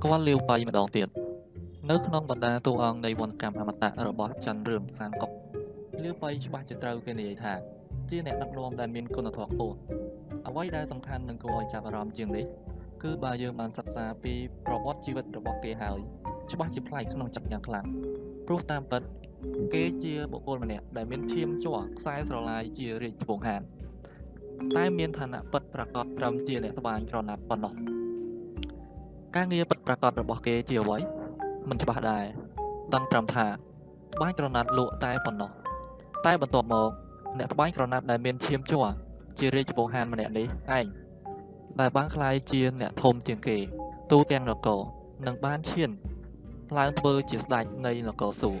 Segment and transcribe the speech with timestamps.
[0.00, 1.08] ្គាល់លាវបៃម្ដងទៀត
[1.90, 5.30] នៅក្នុងបណ្ដាតួអង្គនៃវណ្ណកម្មអមតៈរបស់ច័ន្ទរឿងសាមកុក
[6.04, 7.52] លាវបៃច្បាស់ជាត្រូវគេនិយាយថា
[8.10, 9.76] ជាអ្នកដឹកនាំដែលមានគុណធម៌ខ្ពស់
[10.48, 12.44] អ្វីដែលសំខាន់និងគួរឲ្យចាប់អារម្មណ៍ជាងនេះ
[13.02, 14.34] គឺបើយើងបានសិក្សាពី
[14.66, 15.98] ប្រវត្តិជីវិតរបស់គេហើយ
[16.52, 17.86] ច្បាស់ជាប្លែកក្នុងចិត្តយ៉ាងខ្លាំង
[18.46, 19.02] ព្រោះតាមពិត
[19.74, 23.62] គេជាបុគ្គលម្នាក់ដែលមានឈាមជ័រខ្សែស្រឡាយជារាជវង្សហាន
[24.76, 27.74] តែមានឋានៈពិតប្រាកដត្រឹមជាអ្នកត្បាញក្រណាត់ប៉ុណ្ណោះ
[29.36, 30.98] ការងារពិត ប្រាកដរបស់គេជាអ្វី
[31.68, 32.24] មិនច្បាស់ដែរ
[32.94, 33.46] ដឹងត្រឹមថា
[34.14, 35.50] ត្បាញក្រណាត់លក់តែប៉ុណ្ណោះ
[36.26, 36.90] តែបន្ទាប់មក
[37.38, 38.86] អ្នកត្បាញក្រណាត់ដែលមានឈាមជ័រ
[39.38, 40.46] ជារាជវង្សហានម្នាក់នេះ
[40.78, 40.86] ឯង
[41.80, 43.56] ដែលបានក្លាយជាអ្នកធំជាងគេ
[44.10, 44.80] ទូទាំងនគរ
[45.26, 45.90] និងបានឈាន
[46.78, 48.56] ឡើងធ្វើជាស្ដេចនៃនគរសួរ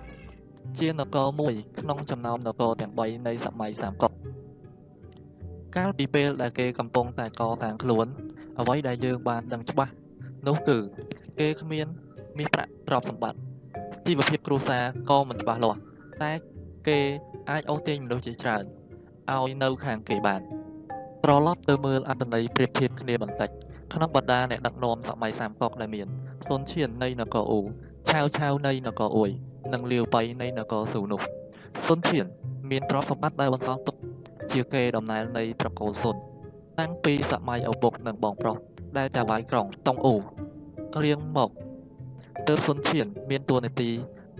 [0.78, 4.12] ជានគរមួយក្នុងចំណោមនគរទាំង3នៃសម័យសាមកុក
[5.76, 8.06] កាលពីពេលដែលគេកំពុងតែកសាងខ្លួន
[8.60, 9.92] អ្វីដែលយើងបានដឹងច្បាស់
[10.46, 10.78] នោះគឺ
[11.40, 11.86] គេគ្មាន
[12.38, 13.38] មាសប្រាក់ទ្រព្យសម្បត្តិ
[14.06, 15.78] ជីវភាពគ្រួសារក៏មិនច្បាស់លាស់
[16.22, 16.32] តែ
[16.88, 16.98] គេ
[17.50, 18.64] អាចអូសទាញមនុស្សជាច្រើន
[19.32, 20.40] ឲ្យនៅខាងគេបាន
[21.24, 23.50] ត្រឡប់ទៅមើលអត្តន័យប្រៀបធៀបគ្នាបន្តិច
[23.94, 26.08] ក្នុងបដាអ្នកដឹកនាំសម័យសាមកុកដែលមាន
[26.48, 27.60] សុនឈៀននៃនគរអ៊ូ
[28.10, 29.30] ឆាវឆាវនៃនគរអ៊ុយ
[29.72, 31.20] និងលាវបៃនៃនគរស៊ូនោះ
[31.86, 32.26] សុនឈៀន
[32.70, 33.96] មានទ្រព្យសម្បត្តិដែលបន្សល់ទុក
[34.52, 36.16] ជាគេដំណើរនៃត្រកូលសុន
[36.80, 38.56] តាំងពីសម័យឪពុកនិងបងប្រុស
[38.98, 40.16] ដែលចាវាយក្រុងតុងអ៊ូ
[41.04, 41.50] រៀងមក
[42.48, 43.90] ទើបសុនឈៀនមានតួនាទី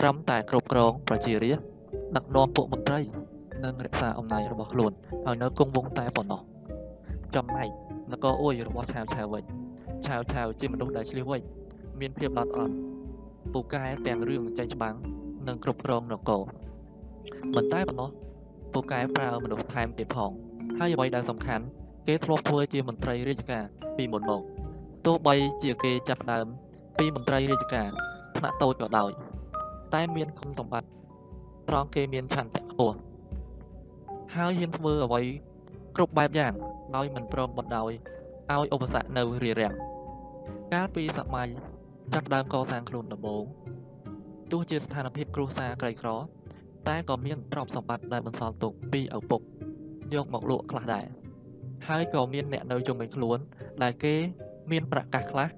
[0.00, 1.64] ត្រឹមតែគ្រប់គ្រងប្រជារាស្ត្រ
[2.16, 3.00] ដឹកនាំពួកមន្ត្រី
[3.64, 4.92] និងរក្សាអំណាចរបស់ខ្លួន
[5.26, 6.40] ឲ្យនៅគង់វង្សតែប៉ុណ្ណោះ
[7.34, 7.68] ចំណែក
[8.12, 9.44] នគរអ៊ុយរបស់ឆាវឆាវវិញ
[10.06, 11.38] ឆាវឆាវជាមនុស្សដែលឆ្លៀសវៃ
[12.00, 12.74] មានភាពល្អិតល្អន់
[13.52, 14.94] ពូកែទាំងរឿងចេញច្បាំង
[15.48, 16.42] និងគ្រប់គ្រងនគរ
[17.56, 18.10] មិនតែប៉ុណ្ណោះ
[18.72, 20.30] ពូកែប្រើមនុស្សថែមទៀតផង
[20.78, 21.66] ហើយអ្វីដែលសំខាន់
[22.10, 23.64] គេធ្លាប់ធ្វើជាមន្ត្រីរាជការ
[23.96, 24.42] ពីមុនមក
[25.06, 26.46] ទោះបីជាគេចាប់ដើម
[26.98, 27.88] ពីមន្ត្រីរាជការ
[28.36, 29.10] ថ្នាក់តូចក៏ដោយ
[29.94, 30.88] តែមានគុណសម្បត្តិ
[31.68, 32.96] ត្រង់គេមានឆន្ទៈខ្ពស់
[34.34, 35.22] ហើយហ៊ានធ្វើអ្វី
[35.96, 36.54] គ្រប់បែបយ៉ាង
[36.96, 37.90] ដោយមិនព្រមបណ្ដោយ
[38.50, 39.74] ឲ្យឧបសគ្គនៅរារាំង
[40.72, 41.48] កាលពីសម័យ
[42.14, 43.44] ចាប់ដើមកសាងខ្លួនដំបូង
[44.52, 46.08] ទោះជាស្ថានភាពគ្រួសារក្រីក្រ
[46.88, 49.40] តែក៏មានទ្រព្យសម្បត្តិដែលបន្សល់ទុកពីឪពុក
[50.14, 51.06] យកមកលក់ខ្លះដែរ
[51.86, 53.38] ហើយក៏មានអ្នកនៅជុំវិញខ្លួន
[53.82, 54.14] ដែលគេ
[54.70, 55.48] មានប្រកាសខ្លះ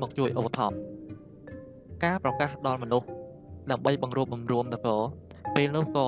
[0.00, 0.76] មកជួយឧបត្ថម្ភ
[2.04, 3.08] ការប្រកាសដល់មនុស្ស
[3.70, 5.00] ដើម្បីបង្រួបបង្រួមនគរ
[5.56, 6.06] ពេលនោះក៏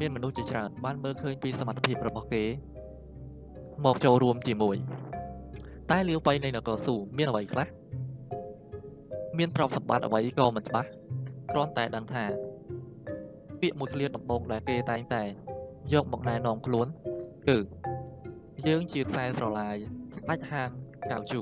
[0.00, 2.44] មានមនុស្សជាច្រើនបានមើលឃើញពីសមត្ថភាពរបស់គេ
[3.84, 4.76] មកចូលរួមជាមួយ
[5.90, 7.68] តែលាវបៃនៃនគរស៊ូមានអ្វីខ្លះ
[9.38, 10.88] មានទ្រព្យសម្បត្តិអ្វីក៏មិនច្បាស់
[11.52, 12.24] គ្រាន់តែដឹងថា
[13.60, 15.22] ពាក្យមួយឃ្លាដំបូងដែលគេតែងតែ
[15.92, 16.86] យកមកណែនាំខ្លួន
[17.48, 17.58] គឺ
[18.68, 19.76] យើងជាខ្សែស្រឡាយ
[20.18, 20.70] ស្ដាច់ហាង
[21.10, 21.40] កៅជូ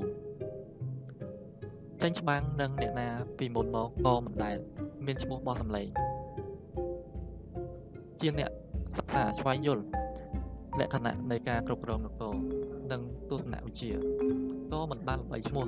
[2.03, 3.08] ចាញ់ច្បាំងនឹងអ្នកណា
[3.38, 4.56] ពីមុនមកក៏មិនដែល
[5.06, 5.88] មានឈ្មោះបោះសម្លេង
[8.20, 8.50] ជាអ្នក
[8.97, 9.84] សិក្សាស្វែងយល់
[10.78, 12.34] លក្ខណៈនៃការគ្រប់គ្រងនគរ
[12.92, 13.91] និងទស្សនវិជ្ជា
[14.72, 15.66] ក៏មិនបានល្បីឈ្មោះ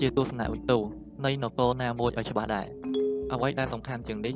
[0.00, 0.78] ជាទស្សនវិទូ
[1.24, 2.66] នៃនគរណាមួយឲ្យច្បាស់ដែរ
[3.32, 4.34] អ្វីដែលសំខាន់ជាងនេះ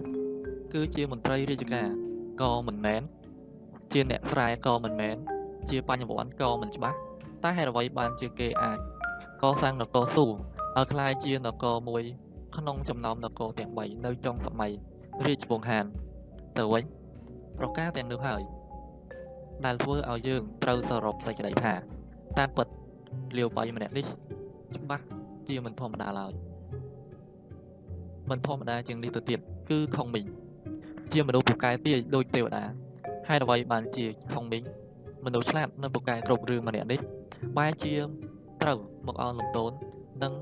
[0.73, 1.89] គឺជាមន្ត្រីរាជការ
[2.43, 3.03] ក៏មិនមែន
[3.93, 5.17] ជាអ្នកស្រែក៏មិនមែន
[5.71, 6.97] ជាបញ្ញវន្តក៏មិនច្បាស់
[7.43, 8.79] តែហេតុអ្វីបានជាគេអាច
[9.43, 12.03] កសាងនគរស៊ូឲ្យក្លាយជានគរមួយ
[12.57, 14.73] ក្នុងចំណោមនគរទាំង3នៅចុងសម័យ
[15.27, 15.85] រាជវង្សហាន
[16.59, 16.85] ទៅវិញ
[17.59, 18.43] ប្រការទាំងនោះហើយ
[19.65, 21.73] ដែលធ្វើឲ្យយើងត្រូវសរុបសេចក្តីថា
[22.39, 22.67] តាមពិត
[23.37, 24.07] លាវបៃម្នាក់នេះ
[24.77, 25.05] ច្បាស់
[25.49, 26.33] ជាមិនធម្មតាឡើយ
[28.31, 29.39] មិនធម្មតាជាងនេះទៅទៀត
[29.71, 30.27] គឺខុងមីង
[31.13, 32.65] ជាមនុស្សពូកែទាយដូចទេវតា
[33.29, 34.65] ហើយអ្វីបានជាខុងមីង
[35.25, 37.01] មនុស្សឆ្លាតនិងពូកែគ្រប់រឿងម្នាក់នេះ
[37.59, 37.95] បែរជា
[38.63, 39.71] ត្រូវមកអោនលំទោន
[40.23, 40.33] និង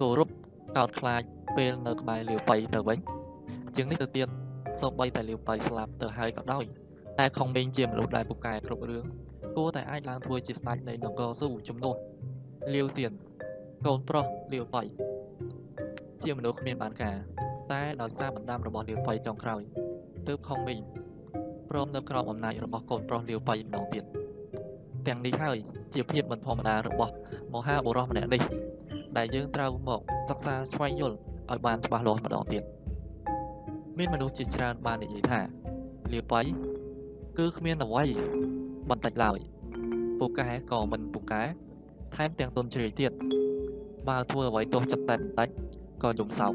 [0.00, 0.28] គោរព
[0.76, 1.22] កោតខ្លាច
[1.56, 2.98] ពេលនៅក្បែរលាវបៃទៅវិញ
[3.76, 4.28] ជាងនេះទៅទៀត
[4.80, 6.64] សូម្បីតែលាវបៃស្លាប់ទៅហើយក៏ដោយ
[7.18, 9.04] តែខុងមីងជាមនុស្សដែលពូកែគ្រប់រឿង
[9.56, 11.96] គួរតែអាចឡើងធ្វើជាស្ដេចនៃនគរស៊ូជំនួស
[12.74, 13.12] លាវសៀន
[13.86, 14.82] កូនប្រុសលាវបៃ
[16.24, 17.16] ជាមនុស្សគ្មានបានការ
[17.72, 19.62] តែដោយសារបណ្ដាំរបស់លាវបៃចុងក្រោយ
[20.28, 20.80] ទើបខុងមីង
[21.70, 24.04] ព្រមនៅក្រោមអំណាចរបស់កូនប្រុសលាវបៃម្ដងទៀត
[25.06, 25.56] ទាំងនេះហើយ
[25.94, 27.12] ជាភាពមិនធម្មតារបស់
[27.54, 28.42] មហាបុរសម្នាក់នេះ
[29.16, 31.16] ដែលយើងត្រូវមកសិក្សាស្វែងយល់
[31.50, 32.62] ឲ្យបានច្បាស់លាស់ម្ដងទៀត
[33.98, 35.40] មានមនុស្សជាច្រើនបាននិយាយថា
[36.12, 36.40] លាវបៃ
[37.38, 38.04] គឺគ្មានអ្វី
[38.90, 39.38] បន្តិចឡើយ
[40.18, 41.42] ពូកែក៏មិនពូកែ
[42.14, 43.12] ថែមទាំងទុនជ្រាយទៀត
[44.08, 45.48] បើធ្វើអ្វីទោះចិត្តតែបន្តិច
[46.02, 46.52] ក៏យំសោក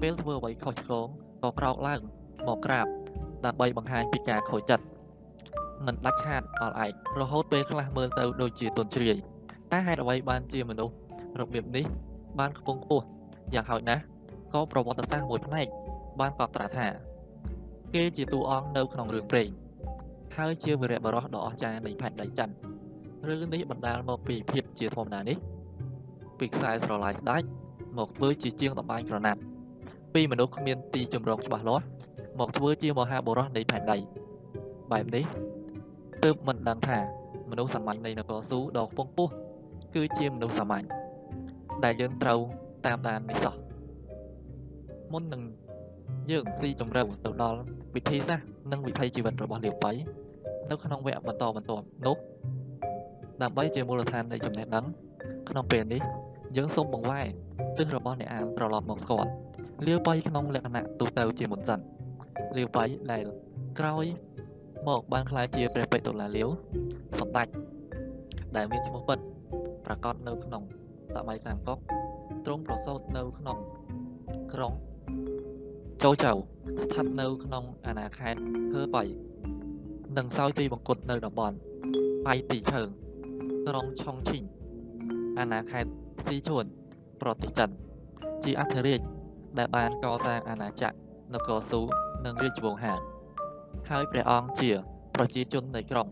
[0.00, 1.06] ពេលធ្វើអ្វីខុសឆ្គង
[1.42, 2.00] ក៏ក្រោកឡើង
[2.48, 2.99] មកក្រាប
[3.46, 4.84] ដើម្បីបង្ហាញពីការខូចចិត្ត
[5.86, 9.16] មិនដាច់ខាតអល់ឯករហូតពេលខ្លះមើលទៅដូចជាទុនជ្រាយ
[9.72, 10.94] តែហេតុអ្វីបានជាមនុស្ស
[11.40, 11.84] របៀបនេះ
[12.38, 13.04] បានខ្ពង់ខ្ពស់
[13.54, 14.02] យ៉ាងហោចណាស់
[14.54, 15.66] ក៏ប្រវត្តិសាស្ត្រមួយផ្នែក
[16.20, 16.86] បានកត់ត្រាថា
[17.94, 19.48] គេជាតួអង្គនៅក្នុងរឿងព្រេង
[20.36, 22.50] ហើយជាវីរបុរសដ៏អស្ចារ្យនៃផែនដីចិន
[23.28, 25.36] រឿងនេះបណ្ដាលមកពីភាពជាធម្មតានេះ
[26.38, 27.42] ពីខ្សែស្រឡាយស្ដេច
[27.98, 29.40] មកធ្វើជាជាងតម្បាញក្រណាត់
[30.14, 31.84] ពីមនុស្សគ្មានទីជម្រកច្បាស់លាស់
[32.40, 33.98] មកធ្វើជាមហាបុរសនៃផែនដី
[34.92, 35.24] បែបនេះ
[36.24, 36.98] ទើបមិនដឹងថា
[37.50, 39.32] មនុស្សសាមញ្ញនៃនគរស៊ូដ៏ខ្ពង់ខ្ពស់
[39.94, 40.86] គឺជាមនុស្សសាមញ្ញ
[41.84, 42.40] ដែលយើងត្រូវ
[42.86, 43.54] តាមដាននេះសោះ
[45.12, 45.42] មុននឹង
[46.30, 47.58] យើងស៊ីជម្រៅទៅដល់
[47.94, 49.92] វិធីសាស្ត្រនិងវិថីជីវិតរបស់លាវប៉ៃ
[50.70, 52.16] នៅក្នុងវគ្គបន្តបន្ទាប់នោះ
[53.42, 54.84] ដើម្បីជាមូលដ្ឋាននៃចំណេះដឹង
[55.48, 56.02] ក្នុងពេលនេះ
[56.56, 57.26] យើងសូមបង្វែរ
[57.76, 59.30] ទិសរបស់អ្នកអានត្រឡប់មកស្គាល់
[59.86, 61.80] លាវប៉ៃក្នុងលក្ខណៈទូទៅជាមុនសិន
[62.56, 63.24] លាវប៉ៃដែល
[63.78, 64.04] ក្រោយ
[64.88, 66.48] មកបានក្លាយជាព្រះបេតុលាលាវ
[67.20, 67.48] សម្ដេច
[68.56, 69.18] ដែលមានឈ្មោះពិត
[69.86, 70.62] ប្រកាសនៅក្នុង
[71.14, 71.78] សម័យសាមកុក
[72.46, 73.58] ទ្រង់ប្រសូតនៅក្នុង
[74.52, 74.72] ក្រុង
[76.02, 76.32] ចូលចៅ
[76.84, 78.40] ស្ថិតនៅក្នុងអាណាខេត្ត
[78.72, 79.02] ហឺបៃ
[80.16, 81.56] និងសោយទីបង្គត់នៅតំបន់
[82.26, 82.88] បៃទីឈើង
[83.68, 84.44] ក្រុងឆុងឈីង
[85.38, 85.90] អាណាខេត្ត
[86.26, 86.64] ស៊ីជួន
[87.22, 87.70] ប្រទេសចិន
[88.44, 89.00] ជាអធិរាជ
[89.58, 90.96] ដែលបានកសាងអាណាចក្រ
[91.34, 91.82] នគរស៊ូ
[92.24, 93.00] និងរាជវង្សហាន
[93.90, 94.70] ហើយព្រះអង្គជា
[95.14, 96.08] ប្រជាជននៃក្រុង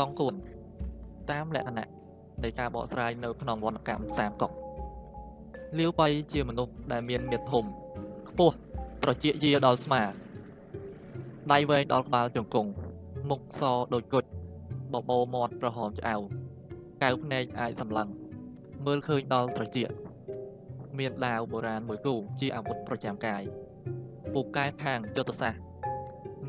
[0.00, 0.34] តង់គួន
[1.30, 1.88] តាមលក្ខណៈ
[2.44, 4.52] នៃការបកស្រាយនៅក្នុងវណ្ណកម្មសាមកុក
[5.78, 7.64] លាវបៃជាមនុស្សដែលមានមាឌធំ
[8.28, 8.54] ខ្ពស់
[9.02, 10.02] ត្រចៀកយាដល់ស្មា
[11.52, 12.70] ដៃវែងដល់ក្បាលជង្គង់
[13.28, 13.62] មុខស
[13.94, 14.24] ដូចគុជ
[14.92, 16.14] បបោមាត់ប្រហមឆ្អៅ
[17.02, 18.08] កៅភ្នែកអាចសម្លឹង
[18.86, 19.90] មើលឃើញដល់ត្រចៀក
[20.98, 23.42] មានដាវបុរាណមួយគូជាអាវុធប្រចាំកាយ
[24.34, 25.60] ពូកែខាងយុទ្ធសាស្ត្រ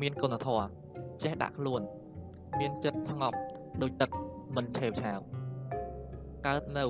[0.00, 0.66] មានគុណធម៌
[1.22, 1.82] ចេះដាក់ខ្លួន
[2.58, 3.38] មានចិត្តស្ងប់
[3.82, 4.10] ដូចទឹក
[4.56, 5.18] មិនឆេវឆាវ
[6.46, 6.84] កើតនៅ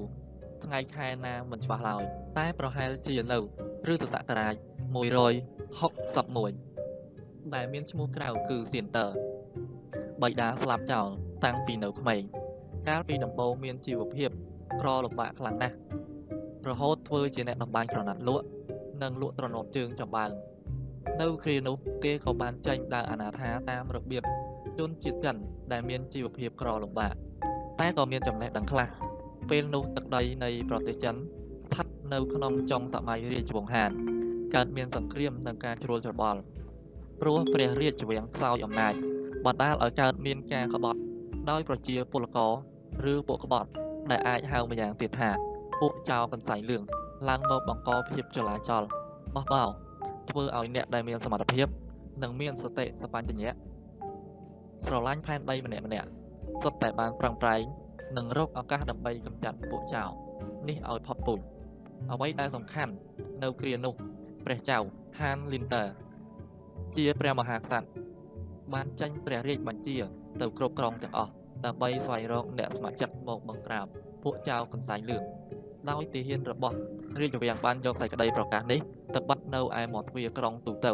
[0.64, 2.02] ថ្ងៃខែណាមិនច្បាស់ឡើយ
[2.38, 3.38] តែប្រហែលជានៅ
[3.92, 4.54] ឬទសករាជ
[5.84, 9.06] 161ដែលមានឈ្មោះក្រៅគឺសៀនតើ
[10.22, 11.06] បៃតាស្លាប់ចោល
[11.44, 12.22] តាំងពីនៅក្មេង
[12.88, 14.30] កាលពីដំបូងមានជីវភាព
[14.80, 15.76] ក្រលំបាកខ្លាំងណាស់
[16.68, 18.46] រហូតធ្វើជាអ្នកតម្បាញក្រណាត់លក់
[19.02, 20.30] និងលក់ត្រណប់ជើងចំបើង
[21.20, 24.24] នៅគ្រានោះគេក៏បានចេញដើរអាណាថាតាមរបៀប
[24.78, 25.36] ជនជាតិចិន
[25.72, 27.14] ដែលមានជីវភាពក្រលំបាក
[27.80, 28.88] តែក៏មានចំណេះដឹងខ្លះ
[29.50, 31.14] ពេលនោះទឹកដីនៃប្រទេសចិន
[31.64, 33.90] ស្ថិតនៅក្នុងចុងសម័យរាជវង្សហាន
[34.54, 36.40] កើតមានសង្គ្រាមនិងការជ្រួលច្របល់
[37.20, 38.94] ព្រោះព្រះរាជវាំងខ្សោយអំណាច
[39.46, 41.00] បណ្ដាលឲ្យកើតមានការក្បត់
[41.50, 42.52] ដោយប្រជាពលករ
[43.12, 43.68] ឬពួកក្បត់
[44.10, 45.30] ដែលអាចហៅម្យ៉ាងទៀតថា
[45.80, 46.82] ពួកចៅកន្សៃលឿង
[47.28, 48.82] ឡើងមកបង្កភាពចលាចល
[49.34, 49.64] បោះបោ
[50.30, 51.66] ធ្វើឲ្យអ្នកដែលមានសមត្ថភាព
[52.22, 53.52] និងមានសតិសម្បញ្ញៈ
[54.86, 56.08] ស្រឡាញ់ផែនដីម្នាក់ម្នាក់
[56.62, 57.62] សុទ្ធតែបានប្រឹងប្រែង
[58.16, 60.02] និងរកឱកាសដើម្បីកម្ចាត់ពួកចៅ
[60.68, 61.40] នេះឲ្យផុតពូជ
[62.12, 62.92] អ្វីដែលសំខាន់
[63.42, 63.94] នៅគ្រានោះ
[64.44, 64.78] ព្រះចៅ
[65.20, 65.84] ហានលីនតើ
[66.96, 67.86] ជាព្រះមហាក្សត្រ
[68.74, 69.96] បានចេញព្រះរាជបញ្ជា
[70.40, 71.32] ទៅគ្រប់គ្រងទាំងអស់
[71.64, 73.86] ដើម្បីស្វែងរកអ្នកស្ម័គ្រចិត្តមកបង្ក្រាប
[74.22, 75.22] ពួកចៅកន្សែងលឿង
[75.90, 76.76] ដោយទាហានរបស់
[77.20, 78.80] រាជវាំងបានយកសេចក្តីប្រកាសនេះ
[79.14, 80.92] ទៅបាត់ នៅឯមាត់ទ្វារក្រុងទូទៅ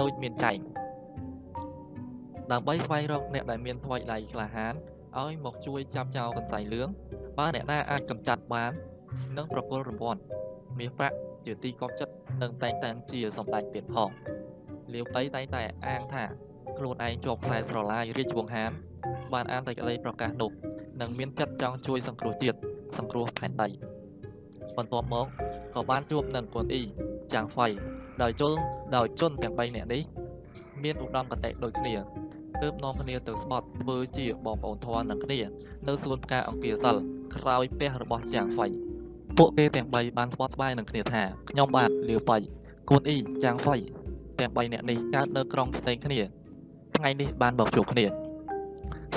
[0.00, 0.58] ដោយមានចែង
[2.52, 4.74] ដើម្បីស្វែងរកអ្នកដែលមានថ្មីដៃក្លាហាន
[5.18, 6.88] ឲ្យមកជួយចាប់ចោលកន្សែងលឿង
[7.38, 8.72] បើអ្នកណាអាចកម្ចាត់បាន
[9.36, 10.20] នឹងប្រគល់រង្វាន់
[10.78, 11.16] មាសប្រាក់
[11.46, 14.10] ជាទីកប់ចិត្តនិងតែងតាំងជាសម្ដេចទៀតផង
[14.92, 16.24] លាវប៉ៃតែងតែអាងថា
[16.78, 18.70] ខ្លួនឯងជាប់ខ្សែស្រឡាយរាជវង្សហាន
[19.32, 20.50] បានអានតែក្តីប្រកាសនោះ
[21.00, 22.58] និងមានចិត្តចង់ជួយសង្គ្រោះជាតិ
[22.98, 23.68] សង្គ្រោះផែនដី
[24.80, 25.26] បន្ទាប់មក
[25.74, 26.82] ក៏បានជួបនឹងកូនអ៊ី
[27.32, 27.66] ចាងហ្វៃ
[28.22, 28.52] ដោយជុល
[28.96, 30.02] ដោយជន់ទាំង3នាក់នេះ
[30.82, 31.94] មានឧត្តមគតិដូចគ្នា
[32.62, 35.40] ទើបនាំគ្នាទៅស្បត់ធ្វើជាបងប្អូនធន់នឹងគ្នា
[35.88, 36.96] នៅសួនផ្កាអង្គាសិល
[37.34, 38.66] ក្រោយផ្ទះរបស់ចាងហ្វៃ
[39.38, 42.38] ពួកគេទាំង3បានស្បត់ស្បាយនឹងគ្នាថាខ្ញុំបាទលាវប៉ៃ
[42.90, 43.76] គួនអ៊ីចាងហ្វៃ
[44.40, 46.20] ទាំង3នាក់នេះកើតនៅក្រុងផ្សេងគ្នា
[46.96, 48.04] ថ្ងៃនេះបានមកជួបគ្នា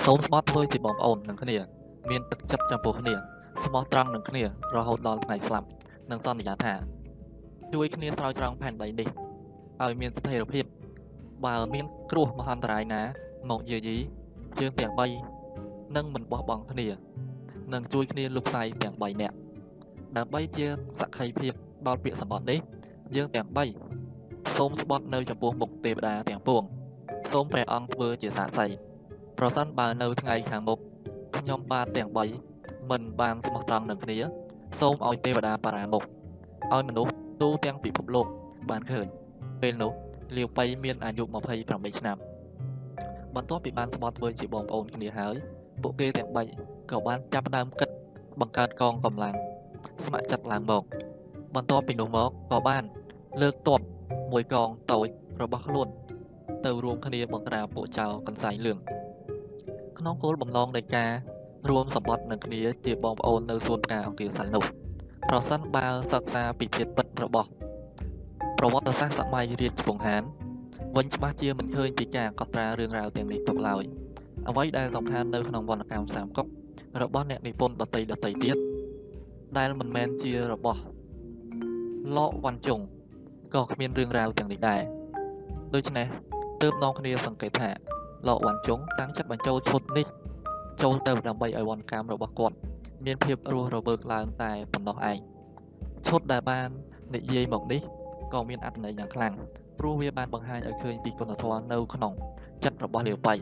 [0.06, 1.58] សូមស្បត់ធ្វើជាបងប្អូននឹងគ្នា
[2.10, 3.33] មានទឹកចិត្តចំពោះគ្នា
[3.66, 4.44] ស្មោះត្រង់នឹងគ្នា
[4.76, 5.68] រហូតដល់ថ្ងៃស្លាប់
[6.12, 6.74] និងសន្យាថា
[7.74, 9.10] ជួយគ្នាស្រោចស្រង់ផែនដីនេះ
[9.84, 10.66] ឲ្យមានស្ថិរភាព
[11.46, 13.02] បើមានគ្រោះមហន្តរាយណា
[13.50, 13.98] មកយាយី
[14.60, 14.92] ជើងទាំង
[15.44, 16.88] 3នឹងមិនបោះបង់គ្នា
[17.74, 19.36] នឹងជួយគ្នាលុបផ្សាយទាំង3នាក់
[20.18, 20.66] ដើម្បីជា
[21.00, 21.54] សក្ខីភាព
[21.88, 22.60] ដល់ពាក្យសម្បត្តិនេះ
[23.16, 23.48] យើងទាំង
[24.02, 26.64] 3សូមស្បត់នៅចំពោះមុខទេវតាទាំងពួង
[27.32, 28.68] សូមព្រះអង្គធ្វើជាសាក្សី
[29.38, 30.80] ប្រសិនបើនៅថ្ងៃខាងមុខ
[31.38, 32.53] ខ្ញុំបាទទាំង3
[32.90, 34.18] មិនបានស្មោះត្រង់នឹងគ្នា
[34.80, 36.04] សូមឲ្យទេវតាបារាមុខ
[36.74, 38.28] ឲ្យមនុស្សទូទាំងពិភពលោក
[38.70, 39.08] បានឃើញ
[39.62, 39.92] ពេលនោះ
[40.36, 41.24] លាវប៉ៃមានអាយុ
[41.60, 42.18] 28ឆ្នាំ
[43.36, 45.36] បន្ទាប់ពីបានស្បត់ធ្វើជាបងប្អូនគ្នាហើយ
[45.82, 47.90] ពួកគេទាំង3ក៏បានចាប់ផ្ដើមគិត
[48.40, 49.36] បង្កើតកងកម្លាំង
[50.06, 50.84] ស្ម័គ្រចិត្តឡើងមក
[51.56, 52.84] បន្ទាប់ពីនោះមកក៏បាន
[53.42, 53.82] លើកទ័ព
[54.32, 55.08] មួយកងតូច
[55.42, 55.88] របស់ខ្លួន
[56.66, 58.78] ទៅរួមគ្នាបង្ក្រាបពួកចៅកន្សែងលឿង
[59.98, 61.12] ក្នុងគោលបំណងនៃការ
[61.70, 64.64] រួមសម្បត្តិនឹងគ្នាជាបងប្អូននៅសួនផ្កាអង្គាសិននោះ
[65.30, 67.50] ប្រសិនបើសិក្សាពីភាពពិតរបស់
[68.60, 70.24] ប្រវត្តិសាស្ត្រសម័យរាជពង្ហាន
[70.98, 73.84] វិញច្បាស់ជាមិនឃើញពីការកត់ត្រារឿងរ៉ាវទាំងនេះទុកឡើយ
[74.50, 76.48] អ្វីដែលសំខាន់នៅក្នុងវណ្ណកម្មសាមកុក
[77.02, 78.58] របស់អ្នកនិពន្ធដតីដតីទៀត
[79.58, 80.80] ដែលមិនមែនជារបស់
[82.18, 82.80] លកវ៉ាន់ជុង
[83.54, 84.82] ក៏គ្មានរឿងរ៉ាវទាំងនេះដែរ
[85.74, 86.08] ដូច្នេះ
[86.62, 87.72] ទើបនាំគ្នាសង្កេតថា
[88.28, 90.08] លកវ៉ាន់ជុងតាំងចិត្តបញ្ចូលឈុតនេះ
[90.82, 92.56] ចូលទៅដើម្បីឲ្យវណ្ណកម្មរបស់គាត់
[93.06, 95.18] មានភាពរស់រវើកឡើងតែប៉ុណ្ណោះឯង
[96.08, 96.70] ឈុតដែលបាន
[97.16, 97.82] និយាយមកនេះ
[98.34, 99.34] ក៏មានអត្ថន័យយ៉ាងខ្លាំង
[99.80, 102.14] ព្រោះវាបានបង្ហាញឲ្យឃើញពីគុណធម៌នៅក្នុង
[102.64, 103.36] ចិត្តរបស់លាវបៃ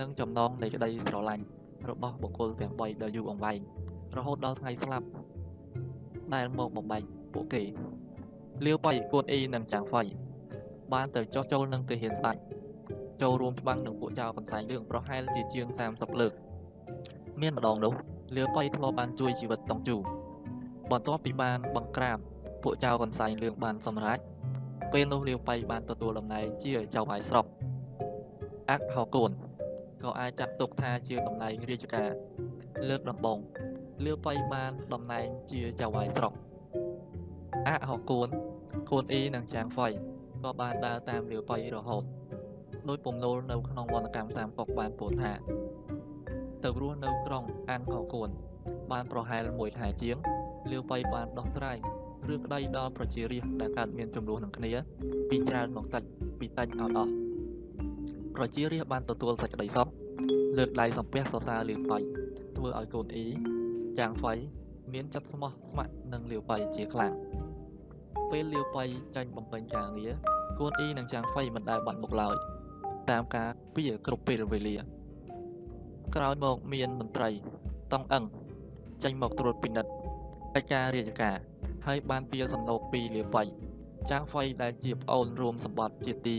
[0.00, 1.44] និងចំណងនៃក្តីស្រឡាញ់
[1.88, 3.60] របស់បុគ្គលទាំង3ដ៏យូរអង្វែង
[4.16, 5.06] រហូតដល់ថ្ងៃស្លាប់
[6.34, 7.02] ដែលមកបំបែក
[7.32, 7.62] ពួកគេ
[8.66, 10.02] លាវបៃគួនអ៊ីនិងចាងហ្វៃ
[10.92, 12.36] បានទៅចោះចូលនឹងទាហានស្ដេច
[13.22, 16.32] ចូលរួមច្បាំងនឹងពួកចៅបន្សែងលឿងប្រហែលជាជាង30លើក
[17.40, 17.92] មានម្ដងនោះ
[18.36, 19.96] លាវបៃធ្លាប់បានជួយជីវិតតុងជូ
[20.90, 22.18] បន្ទាប់ពីបានបង្ក្រាប
[22.62, 24.18] ពួកចៅកន្សែងលឿងបានសម្រេច
[24.92, 27.46] ពេលនោះលាវបៃបានទទួលតំណែងជាចៅវាយស្រុក
[28.70, 29.30] អាក់ហោកូន
[30.02, 32.10] ក៏អាចចាត់ទុកថាជាតំណែងរាជការ
[32.88, 33.38] លើកដំបូង
[34.04, 36.32] លាវបៃបានតំណែងជាចៅវាយស្រុក
[37.68, 38.28] អាក់ហោកូន
[38.90, 39.88] គូនអ៊ីនិងចាងហ្វៃ
[40.44, 42.04] ក៏បានដើរតាមលាវបៃរហូត
[42.88, 45.32] ដោយពំនូលនៅក្នុងវណ្ណកម្មសាមកុកបានពោលថា
[46.64, 48.28] ទៅរស់នៅក្រុងអានហោកូន
[48.92, 50.16] បានប្រហែល1ខែជាង
[50.70, 51.78] លាវបៃបានដោះស្រាយ
[52.28, 54.72] រឿងក្តីដល់ប្រជារាស្ត្រដែលកើតមានចំនួននឹងគ្នា
[55.30, 56.02] ពីច្រើនមកតិច
[56.38, 57.12] ពីតិចឲ្យអស់
[58.36, 59.88] ប្រជារាស្ត្របានទទួលសេចក្តីសុខ
[60.58, 61.98] លើកដៃសំពះសរសើរលាវបៃ
[62.56, 63.26] ធ្វើឲ្យកូនអ៊ី
[63.98, 64.34] ចាងហ្វៃ
[64.92, 67.12] មានចិត្តស្មោះស្ម័គ្រនឹងលាវបៃជាខ្លាំង
[68.30, 68.84] ពេលលាវបៃ
[69.16, 70.12] ចាញ់បំពេញការងារ
[70.58, 72.34] កូនអ៊ីនិងចាងហ្វៃមិនដែលបាត់មុខឡើយ
[73.10, 74.76] តាមការពីគ្រប់ពេលវេលា
[76.14, 77.30] ក្រោយមកមានមន្ត្រី
[77.92, 78.24] តង់អឹង
[79.02, 79.90] ចេញមកត្រួតពិនិត្យ
[80.54, 81.36] កិច្ចការរាជការ
[81.86, 83.42] ហើយបានពៀសំណូកពីលាបៃ
[84.10, 86.36] ចាងហ្វៃដែលជាប្អូនរួមសម្បត្តិជាទី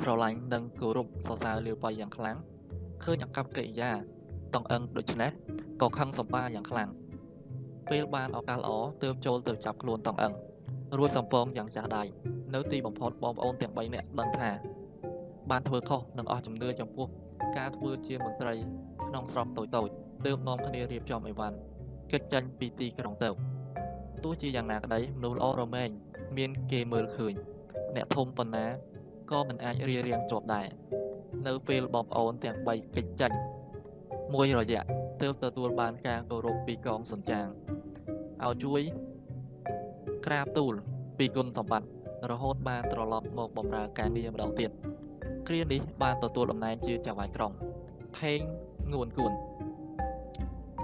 [0.00, 2.36] ស្រឡាញ់និងគោរពសរសើរលាបៃយ៉ាងខ្លាំង
[3.04, 3.90] ឃើញអកប្បកិរិយា
[4.54, 5.30] តង់អឹងដូច្នេះ
[5.82, 6.90] ក៏ខឹងសម្បាយ៉ាងខ្លាំង
[7.90, 8.70] ពេលបានឱកាសល្អ
[9.02, 10.32] ទើបចូលទៅចាប់ខ្លួនតង់អឹង
[10.98, 12.02] រួចសំពងយ៉ាងចាស់ដៃ
[12.54, 14.50] នៅទីបំផុតបងប្អូនទាំង3នាក់ដឹងថា
[15.50, 17.06] បានធ្វើខុសនិងអស់ជំនឿចំពោះ
[17.56, 18.54] ការធ្វើជាមន្ត្រី
[19.08, 19.88] ក្នុងស្រុកតូចតូច
[20.26, 21.56] ទើបនាំគ្នារៀបចំអីវ៉ាន់
[22.12, 23.30] កិច្ចចាញ់ពីទីក្រុងទៅ
[24.24, 25.90] ទោះជាយ៉ាងណាក្តីមនុស្សល្អរមែង
[26.36, 27.34] មានគេមើលឃើញ
[27.96, 28.66] អ្នកធំប៉ុណ្ណា
[29.30, 30.66] ក៏មិនអាចរៀបរៀងជាប់ដែរ
[31.46, 33.36] នៅពេលបងប្អូនទាំង3កិច្ចចាញ់
[34.34, 34.82] មួយរយៈ
[35.22, 37.46] ទើបទទួលបានការគោរពពីកងសញ្ចាង
[38.44, 38.82] ឲ្យជួយ
[40.26, 40.74] ក្រាបទូល
[41.18, 41.88] ពីគុណសម្បត្តិ
[42.30, 44.70] រហូតបានត្រឡប់មកបម្រើការងារម្ដងទៀត
[45.48, 47.52] គ្រានេះបានទទួលតំណែងជាចៅហ្វាយក្រុង
[48.16, 48.40] ផេង
[48.92, 49.32] ងួនគួន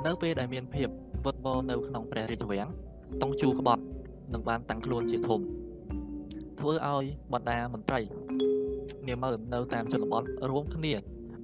[0.06, 0.88] នៅពេលដែលមានភាព
[1.26, 2.68] វឹកវរនៅក្នុងព្រះរាជវាំង
[3.22, 3.82] តុងជូក្បត់
[4.32, 5.40] នឹងបានតាំងខ្លួនជាធំ
[6.58, 8.00] ធ្វើឲ្យបណ្ដាមន្ត្រី
[9.06, 10.94] នាម៉ឺននៅតាមជនបទរួមគ្នា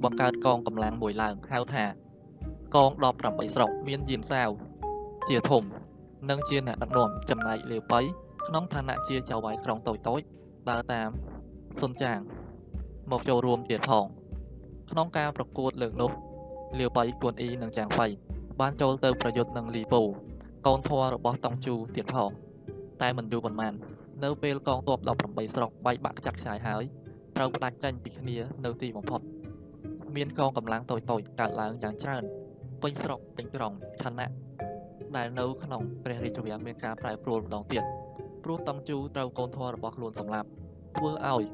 [0.04, 1.84] បង្កើតកងកម្លាំងមួយឡើងហៅថា
[2.74, 2.90] កង
[3.22, 4.50] 18ស្រុកមានយានសាវ
[5.28, 5.62] ជាធំ
[6.30, 8.00] និងជាអ្នកដឹកនាំចំណែកលាវបៃ
[8.46, 10.20] ក្នុងឋានៈជាចៅវាយក្រុងតូចតូច
[10.70, 11.08] ដើរតាម
[11.80, 12.18] សុនចាង
[13.10, 14.06] មកចូលរួមទៀតផង
[14.90, 16.10] ក្នុងការប្រកួតលើកនោះ
[16.78, 18.06] លាវបៃគួនអ៊ីនិងចាងហ្វៃ
[18.60, 20.00] បានចូលទៅប្រយុទ្ធនឹងលីពូ
[20.66, 22.30] កូនធររបស់តុងជូទៀតផង
[23.02, 23.72] តែមិនយូរប៉ុន្មាន
[24.24, 26.84] នៅពេលកងទ័ព18ស្រុកបែកបាក់ខ្ចាត់ខ្ចាយហើយ
[27.36, 29.20] ត្រូវផ្ដាច់ចេញពីគ្នានៅទីបំផុត
[30.16, 32.24] មានកងកម្លាំងតូចតូចកើតឡើងយ៉ាងច្រើន
[32.82, 33.72] ពេញស្រុកពេញក្រុង
[34.02, 34.28] ឋានៈ
[35.16, 37.84] ដែលនៅក្នុងព្រះរាជវាំងមានការប្រែប្រួលម្ដងទៀត
[38.44, 40.48] ព្រោះតុងជូត្រូវកូនធររបស់ខ្លួនសម្លាប់
[40.96, 41.44] ធ្វើឲ្យ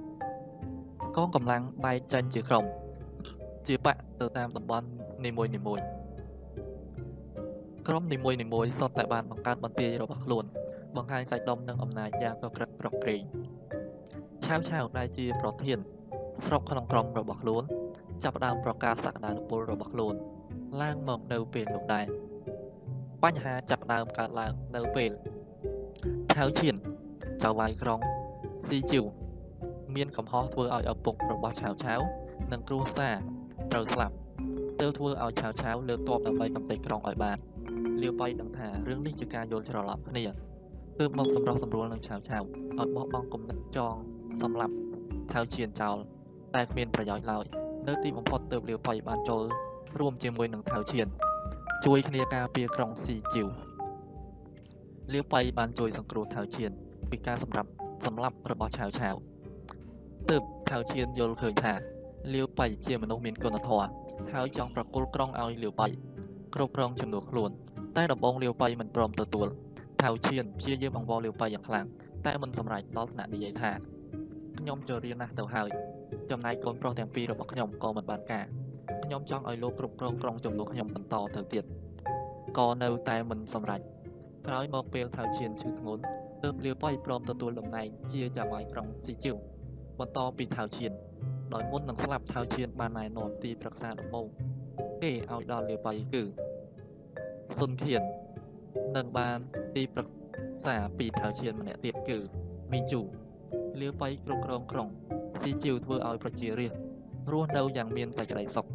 [1.16, 2.64] កងកម្លាំងបែកចេញជាក្រុម
[3.68, 4.87] ជាបកទៅតាមតំបន់
[5.25, 5.80] នីមួយនីមួយ
[7.88, 10.44] ក្រុមនីមួយនីមួយសុទ្ធតែបានបង្កើតបន្ទាយរបស់ខ្លួន
[10.97, 13.23] បង្ហាញសាច់ដុំនិងអំណាចយ៉ាងកក្រិតក្រក្រែង
[14.44, 15.78] ឆាវឆាវដែលជាប្រធាន
[16.44, 17.62] ស្រុកក្នុងក្រុមរបស់ខ្លួន
[18.23, 20.14] ចាប់ផ្ដើមប្រកាសសក្តានុពលរបស់ខ្លួន
[20.83, 22.06] ឡើងមកនៅពេលនោះដែរ
[23.23, 25.11] បញ្ហាចាប់ផ្ដើមកើតឡើងនៅពេល
[26.35, 26.75] ឆាវឈៀន
[27.42, 28.00] ចៅវាយក្រុង
[28.66, 29.04] ស៊ីជីវ
[29.97, 32.00] មានកំហុសធ្វើឲ្យឪពុករបស់ឆាវឆាវ
[32.52, 33.14] និងគ្រួសារ
[33.73, 34.14] ត្រូវស្លាប់
[34.80, 37.38] ទើបធ្វើឲ្យឆាវឆាវលើកទ័ពដើម្បីកំទេចក្រុងឲ្យបាន
[38.02, 40.25] លាវបៃដឹងថារឿងនេះជាការយល់ច្រឡំគ្នា
[40.99, 42.42] ទើបមកសម្រុះសម្រួលនឹងឆាវឆាវ
[42.78, 43.94] ឲ្យបោះបង់គំនិតចង
[44.42, 44.75] សម្លាប់
[45.33, 45.97] ថៅឈៀនចោល
[46.54, 47.44] តែគ្មានប្រយោជន៍ឡើយ
[47.88, 49.42] នៅទីបំផុតទើបលាវបៃបានចូល
[49.99, 51.09] រួមជាមួយនឹងថៅឈៀន
[51.85, 53.49] ជួយគ្នាការពារក្រុងស៊ីជីវ
[55.12, 56.71] លាវប៉ៃបានជួយសង្គ្រោះថៅឈៀន
[57.11, 57.71] ពីការសម្រាប់
[58.06, 59.14] សម្លាប់របស់ឆាវឆាវ
[60.30, 61.75] ទើបថៅឈៀនយល់ឃើញថា
[62.33, 63.88] លាវប៉ៃជាមនុស្សមានគុណធម៌
[64.33, 65.88] ហើយចង់ប្រគល់ក្រុងឲ្យលាវប៉ៃ
[66.54, 67.50] គ្រប់គ្រងជំនួសខ្លួន
[67.97, 69.49] តែដំបងលាវប៉ៃមិនព្រមទទួល
[70.02, 71.87] ថៅឈៀនព្យាយាមអង្វរលាវប៉ៃយ៉ាងខ្លាំង
[72.26, 73.71] តែមិនសម្រេចដល់ថ្នាក់និយាយថា
[74.59, 75.69] ខ្ញុំចូលរៀនណាស់ទៅហើយ
[76.31, 78.45] ចំណែកកូនប្រុសទាំងពីររបស់ខ្ញុំក៏មិនបានការ
[79.04, 81.64] ខ្ញុំចង់ឲ្យលោកគ្រប់គ្រងក្រុងជំនួសខ្ញុំបន្តទៅទៀត
[82.59, 83.81] ក៏នៅតែមិនសម្រេច
[84.47, 86.02] ក្រោយមកពេលថៅឈៀនឈឺធ្ងន់
[86.43, 89.37] ទើបលាវប៉ៃព្រមទទួលតំណែងជាចាំវាយក្រុងស៊ីជីវ
[89.99, 90.93] បន្តពីថៅឈៀន
[91.53, 94.27] ដោយមុននឹងស្លាប់ថៅឈៀនបានណែនាំទីប្រឹក្សាដំបូង
[95.03, 96.23] គេឲ្យដល់លាវប៉ៃគឺ
[97.59, 98.03] សុនខៀន
[98.97, 99.39] នឹងបាន
[99.77, 102.19] ទីប្រឹក្សាពីថៅឈៀនម្នាក់ទៀតគឺ
[102.73, 103.03] មីជូ
[103.81, 104.89] លាវប៉ៃគ្រប់គ្រងក្រុង
[105.41, 106.81] ស៊ីជីវធ្វើឲ្យប្រជារាស្ត្រ
[107.33, 108.67] រស់នៅយ៉ាងមានសេចក្តីសុខ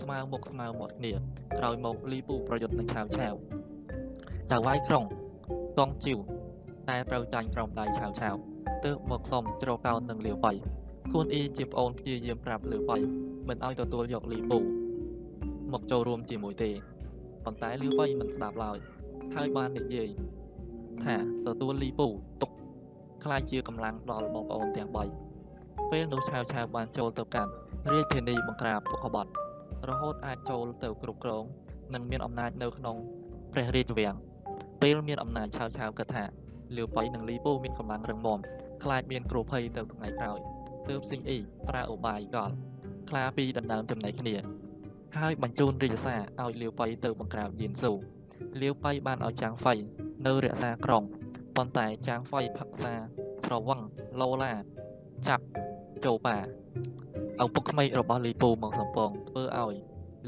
[0.00, 1.12] ស្មើមុខស្មើមាត់គ្នា
[1.58, 3.34] ក្រោយមកលីពូប្រយុទ្ធនឹងឆាវឆាវ
[4.50, 5.04] ចៅវាយក្រុង
[5.78, 6.18] កងជីវ
[6.88, 8.34] តែត្រូវចាញ់ក្រោមដៃឆាវឆាវ
[8.84, 10.52] ទើបមកសុំជ្រកោននឹងលាវប៉ៃ
[11.12, 12.98] ខួនអ៊ីជាប្អូនព្យាយាមប្រាប់លាវប៉ៃ
[13.48, 14.58] មិនឲ្យទទួលយកលីពូ
[15.72, 16.70] មកចូលរួមជាមួយទេ
[17.44, 18.78] ប៉ុន្តែលាវប៉ៃមិនស្ដាប់ឡើយ
[19.34, 20.08] ហើយបាននិយាយ
[21.04, 22.06] ថាទទួលលីពូ
[22.40, 22.50] ទុក
[23.24, 27.52] ខ្លាចជាកម្លាំងដល់បងប្អូនទាំង3ពេលនោះឆាវឆាវបានចូលទៅកាន់
[27.92, 29.30] រាជធានីបង្ក្រាបពុកបត់
[29.88, 31.44] រហូតអាចចូលទៅគ្រប់គ្រង
[31.94, 32.96] និងមានអំណាចនៅក្នុង
[33.52, 34.14] ព្រះរាជវាំង
[34.82, 36.24] ពេលមានអំណាចឆាវឆាវគិតថា
[36.76, 38.40] លាវប៉ៃនិងលីពូមានកម្លាំងរឹងមាំ
[38.82, 40.40] ខ្លាចមានគ្រោះភ័យទៅថ្ងៃក្រោយ
[40.88, 42.50] ទើបស៊ីងអ៊ីប្រើឧបាយកល
[43.08, 44.36] ខ្លាពីដណ្ដើមចំណែកគ្នា
[45.18, 47.92] ហើយបញ្ជូនរាជសារឲ្យលាវប៉ៃទៅបង្ក្រាបយៀនស៊ូ
[48.60, 49.74] លាវប៉ៃបានឲ្យចាងហ្វៃ
[50.26, 51.02] នៅរក្សាក្រុង
[51.56, 52.94] ប៉ុន្តែចាងហ្វៃផឹកសា
[53.44, 53.80] ស្រវឹង
[54.20, 54.52] ឡូឡា
[55.26, 55.44] ចាប់
[56.04, 56.36] ចូលប៉ា
[57.44, 59.74] ឪពុកក្មេករបស់លីពូមកសំពងធ្វើឲ្យ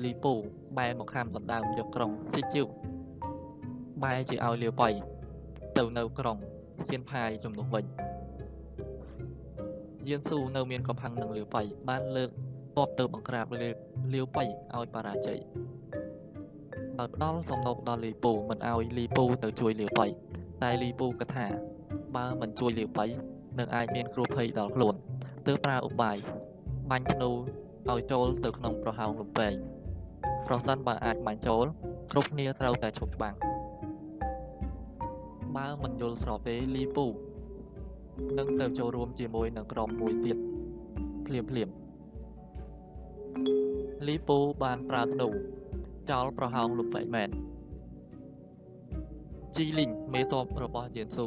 [0.04, 0.32] លីពូ
[0.78, 2.66] បែរមកខាំដណ្ដើមយកក្រុងស៊ីជីវ
[4.02, 4.90] បែរជាឲ្យលាវប៉ៃ
[5.78, 6.36] ទៅនៅក្រុង
[6.88, 7.84] សៀនផាយជំនួសវិញ
[10.08, 12.30] យៀនស៊ូនៅមានកំហឹងនឹងលាវប៉ៃបានលើក
[12.78, 13.46] តបទៅបង្ក្រាប
[14.14, 15.38] លាវប៉ៃឲ្យបរាជ័យ
[16.98, 20.06] ដោយផ្ដល់សំណូកដល់លីពូមិនឲ្យលីពូទៅជួយលាវប៉ៃ
[20.62, 21.46] តែលីពូគិតថា
[22.16, 23.06] បើមិនជួយលាវប៉ៃ
[23.58, 24.94] នឹងអាចមានគ្រោះភ័យដល់ខ្លួន
[25.46, 26.16] ទើបប្រើឧបាយ
[26.90, 27.30] បាញ់ធ្នូ
[27.90, 29.54] ឲ្យចូលទៅក្នុងប្រហោងលំពេង
[30.46, 31.64] ប្រសិនបើអាចបាញ់ចូល
[32.12, 33.34] គ្រប់គ្នាត្រូវតែឈប់ច្បាំង
[35.56, 37.06] បើមិនយល់ស្របទេលីពូ
[38.38, 40.36] នឹងទៅចូលរួមជាមួយនឹងក្រុមមួយទៀត
[41.26, 41.68] ភ្លាមភ្លាម
[44.06, 45.28] លីពូបានប្រើធ្នូ
[46.10, 47.30] ចោលប្រហោងលំពេងមែន
[49.56, 51.26] ជីលីងមេតបរបស់យេនស៊ូ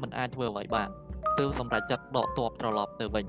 [0.00, 0.88] មិនអាចធ្វើអ្វីបាន
[1.38, 3.26] ទើបសម្រេចចិត្តដកទ័ពត្រឡប់ទៅវិញ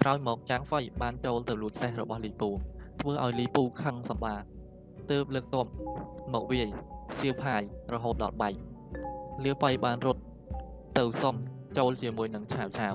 [0.00, 2.48] ក្រោយមកចាងហ្វៃបានចូលទៅលួចសេះរបស់លីពូ
[3.00, 4.34] ធ្វើឲ្យលីពូខឹងសម្បា
[5.10, 5.66] ទើបលើកទ័ព
[6.34, 6.68] មកវាយ
[7.18, 8.54] សៀវផាយរហូតដល់បែក
[9.44, 10.22] លាវប៉ៃបានរត់
[10.98, 11.34] ទៅសុំ
[11.78, 12.94] ចូលជាមួយនឹងឆាវឆាវ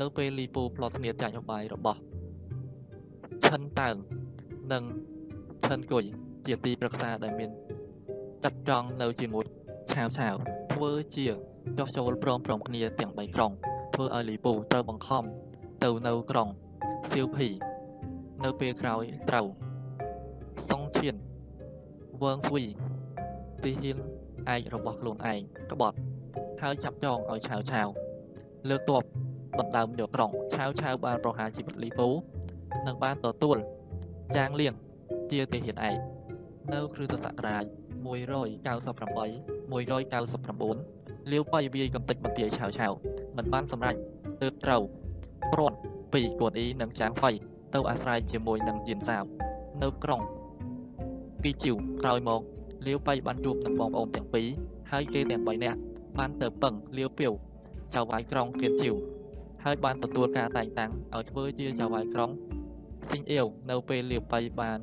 [0.00, 2.00] នៅពេលលីពូផ្លត់ស្នៀតចាញ់អបាយរបស់
[3.44, 3.96] ឈិនតើង
[4.72, 4.84] និង
[5.64, 6.04] ឈិនគុយ
[6.46, 7.50] ជាទីប្រឹក្សាដែលមាន
[8.44, 9.44] ចាត់ចង់នៅជាមួយ
[9.92, 10.34] ឆាវឆាវ
[10.72, 11.26] ធ្វើជា
[11.78, 13.52] ចោះចូលព្រមព្រំគ្នាទាំង3ក្រុង
[13.94, 15.24] ធ្វើឲ្យលីពូត្រូវបង្ខំ
[15.84, 16.48] ទៅនៅក្រុង
[17.12, 17.48] សៀវភី
[18.44, 19.46] នៅពេលក្រោយត្រូវ
[20.68, 21.16] សុងឈៀន
[22.22, 22.64] វើងស្វី
[23.64, 23.98] ទីហ៊ីល
[24.54, 25.40] ឯករបស់ខ្លួនឯង
[25.72, 25.96] ក្បត់
[26.66, 27.88] ហើយចាប់ចងឲ្យឆាវឆាវ
[28.68, 29.02] លើកទ័ព
[29.58, 32.08] ដណ្ដើមយកក្រុងឆាវឆាវបានប្រហារជីវិតលីពូ
[32.86, 33.56] និងបានទទួល
[34.36, 34.74] ចាងលៀង
[35.30, 35.96] ជាទាហានឯក
[36.74, 37.64] នៅគ្រិស្តសករាជ
[38.04, 38.06] 198
[39.72, 42.92] 199លាវប៉ៃវាយកំទេចបន្ទាយឆាវឆាវ
[43.36, 43.96] មិនបានសម្រេច
[44.42, 44.82] ទើបត្រូវ
[45.52, 45.76] ព្រាត់
[46.12, 47.30] ពីគួនអ៊ីនិងចាងហ្វៃ
[47.74, 49.24] ទៅអាស្រ័យជាមួយនឹងយៀនសាវ
[49.82, 50.20] នៅក្រុង
[51.44, 52.40] គីជីវក្រោយមក
[52.86, 54.48] លាវប៉ៃបានជួបនឹងបងប្អូនទាំងពីរ
[54.90, 55.80] ហើយគេទាំង3នាក់
[56.18, 57.32] បានទៅពឹងលាវពាវ
[57.94, 58.94] ចៅវាយក្រុងគៀនជីវ
[59.64, 62.30] ហើយបានទទួលការតែងតាំងឲ្យធ្វើជាចៅវាយក្រុង
[63.08, 64.78] ស៊ីងអៀវនៅពេលលាវប៉ៃបាន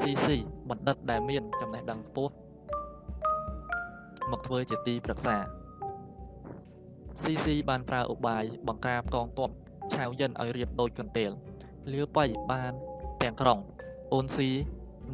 [0.00, 0.36] ស៊ីស៊ី
[0.68, 2.32] បណ្ឌិតដែលមានចំណេះដឹងខ្ពស់
[4.30, 5.36] មកធ្វើជាទីប្រឹក្សា
[7.22, 9.50] ស៊ីស៊ីបានប្រើឧបាយបង្ក្រាបកងទ័ព
[9.94, 11.30] ឆាវយិនឲ្យរៀបដូចកន្ទេល
[11.92, 12.72] លាវប៉ៃបាន
[13.22, 13.58] ទាំងក្រុង
[14.12, 14.50] អូនស៊ី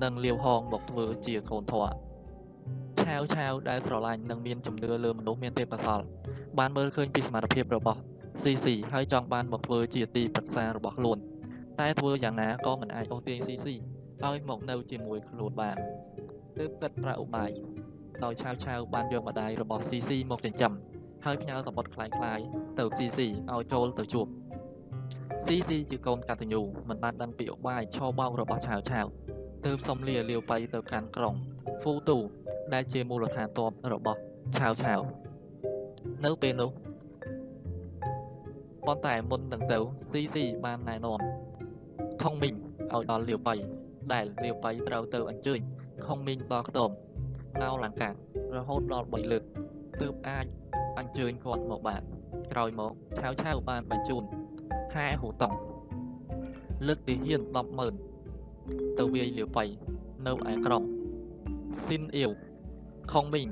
[0.03, 1.87] និងលាវហងមកធ្វើជាកូនធរ
[3.04, 6.06] ឆាវឆាវដែលស្រឡាញ់និងមានជំនឿលើមនុស្សមានទេពកោសល្យ
[6.60, 8.00] បានមើលឃើញពីសមត្ថភាពរបស់
[8.44, 11.18] ស៊ីស៊ីហើយចង់បានមកធ្វើជាទីប្រឹក្សារបស់ខ្លួន
[11.80, 13.76] តែធ្វើយ៉ាងណាក៏មិនអាចអូសទាញស៊ីស៊ី
[14.26, 15.78] ឲ្យមកនៅជាមួយខ្លួនបាន
[16.58, 17.52] ទើបគិតប្រើឧបាយ
[18.24, 20.74] ដោយឆាវឆាវបានយកម្ដាយរបស់ស៊ីស៊ីមកចិញ្ចឹម
[21.26, 22.46] ហើយផ្ញើសម្បត្តិคล้ายៗ
[22.80, 24.28] ទៅស៊ីស៊ីឲ្យចូលទៅជួប
[25.46, 29.06] ស៊ីស៊ីជាកូនកតញ្ញូមិនបានដឹងពីឧបាយឆោបោករបស់ឆាវឆាវ
[29.66, 31.36] ទើបសុំលាលាវប៉ៃទៅកាន់ក្រុង
[31.82, 32.18] ហ្វូទូ
[32.73, 34.19] ដែលជាមូលដ្ឋានទ័ពរបស់
[34.57, 35.01] ឆាវឆាវ
[36.25, 36.71] នៅពេលនោះ
[38.87, 39.79] ប៉ុន្តែមុននឹងទៅ
[40.11, 41.21] ស៊ីស៊ីបានណែនាំ
[42.23, 42.55] ខុងមីង
[42.93, 43.55] ឲ្យដល់លាវបៃ
[44.13, 45.61] ដែលលាវបៃត្រូវទៅអញ្ជើញ
[46.07, 46.91] ខុងមីងដល់ខ្ទម
[47.63, 48.15] ងៅលង្ការ
[48.69, 49.43] ហូតដល់3លើក
[50.01, 50.47] ទើបអាច
[50.99, 52.03] អញ្ជើញគាត់មកបាន
[52.53, 54.23] ក្រោយមកឆាវឆាវបានបញ្ជូន
[54.95, 55.59] ហែហូតង់
[56.87, 57.43] លើកទីហ៊ាន
[58.21, 59.65] 100000ទៅវាយលាវបៃ
[60.27, 60.83] នៅឯក្រុង
[61.85, 62.31] ស៊ីនអៀវ
[63.13, 63.49] ខុងមីង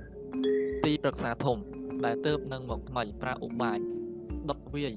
[0.85, 1.59] ទីប្រឹក្សាធំ
[2.05, 3.79] ដែលទៅនឹងមកថ្មីប្រើឧបាយ
[4.49, 4.93] ដុតវាយ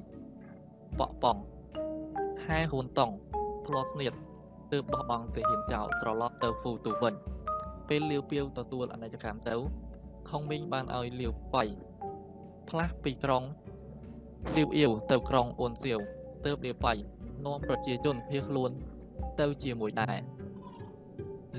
[0.99, 1.37] បក់ប៉ង
[2.45, 3.15] ហែហ៊ុនតង់
[3.65, 4.13] ផ្លាត់ស្នៀត
[4.71, 7.13] ទើបបោះបង់ទាហានចោលត្រឡប់ទៅហ្វូទូវិញ
[7.89, 9.55] ពេលលាវពាវទទួលអនិច្ចកម្មទៅ
[10.29, 11.63] ខុងមីងបានឲ្យលាវបៃ
[12.69, 13.43] ផ្លាស់ពីក្រុង
[14.53, 15.99] សៀវអៀវទៅក្រុងអ៊ុនសៀវ
[16.45, 16.93] ទើបលាវបៃ
[17.45, 18.71] នាំប្រជាជនភៀសខ្លួន
[19.39, 20.17] ទៅជាមួយដែរ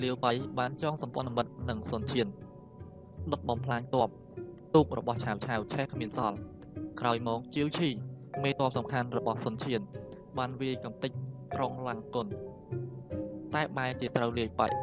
[0.02, 2.28] លាវបៃបានចងសម្ព័ន្ធមិត្តនឹងសុនឈៀន
[3.32, 4.08] ដុតបំផ្លាញទ័ព
[4.74, 6.38] ទូករបស់ឆាវឆាវឆេះគ្មានសល់
[7.00, 7.88] ក្រោយមកជាវឈី
[8.42, 9.80] មេទ័ពសំខាន់របស់សុនឈៀន
[10.38, 11.12] បានវាយកំទេច
[11.54, 12.26] ក្រុងឡាំងគុន
[13.54, 14.74] តែបែរជាត្រូវលាយបាច់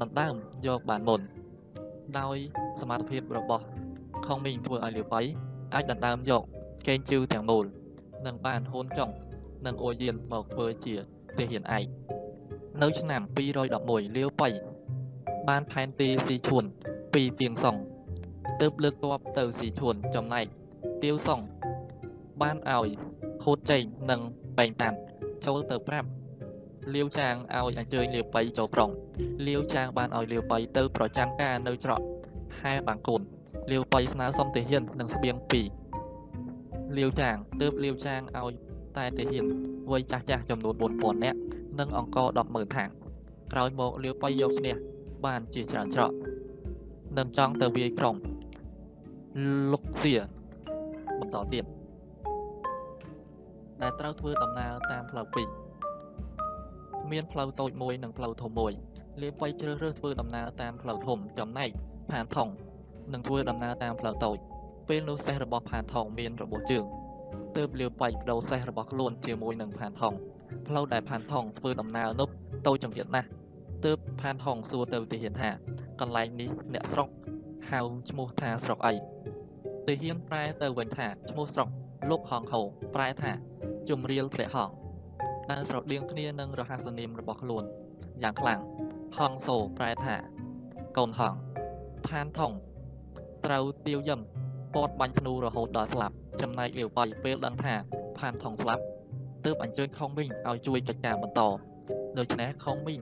[0.00, 0.34] ដណ្ដើម
[0.66, 1.20] យកបានមុន
[2.18, 2.36] ដោយ
[2.80, 3.64] សមត្ថភាពរបស់
[4.26, 5.20] ខុងមីងធ្វើឲ្យលាវបៃ
[5.74, 6.42] អាចដណ្ដើមយក
[6.88, 7.64] កេងជឺទាំងមូល
[8.26, 9.10] និងបានហូនចុង
[9.66, 10.94] និងអូយានមកធ្វើជា
[11.38, 11.86] ទាហានឯក
[12.82, 14.48] នៅឆ្នាំ211លាវបៃ
[15.48, 16.64] បានផែនទីស៊ីឈួន
[17.14, 17.76] ពីទៀងសុង
[18.60, 20.46] ទើបលើកទ័ពទៅស៊ីឈួនចំណែក
[21.02, 21.40] ទៀវសុង
[22.42, 22.88] បានឲ្យ
[23.44, 24.20] ហូតចេញនិង
[24.58, 24.96] បែងតាន់
[25.44, 26.08] ចូលទៅប្រាប់
[26.94, 28.90] លាវចាងឲ្យអញ្ជើញលាវបៃចូលក្រុង
[29.46, 32.00] លាវចាងបានឲ្យលាវបៃទៅប្រចាំការនៅច្រក
[32.60, 33.20] ហែបាងកូន
[33.72, 35.66] លាវបៃស្នើសុំទាហាននិងស្បៀងពីរ
[36.98, 38.52] លាវចាងទើបលាវចាងឲ្យ
[38.96, 39.44] តែទាហាន
[39.90, 41.38] វ័យចាស់ចាស់ចំនួន4000នាក់
[41.78, 42.88] និងអង្គ100,000ថាង
[43.52, 44.76] ក្រោយមកលាវបៃយកឈ្នះ
[45.26, 46.12] បានជាច្រើនច្រក
[47.18, 48.16] និងចង់ទៅវាយក្រុង
[49.72, 50.14] លុកសៀ
[51.20, 51.64] បន្តទៀត
[53.82, 55.48] ដែលត្រូវធ្វើដំណើរតាមផ្លូវពីរ
[57.12, 58.72] មានផ្លូវតូចមួយនិងផ្លូវធំមួយ
[59.22, 61.70] លាបៃជ្រើសរើសធ្វើដំណើរតាមផ្លូវធំចំណែក
[62.10, 62.48] ផានថង
[63.12, 64.36] នឹងធ្វើដំណើរតាមផ្លូវតូច
[64.88, 66.84] ពេលនោះសេះរបស់ផានថងមានរបួសជើង
[67.56, 70.14] ទើបលាវបៃបដូរសេះរបស់ខ្លួនជាមួយនឹងផានថង
[70.68, 72.28] ផ្លូវដែលផានថងធ្វើដំណើរនោះ
[72.66, 73.28] តូចចង្អៀតណាស់
[73.84, 75.50] ទើបផានថងសួរទៅទាហានថា
[76.00, 77.08] កន្លែងនេះអ្នកស្រុក
[77.70, 78.94] ហៅឈ្មោះថាស្រុកអី
[79.86, 81.68] ទាហានប្រែទៅវិញថាឈ្មោះស្រុក
[82.10, 82.60] លោកហងហោ
[82.94, 83.32] ប្រែថា
[83.88, 84.70] ជំរាលព្រះហង
[85.50, 87.64] ដែលស្រដៀងគ្នានឹងរហស្សនាមរបស់ខ្លួន
[88.22, 88.60] យ៉ាងខ្លាំង
[89.16, 90.16] ហងសូប្រែថា
[90.98, 91.34] កូនហង
[92.08, 92.52] ផានថង
[93.46, 94.20] ត្រូវទាវយឹម
[94.74, 97.74] ពាត់បាញ់ធ្នូរហូតដល់ស្លាប់ចំណែកលាវបៃពេលដឹងថា
[98.18, 98.82] ផានថងស្លាប់
[99.44, 101.40] ទើបអញ្ជើញខុងមីងឲ្យជួយកិច្ចការបន្ត
[102.18, 103.00] ដូច្នេះខុងមីង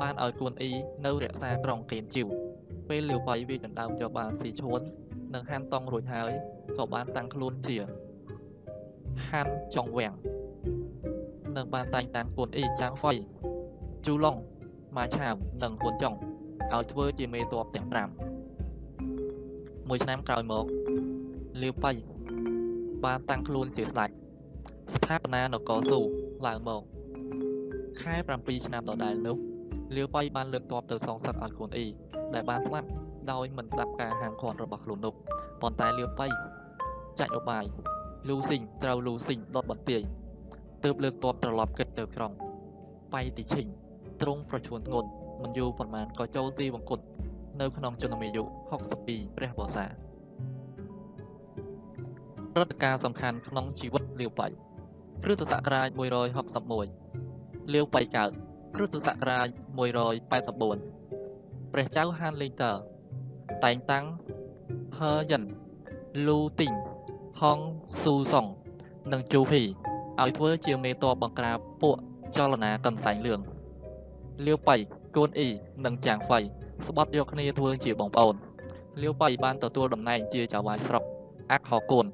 [0.00, 0.72] បានឲ្យគួនអ៊ី
[1.06, 2.28] នៅរក្សាក្រុងកេនជីវ
[2.88, 4.80] ពេលលាវបៃវាដណ្ដើមយកបានស៊ីឈួន
[5.34, 6.30] និងហាន់តង់រួចហើយ
[6.78, 7.76] ក៏បានតាំងខ្លួនជា
[9.28, 10.14] ហាន់ចុងវាំង
[11.56, 13.12] និងបានតែងតាំងគួនអ៊ីចាងហ្វៃ
[14.06, 14.36] ជូឡុង
[14.96, 16.14] ម៉ាឆាវនិងហ៊ុនចុង
[16.72, 20.64] ឲ្យធ្វើជាមេតបទាំង5មួយឆ្នាំក្រោយមក
[21.62, 21.92] លាវបៃ
[23.04, 24.10] បានតាំងខ្លួនជាស្ដេច
[24.94, 26.00] ស្ថាបនានគរស៊ូ
[26.46, 26.82] ឡើងមក
[28.00, 29.47] ខែ7ឆ្នាំដដែលនោះ
[29.96, 31.86] លាវបៃបានលើកទ័ពទៅសងសឹកឲ្យខ្លួនអ៊ី
[32.34, 32.88] ដែលបានស្លាប់
[33.32, 35.14] ដោយមិនស្ដាប់ការហាមឃាត់របស់ខ្លួននោះ
[35.60, 36.26] ប៉ុន្តែលាវបៃ
[37.18, 37.64] ចាច់ឧបាយ
[38.28, 40.02] លូស៊ីងត្រូវលូស៊ីងដុតបន្ទាយ
[40.84, 42.32] ទើបលើកទ័ពត្រឡប់គិតទៅក្រុង
[43.14, 43.66] បៃទីឈិញ
[44.20, 45.08] ទ្រង់ប្រឈួនធ្ងន់
[45.42, 47.00] មិនយូរប៉ុន្មានក៏ចូលទីវង្គត
[47.60, 48.42] នៅក្នុងជនមាយុ
[48.90, 49.84] 62ព្រះវស្សា
[52.54, 54.48] ព្រឹត្តិការណ៍សំខាន់ក្នុងជីវិតលាវបៃ
[55.24, 55.88] គ្រិស្តសករាជ
[56.96, 58.30] 161លាវបៃកើត
[58.76, 59.48] គ្រិស្តសករាជ
[59.78, 62.72] 184ព្រះចៅហានលីតើ
[63.64, 64.04] តែងតាំង
[64.98, 65.42] ហឺយិន
[66.26, 66.74] លូទីង
[67.40, 67.58] ហង
[68.02, 68.46] ស៊ូសុង
[69.12, 69.62] និងជូហ៊ី
[70.20, 71.96] ឲ្យធ្វើជាមេតបបង្ក្រាបពួក
[72.36, 73.40] ចលនាកន្សែងលឿង
[74.46, 74.76] លាវបៃ
[75.16, 75.48] កូនអ៊ី
[75.84, 76.38] និងចាងហ្វៃ
[76.86, 78.34] ស្បត់យកគ្នាធ្វើជាបងប្អូន
[79.02, 81.02] លាវបៃបានទទួលតំណែងជាចៅហ្វាយស្រុក
[81.52, 82.06] អាក់ហកូន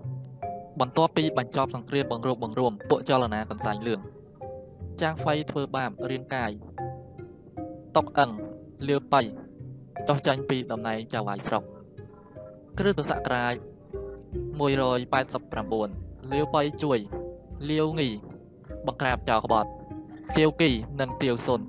[0.81, 4.01] បន្ទាប់ពីបញ្ចប់សង្គ្រាមបង្រួបបង្រួមពួកចលនាកន្សែងលឿង
[5.01, 6.51] ចាងហ្វៃធ្វើបាបរាងកាយ
[7.97, 8.31] តុកអឹង
[8.89, 9.21] លាវបៃ
[10.09, 11.63] ចោះចាញ់ពីតំណែងចៅហ្វាយស្រុក
[12.79, 13.55] គ្រិស្តសករាជ
[14.85, 16.99] 189លាវបៃជួយ
[17.71, 18.09] លាវងី
[18.87, 19.71] បង្ក្រាបចៅក្បត់
[20.37, 21.61] ទាវគីនិងទាវសុន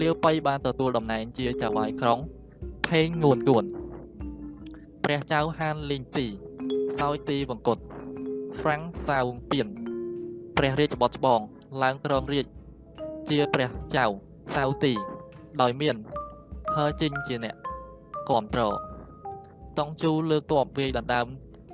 [0.00, 2.18] លាវបៃបានទទួលតំណែងជាចៅហ្វាយក្រុង
[2.86, 3.64] ផេងងួនគួន
[5.04, 6.26] ព្រះចៅហានលីងទី
[6.98, 7.78] សោយទីវង្គត
[8.58, 9.66] ហ្វ្រាំងសាវពៀន
[10.56, 11.40] ព្រះរាជបុត្រច្បង
[11.82, 12.46] ឡើងគ្រងរាជ
[13.28, 14.06] ជាព្រះចៅ
[14.54, 14.92] សាវទី
[15.60, 15.96] ដោយមាន
[16.74, 17.56] ហឺជីងជាអ្នក
[18.28, 18.74] គ្រប់គ្រង
[19.78, 21.26] តង់ជូលើកទ័ពវាយដណ្ដើម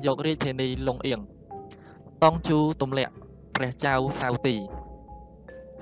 [0.07, 1.21] យករាជធានីលុងអៀង
[2.23, 3.13] តង់ជូទម្លាក់
[3.57, 4.57] ព្រះចៅសាវទី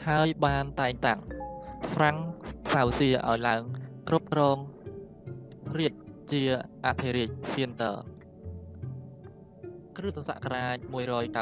[0.06, 1.20] ហើយបានតែងតាំង
[1.92, 2.16] ហ្វ្រាំង
[2.72, 3.62] សាវសៀឲ្យឡើង
[4.08, 4.56] គ្រប់គ្រង
[5.78, 5.92] រាជ
[6.32, 6.42] ជា
[6.86, 7.92] អធិរាជសៀនតើ
[9.96, 10.76] គ្រិស្តសករាជ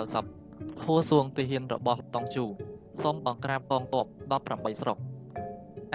[0.09, 2.45] 190ធួសួងទាហានរបស់តង់ជូ
[3.03, 4.07] សូមបង្ក្រាបកងទ័ព
[4.45, 4.99] 18ស្រុក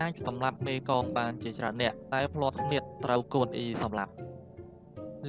[0.01, 4.13] អាចសម្លាប់មេកងបានជាច្រើនអ្នកតែផ្លាត់ស្នៀតត្រូវកូនអ៊ីសម្លាប់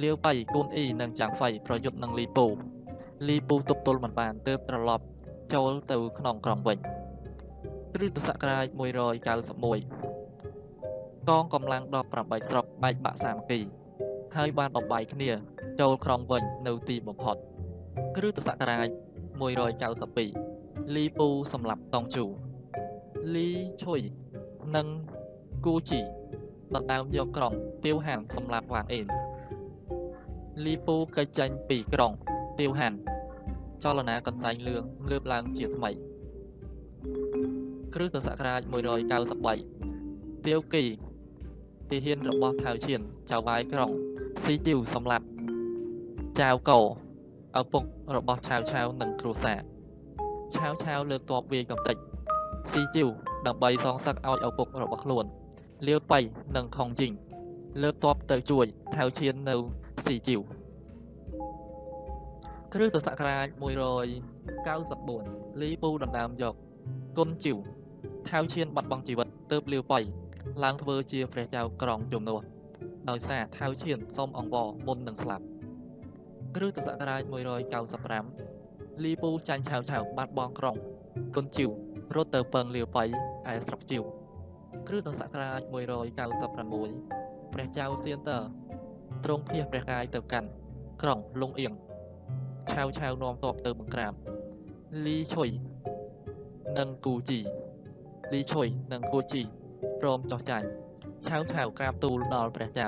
[0.01, 2.45] លាវបៃកូនអ៊ីនិងចាំងហ្វៃប្រយុទ្ធនឹងលីពូ
[3.27, 5.03] លីពូទប់ទល់មិនបានទើបត្រឡប់
[5.53, 6.77] ចូលទៅក្នុងក្រុងវិញ
[7.93, 8.77] គ្រិស្តសករាជ191
[11.29, 11.83] កងកម្លាំង
[12.17, 13.59] 18ស្រុកបែកបាក់សាមគ្គី
[14.35, 15.29] ហើយបានបំបាយគ្នា
[15.79, 17.35] ចូលក្រុងវិញនៅទីបំផុត
[18.15, 18.87] គ្រិស្តសករាជ
[19.71, 22.25] 192លីពូសម្លាប់តង់ជូ
[23.35, 23.49] លី
[23.83, 24.01] ឈុយ
[24.75, 24.87] និង
[25.65, 26.01] គូជី
[26.75, 27.53] ដណ្ដើមយកក្រុង
[27.85, 29.05] ទាវហានសម្លាប់វ៉ាងអេន
[30.65, 32.11] លីពូកិច្ចចេញពីក្រុង
[32.59, 32.93] ទាវហាន
[33.83, 35.91] ចលនាកន្សែងលឿងងើបឡើងជាថ្មី
[37.93, 38.61] គ្រិស្តសករាជ
[39.69, 40.83] 193ទាវគី
[41.89, 43.91] ទាហានរបស់ថៅឈៀនចៅវាយក្រុង
[44.43, 45.25] ស៊ីជីវសម្លាប់
[46.39, 46.79] ចៅកោ
[47.59, 47.83] ឪពុក
[48.15, 49.59] របស់ឆាវឆាវនិងគ្រួសារ
[50.55, 51.97] ឆាវឆាវលើកទ័ពវាយកំទេច
[52.71, 53.09] ស៊ីជីវ
[53.47, 55.25] ដើម្បីសងសឹកឲ្យឪពុករបស់ខ្លួន
[55.87, 56.19] លាវបៃ
[56.55, 57.13] និងខុងជីង
[57.81, 59.55] លើកទ័ពទៅជួយថៅឈៀននៅ
[60.05, 60.41] ស៊ីជីវ
[62.73, 63.47] គ្រិស្តសករាជ
[64.73, 66.55] 194លីពូដណ្ដើមយក
[67.17, 67.57] គុនជីវ
[68.29, 69.99] ថៅឈៀនបាត់បង់ជីវិតទើបលាវបៃ
[70.63, 72.41] ឡើងធ្វើជាព្រះចៅក្រុងជំនួស
[73.09, 75.45] ដោយសារថៅឈៀនសូមអង្វរមុននឹងស្លាប់
[76.55, 77.21] គ្រិស្តសករាជ
[78.33, 80.75] 195លីពូចាញ់ឆាវឆាវបាត់បង់ក្រុង
[81.35, 81.69] គុនជីវ
[82.15, 83.03] រត់ទៅពឹងលាវបៃ
[83.51, 84.03] ឯស្រុកជីវ
[84.87, 85.61] គ្រិស្តសករាជ
[86.37, 88.39] 196ព្រះចៅសៀនតើ
[89.23, 90.49] ទ្រង់ភៀសព្រះកាយទៅកាន់
[91.01, 91.73] ក្រុងលងអៀង
[92.71, 94.13] ឆាវឆាវនាំទ័ពទៅបង្ក្រាប
[95.05, 95.49] លីឈុយ
[96.77, 97.39] និងគូជី
[98.33, 99.41] លីឈុយនិងគូជី
[100.01, 100.67] ព្រមចោះចាញ់
[101.27, 102.87] ឆាវឆាវក្រាបទូលដល់ព្រះចៅ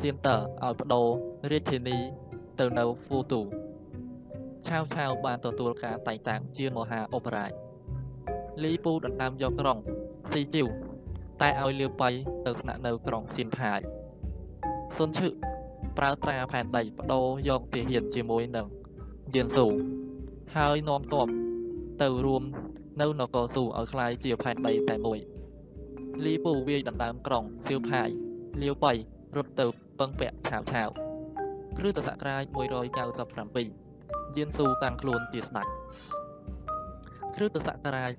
[0.00, 1.08] សៀនតើឲ្យបដូរ
[1.50, 1.98] រាជធានី
[2.60, 3.40] ទៅនៅហ្វូទូ
[4.66, 7.52] ឆាវឆាវបានទទួលការតែងតាំងជាមហាឧបរាជ
[8.63, 9.77] លីពូដណ្ដើមយកក្រុង
[10.31, 10.67] ស៊ីជីវ
[11.41, 12.09] តែឲ្យលាវបៃ
[12.45, 13.79] ទៅស្នាក់នៅក្រុងសៀនផាយ
[14.97, 15.27] សុនឈឹ
[15.97, 18.67] ប្រើត្រាផែនដីបដូរយកទាហានជាមួយនឹង
[19.33, 19.67] យៀនស៊ូ
[20.55, 21.27] ហើយនាំទ័ព
[22.01, 22.43] ទៅរួម
[23.01, 25.19] នៅនគរស៊ូឲ្យคล้ายជាផែនដីតែមួយ
[26.25, 28.09] លីពូវាយដណ្ដើមក្រុងសៀវផាយ
[28.61, 28.93] លាវបៃ
[29.35, 29.67] រត់ទៅ
[29.99, 30.89] ពឹងពាក់ឆាវឆាវ
[31.77, 32.43] គ្រិស្តសករាជ
[33.19, 35.67] 197យៀនស៊ូតាំងខ្លួនជាស្ដេច
[37.35, 38.11] គ្រិស្តសករាជ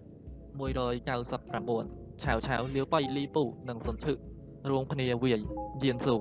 [0.60, 4.14] 199ឆាវឆាវលាវបៃលីពូនិងសុនឈឹ
[4.70, 5.40] រួមគ្នាវាយ
[5.84, 6.16] យៀនស៊ូ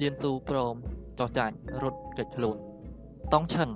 [0.00, 0.74] យៀនស៊ូព្រម
[1.18, 2.56] ចោះចាញ់រត់គេចខ្លួន
[3.32, 3.70] តង់ឆឹង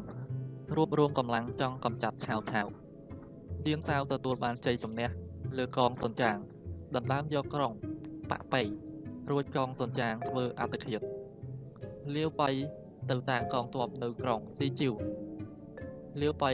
[0.76, 2.66] រួបរวมកម្លាំងចង់កម្ចាត់ឆាវឆាវ
[3.66, 5.08] ឌៀនសាវទទួលបានជ័យជំនះ
[5.56, 6.36] លើកងសុនចាង
[6.94, 7.72] ដណ្ដើមយកក្រុង
[8.30, 8.62] ប៉ាក់ប៉ៃ
[9.30, 11.00] រួចកងសុនចាងធ្វើអត្តឃាត
[12.14, 12.50] លាវបៃ
[13.10, 14.94] ទៅតាំងកងទ័ពនៅក្រុងស៊ីជីវ
[16.20, 16.50] លាវបៃ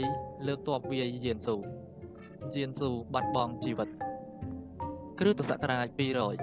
[0.46, 1.56] លើកទ័ពវាយយៀនស៊ូ
[2.54, 3.88] យៀនស៊ូបាត់បង់ជីវិត
[5.18, 5.86] គ្រិស្តសករាជ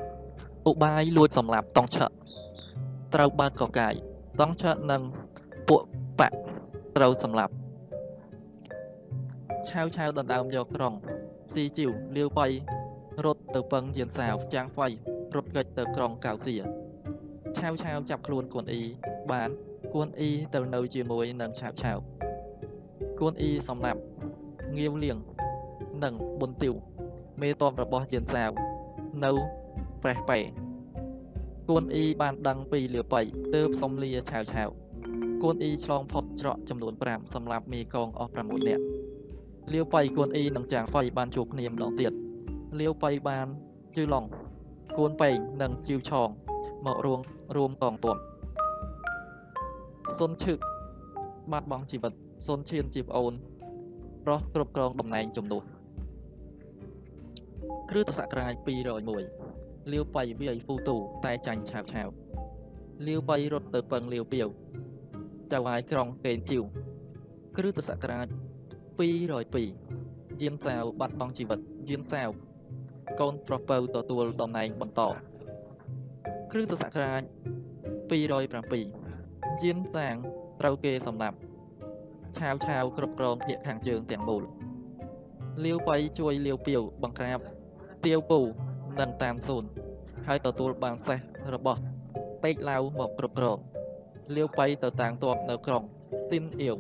[0.06, 2.12] 200ឧបាយលួចសម្លាប់តង់ឆឹក
[3.13, 3.94] ត្រូវបើកកកាយ
[4.39, 5.02] តង់ឆឹកនិង
[5.70, 5.82] ពួក
[6.20, 6.38] បាក់
[6.98, 7.54] ត្រូវសម្លាប់
[9.70, 10.94] ឆាវឆាវដណ្ដើមយកក្រុង
[11.54, 12.48] ស៊ីជីវលាវបៃ
[13.26, 14.88] រត់ទៅពឹងយានសាវចាងហ្វៃ
[15.36, 16.56] រត់គេចទៅក្រុងកៅសៀ
[17.58, 18.84] ឆាវឆាវចាប់ខ្លួនគួនអ៊ី
[19.32, 19.50] បាន
[19.94, 21.98] គួនអ៊ីទៅនៅជាមួយនឹងឆាវឆាវ
[23.20, 24.00] គួនអ៊ីសម្លាប់
[24.78, 25.18] ងាវលៀង
[26.03, 26.73] និងប៊ុនទីវ
[27.41, 28.51] មេតបរបស់យានសាវ
[29.23, 29.32] នៅ
[30.03, 30.39] ប្រេះប៉េ
[31.69, 33.21] គួនអ៊ីបានដឹងពីលាបៃ
[33.56, 34.69] ទើបសំលាឆាវឆាវ
[35.43, 38.84] គួនអ៊ីឆ្លងផុតច្រកចំនួន5សម្រាប់មេកងអស់6នាក់
[39.73, 42.12] លាវបៃគួនអ៊ីនិងចាងហ្វៃបានជួបគ្នាម្ដងទៀត
[42.79, 43.47] លាវបៃបាន
[43.95, 44.25] ជឺឡុង
[44.97, 46.29] គួនប៉េងនិងជីវឆង
[46.86, 47.19] មករួម
[47.56, 48.17] រួមកងទ័ព
[50.17, 50.58] សុនឈឹក
[51.51, 52.13] បាត់បង់ជីវិត
[52.47, 53.34] សុនឈៀនជាប្អូន
[54.25, 55.63] ប្រុសគ្រប់គ្រងតំណែងជំនួស
[57.90, 58.54] គ្រិស្តសករាជ
[59.24, 62.10] 201លាវបៃវាយហ្វូទូតែចាញ់ឆាវឆាវ
[63.08, 64.48] លាវបៃរត់ទៅពឹងលាវពីវ
[65.52, 66.64] ចៅហាយក្រុងកេនជីវ
[67.58, 68.28] គ្រិស្តសករាជ
[69.10, 71.60] 202យានសាវបាត់បង់ជីវិត
[71.90, 72.30] យានសាវ
[73.20, 75.02] កូនប្រុសពៅទទួលតំណែងបន្ត
[76.52, 77.22] គ្រិស្តសករាជ
[78.02, 80.16] 207យានសាង
[80.60, 81.38] ត្រូវគេសម្លាប់
[82.38, 84.44] ឆាវឆាវគ្រប់គ្រងភាគខាងជើងទាំងមូល
[85.66, 87.40] លាវបៃជួយលាវពីវបង្ក្រាប
[88.06, 88.39] ទាវពូ
[89.00, 89.63] និងតាមស៊ូន
[90.28, 91.20] ហើយទទួលបានសេះ
[91.54, 91.80] របស់
[92.44, 93.58] តេកឡាវមកគ្រប់គ្រង
[94.36, 95.84] លាវបៃទៅតាំងទ័ពនៅក្រុង
[96.28, 96.78] ស៊ីនអៀវ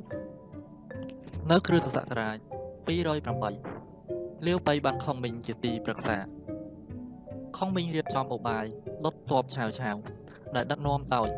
[1.51, 2.37] នៅគ្រិស្តសករាជ
[3.67, 6.17] 208លាវបៃបានខំមិញជាទីប្រឹក្សា
[7.57, 8.65] ខំមិញរៀបចំឧបាយ
[9.05, 9.95] ដុតទ័ពឆាវឆាវ
[10.55, 11.29] ដែលដឹកនាំដោយ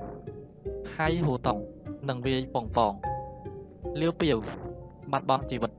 [0.95, 1.57] ហៃហូតុង
[2.09, 2.93] និងវាយប៉ុងប៉ង
[4.01, 4.37] លាវពាវ
[5.11, 5.71] បាត់បង់ជីវិត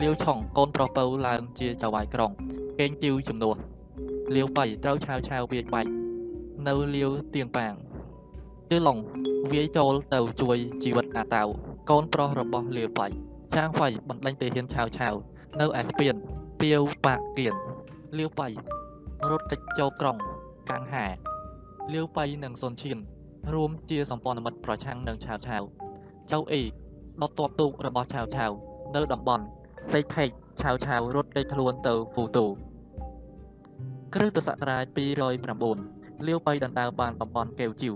[0.00, 2.32] លាវឆុងកូនប្រុសពៅឡើងជាចៅហ្វាយក្រុង
[2.80, 3.56] កេងជីវជំនួស
[4.34, 5.90] លាវបៃត្រូវឆាវឆាវវាយបាច់
[6.68, 7.74] នៅលាវទៀងប៉ាង
[8.70, 8.98] ជឺឡុង
[9.52, 11.46] វាយចូលទៅជួយជីវិតអាតាវ
[11.90, 13.06] កូនប្រុសរបស់លាវបៃ
[13.56, 15.14] ចាងហ្វៃបណ្ដេញទាហានឆាវឆាវ
[15.60, 16.14] នៅឯស្ពាន
[16.60, 17.54] ពាវប៉ាគៀន
[18.18, 18.48] លាវបៃ
[19.30, 20.16] រត់កិច្ចចូលក្រុង
[20.70, 21.06] កាំងហា
[21.94, 22.98] លាវបៃនិងសុនឈៀន
[23.54, 25.62] រួមជាសម្ព័ន្ធមិត្តប្រឆាំងនឹងឆាវឆាវ
[26.32, 26.62] ចៅអ៊ី
[27.20, 28.50] ដុតទ័ពទូករបស់ឆាវឆាវ
[28.96, 29.44] នៅតំបន់
[29.92, 30.30] សេកផេក
[30.60, 32.46] ឆាវឆាវរត់ដេកខ្លួនទៅហ្វូទូ
[34.14, 34.84] គ្រិស្តសករាជ
[35.52, 37.94] 209លាវបៃដណ្ដើមបានតំបន់កេវជីវ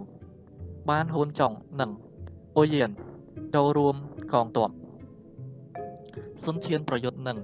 [0.91, 1.91] បានហ៊ុនចុងនិង
[2.57, 2.91] អ៊ុយៀន
[3.55, 3.97] ចូលរួម
[4.33, 4.71] កងទ័ព
[6.45, 7.39] សុនឈៀនប្រយុទ្ធនឹង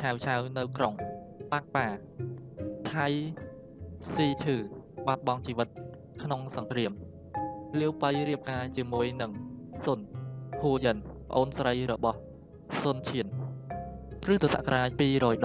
[0.00, 0.92] ឆាវឆាវនៅក្រុង
[1.52, 1.86] ប៉ាក់ប៉ា
[2.92, 3.06] ថៃ
[4.14, 4.56] ស៊ីឈឺ
[5.06, 5.68] បាត់បង់ជីវិត
[6.22, 6.92] ក្នុងសង្គ្រាម
[7.80, 9.30] លាវបៃរៀបការជាមួយនឹង
[9.84, 9.98] សុន
[10.60, 10.96] ហ៊ូយិន
[11.30, 12.18] ប្អូនស្រីរបស់
[12.82, 13.26] សុនឈៀន
[14.26, 14.88] គ្រិស្តសករាជ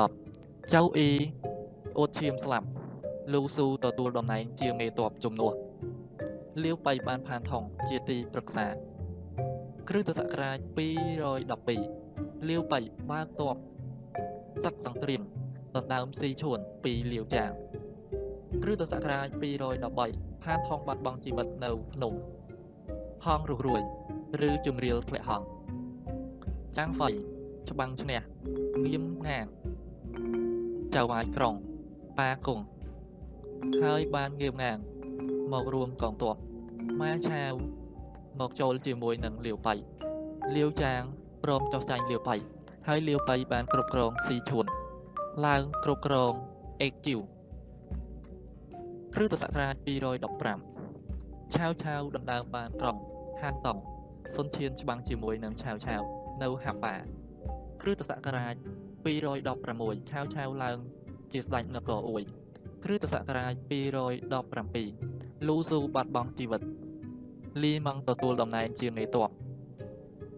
[0.10, 1.10] 210ចៅអ៊ី
[1.98, 2.68] អូតឈៀមស្លាប់
[3.34, 5.54] លូស៊ូទទួលតំណែងជាមេតបជំនួស
[6.64, 8.68] លាវបៃបានផានថងជាទីប្រឹក្សា
[9.90, 10.58] គ្រិស្តសករាជ
[11.90, 12.80] 212លាវបៃ
[13.12, 13.56] បើកតប
[14.64, 15.22] សឹកសង្គ្រាម
[15.76, 17.52] ដណ្ដើមស៊ីឈួនពីលាវចាង
[18.64, 19.28] គ្រិស្តសករាជ
[19.86, 22.14] 213ផានថងបាត់បង់ជីវិតនៅភ្នំ
[23.26, 23.82] ហងរុះរួយ
[24.48, 25.42] ឬជំរាលធ្លាក់ហង
[26.78, 27.39] ចាងហ្វៃ
[27.70, 28.22] ច្បាំងឈ្នះ
[28.86, 29.46] ងៀមងាង
[30.96, 31.56] ចៅវាយក្រុង
[32.20, 32.64] ប៉ាគង់
[33.84, 34.78] ហើយបានងៀមងាង
[35.54, 36.36] មករួមកងទ័ព
[37.02, 37.54] ម៉ាឆាវ
[38.40, 39.74] មកចូលជាមួយនឹងលាវបៃ
[40.56, 41.02] លាវចាង
[41.44, 42.36] ព្រមចុះចាញ់លាវបៃ
[42.88, 44.66] ហើយលាវបៃបានគ្រប់គ្រងស៊ីឈួន
[45.46, 46.34] ឡើងគ្រប់គ្រង
[46.82, 47.20] អេកជីវ
[49.14, 49.76] គ្រិស្តសករាជ
[50.66, 52.98] 215ឆាវឆាវដណ្ដើមបានក្រុង
[53.42, 53.78] ហានតុង
[54.36, 56.02] សុនឈៀនច្បាំងជាមួយនឹងឆាវឆាវ
[56.44, 56.96] នៅហាប៉ា
[57.82, 58.56] គ្រិស្តសករាជ
[59.32, 60.78] 216ឆាវឆាវឡើង
[61.32, 62.24] ជាស្ដេចនគរអ៊ុយ
[62.84, 63.54] គ្រិស្តសករាជ
[64.30, 66.62] 217លូស៊ូបាត់បង់ជីវិត
[67.64, 69.30] លីម៉ង់ទទួលតំណែងជាមេតប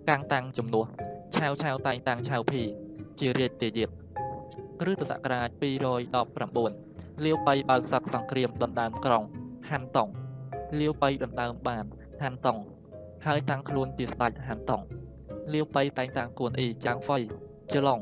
[0.09, 0.85] កាំងតាំងជំនួស
[1.35, 2.61] ឆាវឆាវតែងតាំងឆាវភី
[3.19, 3.89] ជារាជទាយាទ
[4.81, 5.49] គ្រិស្តសករាជ
[6.21, 9.23] 219លាវបៃបើកសឹកសង្គ្រាមដណ្ដើមក្រុង
[9.69, 10.09] ហាន់តុង
[10.79, 11.85] លាវបៃដណ្ដើមបាន
[12.21, 12.57] ហាន់តុង
[13.25, 14.81] ហើយតាំងខ្លួនជាស្ដេចហាន់តុង
[15.53, 17.17] លាវបៃតែងតាំងគួនអ៊ីចាងហ្វៃ
[17.73, 17.99] ជឡុង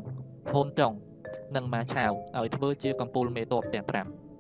[0.54, 0.94] ហូនចុង
[1.56, 3.86] និងម៉ាឆាវឲ្យធ្វើជាកំពូលមេតបទាំង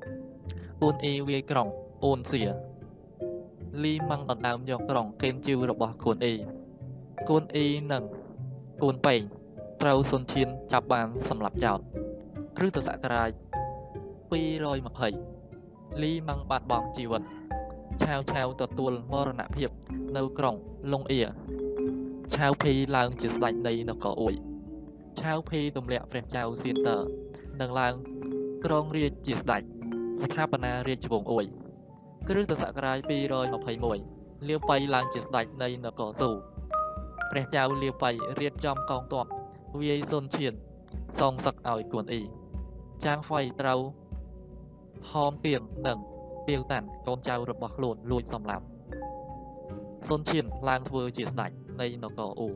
[0.07, 1.67] 5គួនអ៊ីវាយក្រុង
[2.03, 2.41] អូនសៀ
[3.83, 6.35] លីម៉ាំងដណ្ដើមយកក្រុងកេនជីវរបស់គួនអ៊ី
[7.29, 8.03] គួនអ៊ីនិង
[8.81, 9.21] គួនប៉េង
[9.81, 11.79] ត្រូវសុនឈៀនចាប់បានសម្លាប់ចោល
[12.57, 13.31] គ្រិស្តសករាជ
[14.41, 17.23] 220លីម៉ាំងបាត់បង់ជីវិត
[18.03, 19.69] ឆាវឆាវទទួលមរណភាព
[20.17, 20.55] នៅក្រុង
[20.91, 21.21] លុងអៀ
[22.35, 24.35] ឆាវភីឡើងជាស្ដេចនៃនគរអ៊ុយ
[25.19, 26.97] ឆាវភីទម្លាក់ព្រះចៅសៀនតើ
[27.61, 27.93] និងឡើង
[28.65, 29.61] គ្រងរាជជាស្ដេច
[30.21, 31.45] ស្ថាបនារាជវង្សអ៊ុយ
[32.27, 32.99] គ្រិស្តសករាជ
[33.73, 36.29] 221លាវបៃឡើងជាស្ដេចនៃនគរស៊ូ
[37.31, 39.25] ព្រះចៅលាវបៃរៀបចំកងទ័ព
[39.81, 40.53] វាយសុនឈៀន
[41.19, 42.21] សងសឹកឲ្យគួនអ៊ី
[43.05, 43.81] ចាងហ្វៃត្រូវ
[45.11, 45.97] ហោមទៀងនិង
[46.47, 48.65] ពាវតាន់កូនចៅរបស់ខ្លួនលួចសម្លាប់
[50.07, 52.49] សុនឈៀនឡើងធ្វើជាស្ដេច នៃនគរអ៊ូ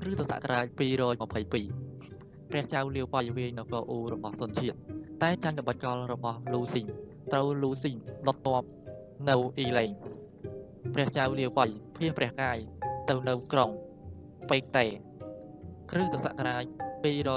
[0.00, 0.66] គ្រិស្តសករាជ
[1.78, 4.74] 222ព្រះចៅលាវបៃវាយនគរអ៊ូរបស់សុនឈៀន
[5.22, 6.86] តែចាញ់ល្បិចកលរបស់លូស៊ីង
[7.32, 8.62] ត្រូវលូស៊ីងដុតតប
[9.28, 9.90] នៅអ៊ីឡេង
[10.94, 12.58] ព្រះចៅលាវបៃភៀសព្រះកាយ
[13.08, 13.70] ទៅនៅក្រុង
[14.50, 14.86] បេកតេ
[15.90, 16.64] គ្រិស្តសករាជ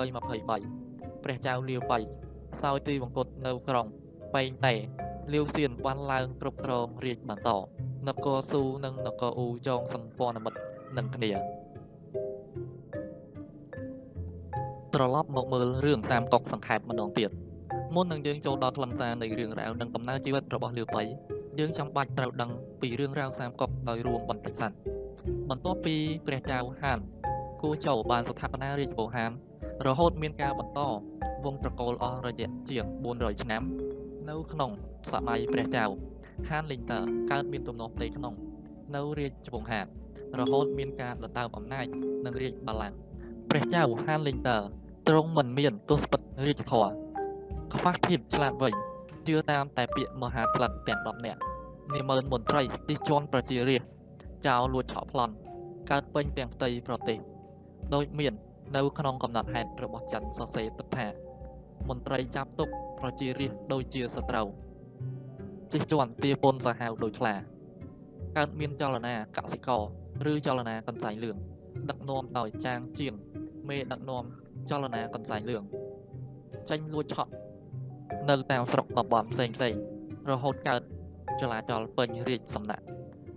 [0.08, 2.00] 223ព្រះចៅលាវបៃ
[2.62, 3.88] សោយទីវង្គតនៅក្រុង
[4.36, 4.74] បេងតេ
[5.34, 7.50] លាវសៀនបានឡើងគ្រប់គ្រងរាជបន្ត
[8.08, 10.60] នគរស៊ូនិងនគរអ៊ូចងសម្ព័ន្ធមិត្ត
[10.98, 11.32] នឹងគ្នា
[14.94, 17.30] ត្រឡប់មកមើលរឿងសាមកុកសង្ខេបម្ដងទៀត
[17.96, 21.04] មុននឹងយើងចូលដល់ខ្លឹមសារនៃរឿងរ៉ាវនិងដំណើរជីវិតរបស់លាវបៃ
[21.60, 22.52] យើងចាំបាច់ត្រូវដឹង
[22.82, 24.72] ពីរឿងរ៉ាវសាមកុកដោយរួមបន្តិចសិន
[25.50, 25.96] បន្ទាប់ពី
[26.26, 27.00] ព្រះចៅហាន
[27.62, 29.32] គូចៅបានស្ថាបនារាជវង្សហាន
[29.86, 30.80] រហូតមានការបន្ត
[31.46, 33.64] វងត្រកូលអស់រយៈជាង400ឆ្នាំ
[34.30, 34.72] នៅក្នុង
[35.12, 35.84] សម័យព្រះចៅ
[36.50, 37.00] ហានលីងតើ
[37.32, 38.34] កើតមានទំនាស់ផ្ទៃក្នុង
[38.96, 39.86] នៅរាជវង្សហាន
[40.40, 41.86] រហូតមានការដណ្ដើមអំណាច
[42.26, 42.98] និងរាជបល្ល័ង្ក
[43.50, 44.58] ព្រះចៅហានលីងតើ
[45.08, 46.92] ទ្រង់មិនមានទស្សពិតរាជធម៌
[47.74, 48.70] ខ្វះភាពឆ្លាតវៃ
[49.28, 51.40] ជឿតាមតែពាក្យមហាផ្លឹកទាំង10នាក់
[51.94, 53.90] នាម៉ឺនមន្ត្រីទីជាន់ប្រជារាស្ត្រ
[54.48, 55.34] ចោលលួចឆក់ប្លន់
[55.92, 57.18] កើតពេញទាំងផ្ទៃប្រទេស
[57.94, 58.34] ដោយមាន
[58.76, 61.08] នៅក្នុងកំណត់ហេតុរបស់ច័ន្ទសរសេរទឹកថា
[61.90, 62.70] មន្ត្រីចាប់ទុក
[63.00, 64.48] ប្រជារាស្ត្រដូចជាសត្រូវ
[65.74, 67.36] ជិះជាន់ទាពុនសាហាវដូចខ្លា
[68.38, 69.82] កើតមានចលនាកសិករ
[70.32, 71.38] ឬចលនាកន្សែងលឿង
[71.90, 73.14] ដឹកនាំដោយចាងជាង
[73.70, 74.24] មេដឹកនាំ
[74.70, 75.64] ចលនាកន្សែងលឿង
[76.70, 77.32] ចេញលួចឆក់
[78.30, 79.76] នៅតាមស្រុកតំបន់ផ្សេងផ្សេង
[80.30, 80.82] រហូតកើត
[81.42, 82.84] ចលាចលពេញរាជសំណាក់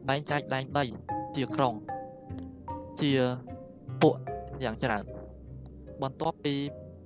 [0.08, 0.84] បែងចែកដែនដី
[1.36, 1.74] ជាក្រុង
[3.00, 3.12] ជា
[4.02, 4.14] ពួក
[4.64, 5.04] យ៉ាងច្រើន
[6.02, 6.54] បន្ទាប់ពី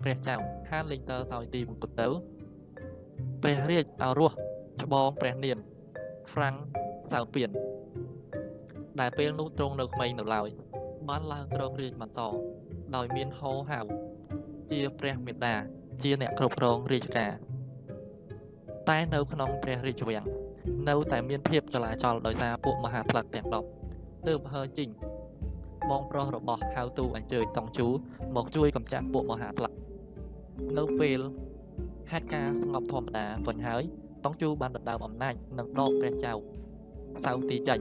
[0.03, 0.35] ព្រះចៅ
[0.70, 2.09] ហានលេងតើសោយទីមង្គលទៅ
[3.43, 4.33] ព្រះរាជអរោះ
[4.83, 5.59] ច្បងព្រះនាម
[6.31, 6.55] ហ្វ្រាំង
[7.12, 7.51] សៅពៀន
[9.01, 10.49] ដែលពេលនោះទ្រង់នៅក្មេងនៅឡើយ
[11.09, 12.20] បានឡើងគ្រងរាជបន្ត
[12.97, 13.81] ដោយមានហោហៅ
[14.70, 15.55] ជាព្រះមេដា
[16.03, 17.33] ជាអ្នកគ្រប់គ្រងរាជការ
[18.89, 20.25] តែនៅក្នុងព្រះរាជវាំង
[20.89, 23.47] នៅតែមានភាពចលាចលដោយសារពួកមហាថ្លឹកទាំង
[23.91, 24.91] 10ទើបហើជីង
[25.91, 27.87] បងប្រុសរបស់ហៅទូអញ្ជើញតង់ជូ
[28.37, 29.72] មកជួយកម្ចាត់ពួកមហាថ្លឹក
[30.79, 31.20] នៅពេល
[32.11, 33.85] ហេតុការស្ងប់ធម្មតាវិញហើយ
[34.25, 36.33] តង់ជូបានដណ្ដើមអំណាចនិងដកព្រះចៅ
[37.25, 37.81] សៅទីចេញ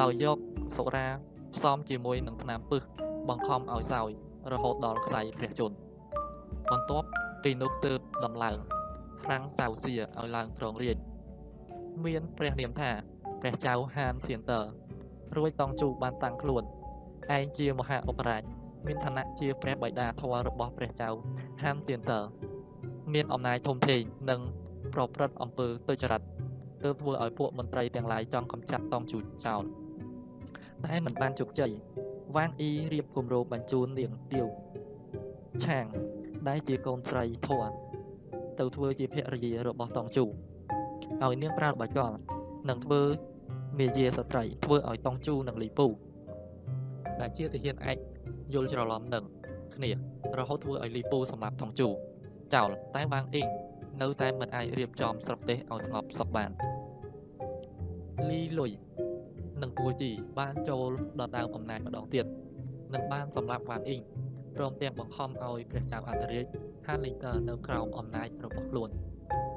[0.00, 0.38] ដោយយក
[0.76, 1.06] សុរា
[1.54, 2.82] ផ្សំជាមួយនឹងថ្នាំពឹស
[3.28, 4.10] បង្ខំឲ្យសោយ
[4.52, 5.76] រហូតដល់ខ្សែព្រះជន្ម
[6.70, 7.06] បន្ទាប់
[7.42, 8.56] ពីនោះទើបដំឡើង
[9.22, 10.96] ហ្វ្រាំងសៅសៀឲ្យឡើងគ្រងរាជ
[12.04, 12.90] មានព្រះនាមថា
[13.40, 14.60] ព្រះចៅហានសៀនតើ
[15.36, 16.62] រួចតង់ជូបានតាំងខ្លួន
[17.36, 18.42] ឯងជាមហាឧបរាជ
[18.86, 21.08] មានឋានៈជាព្រះបិតាធម៌របស់ព្រះចៅ
[21.62, 22.20] ហានសៀនតើ
[23.14, 24.40] មានអំណាចធំធេងនិង
[24.94, 26.22] ប្រព្រឹត្តអំពើទុច្ចរិត
[26.84, 29.62] ទើបធ្វើឲ្យពួកមន្ត្រីទាំងឡាយចង់កំចាត់តង់ជូចោល
[30.86, 31.72] តែមិនបានជោគជ័យ
[32.36, 34.46] វ៉ាងអ៊ីរៀបគម្រោងបញ្ជូននាងទាវ
[35.64, 35.86] ឆាង
[36.48, 37.74] ដែលជាកូនស្រីធន់
[38.58, 42.12] ទៅធ្វើជាភរិយារបស់តង់ជូឲ្យនាងប្រាលបាយកល
[42.68, 43.02] នឹងធ្វើ
[43.78, 45.86] មាយាស្ត្រីធ្វើឲ្យតង់ជូនិងលីពូ
[47.20, 47.98] ដែលជាទាហានឯក
[48.54, 49.24] យល់ច្រឡំនឹង
[49.74, 49.90] គ្នា
[50.38, 51.88] រហូតធ្វើឲ្យលីពូសម្លាប់តង់ជូ
[52.54, 53.48] ចោលតែវ៉ាងអ៊ីង
[54.02, 56.50] នៅតែមិនអាចរៀបចំស្រុកទេសឲ្យស្ងប់សុខបាន
[58.30, 58.72] លីលុយ
[59.62, 60.90] និងតួជីបានចូល
[61.20, 62.26] ដល់ដើមអំណាចម្ដងទៀត
[62.94, 64.00] និងបានសម្លាប់វ៉ាងអ៊ីង
[64.56, 66.46] ព្រមទាំងបង្ខំឲ្យព្រះចៅអន្តរាជ
[66.86, 68.90] ហានលីតើនៅក្រោមអំណាចរបស់ខ្លួន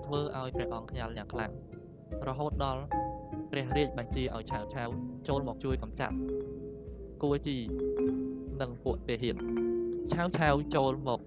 [0.05, 1.51] ធ្វើឲ្យព្រះអង្គខ្ញាល់យ៉ាងខ្លាំង
[2.27, 2.81] រហូតដល់
[3.51, 4.89] ព្រះរាជបញ្ជាឲ្យឆាវឆាវ
[5.27, 6.15] ចូលមកជួយកម្ចាត់
[7.21, 7.57] គួជី
[8.61, 9.37] និងពួកទេហ៊ាន
[10.13, 11.19] ឆាវឆាវចូលមក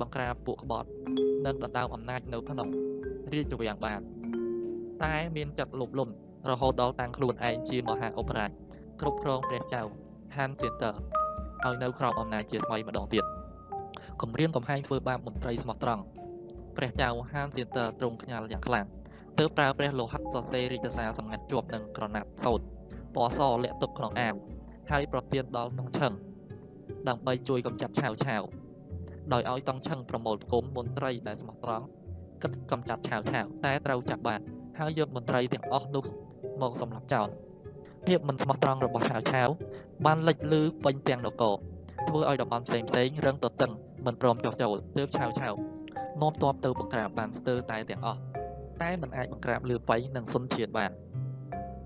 [0.00, 0.88] បង្ក្រាបពួកក្បត់
[1.46, 2.68] និងដណ្ដើមអំណាចនៅក្នុង
[3.32, 4.00] រាជវាំងបាន
[5.04, 6.12] តែមានចិត្តលោភលន់
[6.50, 8.50] រហូតដល់តាំងខ្លួនឯងជាមហាឧបរាជ
[9.00, 9.80] គ្រប់គ្រងព្រះចៅ
[10.36, 10.92] ហានសៀនតើ
[11.64, 13.24] ឲ្យនៅក្រោមអំណាចជាថ្មីម្ដងទៀត
[14.22, 16.02] គម្រាមកំហែងធ្វើបាបមន្ត្រីស្មោះត្រង់
[16.76, 18.86] ព្រះចៅហានសៀនតើទ្រង់ខ្ញាល់យ៉ាងខ្លាំង
[19.38, 22.66] ទើបប្រើព្រះលោហិតសរសេររាជសារសម្ងាត់ជាប់នឹងក្រណាត់សូត្រ
[23.14, 24.34] ពណ៌សលាក់ទុកក្នុងអាវ
[24.90, 26.12] ហើយប្រទានដល់តង់ឆឹង
[27.08, 28.42] ដើម្បីជួយកម្ចាត់ឆាវឆាវ
[29.32, 31.86] ដោយឲ្យតង់ឆឹងប្រមូលផ្គុំមន្ត្រីដែលស្មោះត្រង់
[32.42, 34.40] គិតកម្ចាត់ឆាវឆាវតែត្រូវចាប់បាន
[34.78, 36.04] ហើយយកមន្ត្រីទាំងអស់នោះ
[36.62, 37.28] មកសម្លាប់ចោល
[38.06, 39.48] ភាពមិនស្មោះត្រង់របស់ឆាវឆាវ
[40.06, 41.54] បានលេចលឺពេញទាំងនគរ
[42.08, 43.72] ធ្វើឲ្យតំបន់ផ្សេងផ្សេងរឹងទទឹង
[44.06, 45.54] មិនព្រមចោះចូលទើបឆាវឆាវ
[46.20, 48.20] នាំទ័ពទៅបង្ក្រាបបានស្ទើរតែទាំងអស់
[48.82, 50.90] តែមិនអាចបង្ក្រាបលឿបៃនិងសុនជាតិបាន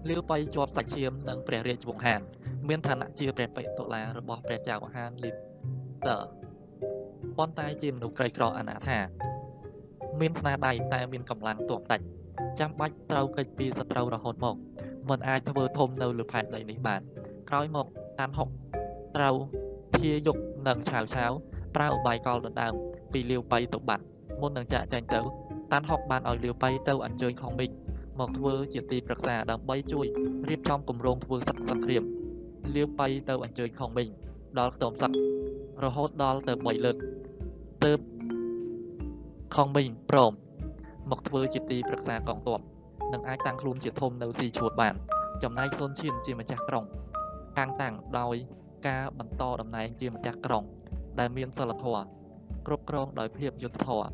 [0.08, 2.20] លឿបៃជាប់សាច់ឈាមនឹងព្រះរាជវង្សហាន
[2.68, 5.30] មានឋានៈជាព្រះបិតុលារបស់ព្រះចៅហានលី
[6.08, 6.18] តើ
[7.38, 8.98] ប៉ុន្តែជាមនុស្សក្រីក្រអនាថា
[10.20, 12.04] មានស្នាដៃតែមានកម្លាំងទាស់ដាច់
[12.60, 14.56] ចាំបាច់ត្រូវកិច្ចពីសត្រូវរហូតមក
[15.08, 17.00] មិនអាចធ្វើធំនៅលើផែនដីនេះបាន
[17.50, 17.86] ក្រោយមក
[18.18, 18.48] តានហុក
[19.16, 19.36] ត្រូវ
[19.96, 20.36] ធាយុក
[20.68, 21.32] និងឆាវឆាវ
[21.74, 22.74] ប្រើឧបាយកលដណ្ដើម
[23.12, 24.04] ពីលាវបៃទៅបាត់
[24.40, 25.20] មុននឹងចាក់ចេញទៅ
[25.72, 27.70] តានហុកបានឲ្យលាវបៃទៅអញ្ជើញខុងមីង
[28.18, 30.06] មកធ្វើជាទីប្រឹក្សាដើម្បីជួយ
[30.48, 32.02] រៀបចំគម្រោងធ្វើសឹកសង្គ្រាម
[32.74, 34.08] លាវបៃទៅអញ្ជើញខុងមីង
[34.58, 35.10] ដល់ខ្ទមសឹក
[35.84, 36.96] រហូតដល់ទៅ3លើក
[37.84, 38.00] ទើប
[39.54, 40.32] ខុងមីងព្រម
[41.10, 42.60] មកធ្វើជាទីប្រឹក្សាកងទ័ព
[43.12, 44.94] និងអាចតាំងខ្លួនជាធំនៅស៊ីឈួតបាន
[45.42, 46.84] ចំណែកសុនឈៀនជាម្ចាស់ក្រុង
[47.58, 48.36] តាំងតាំងដោយ
[48.88, 50.64] ការបន្តតំណែងជាម្ចាស់ក្រុង
[51.18, 52.04] ដែលមានសិលធម៌
[52.66, 54.08] គ្រប់គ្រងដោយភាពយុត្តិធម៌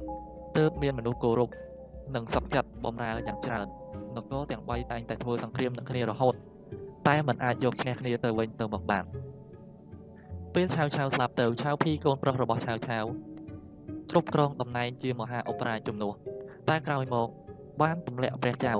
[0.56, 1.50] ទើបមានមនុស្សគោរព
[2.14, 3.66] និងសັບចិត្តបំរើយ៉ាងច្រើន
[4.16, 6.34] នគរទាំង3តែងតែធ្វើសង្គ្រាមនឹងគ្នារហូត
[7.08, 9.04] តែមិនអាចយកឈ្នះគ្នាទៅវិញទៅមកបាន
[10.54, 13.04] ពេលឆាវឆាវស្លាប់ទៅឆាវភីកូនប្រុសរបស់ឆាវឆាវ
[14.10, 16.14] គ្រប់គ្រងតំណែងជាមហាឧបរាជជំនួស
[16.68, 17.28] តែក្រោយមក
[17.82, 18.72] បានទម្លាក់ព្រះចៅ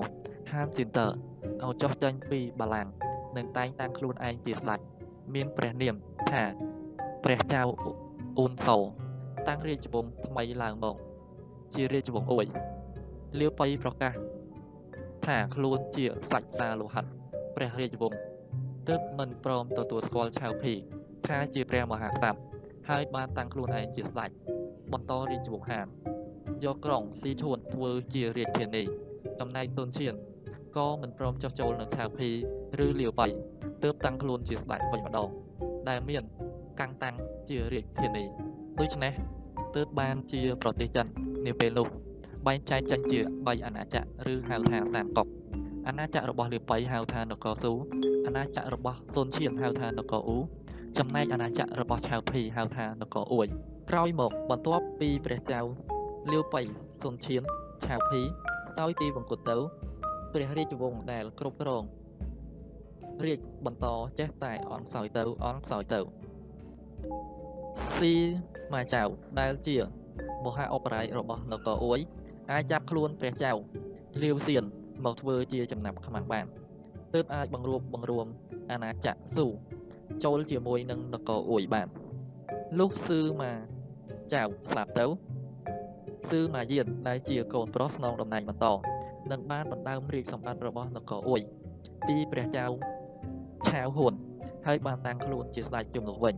[0.53, 1.07] ហានស៊ីនតើ
[1.65, 2.89] ឲ្យចុះចេញពីបាឡាំង
[3.37, 4.81] និងតែងតាំងខ្លួនឯងជាស្ដេច
[5.35, 5.95] មានព្រះនាម
[6.31, 6.43] ថា
[7.25, 7.61] ព្រះចៅ
[8.39, 8.77] អ៊ុនសូ
[9.49, 10.97] តាំងរាជវង្សថ្មីឡើងមក
[11.75, 12.47] ជារាជវង្សអួយ
[13.39, 14.15] លាវបៃប្រកាស
[15.27, 17.05] ថាខ្លួនជាសាច់សាលោហិត
[17.57, 18.19] ព្រះរាជវង្ស
[18.89, 20.75] ទើបមិនព្រមទទួលស្គាល់ឆៅភី
[21.29, 22.39] ថាជាព្រះមហាក្សត្រ
[22.91, 24.31] ហើយបានតាំងខ្លួនឯងជាស្ដេច
[24.93, 25.87] បន្តរាជវង្សហាន
[26.65, 28.83] យកក្រុងស៊ីឈួនធ្វើជារាជធានី
[29.41, 30.15] ចំណែកស៊ុនឈៀន
[30.77, 32.31] ក៏មិនព្រមចុះចូលនឹងឆៅភី
[32.85, 33.27] ឬលាវបៃ
[33.83, 35.29] ទើបតាំងខ្លួនជាស្ដេចវិញម្ដង
[35.89, 36.23] ដែលមាន
[36.81, 37.17] កាំងតាំង
[37.49, 38.25] ជារាជធានី
[38.81, 39.13] ដូច្នេះ
[39.77, 41.07] ទើបបានជាប្រទេសចិន
[41.47, 41.87] នាពេលនោះ
[42.47, 45.27] បែងចែកចេញជា3អាណាចក្រឬហៅថាសាមកុក
[45.89, 47.73] អាណាចក្ររបស់លាវបៃហៅថានគរស៊ូ
[48.27, 50.39] អាណាចក្ររបស់ស៊ុនឈៀនហៅថានគរអ៊ូ
[50.99, 53.47] ចំណែកអាណាចក្ររបស់ឆៅភីហៅថានគរអួយ
[53.91, 55.61] ក្រោយមកបន្ទាប់ពីព្រះចៅ
[56.33, 56.63] លាវបៃ
[57.03, 57.43] ស៊ុនឈៀន
[57.85, 58.21] ឆៅភី
[58.77, 59.57] សោយទីវង្គតទៅ
[60.33, 61.83] ព្រះរាជវង្សដែលគ្រប់គ្រង
[63.25, 63.87] រាជបន្ត
[64.19, 66.01] ចេះតែអន់ខ្សោយទៅអន់ខ្សោយទៅ
[67.95, 68.15] ស៊ី
[68.73, 69.03] ម៉ាចៅ
[69.41, 69.77] ដែលជា
[70.45, 71.99] មហាអបរាយរបស់នគរអួយ
[72.53, 73.51] អាចចាប់ខ្លួនព្រះចៅ
[74.23, 74.65] លាវសៀន
[75.05, 76.47] មកធ្វើជាចំណាប់ខ្មាំងបាន
[77.15, 78.27] ទើបអាចបង្រួបបង្រួម
[78.71, 79.47] អាណាចក្រស៊ូ
[80.25, 81.89] ចូលជាមួយនឹងនគរអួយបាន
[82.79, 83.53] លុះស៊ឺម៉ា
[84.35, 85.07] ចៅស្លាប់ទៅ
[86.31, 88.67] ស៊ឺម៉ាយានដែលជាកូនប្រុសស្នងតំណែងបន្ត
[89.31, 91.41] នឹងបានបណ្ដើមរាជសម្បត្តិរបស់នគរអួយ
[92.07, 92.65] ពីព្រះចៅ
[93.69, 94.15] ឆាវហ៊ុន
[94.67, 96.35] ហើយបានតាំងខ្លួនជាស្ដេចជំនួសវិញ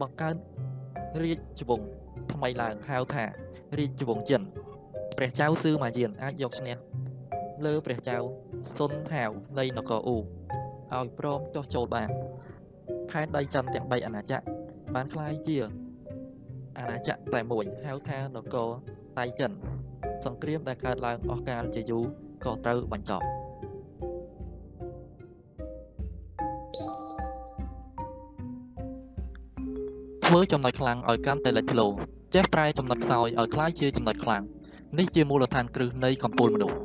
[0.00, 0.36] បង្កើត
[1.22, 1.88] រាជវង្ស
[2.32, 3.24] ថ្មីឡើងហៅថា
[3.78, 4.42] រាជវង្សចិន
[5.16, 6.76] ព្រះចៅស៊ឺម៉ាយានអាចយកឈ្នះ
[7.64, 8.16] លើព្រះចៅ
[8.76, 12.10] ស៊ុនហាវនៃនគរអ៊ូឲ្យព្រមចុះចូលបាន
[13.11, 14.45] ខេត្តដីចិនទាំង3អាណាចក្រ
[14.95, 15.57] បានក្លាយជា
[16.79, 18.69] អាណាចក្រតែមួយហៅថានគរ
[19.17, 19.51] តៃចិន
[20.25, 22.03] សង្គ្រាមដែលកើតឡើងអស់កាលជាយូរ
[22.45, 23.25] ក៏ត្រូវបញ្ចប់
[30.25, 31.87] ធ្វើចំណុចខ្លាំងឲ្យកាន់តែលេចធ្លោ
[32.35, 34.43] ចេះប្រែចំណុចខ្សោយឲ្យคล้ายជាចំណុចខ្លាំង
[34.97, 36.77] នេះជាមូលដ្ឋានគ្រឹះនៃកម្ពុជាមនុស្ស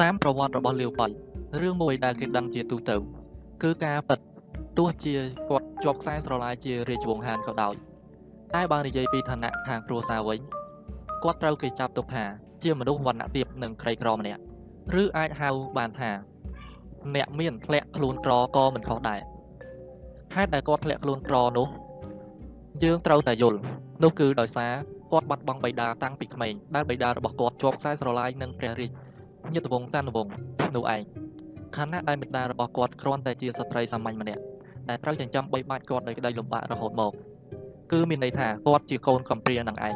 [0.00, 1.08] តាមប្រវត្តិរបស់លាវប៉ៃ
[1.60, 2.96] រឿងមួយដែលគេដឹងជាទូទៅ
[3.62, 4.18] គឺការពិត
[4.77, 5.15] ទោះជា
[5.49, 7.75] គាត់ជាប់ខ្សែស្រឡាយជារាជវង្សហានក៏ដោយ
[8.55, 10.39] តែបើនិយាយពីឋានៈខាងគ្រួសារវិញ
[11.23, 12.25] គាត់ត្រូវគេចាប់ទុកថា
[12.63, 14.41] ជាមនុស្សវណ្ណៈទាបនិងក្រីក្រម្នាក់
[15.01, 16.11] ឬអាចហៅបានថា
[17.15, 19.19] អ្នកមានធ្លាក់ខ្លួនក្រក៏មិនខុសដែរ
[20.35, 21.67] ហេតុដែលគាត់ធ្លាក់ខ្លួនក្រនោះ
[22.83, 23.59] យើងត្រូវតែយល់
[24.03, 24.73] នោះគឺដោយសារ
[25.11, 28.91] គាត់បាត់បង់បិតាតាំងពីក្មេងដែលបិតារបស់គាត់ជាប់ខ្សែស្រឡាយនឹងព្រះរាជ
[29.53, 30.31] ញាតិវង្សសានវង្ស
[30.75, 31.01] នោះឯង
[31.75, 34.41] ខណៈដែលបិតារបស់គាត់គ្រាន់តែជាស្ត្រីសាមញ្ញម្នាក់
[34.89, 37.11] ដែលត្រូវចិញ្ចឹមបីបាច់គាត់ដោយក្តីលំបាករហូតមក
[37.91, 39.95] គឺមានន័យថាគាត់ជាកូនកំព្រានឹងឯង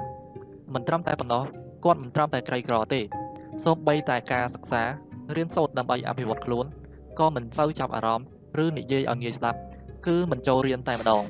[0.73, 1.43] មិនត្រឹមតែប៉ុណ្ណោះ
[1.85, 3.01] គាត់មិនត្រឹមតែក្រីក្រទេ
[3.65, 4.83] សូម្បីតែការសិក្សា
[5.35, 6.65] រៀនសូត្រដើម្បីអភិវឌ្ឍខ្លួន
[7.19, 8.27] ក៏មិនសូវចាប់អារម្មណ៍
[8.63, 9.59] ឬនិយាយឲ្យងាយស្ដាប់
[10.07, 11.23] គឺមិនចូលរៀនតែម្ដង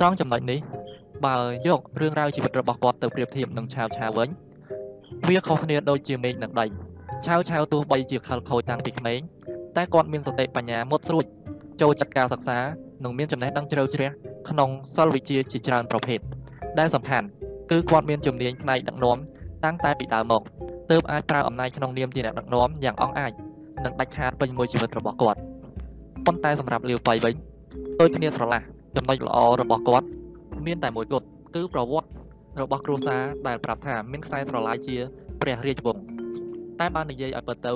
[0.00, 0.60] ត្រង់ចំណុចនេះ
[1.26, 4.28] បើយករឿងរ៉ាវជីវិតរបស់គាត់ទៅប្រៀបធៀបនឹងឆាវឆាវវិញ
[5.28, 6.66] វាខុសគ្នាដូចជាមេឃនិងដី
[7.26, 9.20] ឆាវឆាវទោះបីជាខលខូចតាំងពីក្មេង
[9.76, 11.24] តែគាត់មានសតិបញ្ញាមុតស្រួច
[11.80, 12.58] ចូលចិត្តការសិក្សា
[13.04, 14.10] និងមានចំណេះដឹងជ្រៅជ្រះ
[14.48, 16.18] ក្នុងសិលវិជ្ជាជាច្រើនប្រភេទ
[16.78, 17.26] ដែលសំខាន់
[17.70, 19.18] គឺគាត់មានជំនាញផ្នែកដឹកនាំ
[19.64, 20.42] តាំងតែពីដើមមក
[20.90, 23.32] ទើបអាចប្រើអំណាចក្នុងនាមជាអ្នកដឹកនាំយ៉ាងអង់អាច
[23.84, 25.38] និងដាច់ខាតពេញមួយជីវិតរបស់គាត់
[26.26, 27.34] ប៉ុន្តែសម្រាប់លាវប៉ៃវិញ
[28.00, 28.60] ដូចគ្នាស្រឡះ
[28.96, 30.06] ចំណុចល្អរបស់គាត់
[30.66, 32.08] មានតែមួយគត់គឺប្រវត្តិ
[32.60, 34.96] របស់គ្រួសារដែលប្រាប់ថាមានខ្សែស្រឡាយជា
[35.42, 36.02] ព្រះរាជវង្ស
[36.80, 37.72] តែបាននិយាយឲ្យពិតទៅ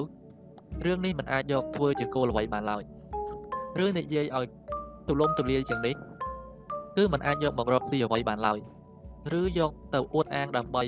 [0.85, 2.83] រឿងនេះមិនអាចយកធ្វើជាគោលអ្វីបានឡើយ
[3.85, 4.47] ឬនិយាយឲ្យ
[5.07, 5.95] ទូលំទូលាយជាងនេះ
[6.97, 8.59] គឺមិនអាចយកមករកស៊ីអ្វីបានឡើយ
[9.39, 10.85] ឬយកទៅអួតអាងដើម្បី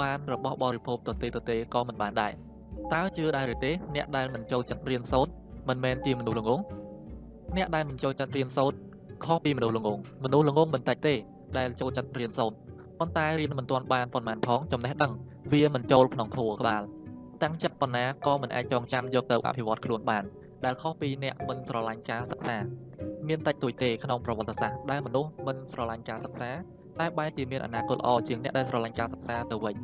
[0.00, 2.32] បានរបស់បរិភោគទៅទេទៅទេក៏មិនបានដែរ
[2.94, 5.32] តើជឿដែរឬទេអ្នកដែលមិនចូលចិត្តរៀនសូត្រ
[5.68, 6.60] មិនមែនជាមនុស្សល្ងង
[7.56, 8.78] អ្នកដែលមិនចូលចិត្តរៀនសូត្រ
[9.24, 11.14] ខុសពីមនុស្សល្ងងមនុស្សល្ងងមិនតិចទេ
[11.58, 12.56] ដែលចូលចិត្តរៀនសូត្រ
[12.98, 15.12] ប៉ុន្តែរៀនមិនទាន់បានប៉ុន្មានផងចំណេះដឹង
[15.52, 16.82] វាមិនចូលក្នុងខួរក្បាល
[17.42, 20.24] តាំងចិត្តប៉ុណ្ណាក៏មិនអាចចងចាំយកទៅអភិវឌ្ឍខ្លួនបាន
[20.64, 22.56] ដែលខុសពីអ្នកមិនស្រឡាញ់ការសិក្សា
[23.28, 26.50] មានតិចតួចទេក្នុងប្រវត្តិសាស្ត្រដែលមនុស្សមិនស្រឡាញ់ការសិក្សា
[27.00, 29.76] តែបែរជាមានអនាគតល្អជាងអ្នកដែលស្រឡាញ់ការសិក្សាទៅវិញ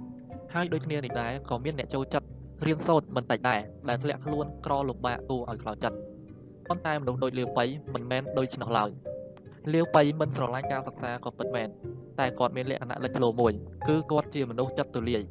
[0.55, 2.27] ហើយដូចគ្នានេះដែរក៏មានអ្នកចូលចិត្ត
[2.67, 5.97] រៀនសូត្រមិនតិចដែរដែលធ្លាក់ខ្លួនក្រលំបាកទូឲ្យខ្លោចចិត្ត
[6.69, 7.65] ប៉ុន្តែមនុស្សដូចលាវប៉ៃ
[7.95, 8.91] មិនមែនដូចឆ្នោះឡើយ
[9.73, 11.69] លាវប៉ៃមិនស្រឡាញ់ការសិក្សាក៏ពិតមែន
[12.19, 13.53] តែគាត់មានលក្ខណៈលេចធ្លោមួយ
[13.89, 15.23] គឺគាត់ជាមនុស្សចិត្តទូលាយ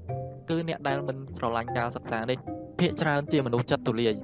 [0.50, 2.38] គឺអ្នកដែលមិនស្រឡាញ់ការសិក្សានេះ
[2.80, 4.16] ភាកច្រើនជាមនុស្សចិត្តទូលាយ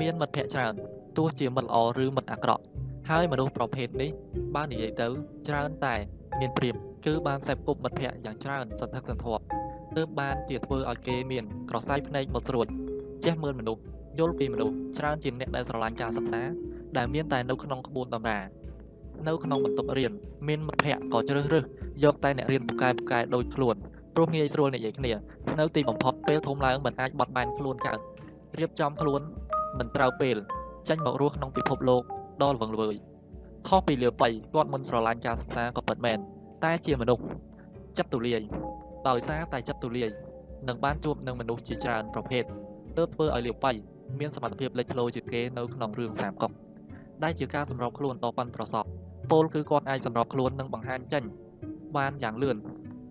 [0.00, 0.74] មានមិត្តភ័ក្តិច្រើន
[1.16, 2.62] ទោះជាមិត្តល្អឬមិត្តអាក្រក់
[3.10, 4.10] ហើយមនុស្សប្រភេទនេះ
[4.54, 5.06] បើនិយាយទៅ
[5.48, 5.94] ច្រើនតែ
[6.40, 6.74] មានព្រៀប
[7.06, 9.42] គឺបានសេពគប់មិត្តភ័ក្តិយ៉ាងច្រើនសន្ធឹកសន្ធាប់
[9.96, 12.66] ទើបបានជាធ្វើឲ្យគេមានក្រសែភ្នែកមកស្រួច
[13.24, 13.82] ចេះមើលមនុស្ស
[14.18, 16.42] យល់ពីមនុស្សច្រើនជាងអ្នកដែលស្រឡាញ់ការសិក្សា
[16.96, 18.38] ដែលមានតែនៅក្នុងក្បួនតម្រា
[19.28, 20.12] នៅក្នុងបន្ទប់រៀន
[20.48, 21.64] មានមិត្តភ័ក្តិក៏ជ្រើសរើស
[22.04, 23.76] យកតែអ្នករៀនពូកែពូកែដូចខ្លួន
[24.14, 25.12] ព្រោះងាយស្រួលនិយាយគ្នា
[25.58, 27.98] នៅទីបំផុតពេលធំឡើងមិនអាចបត់បែនខ្លួនកើត
[28.58, 29.20] រៀបចំខ្លួន
[29.78, 30.36] មិនត្រូវពេល
[30.88, 32.02] ចេញមករស់ក្នុងពិភពលោក
[32.42, 32.94] ដ៏ល្វឹងល្វើយ
[33.68, 36.18] ខុសពីលាបៃគាត់មិនស្រឡាញ់ការសិក្សាក៏ពិតមែន
[36.64, 37.22] តែជាមនុស្ស
[37.98, 38.42] ចិត្តទូលាយ
[39.08, 40.10] ដោយសារតែចិត្តទូលាយ
[40.68, 42.44] នឹងបានជួបនឹងមនុស្សជាច្រើនប្រភេទ
[42.96, 43.72] ទើបធ្វើឲ្យលាបៃ
[44.18, 46.50] មានសមត្ថភាពលេចធ្លោជាងគេនៅក្នុងរឿងសាមកុក
[47.24, 48.88] ដែលជាការសម្របខ្លួនដ៏ប៉ិនប្រសប់
[49.30, 51.24] ពលគឺគាត់អាចសម្របខ្លួននិងបង្ហាញចេញ
[51.96, 52.56] បានយ៉ាងលឿន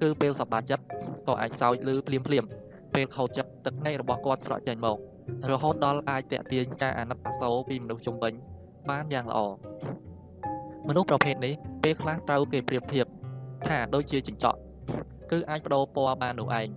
[0.01, 0.84] គឺពេលសប្បាចិត្ត
[1.28, 2.45] ក៏អាចសើចឬភ្លាមភ្លាម
[2.96, 4.98] ពេលខោចិត្តទឹកភ្នែករបស់គាត់ស្រក់ចេញមក
[5.52, 8.34] រហូតដល់អាចតាក់ទាញការអាណិតអាសូរពីមនុស្សជុំវិញ
[8.89, 9.39] បានយ៉ាងល្អ
[10.88, 13.06] មនុស្សប្រភេទនេះពេលខ្លះត្រូវគេប្រៀបធៀប
[13.68, 14.58] ថាដូចជាចិញ្ចក់
[15.32, 16.68] គឺអាចបដូរពណ៌បាននោះឯង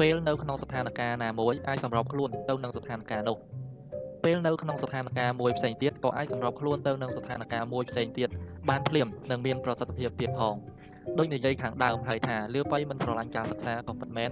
[0.00, 3.36] ពេលនៅក្នុងស្ថានភាពណាមួយអាចសម្របខ្លួនទៅនឹងស្ថានភាពនោះ
[4.24, 8.28] ពេលនៅក្នុងស្ថានភាពមួយផ្សេងទៀតក៏អាចសម្របខ្លួនទៅនឹងស្ថានភាពមួយផ្សេងទៀត
[8.68, 10.54] បានភ្លាមនិងមានប្រសិទ្ធភាពទៀតផង
[11.18, 14.30] ដូចនិយាយខាងដើមហើយថាលឿបៃមិនស្រឡាញ់ការសិក្សាក៏ពិតមែន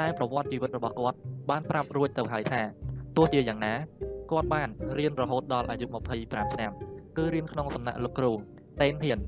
[0.00, 1.16] តែប្រវត្តិជីវិតរបស់គាត់
[1.50, 2.60] បានប្រាប់រួចទៅហើយថា
[3.16, 3.72] ទោះជាយ៉ាងណា
[4.30, 5.86] គាត់បានរៀនរហូតដល់អាយុ
[6.18, 6.70] 25ឆ្នាំ
[7.16, 8.32] គឺរៀនក្នុងសំណាក់លោកគ្រូ
[8.82, 9.18] តេនហ៊ាន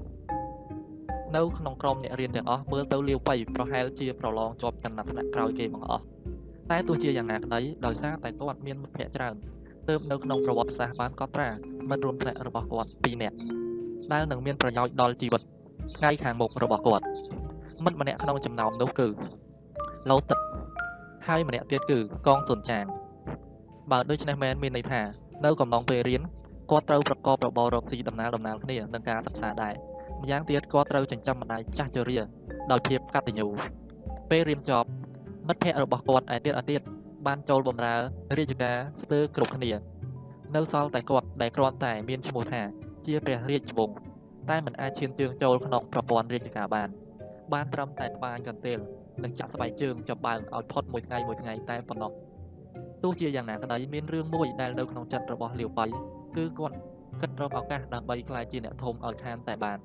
[1.36, 6.04] នៅក្នុងក្រុមអ្នករៀនទាំងអស់មើលទៅលាវបៃប្រហែលជាប្រឡងជាប់ចំណាត់ថ្នាក់ក្រោយគេបង្អស់
[6.70, 9.34] តែទោះជាយ៉ាងណាក្តីដោយសារតែគាត់មានមិត្តភ័ក្តិច្រើន
[9.88, 11.48] ទើបនៅក្នុងប្រវត្តិសាស្ត្របានកត់ត្រា
[11.90, 13.36] មិត្តរួមថ្នាក់របស់គាត់2នាក់
[14.12, 15.42] ដែលនឹងមានប្រយោជន៍ដល់ជីវិត
[15.98, 17.04] ថ្ងៃខាងមុខរបស់គាត់
[17.84, 19.08] មិត្តម្នាក់ក្នុងចំណោមនោះគឺ
[20.10, 20.38] ឡូទឹក
[21.26, 22.84] ហើយម្នាក់ទៀតគឺកងសុនចាង
[23.90, 25.00] បើដូច្នេះមែនមានន័យថា
[25.44, 26.22] នៅកំឡុងពេលរៀន
[26.70, 29.74] គាត់ត្រូវប្រកបរបររកស៊ីដំណើរដំណើរគ្នានឹងការសិក្សាដែរ
[30.22, 32.18] ម្យ៉ាងទៀតគាត់ត្រូវចិញ្ចឹមម្ដាយចាស់ជរា
[32.70, 33.46] ដោយភាពកតញ្ញូ
[34.30, 34.88] ពេលរៀនចប់
[35.46, 36.80] មិត្តភ័ក្តិរបស់គាត់ឯទៀតឯទៀត
[37.26, 37.94] បានចូលបម្រើ
[38.38, 39.72] រាជការស្ទើរគ្រប់គ្នា
[40.54, 42.62] នៅសល់តែគាត់ដែលគ្រាន់តែមានឈ្មោះថា
[43.06, 43.96] ជាព្រះរាជវង្ស
[44.50, 46.88] តែមិនអាចឈានជើងចូលក្នុងប្រព័ន្ធរាជការបាន
[47.52, 48.78] បានត្រឹមតែត្បាញកន្ទេល
[49.24, 52.12] និងចាក់ស្បែកជើងចំបើងឲ្យផុតមួយថ្ងៃមួយថ្ងៃតែប៉ុណ្ណោះ
[53.02, 55.86] ទោះជាយ៉ាងណាក្តីមានរឿងមួយដែលនៅក្នុងចិត្តរបស់លាវបៃ
[56.36, 56.76] គឺគាត់
[57.20, 59.78] គិតរកឱកាសដើម្បីក្លាយជាអ្នកធំឲ្យខានតែបាន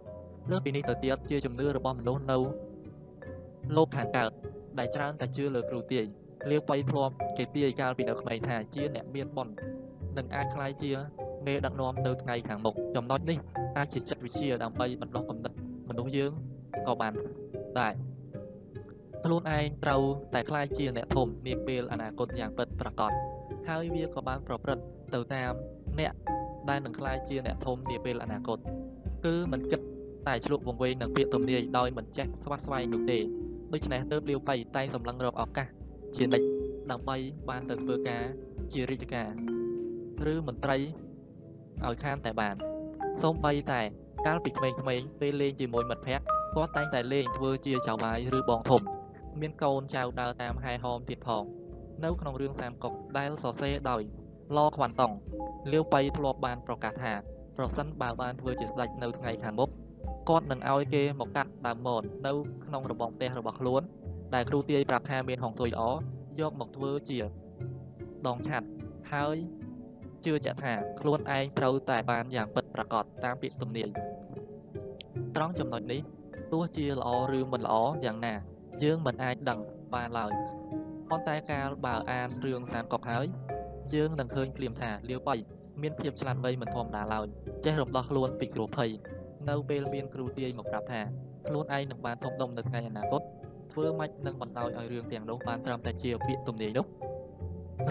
[0.51, 2.37] លើពីនេះទៅទៀតជាជំនឿរបស់មនុស្សនៅ
[3.75, 4.31] លោកខាងកើត
[4.79, 6.05] ដែលច្រើនតែជឿលើគ្រូទាយ
[6.51, 9.53] លាវបៃធ្លាប់គេទាយកាលពីនៅក្មេងថាជាអ្នកមានបុណ្យ
[10.17, 10.91] នឹងអាចក្លាយជា
[11.45, 13.37] មេដឹកនាំនៅថ្ងៃខាងមុខចំណុចនេះ
[13.77, 15.51] អាចជាចិត្តវិទ្យាដើម្បីបណ្ដុះគំនិត
[15.89, 16.31] មនុស្សយើង
[16.87, 17.13] ក៏បាន
[17.79, 17.93] ដែរ
[19.23, 20.01] ខ្លួនឯងត្រូវ
[20.33, 23.11] តែក្លាយជាអ្នកធំនាពេលអនាគតយ៉ាងពិតប្រាកដ
[23.69, 25.53] ហើយវាក៏បានប្រព្រឹត្តទៅតាម
[25.99, 26.13] អ្នក
[26.69, 28.57] ដែលនឹងក្លាយជាអ្នកធំនាពេលអនាគត
[29.25, 29.81] គឺមិនគិត
[30.27, 33.19] តែឆ្លុះវង្វេងនឹងពាក្យទំនាយដោយមិនចេះស្វាស្វែងនោះទេ
[33.73, 35.67] ដូច្នេះទើបលាវបៃតែងសម្លឹងរកឱកាស
[36.15, 36.47] ជានិច្ច
[36.91, 37.17] ដើម្បី
[37.49, 38.23] បានទៅធ្វើការ
[38.71, 39.29] ជារាជការ
[40.33, 40.77] ឬមន្ត្រី
[41.85, 42.55] ឲ្យខានតែបាន
[43.21, 43.81] សូម្បីតែ
[44.25, 48.81] កាលពីក្មេងៗពេលលេងជាមួយមិត្តភ័ក្តិគាត់តែងតែលេងធ្វើជាចៅបាយឬបងធំ
[49.41, 51.43] មានកូនចៅដើរតាមហែហោមទៀតផង
[52.03, 54.01] នៅក្នុងរឿងសាមកុកដែលសរសេរដោយ
[54.57, 55.11] ឡខ្វាន់តុង
[55.71, 57.13] លាវបៃធ្លាប់បានប្រកាសថា
[57.57, 59.69] ប្រសិនបើបានធ្វើជាស្ដេចនៅថ្ងៃខាងមុខ
[60.29, 62.31] គាត់នឹងឲ្យគេមកកាត់ដើមមននៅ
[62.65, 63.81] ក្នុងរបងផ្ទះរបស់ខ្លួន
[64.35, 65.83] ដែលគ្រូទាយប្រាប់ថាមានហុងស៊ុយល្អ
[66.41, 67.17] យកមកធ្វើជា
[68.27, 68.67] ដងឆាត់
[69.13, 69.37] ហើយ
[70.25, 73.89] ជឿជាក់ថាខ្លួនឯងត្រូវតែបានយ៉ាងពិតប្រាកដតាមពាក្យទំនាយ
[75.35, 76.01] ត្រង់ចំណុចនេះ
[76.53, 77.75] ទោះជាល្អឬមិនល្អ
[78.05, 78.33] យ៉ាងណា
[78.83, 79.59] យើងមិនអាចដឹង
[79.93, 80.31] បានឡើយ
[81.09, 83.25] ប៉ុន្តែកាលបើអានរឿងសានកុកហើយ
[83.93, 85.35] យើងនឹងឃើញភ្លាមថាលាវបៃ
[85.81, 87.27] មានភាពឆ្លាតវៃមិនធម្មតាឡើយ
[87.65, 88.91] ចេះរំដោះខ្លួនពីគ្រោះភ័យ
[89.49, 91.01] នៅពេលមានគ្រូទាយមកប្រាប់ថា
[91.47, 93.21] ខ្លួនឯងនឹងបានធំដុំនៅថ្ងៃអនាគត
[93.71, 96.85] ធ្វើម៉េចនឹងបណ្ដោយឲ្យរឿងទាំងនោះបានត្រឹមតែជាពាក្យទំនាយនោះ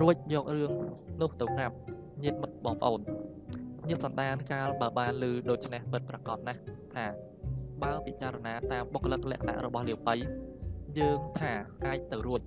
[0.00, 0.72] រួចយករឿង
[1.20, 1.74] នោះទៅប្រាប់
[2.24, 3.00] ញាតិមិត្តបងប្អូន
[3.88, 6.60] ញាតិសន្តានកាលបើបានឮដូច្នេះពិតប្រាកដណាស់
[6.94, 7.06] ថា
[7.82, 10.14] បើពិចារណាតាមបុគ្គលិកលក្ខណៈរបស់លាវបៃ
[11.00, 11.52] យើងថា
[11.86, 12.40] អាចទៅរួច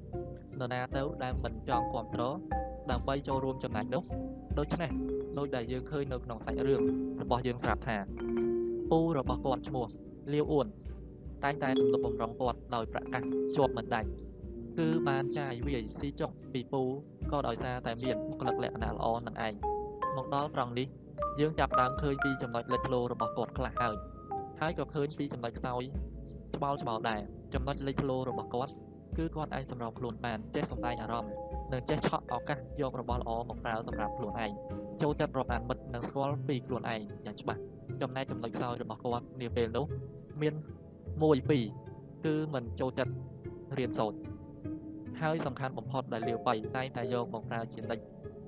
[0.60, 2.36] នរណាទៅដែលមិនចង់គ្រប់គ្រង
[2.92, 4.04] ដើម្បីចូលរួមចំណែកនោះ
[4.58, 4.92] ដូច្នេះ
[5.38, 6.82] ដោយដែលយើងឃើញនៅក្នុងសាច់រឿង
[7.22, 7.98] របស់យើងស្រាប់ថា
[8.90, 9.86] ពូរបស់គាត់ឈ្មោះ
[10.34, 10.68] លាវអួន
[11.44, 13.24] តែងតែទំនុកបំរុងគាត់ដោយប្រកាស
[13.56, 14.10] ជាប់មិនដាច់
[14.80, 16.82] គឺបានចាយវាយស៊ីចុកពីពូ
[17.32, 19.54] ក៏ដោយសារតែមានបុគ្គលិកលក្ខណៈល្អនឹងឯង
[20.18, 20.88] មកដល់ត្រង់នេះ
[21.40, 23.96] យើងចាប់ដើមឃើញពីចំណុចលេចធ្លោរបស់គាត់ខ្លះហើយ
[24.62, 25.84] ហើយក៏ឃើញពីចំណុចខ្សោយ
[26.56, 27.22] ច្បោលច្បោលដែរ
[27.54, 28.74] ចំណុចលេចធ្លោរបស់គាត់
[29.18, 31.34] គឺគាត់អាចសម្របខ្លួនបានចេះសម្ដែងអារម្មណ៍
[31.72, 34.52] និងចេះឆក់ឱកាសយករបស់ល្អមកប្រើសម្រាប់ខ្លួនឯង
[35.02, 37.62] ចូលចិត្តរាប់អានមិត្តនិងស្គាល់ពីខ្លួនឯងយ៉ាងច្បាស់
[38.02, 39.86] ចំណែកចំណុចខ្សោយរបស់គាត់នាពេលនោះ
[40.42, 40.54] មាន
[41.20, 43.14] 1 2គឺមិនចូលចិត្ត
[43.78, 44.18] រៀនសូត្រ
[45.22, 48.04] ហើយសំខាន់បំផុតដែលលាវបៃតែងតែយកមកប្រើជានិច្ច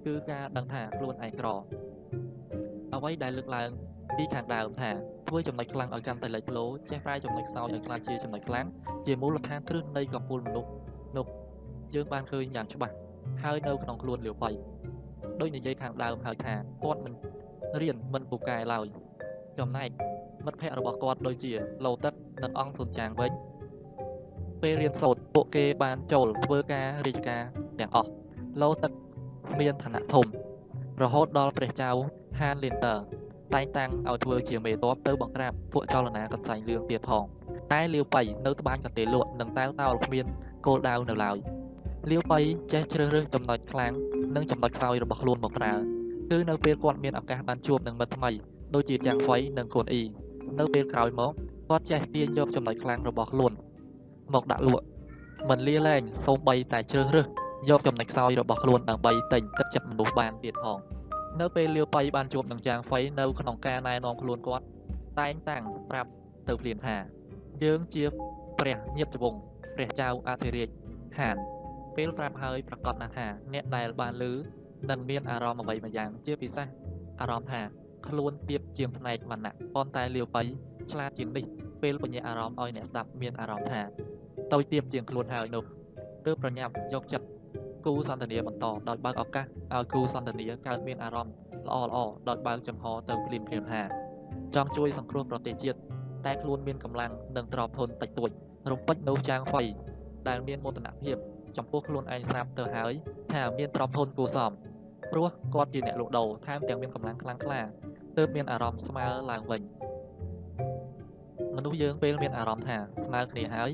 [0.05, 1.47] គឺការដឹងថាខ្លួនឯងក្រ
[2.93, 3.69] អ្វីដែលលើកឡើង
[4.17, 4.91] ពីខាងដើមថា
[5.27, 8.65] ធ្វើចំណុចខ្លាំងឲ្យកាន់តែលេចធ្លោចេះប្រែចំណុចខ្សោយឲ្យក្លាយជាចំណុចខ្លាំង
[9.05, 10.69] ជាមូលដ្ឋានគ្រឹះនៃកម្ពុជាមនុស្ស
[11.17, 11.25] នោះ
[11.95, 12.95] យើងបានឃើញយ៉ាងច្បាស់
[13.43, 14.49] ហើយនៅក្នុងខ្លួនលាវបៃ
[15.41, 16.53] ដោយនិយាយខាងដើមហើយថា
[16.83, 17.13] គាត់មិន
[17.81, 18.85] រៀនមិនពូកែឡើយ
[19.59, 19.89] ចំណែក
[20.45, 21.51] មិត្តភ័ក្តិរបស់គាត់ដូចជា
[21.85, 23.31] ឡូទឹកនិងអង្គសុនចាងវិញ
[24.61, 27.43] ពេលរៀនសូត្រពួកគេបានចូលធ្វើការរាជការ
[27.79, 28.09] ទាំងអស់
[28.61, 28.91] ឡូទឹក
[29.59, 30.25] មានឋានៈធំ
[31.01, 31.89] រហូតដល់ព្រះចៅ
[32.39, 32.95] ហានលីនតើ
[33.55, 37.23] តែងតាំងឲ្យធ្វើជាមេតបទៅបង្ក្រាបពួកចលនាកន្សែងលឿងទៀតផង
[37.73, 40.25] តែលាវបៃនៅត្បាញកទេលក់និងតែលតោលគ្មាន
[40.65, 41.37] គោលដៅនៅឡើយ
[42.09, 42.39] លាវបៃ
[42.71, 43.93] ចេះជ្រើសរើសចំណុចខ្លាំង
[44.35, 45.73] និងចំណុចខ្សោយរបស់ខ្លួនមកប្រើ
[46.31, 48.31] គឺនៅពេលគាត់មានឱកាសបានជួបនឹងមិត្តថ្មី
[48.73, 50.03] ដូចជាទាំងហ្វៃនិងកូនអ៊ី
[50.59, 51.31] នៅពេលក្រោយមក
[51.69, 53.51] គាត់ចេះទាញយកចំណុចខ្លាំងរបស់ខ្លួន
[54.33, 54.85] មកដាក់លក់
[55.49, 57.27] មិនលាលែងសូម្បីតែជ្រើសរើស
[57.69, 60.77] យកចំណុចខ្សោយរបស់ខ្លួនដើម្បីទិញទឹកចិត្តមនុស្សបានទៀតផង
[61.39, 64.65] នៅពេលលាវបៃបានជួបនឹងចាងហ្វៃនៅក្នុងការណែនាំខ្លួនគាត់
[65.19, 66.09] តែងតាំងប្រាប់
[66.47, 66.95] ទៅភ្លាមថា
[67.63, 68.03] យើងជា
[68.59, 69.39] ព្រះញាតិវង្ស
[69.75, 70.69] ព្រះចៅអធិរាជ
[71.19, 71.35] ហាន
[71.95, 74.23] ពេលប្រាប់ហើយប្រកាសណាស់ថាអ្នកដែលបានឮ
[74.89, 76.67] នឹងមានអារម្មណ៍អ្វីមួយយ៉ាង ជាពិសេស
[77.21, 77.61] អារម្មណ៍ថា
[78.07, 80.41] ខ្លួនទៀបជាងផ្នែកវណ្ណៈប៉ុន្តែលាវបៃ
[80.91, 81.45] ឆ្លាតជាងនេះ
[81.81, 83.81] ពេលបញ្ញាអារម្មណ៍ឲ្យអ្នកស្ដាប់មានអារម្មណ៍ថា
[84.53, 85.63] តូចទៀបជាងខ្លួនហើយនោះ
[86.25, 87.27] ទើបប្រញាប់យកចិត្ត
[87.85, 91.33] គូសន្ទនាបន្តដោយបើកឱកាសឲ្យគូសន្ទនាកើតមានអារម្មណ៍
[91.67, 91.97] ល្អល្អ
[92.29, 93.81] ដោយបើកចំហទៅភ្លាមភ្លាមថា
[94.55, 95.77] ចង់ជួយសង្គ្រោះប្រទេសជាតិ
[96.25, 98.29] តែខ្លួនមានកម្លាំងនិងទ្រព្យធនតិចតួច
[98.71, 99.61] រំពេចនៅចាងហ្វៃ
[100.27, 101.15] ដែលមានមោទនភាព
[101.57, 102.93] ចំពោះខ្លួនឯងស្រាប់ទៅហើយ
[103.33, 104.51] ថាមានទ្រព្យធនគួរសម
[105.11, 107.59] ព្រោះគាត់ជាអ្នកលក់ដូរថែមទាំងមានកម្លាំងខ្លាំងក្លា
[108.17, 109.61] ទើបមានអារម្មណ៍ស្មើឡើងវិញ
[111.55, 113.71] មនុស្សយើងពេលមានអារម្មណ៍ថាស្មើគ្នាហើយ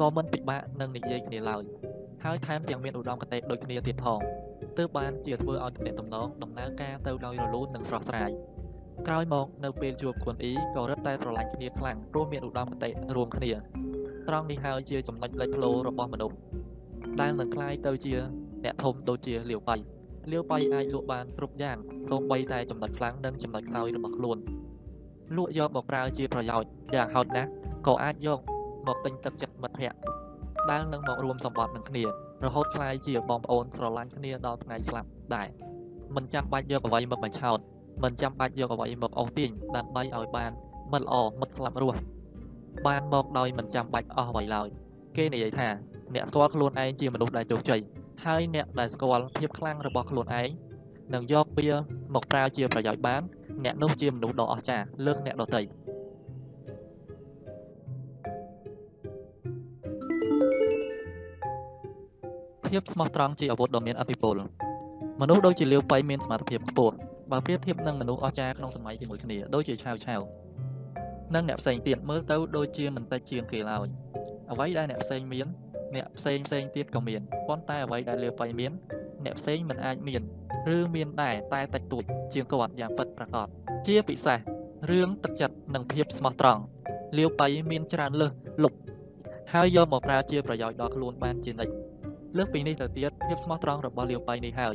[0.00, 1.62] ក៏មិនពិបាកនឹងនិយាយគ្នាឡើយ
[2.23, 4.19] ហើយថែមទាំងមានឧត្តមគតិដូចគ្នាទៀតផង
[4.77, 8.31] ទើបបានជាធ្វើឲ្យទំនាក់ទំនងដំណើរការទៅដោយរលូននិងស្រស់ស្រាយ
[9.07, 13.51] ក្រោយមកនៅពេលជួបគុនអ៊ីក៏រឹតតែស្រឡាញ់គ្នាខ្លាំងព្រោះមានឧត្តមគតិរួមគ្នា
[14.27, 16.37] ត្រង់នេះហើយជាចំណុចលេចធ្លោរបស់មនុស្ស
[17.21, 18.13] ដែលនឹងคล้ายទៅជា
[18.63, 19.75] អ្នកធំដូចជាលាវបៃ
[20.31, 21.77] លាវបៃអាចលក់បានគ្រប់យ៉ាង
[22.09, 24.37] សូម្បីតែចំណុចខ្លាំងនិងចំណុចខ្សោយរបស់ខ្លួន
[25.35, 27.49] លក់យកមកប្រើជាប្រយោជន៍យ៉ាងហោចណាស់
[27.87, 28.39] ក៏អាចយក
[28.87, 29.99] មកទិញទឹកចិត្តមិត្តភ័ក្តិ
[30.70, 32.04] ដើរនឹងមករួមសម្បត្តិនឹងគ្នា
[32.44, 35.48] រហូតខ្លាយជាបងប្អូនស្រឡាញ់គ្នាដល់ថ្ងៃស្លាប់ដែរ
[36.16, 37.58] មិនចាំបាច់យកអ្វីមកបញ្ឆោត
[38.04, 40.50] មិនចាំបាច់យកអ្វីមកអូសទាញដើម្បីឲ្យបាន
[40.92, 42.00] មិត្តល្អមិត្តស្លាប់រស់
[42.86, 44.68] បានមកដោយមិនចាំបាច់អស់អ្វីឡើយ
[45.16, 45.68] គេនិយាយថា
[46.14, 47.80] អ្នកស្គាល់ខ្លួនឯងជាមនុស្សដែលជោគជ័យ
[48.24, 50.48] ហើយអ្នកដែលស្គាល់ភាពខ្លាំងរបស់ខ្លួនឯង
[51.14, 51.70] នឹងយកវា
[52.14, 53.22] មកប្រើជាប្រយោជន៍បាន
[53.64, 55.62] អ្នកនោះជាមនុស្សដ៏អស្ចារ្យលើកអ្នកដទៃ
[62.70, 64.36] ភាពស្មោះត្រង់ជាអាវុធដ៏មានអធិពល
[65.20, 66.96] មនុស្សដូចជាលាវប៉ៃមានសមត្ថភាពខ្ពស់
[67.30, 70.20] បើប្រៀបធៀបនឹងមនុស្សអស្ចារ្យក្នុងសម័យជាមួយគ្នាដូចជាឆាវឆាវ
[71.34, 73.86] និងអ្នកផ្សេងទៀតមើលទៅដូចជាមិនតិចជាងគេឡើយ
[74.52, 75.46] អ្វីដែលអ្នកផ្សេងមាន
[75.94, 78.72] អ្នកផ្សេងផ្សេងទៀតក៏មានប៉ុន្តែអ្វីដែលលាវប៉ៃមាន
[79.24, 80.22] អ្នកផ្សេងមិនអាចមាន
[80.76, 83.46] ឬមានដែរតែតិចតួចជាងគាត់យ៉ាងពិតប្រាកដ
[83.86, 84.38] ជាពិសេស
[84.90, 86.62] រឿងទឹកចិត្តនិងភាពស្មោះត្រង់
[87.16, 88.72] លាវប៉ៃមានច្រើនលើសលុប
[89.52, 91.87] ហើយយកមកប្រើជាប្រយោជន៍ដល់ខ្លួនបានជានិច្ច
[92.36, 94.74] លើសពីនេះទៅទៀតភាពស្មោះត្រង់របស់លាវប៉ៃនេះហើយ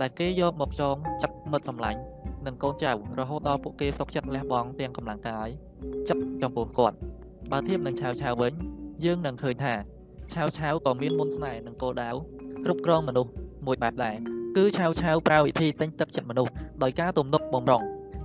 [0.00, 2.00] ដែលគេយកមកចងចិត្តមិត្តសម្លាញ់
[2.46, 5.48] និងកូនចៅរហូតដល់ពួកគេសុខចិត្តលះបង់ទាំងកម្លាំងកាយ
[6.08, 6.96] ចិត្តចំពោះគាត់
[7.50, 8.52] បើធៀបនឹងឆាវឆាវវិញ
[9.04, 9.74] យើងនឹងឃើញថា
[10.32, 12.10] ឆាវឆាវក៏មានមុនស្នេហ៍និងគោលដៅ
[12.64, 13.30] គ្រប់គ្រងមនុស្ស
[13.66, 14.16] មួយបែបដែរ
[14.56, 17.82] គឺឆាវឆាវប្រើវិធីទិញទឹកចិត្តមនុស្សដោយការទំនុកបំរុង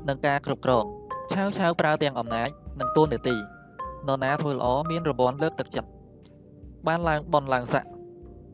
[0.10, 0.86] និងការគ្រប់គ្រង
[1.34, 2.50] ឆាវឆាវប្រើទាំងអំណាច
[2.80, 3.36] និងទូននីតិ
[4.08, 5.90] នរណាធ្វើល្អមានរង្វាន់លើកទឹកចិត្ត
[6.88, 7.86] បានឡើងបនឡើងស័ក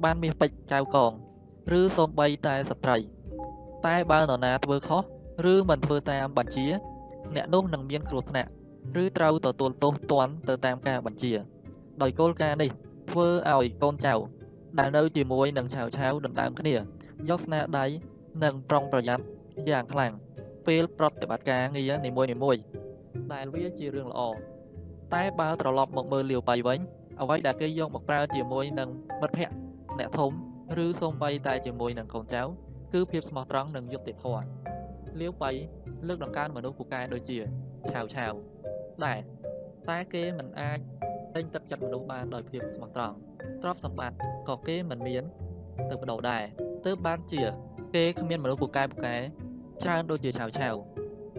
[0.04, 1.12] បានមាសពេជ្រកៅកង
[1.80, 2.98] ឬសូម្បីតែស្ត្រី
[3.86, 5.04] តែបើនរណាធ្វើខុស
[5.52, 6.66] ឬមិនធ្វើតាមបញ្ជា
[7.36, 8.50] អ្នកនោះនឹងមានគ្រោះថ្នាក់
[9.04, 11.34] ឬត្រូវទទួលទោសទណ្ឌទៅតាមការបញ្ជា
[12.02, 12.72] ដោយគោលការណ៍នេះ
[13.12, 14.14] ធ្វើឲ្យកូនចៅ
[14.80, 16.76] ដែលនៅជាមួយនឹងឆាវឆាវដណ្ដើមគ្នា
[17.30, 17.86] យកស្នាដៃ
[18.44, 19.24] និងប្រុងប្រយ័ត្ន
[19.70, 20.14] យ៉ាងខ្លាំង
[20.68, 22.12] ពេលប្រតិបត្តិការងារនី
[22.44, 22.62] មួយៗ
[23.34, 24.22] ដែលវាជារឿងល្អ
[25.14, 26.80] តែបើត្រឡប់មកមើលលាវបៃវិញ
[27.22, 28.90] អ្វីដែលគេយកមកប្រើជាមួយនឹង
[29.22, 29.56] មិត្តភ័ក្តិ
[30.00, 30.32] អ្នកធំ
[30.86, 32.42] ឬសូម្បីតែជាមួយនឹងកូនចៅ
[32.94, 34.46] គឺភាពស្មោះត្រង់និងយុត្តិធម៌
[35.22, 35.52] លាវបៃ
[36.08, 37.38] លើកដង្កើងមនុស្សពូកែដូចជា
[37.92, 38.34] ឆាវឆាវ
[39.06, 39.20] ដែរ
[39.90, 40.80] តែគេមិនអាច
[41.36, 43.16] ទិញទឹកចិត្តមនុស្សបានដោយភាពស្មោះត្រង់
[43.62, 44.18] ទ្រព្យសម្បត្តិ
[44.50, 45.24] ក៏គេមិនមាន
[45.90, 46.44] ទៅបដូរដែរ
[46.86, 47.42] ទើបបានជា
[47.96, 49.16] គេគ្មានមនុស្សពូកែពូកែ
[49.84, 50.76] ច្រើនដូចជាឆាវឆាវ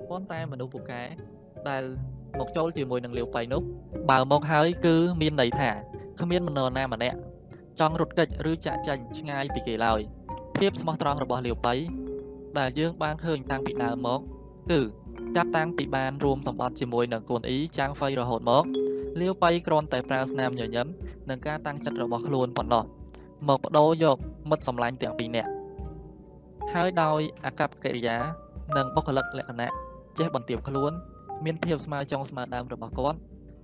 [0.08, 1.02] ប៉ុន្តែមនុស្សពូកែ
[1.68, 1.82] ដែល
[2.38, 3.62] មកចូលជាមួយនឹងលាវបៃនោះ
[4.10, 5.70] បើមកហើយគឺមានន័យថា
[6.20, 7.18] គ្មានមនោណាម្នាក់
[7.80, 10.00] ចង់រត់គេចឬចាក់ចាញ់ឆ្ងាយពីគេឡើយ
[10.58, 11.74] ភាពស្មោះត្រង់របស់លាវប៉ៃ
[12.58, 14.20] ដែលយើងបានឃើញតាំងពីដើមមក
[14.70, 14.80] គឺ
[15.36, 18.64] ចាប់តាំងពីបានរួមសម្បត្តិជាមួយនឹងកូនអ៊ីចាងហ្វៃរហូតមក
[19.20, 20.86] លាវប៉ៃគ្រាន់តែប្រើស្នាមញញឹម
[21.30, 22.84] និងការតាំងចិត្តរបស់ខ្លួនប៉ុណ្ណោះ
[23.48, 24.16] មកបដូរយក
[24.50, 25.50] មិត្តសម្លាញ់ទាំងពីរនាក់
[26.74, 28.16] ហើយដោយអាកប្បកិរិយា
[28.76, 29.70] និងបុគ្គលិកលក្ខណៈ
[30.18, 30.92] ចេះបន្ទាបខ្លួន
[31.44, 33.18] មានភាពស្មើចុងស្មើដើមរបស់គាត់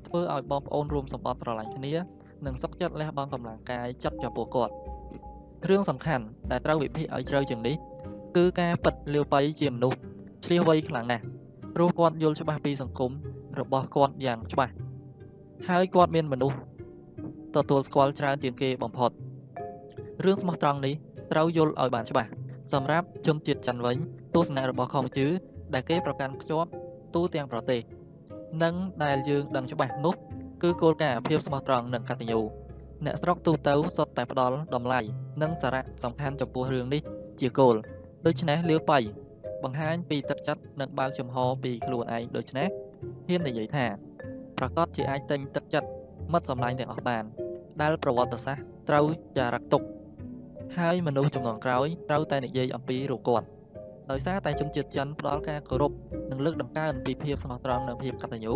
[0.06, 1.92] ធ្វើឲ្យបងប្អូនរួមសម្បត្តិស្រឡាញ់គ្នា
[2.46, 4.74] និងសុខចិត្តលះបង់កម្លាំងកាយចិត្តចំពោះគាត់
[5.68, 7.76] រឿងសំខាន់ដែលត្រូវវិភាគឲ្យជ្រៅជាងនេះ
[8.36, 9.98] គឺការពិតលាវបៃជាមនុស្ស
[10.44, 11.24] ឆ្លៀសវៃខ្លាំងណាស់
[11.74, 13.10] ព្រោះគាត់យល់ច្បាស់ពីសង្គម
[13.60, 14.72] របស់គាត់យ៉ាងច្បាស់
[15.68, 16.58] ហើយគាត់មានមនុស្ស
[17.56, 19.10] ទទួលស្គាល់ច្រើនជាងគេបំផុត
[20.24, 20.94] រឿងស្មោះត្រង់នេះ
[21.32, 22.30] ត្រូវយល់ឲ្យបានច្បាស់
[22.72, 23.96] សម្រាប់ជនជាតិចិនវិញ
[24.34, 25.26] ទស្សនៈរបស់ខំជឺ
[25.74, 26.68] ដែលគេប្រកាន់ខ្ជាប់
[27.14, 27.80] ទូទាំងប្រទេស
[28.62, 28.74] និង
[29.04, 30.14] ដែលយើងដឹងច្បាស់នោះ
[30.62, 32.40] គឺគោលការណ៍ភាពស្មោះត្រង់និងកតញ្ញូ
[33.04, 35.00] អ្នកស្រុកទូទៅសុទ្ធតែផ្ដល់តម្លៃ
[35.42, 37.02] និងសារៈសំខាន់ចំពោះរឿងនេះ
[37.40, 37.74] ជាគោល
[38.26, 38.98] ដូច្នេះលាវបៃ
[39.62, 42.68] បង្ហាញពីទឹកចិត្តនិងបើកចំហពីខ្លួនឯងដូច្នេះ
[43.26, 43.86] ហ៊ាននិយាយថា
[44.58, 45.88] ប្រកាសជាអាចទិញទឹកចិត្ត
[46.32, 47.24] មិត្តសម្លាញ់ទាំងអស់បាន
[47.82, 49.06] ដែលប្រវត្តិសាស្ត្រត្រូវ
[49.38, 49.82] ចារឹកទុក
[50.78, 53.46] ហើយមនុស្សចំនួនក្រោយត្រូវតែនិយាយអំពីរូបគាត់
[54.10, 55.92] ដោយសារតែជនជាតិចិនផ្ដល់ការគោរព
[56.30, 58.54] និងលើកតម្កើងពីភាពស្មោះត្រង់និងភាពកតញ្ញូ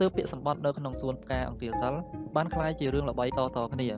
[0.00, 1.94] ទើបពាក្យសម្បត្តិនៅក្នុងសួនផ្កាអង្គាសិល
[2.36, 3.88] បានក្លាយជារឿងល្បីតៗគ្នា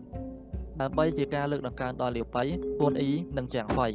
[0.80, 2.42] ដើម្បីជាការលើកតម្កើងដល់លាបៃ
[2.78, 3.88] ពួនអ៊ីនិងចាងហ្វៃ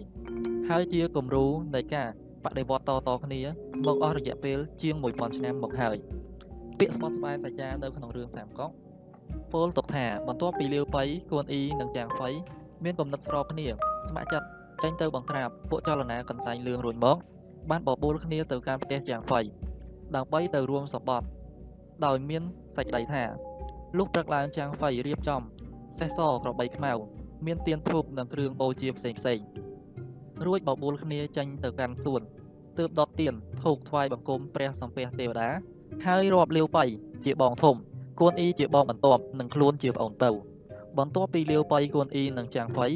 [0.70, 1.46] ហើយជាគំរូ
[1.76, 2.08] នៃការ
[2.44, 3.42] បដិវត្តតៗគ្នា
[3.86, 5.98] មកអស់រយៈពេលជាង1000ឆ្នាំមកហើយ
[6.80, 8.70] ពាក្យស្បត់ស្បាយសាចានៅក្នុងរឿងសាមកុក
[9.54, 12.30] ពោលទុកថាបន្ទាប់ពីលាវបៃគួនអ៊ីនិងចាងហ្វៃ
[12.84, 13.68] មានគំនិតស្របគ្នា
[14.10, 14.48] ស្ម័គ្រចិត្ត
[14.84, 17.18] ចេញទៅបង្ក្រាបពួកចលនាកន្សែងលឿងរួចមក
[17.70, 19.42] បានបបួលគ្នាទៅកាន់ផ្ទះចាងហ្វៃ
[20.16, 21.28] ដើម្បីទៅរួមសម្បត្តិ
[22.06, 22.44] ដោយមាន
[22.76, 23.24] សេចក្តីថា
[23.98, 25.42] លុះព្រឹកឡើងចាងហ្វៃរៀបចំ
[26.00, 26.92] សេះសក្របីខ្មៅ
[27.46, 29.40] មានទៀនធូបនិងគ្រឿងបូជាផ្សេងផ្សេង
[30.46, 32.22] រួចបបួលគ្នាចេញទៅកាន់សួន
[32.78, 33.34] ទើបដុតទៀន
[33.64, 35.50] ធូបថ្វាយបង្គំព្រះសំពះទេវតា
[36.06, 36.86] ហើយរាប់លាវបៃ
[37.26, 37.76] ជាបងធំ
[38.20, 40.30] គួនអ៊ីជាបងបន្ទាប់និងខ្លួនជាប្អូនទៅ
[40.98, 42.88] បន្ទាប់ពីលាវបៃគួនអ៊ីនិងចាងហ្វៃ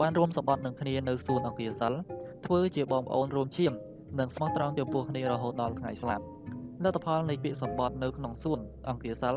[0.00, 1.92] បានរួមសម្បត្តិនឹងគ្នានៅសួនអង្គាសិល
[2.46, 3.72] ធ្វើជាបងប្អូនរួមឈាម
[4.18, 6.24] និងស្មោះត្រង់ចំពោះគ្នារហូតដល់ថ្ងៃស្លាប់
[6.84, 9.34] លទ្ធផលនៃពាក្យសម្បត្តិនៅក្នុងសួនអង្គាសិល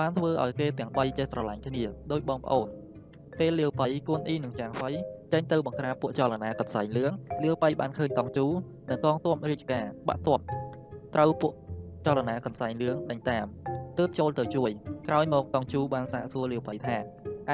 [0.00, 2.66] បានធ្វើឲ្យគេទាំង3ចេះស្រឡាញ់គ្នាដោយបងប្អូន
[3.38, 4.90] ពេលលាវបៃគួនអ៊ីនិងចាងហ្វៃ
[5.32, 7.12] ចេញទៅបង្ក្រាបពួកចលនាកត់សៃលឿង
[7.44, 8.46] លាវបៃបានឃើញតង់ជូ
[8.90, 10.40] និងកងទ័ពរាជការបាក់ទ័ព
[11.14, 11.52] ត្រូវពួក
[12.06, 13.46] ចលនាកន្សែងលឿងដេញតាម
[13.98, 14.70] ទើបចូលទៅជួយ
[15.08, 16.96] ក្រោយមកតង់ជូបានសាកសួរលាវបៃថា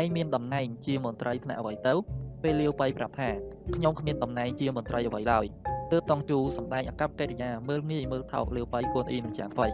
[0.00, 1.94] ឯងមានតំណែងជាមន្ត្រីថ្នាក់អ្វីទៅ
[2.42, 3.30] ពេលលាវបៃប្រាប់ថា
[3.74, 5.46] ខ្ញុំគ្មានតំណែងជាមន្ត្រីអ្វីឡើយ
[5.92, 9.68] ទើបតង់ជូសម្ដែងអកប្បកិរិយាមើលងាយមើលថោកលាវបៃគួនអ៊ីនិងចាងហ្វៃ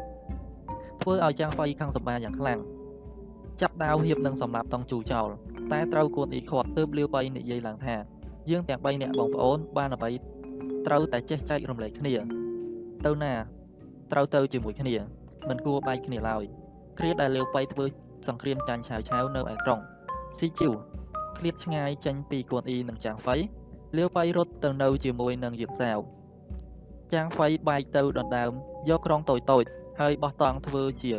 [1.02, 2.60] ធ្វើឲ្យចាងហ្វៃខឹងសម្បាយ៉ាងខ្លាំង
[3.60, 5.28] ចាប់ដាវហៀបនឹងសម្លាប់តង់ជូចោល
[5.72, 7.96] តែត្រូវគួនអ៊ីខាត់ទើបលាវបៃនិយាយឡើងថា
[8.50, 10.10] យើងទាំង3នាក់បងប្អូនបានអ្វី
[10.86, 12.14] ត្រូវតែចេះចែករំលែកគ្នា
[13.06, 13.34] ទៅណា
[14.12, 14.96] ត្រូវទៅជាមួយគ្នា
[15.48, 16.44] មិនគួរបែកគ្នាឡើយ
[16.98, 17.84] គ្រាដែលលាវបៃធ្វើ
[18.28, 19.80] សង្គ្រាមចាញ់ឆាវឆាវនៅឯក្រុង
[20.38, 20.72] ស៊ីជីវ
[21.38, 23.36] ឃ្លាតឆ្ងាយចេញពីគួនអ៊ីនិងចាងហ្វៃ
[23.96, 25.98] លាវបៃរត់ទៅនៅជាមួយនឹងយៀបសាវ
[27.12, 28.52] ចាងហ្វៃបែកទៅដណ្ដើម
[28.88, 29.64] យកក្រុងតូចតូច
[30.00, 31.12] ហើយបោះតង់ធ្វើជា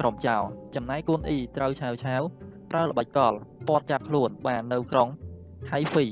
[0.00, 0.42] ក្រុមចោល
[0.74, 2.22] ចំណែកគួនអ៊ីត្រូវឆាវឆាវ
[2.70, 3.32] ប្រើល្បិចកល
[3.68, 5.08] ពាត់ចាប់ខ្លួនបាននៅក្រុង
[5.70, 6.06] ហៃហ្វី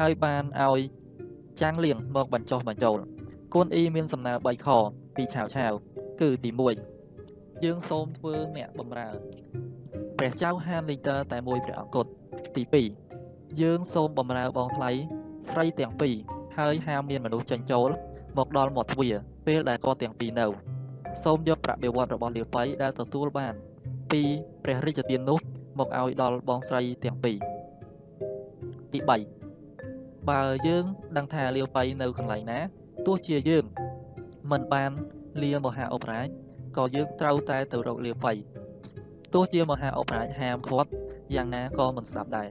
[0.00, 0.80] ហើយបានឲ្យ
[1.60, 2.98] ចាំងលៀងមកបញ្ចុះបញ្ចូល
[3.54, 4.68] គួនអ៊ីមានសំណើ3ខ
[5.16, 5.72] ពីឆាវឆាវ
[6.20, 6.50] គឺទី
[7.06, 9.08] 1យើងសូមធ្វើអ្នកបម្រើ
[10.18, 12.10] ព្រះចៅហានលីទ័រតែមួយព្រះអង្គត់
[12.56, 12.62] ទី
[13.12, 14.90] 2យើងសូមបម្រើបងថ្លៃ
[15.50, 16.14] ស្រីទាំងពីរ
[16.58, 17.90] ហើយហាមមានមនុស្សចេញចូល
[18.38, 19.14] មកដល់មាត់ទ្វារ
[19.46, 20.46] ពេលដែលគាត់ទាំងពីរនៅ
[21.24, 23.54] សូមយកប្រាក់បៀវត្សរបស់លាបៃដែលទទួលបាន
[24.12, 24.22] ពី
[24.64, 25.38] ព្រះរាជទាននោះ
[25.78, 27.36] មកឲ្យដល់បងស្រីទាំងពីរ
[28.92, 28.98] ទី
[29.64, 30.84] 3បើយើង
[31.16, 32.58] ដឹងថាលាវបៃនៅកន្លែងណា
[33.06, 33.64] ទោះជាយើង
[34.50, 34.90] មិនបាន
[35.42, 36.28] លាមហាអបរាជ
[36.76, 38.32] ក៏យើងត្រូវតែទៅរកលាបៃ
[39.34, 40.90] ទោះជាមហាអបរាជហាមឃាត់
[41.34, 42.48] យ៉ាងណាក៏មិនស្ដាប់ដែរ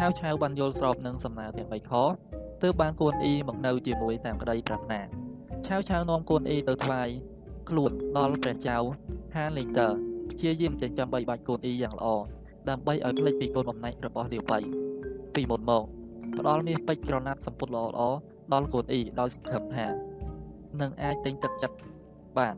[0.00, 1.92] ឆាវឆាវបានយល់ស្របនឹងសំណើទាំង3ខ
[2.62, 5.00] ទើបបានគួនអ៊ីមកនៅជាមួយតាមក្តីប្រាថ្នា
[5.66, 7.08] ឆាវឆាវនាំគួនអ៊ីទៅថ្វាយ
[7.68, 8.76] ខ្លួនដល់ព្រះចៅ
[9.36, 9.88] ហានលេងតើ
[10.30, 12.06] ព្យាយាមចិញ្ចឹមបីបាច់គួនអ៊ីយ៉ាងល្អ
[12.68, 14.58] ដើម្បីឲ្យភ្លេចពីកូនបំណែករបស់លាវបៃ
[15.34, 15.84] ពីមុនមក
[16.38, 18.00] ផ្ដល់មាសពេជ្រក្រណាត់សម្ពុតល្អល្អ
[18.52, 19.86] ដល់គួនអ៊ីដោយសង្ឃឹមថា
[20.80, 21.76] នឹងអាចទិញទឹកចិត្ត
[22.38, 22.54] បាន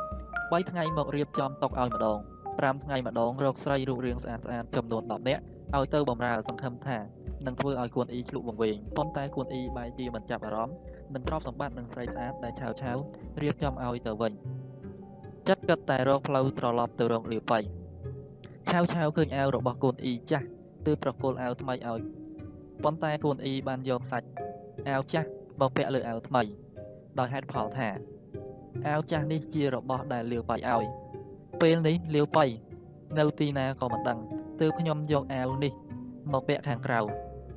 [0.00, 2.18] 3ថ្ងៃមករៀបចំតុកឲ្យម្ដង
[2.52, 5.44] 5ថ្ងៃម្ដងរកស្រីរូបរាងស្អាតស្អាតចំនួន10នាក់
[5.76, 6.98] ឲ្យទៅបំរើសង្ឃឹមថា
[7.46, 10.76] នឹងធ្វើឲ្យគួនអ៊ីឆ្លុះវង្វេងប៉ុន្តែគួនអ៊ីបែរជាមិនចាប់អារម្មណ៍
[11.14, 12.96] នឹងទ្រព្យសម្បត្តិនឹងស្រីស្អាតដែលឆាវឆាវ
[13.42, 14.32] រៀបចំឲ្យទៅវិញ
[15.48, 17.58] ចិត្តគិតតែរកផ្លូវត្រឡប់ទៅរកលាបៃ
[18.70, 20.46] ឆាវឆាវឃើញអាវរបស់គួនអ៊ីចាស់
[20.86, 22.00] ទើបប្រគល់អាវថ្មីឲ្យ
[22.82, 24.28] ប៉ុន្តែគួនអ៊ីបានយកសាច់
[24.88, 25.28] អាវចាស់
[25.60, 26.42] មកពាក់លើអាវថ្មី
[27.18, 27.88] ដោយហេតុផលថា
[28.88, 30.84] អាវចាស់នេះជារបស់ដែលលាវបៃឲ្យ
[31.60, 32.44] ពេលនេះលាវបៃ
[33.18, 34.18] នៅទីណាក៏មិនដឹង
[34.60, 35.72] ទើបខ្ញុំយកអាវនេះ
[36.32, 37.00] មកពាក់ខាងក្រៅ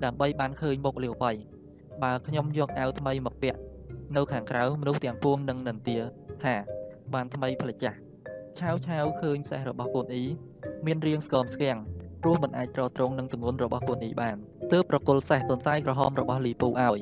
[0.03, 1.31] ដើម្បីបានឃើញមុខលាវបៃ
[2.03, 3.59] បើខ្ញុំយកអាវថ្មីមកពាក់
[4.15, 5.97] នៅខាងក្រៅមនុស្សទាំងពួងនឹងនន្ទា
[6.43, 6.55] ថា
[7.13, 7.97] បានថ្មីផ្លេចចាស់
[8.59, 10.25] ឆាវឆាវឃើញសេះរបស់កូនអ៊ី
[10.85, 11.77] មានរាងស្គមស្គាំង
[12.21, 14.37] ព្រោះមិនអាចត្រត្រង់នឹងទម្ងន់របស់កូនអ៊ីបាន
[14.71, 16.99] ទើបប្រគល់សេះទន្សាយក្រហមរបស់លីពូឲ្យ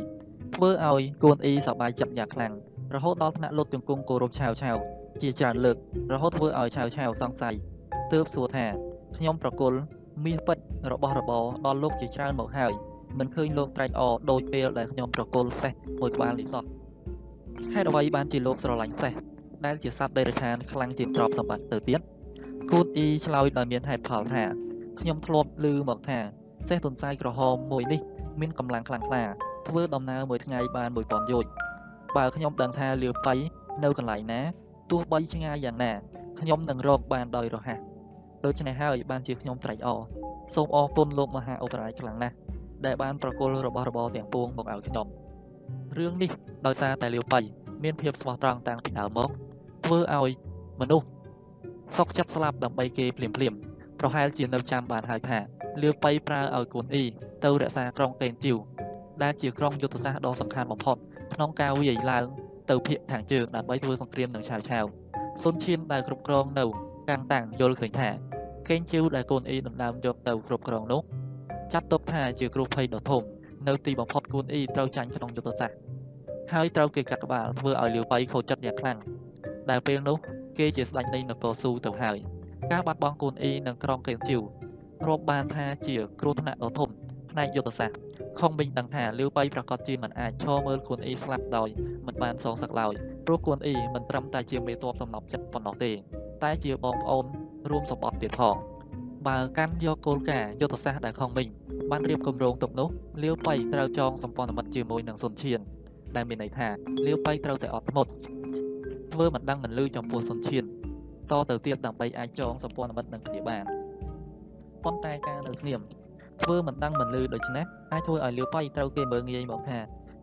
[0.56, 2.54] ធ្វើឲ្យកូនអ៊ីសប្បាយចិត្តយ៉ាងខ្លាំង
[2.96, 4.78] រហូតដល់ថ្នាក់លុតជង្គង់គោរពឆាវឆាវ
[5.22, 5.78] ជាច្រើនលើក
[6.14, 7.56] រហូតធ្វើឲ្យឆាវឆាវសង្ស័យ
[8.14, 8.66] ទើបសួរថា
[9.16, 9.78] ខ្ញុំប្រគល់
[10.26, 10.58] មាសពិត
[10.92, 12.72] របស់របរដល់លោកជាច្រើនមកហើយ
[13.20, 16.64] មិនឃើញលោកត្រេកអរដូចពេលដែលខ្ញុំប្រគល់សេះមួយក្បាលនេះសោះ
[17.74, 19.14] ហេតុអ្វីបានជាលោកស្រឡាញ់សេះ
[19.66, 22.00] ដែលជាសត្វដេរឆានខ្លាំងជាងទ្រព្យសម្បត្តិទៅទៀត
[22.72, 24.44] គូតអ៊ីឆ្លើយដោយមានហេតុផលថា
[25.00, 26.20] ខ្ញុំធ្លាប់ឮមកថា
[26.70, 28.02] សេះទុនសាយក្រហមមួយនេះ
[28.40, 29.24] មានកម្លាំងខ្លាំងក្លា
[29.68, 31.46] ធ្វើដំណើរមួយថ្ងៃបាន1000យោជ
[32.16, 33.34] បើខ្ញុំដឹងថាលាវបៃ
[33.84, 34.42] នៅកន្លែងណា
[34.92, 35.92] ទោះបីឆ្ងាយយ៉ាងណា
[36.40, 37.80] ខ្ញុំនឹងរកបានដោយរហ័ស
[38.46, 40.00] ដូច្នេះហើយបានជាខ្ញុំត្រេកអរ
[40.56, 42.36] សូមអរគុណលោកមហាអូបរាយខ្លាំងណាស់
[42.86, 45.08] ដែលបានប្រគល់របស់របរទាំងពួងមកឲ្យខ្ញុំ
[45.98, 46.32] រឿងនេះ
[46.66, 47.40] ដោយសារតែលាវបៃ
[47.84, 49.30] មានភាពស្មោះត្រង់តាំងពីដើមមក
[49.86, 50.32] ធ្វើឲ្យ
[50.82, 51.08] មនុស្ស
[51.98, 53.54] សុកចិត្តស្លាប់ដើម្បីគេភ្លាមភ្លាម
[54.00, 55.40] ប្រហែលជានៅចាំបានហើយថា
[55.82, 57.06] លាវបៃប្រើឲ្យកូនអ៊ី
[57.44, 58.58] ទៅរក្សាក្រុងកេនជីវ
[59.24, 60.98] ដែលជាក្រុងយុទ្ធសាស្ត្រដ៏សំខាន់បំផុត
[61.34, 62.26] ក្នុងការវាយឡើង
[62.70, 64.86] ទៅភៀកខាងជើងដើម្បីធ្វើសង្គ្រាមនឹងឆាវឆាវ
[65.44, 66.66] សុនឈៀនដែលគ្រប់គ្រងនៅ
[67.10, 68.10] កាំងតាំងយល់ឃើញថា
[68.70, 71.02] កេងជីវដែលកូនអ៊ីដណ្ដើមយកទៅគ្រប់គ្រងនោះ
[71.74, 73.22] ចាត់ទុកថាជាគ្រោះភ័យដ៏ធំ
[73.68, 75.78] នៅទីបំផុតកូនអ៊ីត្រូវចាញ់ក្នុងយុទ្ធសាស្ត្រ
[76.54, 78.98] ហើយត្រូវគេកាត់ក្បាលធ្វើឲ្យលាវបៃខូចចិត្តយ៉ាងខ្លាំង
[79.70, 80.18] ដែលពេលនោះ
[80.58, 82.18] គេជាស្ដេចនៃនគរស៊ូទៅហើយ
[82.72, 84.42] ការបាត់បង់កូនអ៊ីនិងក្រុងកេងជីវ
[85.08, 86.90] រាប់បានថាជាគ្រោះថ្នាក់ដ៏ធំ
[87.32, 87.98] ផ្នែកយុទ្ធសាស្ត្រ
[88.40, 91.70] ខុងវិញដឹងថាលាវបៃប្រកាសជាមិនអាចឈរមើលគួនអ៊ីស្លាប់ដោយ
[92.08, 92.94] មិនបានសងសឹកឡើយ
[93.26, 95.92] ព្រោះគួនអ៊ីមិនត្រឹមតែជាមេតបសំណប់ចិត្តប៉ុណ្ណោះទេ
[96.44, 97.26] តែជាបងប្អូន
[97.72, 98.56] រួមសម្បត្តិទៀតផង
[99.28, 101.48] បើកាន់យកគោលការណ៍យុទ្ធសាស្ត្រដែលខុងវិញ
[101.92, 102.90] បានរៀបគម្រោងទុកនោះ
[103.24, 105.60] លាវបៃត្រូវចងសម្ព័ន្ធមិត្តជាមួយនឹងសុនឈៀន
[106.16, 106.68] ដែលមានន័យថា
[107.06, 108.12] លាវបៃត្រូវតែអត់ធ្មត់
[109.14, 110.64] ធ្វើមិនដឹងមិនលឺចំពោះសុនឈៀន
[111.32, 113.64] តទៅទៀតដើម្បីអាចចងសម្ព័ន្ធមិត្តនឹងគ្នាបាន
[114.84, 115.82] ប៉ុន្តែការនៅស្ងៀម
[116.44, 119.78] ធ្វើមិនដឹងមិនលឺដូច្នេះអាចធ្វើឲ្យលាវប៉ៃត្រូវគេមើងងាយមកថា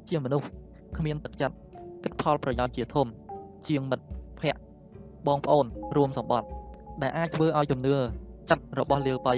[0.09, 0.47] ជាមនុស្ស
[0.97, 1.57] គ្មានទឹកចិត្ត
[2.05, 3.07] គិតផលប្រយោជន៍ជាធំ
[3.69, 4.05] ជាងមិត្ត
[4.41, 4.61] ភ័ក្តិ
[5.27, 5.67] បងប្អូន
[5.97, 6.49] រួមសម្បត្តិ
[7.03, 7.95] ដែលអាចធ្វើឲ្យជំនឿ
[8.51, 9.35] ចិត្តរបស់លាវប៉ៃ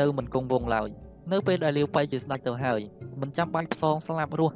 [0.00, 0.88] នៅមិនគង់វង្សឡើយ
[1.32, 2.80] នៅពេលដែលលាវប៉ៃជាស្ដេចទៅហើយ
[3.20, 4.54] មិនចាំបាច់ផ្សងស្លាប់រស់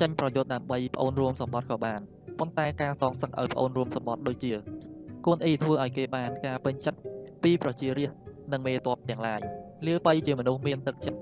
[0.00, 2.00] ចាញ់ប្រយោជន៍ដើម្បីប្អូនរួមសម្បត្តិក៏បាន
[2.38, 4.52] ប៉ុន្តែការសងសឹកឲ្យប្អូនរួមសម្បត្តិដូចជា
[5.26, 6.98] គួនអ៊ីធ្វើឲ្យគេបានការពេញចិត្ត
[7.42, 8.18] ពីប្រជារាស្ត្រ
[8.52, 9.40] និងមេតបទាំងឡាយ
[9.86, 11.18] លាវបៃជាមនុស្សមានទឹកចិត្ត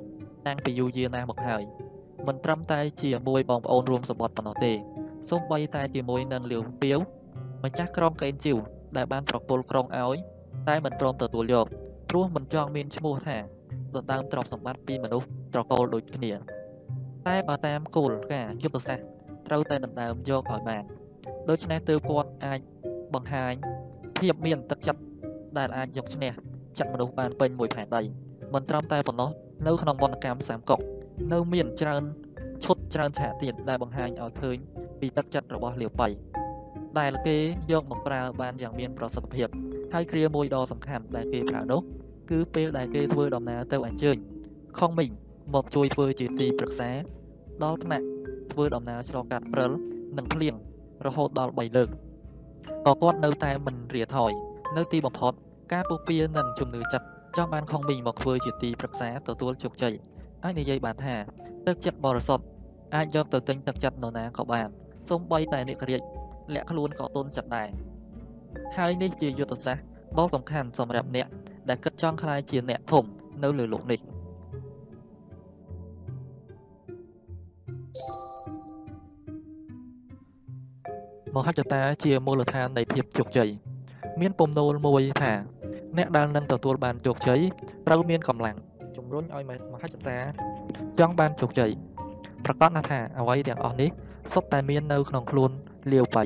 [0.46, 1.62] តាំងពីយូរយារណាស់មកហើយ
[2.26, 4.72] មិនត្រឹមតែជាមួយបងប្អូនរួមសម្បត្តិប៉ុណ្ណោះទេ
[5.30, 6.98] សូម្បីតែជាមួយនឹងលាវពាវ
[7.64, 8.58] ម្ចាស់ក្រុងកេនជីវ
[8.96, 10.16] ដែលបានប្រគល់ក្រុងឲ្យ
[10.68, 11.66] តែមិនព្រមទទួលយក
[12.10, 13.38] ព្រោះមិនចង់មានឈ្មោះថា
[13.94, 16.32] ដណ្ដើមទ្រព្យសម្បត្តិពីមនុស្សត្រកូលដូចគ្នា
[17.28, 19.06] តែបើតាមគោលការណ៍យុទ្ធសាស្ត្រ
[19.46, 20.84] ត្រូវតែដណ្ដើមយកឲ្យបាន
[21.48, 22.60] ដូច្នេះទើបគាត់អាច
[23.14, 23.54] បង្ហាញ
[24.18, 25.00] ភាពមានទឹកចិត្ត
[25.58, 26.32] ដែលអាចយកឈ្នះ
[26.78, 28.02] ចិត្តមនុស្សបានពេញមួយផែនដី
[28.54, 29.30] មិនត្រឹមតែប៉ុណ្ណោះ
[29.66, 30.80] នៅក្នុងវណ្ណកម្មសាមកុក
[31.32, 32.02] នៅមានច្រើន
[32.64, 34.56] ឈុតច្រើនឆាកទៀតដែលបង្ហាញឲ្យឃើញ
[35.00, 36.08] ពីទឹកចិត្តរបស់លាវប៉ៃ
[37.00, 37.38] ដែលគេ
[37.72, 39.48] យកមកប្រើបានយ៉ាងមានប្រសិទ្ធភាព
[39.94, 41.80] ហើយគ្រាមួយដ៏សំខាន់ដែលគេប្រើនោះ
[42.30, 44.16] គឺពេលដែលគេធ្វើដំណើរទៅអញ្ជើញ
[44.78, 45.10] ខុងមីង
[45.54, 46.90] មកជួយធ្វើជាទីប្រឹក្សា
[47.64, 48.06] ដល់ថ្នាក់
[48.52, 49.70] ធ្វើដំណើរឆ្លងកាត់ព្រិល
[50.16, 50.54] និងភ្លៀង
[51.06, 51.88] រហូតដល់3លើក
[52.86, 54.30] ក៏គាត់នៅតែមិនរាថយ
[54.76, 55.32] នៅទីបំផុត
[55.72, 59.94] ការពុះពៀនិងជំនឿចិត្តចង់បានខុងមីងមកធ្វើជាទីប្រឹក្សាទទួលជោគជ័យ
[60.44, 61.14] អាចនិយាយបានថា
[61.66, 62.44] ទឹកចិត្តបរិសុទ្ធ
[62.94, 64.68] អាចយកទៅទិញទឹកចិត្តនរណាក៏បាន
[65.08, 66.00] សូម្បីតែអ្នកក្រិច
[66.53, 67.67] លាក់ខ្លួនក៏ទុនចិត្តដែរ
[68.77, 69.83] ហើយនេះជាយុទ្ធសាស្ត្រ
[70.17, 71.27] ដ៏សំខាន់សម្រាប់អ្នក
[71.69, 73.05] ដែលគិតចង់ក្លាយជាអ្នកធំ
[73.43, 73.99] នៅលើโลกនេះ
[81.35, 83.49] មហិច្ឆតាជាមូលដ្ឋាននៃភាពជោគជ័យ
[84.21, 85.33] មានពំនូលមួយថា
[85.97, 87.41] អ្នកដែលនឹងទទួលបានជោគជ័យ
[87.87, 88.57] ត្រូវមានកម្លាំង
[88.97, 89.43] ជំរុញឲ្យ
[89.73, 90.17] មហិច្ឆតា
[90.99, 91.71] ចង់បានជោគជ័យ
[92.45, 93.89] ប្រកាសណាស់ថាអ្វីទាំងអស់នេះ
[94.33, 95.51] សុទ្ធតែមាននៅក្នុងខ្លួន
[95.92, 96.24] លាវបៃ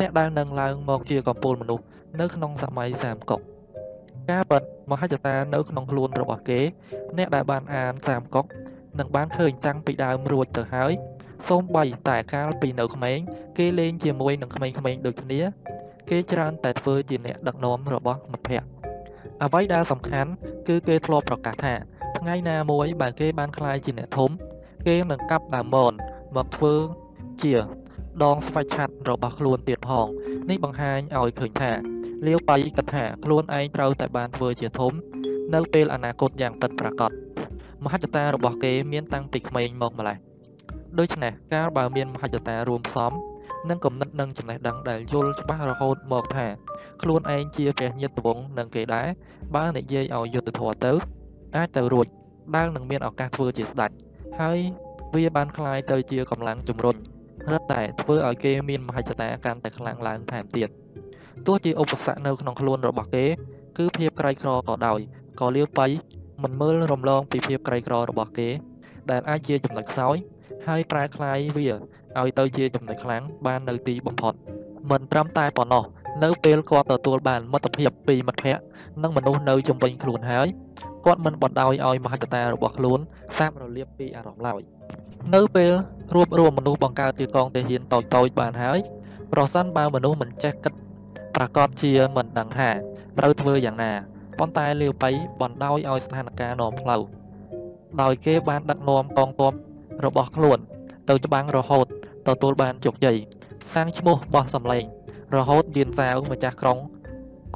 [0.00, 1.84] អ្នកដែលនឹងឡើងមកជាកំពូលមនុស្ស
[2.20, 3.40] នៅក្នុងសម័យសាមកុក
[4.30, 6.60] ការពិតមហិច្ឆតានៅក្នុងខ្លួនរបស់គេ
[7.18, 8.44] អ្នកដែលបានអានសាមកុក
[8.98, 10.92] នឹងបានឃើញតាំងពីដើមរួចទៅហើយ
[11.48, 13.18] សូម្បីតែកាលពីនៅក្មេង
[13.58, 15.40] គេលេងជាមួយនឹងក្មេងៗដូចគ្នា
[16.10, 18.68] គេច្រើនតែធ្វើជាអ្នកដឹកនាំរបស់មិត្តភ័ក្តិ
[19.42, 20.30] អ្វីដែលសំខាន់
[20.68, 21.74] គឺគេធ្លាប់ប្រកាសថា
[22.18, 24.30] ថ្ងៃណាមួយបើគេបានក្លាយជាអ្នកធំ
[24.86, 25.92] គេនឹងកាប់ដើមមន
[26.36, 26.74] មកធ្វើ
[27.42, 27.54] ជា
[28.23, 30.07] ដងស្វ័យឆ័ត្ររបស់ខ្លួនទៀតផង
[30.49, 31.71] នេះបង្ហាញឲ្យឃើញថា
[32.27, 34.93] លាវបៃគិតថាខ្លួនឯងត្រូវតែបានធ្វើជាធំ
[35.53, 37.11] នៅពេលអនាគតយ៉ាងពិតប្រាកដ
[37.83, 40.17] មហិច្ឆតារបស់គេមានតាំងពីក្មេងមកម្ល៉េះ
[40.99, 43.11] ដូច្នេះកាលបើមានមហិច្ឆតារួមផ្សំ
[43.69, 46.47] និងគំនិតនិងចំណេះដឹងដែលយល់ច្បាស់រហូតមកថា
[47.01, 49.07] ខ្លួនឯងជាព្រះញាតិវង្សនឹងគេដែរ
[49.55, 50.91] បើនិយាយឲ្យយុត្តិធម៌ទៅ
[51.57, 52.07] អាចទៅរួច
[52.55, 53.91] ដែលនឹងមានឱកាសធ្វើជាស្ដេច
[54.39, 54.59] ហើយ
[55.15, 56.95] វាបានคล้ายទៅជាកម្លាំងជំរុញ
[57.52, 60.68] រឹតតែធ្វើឲ្យគេមានមហិច្ឆតាកាន់តែខ្លាំងឡើងថែមទៀត
[61.46, 63.26] ទោះជាឧបសគ្គនៅក្នុងខ្លួនរបស់គេ
[63.78, 65.00] គឺភាពក្រីក្រក៏ដោយ
[65.40, 65.86] ក៏លាវបៃ
[66.42, 68.48] មិនមើលរំលងពីភាពក្រីក្ររបស់គេ
[69.10, 70.16] ដែលអាចជាចំណុចខ្សោយ
[70.66, 74.34] ហើយប្រែក្លាយវាឲ្យទៅជាចំណុចខ្លាំងបាននៅទីបំផុត
[74.90, 75.84] មិនត្រឹមតែប៉ុណ្ណោះ
[76.24, 78.62] នៅពេលគាត់ទទួលបានមិត្តភាពពីមិត្តភ័ក្តិ
[79.02, 80.48] និងមនុស្សនៅជុំវិញខ្លួនហើយ
[81.06, 83.00] គាត់មិនបណ្ដោយឲ្យមហិច្ឆតារបស់ខ្លួន
[83.38, 84.60] សាបរលាបពីអារម្មណ៍ឡើយ
[85.34, 85.72] នៅពេល
[86.14, 88.78] រួបរวมមនុស្សបង្កើតជាកងទាហានតូចតូចបានហើយ
[89.32, 90.72] ប្រសិនបើមនុស្សមិនចេះគិត
[91.36, 92.70] ប្រកបជាមិនដឹងថា
[93.18, 93.92] ត្រូវធ្វើយ៉ាងណា
[94.38, 97.02] ប៉ុន្តែលាវបៃបណ្ដោយឲ្យស្ថានភាពនាំផ្លូវ
[98.02, 99.52] ដោយគេបានដឹកនាំកងទ័ព
[100.04, 100.58] របស់ខ្លួន
[101.08, 101.86] ទៅច្បាំងរហូត
[102.28, 103.16] ទទួលបានជោគជ័យ
[103.72, 104.84] សាងឈ្មោះបោះសម្លេង
[105.36, 106.78] រហូតយានសាវម្ចាស់ក្រុង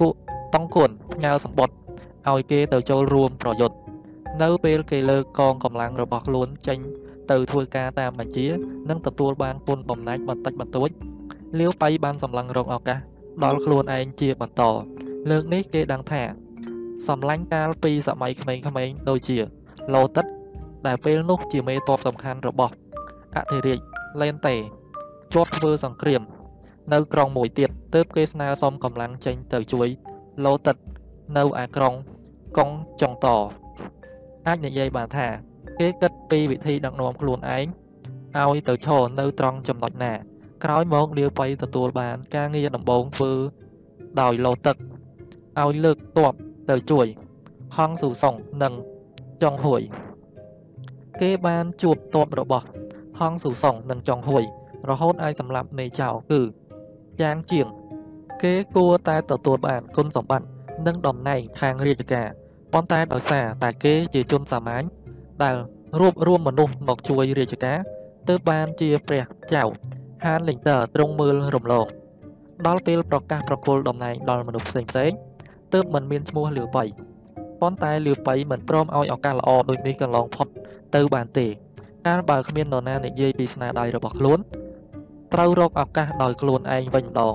[0.01, 0.09] គុ
[0.55, 1.80] តង់គុនផ្ញើសម្បត្តិ
[2.29, 3.77] ឲ្យគេទៅចូលរួមប្រយុទ្ធ
[4.43, 6.79] នៅពេលគេលើកកងកម្លាំងរបស់ខ្លួនចេញ
[7.31, 8.47] ទៅធ្វើការតាមបញ្ជា
[8.89, 10.91] និងទទួលបានពុនបំណាច់បន្តិចបន្តួច
[11.59, 12.99] លាវបៃបានសម្លឹងរកឱកាស
[13.45, 14.63] ដល់ខ្លួនឯងជាបន្ត
[15.31, 16.23] លើកនេះគេដឹងថា
[17.09, 19.39] សម្លាញ់កាលពីសម័យក្មេងៗដូចជា
[19.95, 20.27] ឡូតិត
[20.87, 22.75] ដែលពេលនោះជាមេតបសំខាន់របស់
[23.37, 23.79] អធិរាជ
[24.21, 24.57] ឡេនតេ
[25.33, 26.23] ជាប់ធ្វើសង្គ្រាម
[26.93, 29.89] នៅក្រុងមួយទៀតទើបគេស្នើសុំកម្លាំងចេញទៅជួយ
[30.45, 30.77] ឡូតិត
[31.37, 31.95] នៅឯក្រុង
[32.57, 32.71] កុង
[33.01, 33.27] ចុងត
[34.47, 35.29] អាចនិយាយបានថា
[35.81, 37.67] គេគិតពីវិធីដឹកនាំខ្លួនឯង
[38.39, 40.13] ឲ្យទៅឈរនៅត្រង់ចំណុចណា
[40.65, 43.33] ក្រោយមកលាវបៃទទួលបាន ការងារដំបូងធ្វើ
[44.21, 44.77] ដោយលោទឹក
[45.61, 46.35] ឲ្យលើកតប
[46.71, 47.07] ទៅជួយ
[47.77, 48.73] ហងស៊ូសុងនិង
[49.43, 49.83] ចុងហួយ
[51.21, 52.67] គេបានជួបតបរបស់
[53.19, 54.45] ហងស៊ូសុងនិងចុងហួយ
[54.89, 56.41] រហូតអាចសម្លាប់មេចៅគឺ
[57.21, 57.67] យ៉ាងជាង
[58.43, 60.49] គេគួរតែទទួលបានគុណសម្បត្តិ
[60.87, 62.29] និងតំណែងខាងរាជការ
[62.73, 64.85] ប៉ុន្តែដោយសារតែគេជាជនសាមញ្ញ
[65.43, 65.57] ដែល
[66.01, 67.79] រួបរวมមនុស្សមកជួយរាជការ
[68.29, 69.25] ទើបបានជាព្រះ
[69.55, 69.63] ចៅ
[70.25, 71.87] ហានលីងតើទ្រង់មើលរំលង
[72.67, 75.11] ដល់ពេលប្រកាសប្រគល់តំណែងដល់មនុស្សផ្សេងផ្សេង
[75.73, 76.85] ទើបមិនមានឈ្មោះលាវបៃ
[77.61, 80.47] ប៉ុន្តែលាវបៃមិនព្រមឲ្យឱកាសល្អដូចនេះកន្លងផុត
[80.95, 81.47] ទៅបានទេ
[82.07, 84.39] កាលបើគ្មាននរណានិយាយពីស្នាដៃរបស់ខ្លួន
[85.35, 87.35] ត្រូវរកឱកាសដោយខ្លួនឯងវិញម្ដង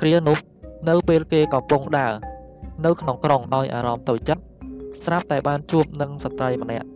[0.00, 0.38] គ្រានោះ
[0.88, 2.12] នៅពេលគេកំពុងដើរ
[2.84, 4.42] នៅក្នុងក្រុងដោយអារម្មណ៍តូចចិត្ត
[5.04, 6.86] ស្រាប់តែបានជួបនឹងស្ត្រីម្នាក់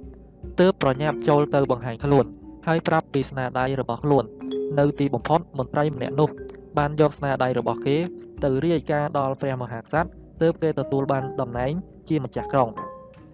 [0.60, 2.24] ទើបប្រញាប់ចូលទៅបង្ហាញខ្លួន
[2.66, 4.24] ហើយប្រាប់ពីស្នាដៃរបស់ខ្លួន
[4.78, 6.30] នៅទីបំផុតមន្ត្រីម្នាក់នោះ
[6.78, 7.96] បានយកស្នាដៃរបស់គេ
[8.44, 10.08] ទៅរាយការណ៍ដល់ព្រះមហាក្សត្រ
[10.42, 11.72] ទើបគេទទួលបានតំណែង
[12.08, 12.68] ជាម្ចាស់ក្រុង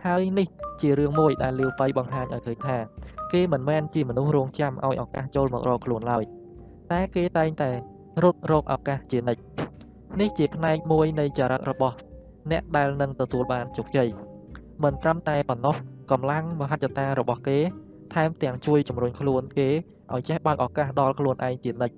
[0.07, 0.49] ហើយនេះ
[0.81, 2.79] ជារឿងមួយដែលលាវបៃបង្ហាញឲ្យឃើញថា
[3.33, 6.25] គេមិនមែនជាមនុស្សរងចាំឲ្យឱកាសចូលមករកខ្លួនឡើយ
[6.93, 7.71] តែគេតែងតែ
[8.23, 9.43] រត់រកឱកាសជានិច្ច
[10.21, 11.97] នេះជាផ្នែកមួយនៃចរិតរបស់
[12.51, 14.09] អ្នកដែលនឹងទទួលបានជោគជ័យ
[14.83, 15.77] មិនត្រឹមតែប៉ុណ្ណោះ
[16.11, 17.59] កម្លាំងមហិច្ឆតារបស់គេ
[18.15, 19.69] ថែមទាំងជួយជំរុញខ្លួនគេ
[20.13, 21.97] ឲ្យចេះបើកឱកាសដល់ខ្លួនឯងជានិច្ច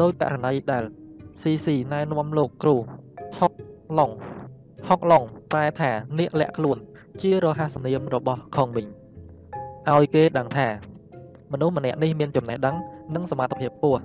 [0.00, 0.84] ដោយករណីដែល
[1.40, 2.76] CC ណែនាំលោកគ្រូ
[3.38, 3.52] ហុក
[3.98, 4.10] ឡុង
[4.88, 6.78] ហុកឡុងប្រែថានាគលាក់ខ្លួន
[7.20, 8.88] ជារហស្សនាមរបស់ខុងមីង
[9.90, 10.68] ឲ្យគេដឹងថា
[11.52, 12.76] មនុស្សម្នាក់នេះមានចំណេះដឹង
[13.14, 14.02] និងសមត្ថភាពខ្ពស់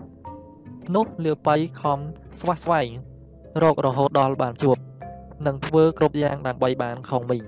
[0.96, 2.00] នោះលាវបៃខំ
[2.40, 2.90] ស្វះស្វែង
[3.64, 4.78] រករហូតដល់បានជួប
[5.48, 7.44] និងធ្វើគ្រប់យ៉ាងដើម្បីបានខុងមីង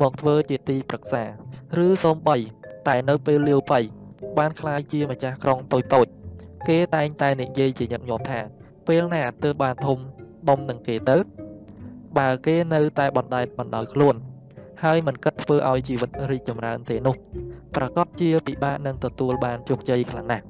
[0.00, 1.24] មកធ្វើជាទីប្រឹក្សា
[1.84, 2.36] ឬសូម្បី
[2.88, 3.80] តែនៅពេលលាវបៃ
[4.38, 6.06] បានក្លាយជាម្ចាស់ក្រុងតូចតូច
[6.68, 8.40] គេតែងតែនិយាយជាញឹកញាប់ថា
[8.86, 9.98] ពេលណាទើបបានធំ
[10.48, 11.16] បំនឹងគេទៅ
[12.18, 14.14] បើគេនៅតែបណ្ដែតបណ្ដោយខ្លួន
[14.84, 17.16] ហើយមិនគិតធ្វើឲ្យជីវិតរីកចម្រើនទេនោះ
[17.76, 20.44] ប្រកបជាពិបាកនឹងទទួលបានជោគជ័យខ្លាំងណាស់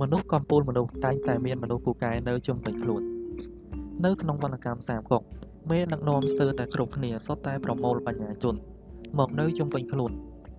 [0.00, 3.02] មនុស្សកំពូលមនុស្សតែងតែមានមនុស្សពូកែនៅជុំវិញខ្លួន
[4.04, 5.22] នៅក្នុងវណ្ណកម្មសាមកុក
[5.70, 8.54] មេដឹកនាំស្ទើរតែគ្រប់គ្នាសុទ្ធតែប្រមូលបញ្ញាជន
[9.18, 10.12] មកនៅជុំវិញខ្លួន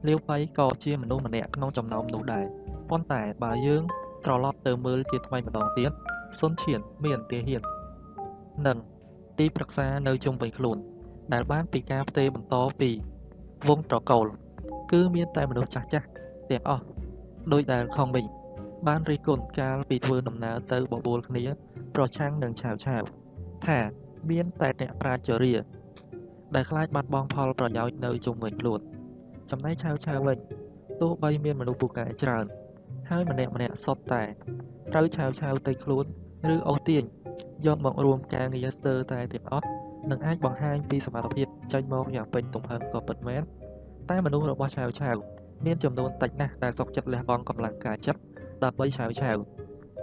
[0.07, 2.45] លាវបៃក៏ជាមនុស្សម្នាក់ក្នុងចំណោមនោះដែរ
[2.89, 3.83] ប៉ុន្តែបើយើង
[4.25, 5.91] ត្រឡប់ទៅមើលជាថ្មីម្ដងទៀត
[6.39, 7.61] សុនឈៀនមានទាហាន
[8.67, 8.77] និង
[9.39, 10.77] ទីប្រឹក្សានៅជុំវិញខ្លួន
[11.33, 12.89] ដែលបានពីការផ្ទេរបន្តពី
[13.67, 14.25] វងត្រកូល
[14.91, 16.07] គឺមានតែមនុស្សចាស់ចាស់
[16.49, 16.83] ទាំងអស់
[17.53, 18.25] ដោយដែលខំវិញ
[18.87, 21.43] បានរិះគន់កាលពីធ្វើដំណើរទៅបបួលគ្នា
[21.95, 23.03] ប្រឆាំងនឹងឆាវឆាវ
[23.65, 23.79] ថា
[24.29, 25.53] មានតែអ្នកប្រាជ្ញរា
[26.55, 28.79] ដែលខ្លាចបាត់បង់ផលប្រយោជន៍នៅជុំវិញខ្លួន
[29.51, 30.37] ចំណែកឆាវឆាវវិញ
[31.01, 32.45] ទោះបីមានមនុស្សពូកែច្រើន
[33.09, 34.23] ហើយម្នាក់ម្នាក់សុទ្ធតែ
[34.93, 36.05] ត្រូវឆាវឆាវទៅខ្លួន
[36.53, 37.03] ឬអូសទាញ
[37.65, 39.67] យកមករួមការងារស្ទើរតែទាំងអស់
[40.09, 43.41] និងអាចបង្ហាញពីសមត្ថភាពចេញមកយ៉ាងពេញទំហឹងក៏ពិតមែន
[44.09, 45.15] តែមនុស្សរបស់ឆាវឆាវ
[45.65, 48.19] មានចំនួនតិចណាស់ដែលសុខចិត្តលះបង់កម្លាំងកាយចិត្ត
[48.63, 49.37] ដើម្បីឆាវឆាវ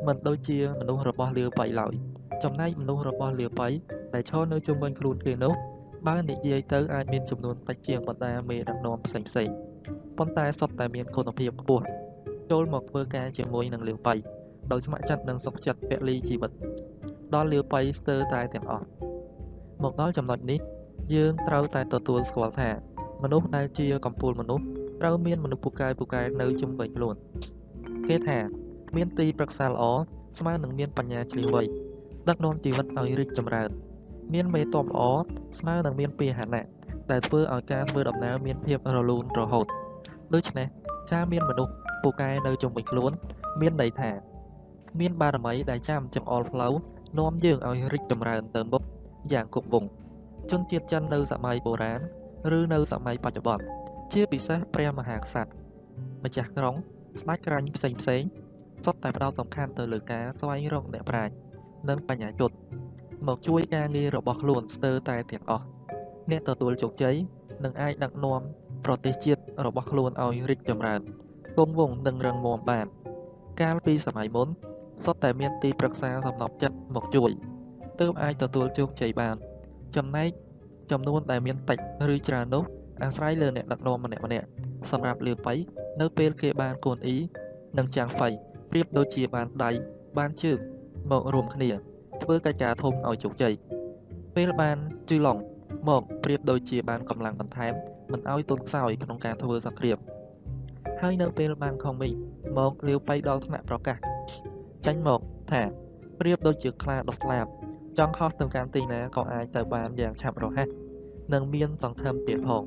[0.07, 1.93] មិនដូចជាមនុស្សរបស់លាវបៃឡើយ
[2.43, 3.69] ចំណែកមនុស្សរបស់លាវបៃ
[4.15, 5.55] ដែលឈរនៅជុំវិញខ្លួនគេនោះ
[6.07, 9.49] បើនិយាយទៅអាចមានចំនួនតិចជាងបណ្ដាមេដឹកនាំផ្សេងផ្សេង
[10.19, 11.85] ប៉ុន្តែសុទ្ធតែមានគុណភាពខ្ពស់
[12.51, 14.15] ចូលមកធ្វើការជាមួយនឹងលាវបៃ
[14.73, 16.51] ដោយស្ម័គ្រចិត្តនិងសុខចិត្តពលីជីវិត
[17.35, 18.87] ដល់លាវបៃស្ទើរតែទាំងអស់
[19.83, 20.61] មកដល់ចំណុចនេះ
[21.15, 22.71] យើងត្រូវតែទទួលស្គាល់ថា
[23.23, 24.65] មនុស្សដែលជាកម្ពូលមនុស្ស
[25.01, 27.15] ត្រូវមានមនុស្សពូកែពូកែនៅជុំវិញខ្លួន
[28.09, 28.39] គេថា
[28.97, 29.83] មានទីប្រឹក្សាល្អ
[30.39, 31.63] ស្មើនឹងមានបញ្ញាជ្រាវវៃ
[32.29, 33.71] ដឹកនាំជីវិតឲ្យរីកចម្រើន
[34.35, 35.01] មានមេតបល្អ
[35.59, 36.65] ស្មើនឹងមានពាហនៈ
[37.11, 39.67] ដែលធ្វើឲ្យការធ្វើដំណើរមានភាពរលូនរហូត
[40.35, 40.67] ដូច្នេះ
[41.11, 41.73] ចាមានមនុស្ស
[42.03, 43.13] ពូកែនៅជុំវិញខ្លួន
[43.61, 44.11] មានន័យថា
[45.01, 46.73] មានបារមីដែលចាំចង្អុលផ្លូវ
[47.19, 48.83] នាំយើងឲ្យរីកចម្រើនទៅមុខ
[49.33, 49.91] យ៉ាងគប់វង្ស
[50.51, 52.01] ជនជាតិចិននៅសម័យបុរាណ
[52.59, 53.65] ឬនៅសម័យបច្ចុប្បន្ន
[54.13, 55.51] ជាពិសេសព្រះមហាក្សត្រ
[56.25, 56.77] ម្ចាស់ក្រុង
[57.21, 58.23] ស្ដេចក្រាញ់ផ្សេងផ្សេង
[58.85, 61.35] សុទ្ធតែផ្ដោតសំខាន់ទៅលើការស្វែងរកអ្នកប្រាជ្ញ
[61.89, 62.57] និងបញ្ញាយុទ្ធ
[63.27, 65.65] មកជួយការងាររបស់ខ្លួនស្ទើរតែទាំងអស់
[66.31, 67.17] អ្នកទទួលជោគជ័យ
[67.65, 68.41] នឹងអាចដឹកនាំ
[68.85, 71.01] ប្រទេសជាតិរបស់ខ្លួនឲ្យរីកចម្រើន
[71.59, 72.87] គង់វង្សនិងរឹងមាំបាន
[73.61, 74.49] កាលពីសម័យមុន
[75.05, 77.31] សុទ្ធតែមានទីប្រឹក្សាសំណប់ចិត្តមកជួយ
[78.01, 79.37] ទើបអាចទទួលជោគជ័យបាន
[79.97, 80.31] ចំណែក
[80.91, 81.79] ចំនួនដែលមានតិច
[82.15, 82.65] ឬច្រើននោះ
[83.03, 84.47] អាស្រ័យលើអ្នកដឹកនាំម្នាក់ម្នាក់
[84.91, 85.55] សម្រាប់លាបៃ
[86.01, 87.17] នៅពេលគេបានកូនអ៊ី
[87.79, 88.29] និងចាំងហ្វៃ
[88.71, 89.71] ប្រៀបដូចជាបានដៃ
[90.19, 90.59] បានជើង
[91.11, 91.71] មករួមគ្នា
[92.23, 93.55] ធ្វើកិច្ចការធំឲ្យជោគជ័យ
[94.37, 94.77] ពេលបាន
[95.09, 95.39] ជឺឡុង
[95.89, 97.73] មកប្រៀបដូចជាបានកម្លាំងបន្ថែម
[98.13, 99.99] មិនឲ្យទន់ខ្សោយក្នុងការធ្វើសង្គ្រាម
[101.01, 102.11] ហើយនៅពេលបានខុងមី
[102.59, 103.99] មកលាវបៃដល់ថ្នាក់ប្រកាស
[104.87, 105.21] ចាញ់មក
[105.53, 105.63] ថា
[106.21, 107.47] ប្រៀបដូចជាខ្លាដុសស្លាប
[107.99, 110.69] ចង់ខុសទៅកាន់ទីណាក៏អាចទៅបានយ៉ាងឆាប់រហ័ស
[111.33, 112.63] និងមានសង្ឃឹមទៀតផង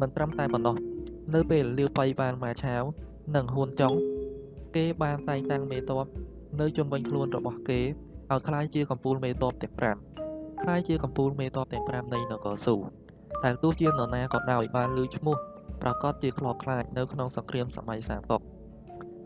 [0.00, 0.76] មិនត្រឹមតែប៉ុណ្ណោះ
[1.34, 2.82] នៅពេលលាវបៃបានមកឆាវ
[3.36, 3.94] និងហ៊ួនចុង
[4.76, 6.06] គេបានតែងតាំងមេតប
[6.60, 9.74] នៅជុំវិញខ្លួនរបស់គេឲ្យคล้ายជាកំពូលមេតបទាំង
[10.18, 12.76] 5คล้ายជាកំពូលមេតបទាំង5នៃនគរស៊ូ
[13.42, 15.36] តែទោះជានរណាក៏ដោយបានលើឈ្មោះ
[15.82, 18.40] ប្រកាសជាខ្លោខ្លាចនៅក្នុងសង្គ្រាមសម័យសាតុក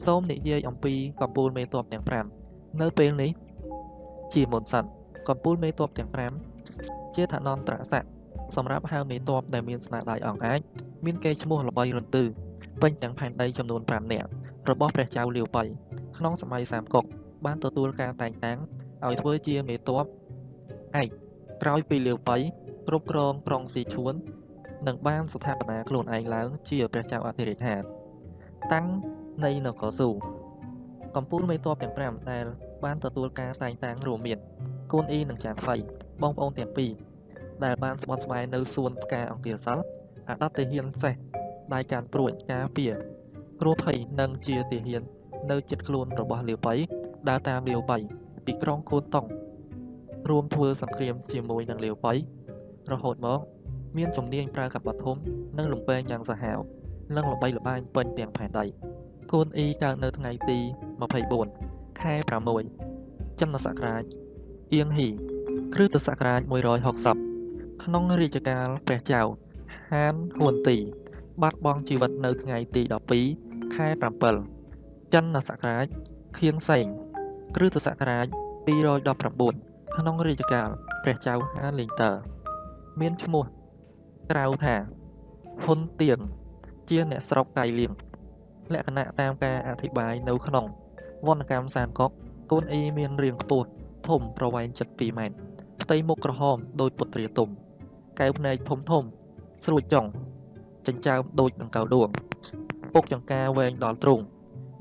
[0.07, 2.05] សូមនិយាយអំពីកំពូលមេតបទាំង
[2.43, 3.31] 5នៅពេលនេះ
[4.35, 4.85] ជាមុនសិន
[5.29, 6.11] កំពូលមេតបទាំង
[6.63, 8.09] 5ជាឋានន្តរស័ក្តិ
[8.56, 10.60] សម្រាប់ហៅមេតបដែលមានស្នាដៃអង្អាច
[11.06, 12.24] មានកេរ្តិ៍ឈ្មោះល្បីរន្ទឺ
[12.82, 14.30] ពេញទាំងផែនដីចំនួន5នាក់
[14.70, 15.64] របស់ព្រះចៅលាវបៃ
[16.18, 17.06] ក្នុងសម័យសាមកុក
[17.46, 18.60] បានទទួលការតែងតាំង
[19.06, 20.04] ឲ្យធ្វើជាមេតបឯ
[21.06, 21.08] ក
[21.62, 22.38] ក្រោយពីលាវបៃ
[22.88, 24.14] គ្រប់គ្រងក្រុងស៊ីឈួន
[24.88, 27.84] និងបានស្ថាបនាខ្លួនឯងឡើងជាព្រះចៅអធិរាជដ្ឋាន
[28.74, 28.86] តាំង
[29.46, 30.10] នៃនគរស៊ូ
[31.16, 32.46] កំពូលមេតបទាំង5ដែល
[32.84, 34.40] បានទទួលការតែងតាំងរួមមាន
[34.92, 35.76] កូនអ៊ីនិងចាហ្វៃ
[36.22, 36.92] បងប្អូនទាំងពីរ
[37.66, 39.80] ដែលបានស្បត់ស្បាយនៅសួនផ្កាអង្គាសល
[40.30, 41.16] អដតទាហានសេះ
[41.74, 42.94] ដៃការព្រួចការពារ
[43.62, 45.04] គ្រោះភ័យនិងជាទាហាន
[45.52, 46.74] នៅចិត្តខ្លួនរបស់លាវបៃ
[47.30, 47.98] ដើរតាមលាវបៃ
[48.46, 49.26] ពីក្រុងកូនតុង
[50.30, 52.14] រួមធ្វើសង្គ្រាមជាមួយនឹងលាវបៃ
[52.92, 53.40] រហូតមក
[53.98, 55.18] មានជំនាញប្រើកាប់បឋម
[55.58, 56.60] និងលំពេងយ៉ាងសាហាវ
[57.16, 58.66] និងល្បីល្បាញពេញទាំងផែនដី
[59.32, 60.60] កូនអ៊ីកើតនៅថ្ងៃទី
[61.30, 62.14] 24ខែ
[62.78, 64.04] 6ចន្ទសករាជ
[64.74, 65.10] អៀងហ៊ី
[65.74, 67.31] គ្រិស្តសករាជ160
[67.84, 69.22] ក្នុងរាជកាលព្រះចៅ
[69.92, 70.78] ហានហ៊ួនទី
[71.42, 72.82] បាត់បង់ជីវិតនៅថ្ងៃទី
[73.28, 73.88] 12ខែ
[74.52, 75.88] 7ចន្ទសករាជ
[76.38, 76.86] ខៀងសែង
[77.56, 78.28] គ្រិស្តសករាជ
[79.32, 80.70] 219ក្នុងរាជកាល
[81.04, 82.12] ព្រះចៅហានលីងតើ
[83.00, 83.46] មានឈ្មោះ
[84.32, 84.76] ក្រៅថា
[85.64, 86.20] ហ៊ុនទៀង
[86.90, 87.92] ជាអ្នកស្រុកកៃលៀង
[88.74, 90.66] លក្ខណៈតាមការអធិប្បាយនៅក្នុង
[91.28, 92.12] វណ្ណកម្មសានកុក
[92.52, 93.68] កូនអ៊ីមានរាងខ្ពស់
[94.08, 95.36] ធំប្រវែង72ម៉ែត្រ
[95.82, 97.50] ផ្ទៃមុខក្រហមដូចពុត្រាទុំ
[98.22, 99.04] កែវភ្នែកធំធំ
[99.66, 100.06] ស្រួចចុង
[100.88, 102.10] ចិញ្ចើមដូចដង្កូវដួង
[102.94, 104.20] ពុកចង្ការវែងដល់ទ្រូង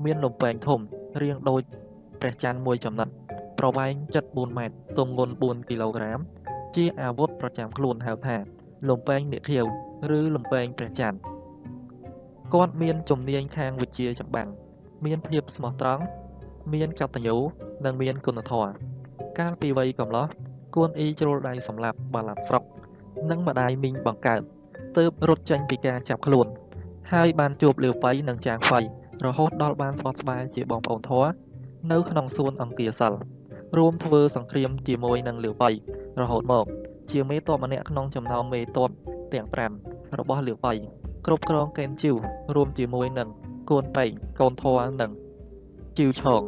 [0.05, 0.79] មានលំពែងធំ
[1.21, 1.61] រាងដូច
[2.21, 3.09] ព្រះច័ន្ទមួយចំណិត
[3.59, 3.91] ប្រវែង
[4.25, 6.19] 74ម៉ែត្រទម្ងន់4គីឡូក្រាម
[6.75, 8.37] ជាអាវុធប្រចាំខ្លួនហៅថា
[8.89, 9.65] លំពែងនាគខៀវ
[10.17, 11.17] ឬលំពែងព្រះច័ន្ទ
[12.53, 14.49] គាត់មានជំនាញខាងវិជ្ជាចម្បាំង
[15.05, 16.03] មានភាពស្មោះត្រង់
[16.73, 17.37] មានកតញ្ញូ
[17.85, 18.71] និងមានគុណធម៌
[19.39, 20.27] កាលពីវ័យកំឡោះ
[20.75, 22.63] គួនអ៊ីជ្រុលដៃសម្លាប់បាឡាត់ស្រុក
[23.29, 24.41] និងម្ដាយមីងបង្កើត
[24.97, 26.47] ទើបរត់ចេញពីការចាប់ខ្លួន
[27.13, 28.79] ហើយបានជួបលាវបៃនិងចាងហ្វៃ
[29.25, 31.23] រហូតដល់បានស្បត់ស្បាយជាបងប្អូនធွာ
[31.91, 33.13] នៅក្នុងសួនអង្គាសិល
[33.77, 35.69] រួមធ្វើសង្គ្រាមជាមួយនឹងលាវបៃ
[36.21, 36.65] រហូតមក
[37.11, 38.89] ជាមេតបម្នាក់ក្នុងចំណោមមេតប
[39.33, 39.47] ទាំង
[39.81, 40.73] 5របស់លាវបៃ
[41.25, 42.15] គ្រប់គ្រងកេនជីវ
[42.55, 43.29] រួមជាមួយនឹង
[43.69, 45.11] កូនប៉ែងកូនធွာនិង
[45.97, 46.41] ជីវឆង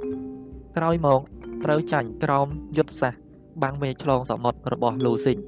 [0.77, 1.21] ក្រោយមក
[1.65, 3.21] ត្រូវចាញ់ក្រោមយុទ្ធសាស្ត្រ
[3.63, 5.39] បាំងមេឆ្លងសមុទ្ររបស់លូស៊ីង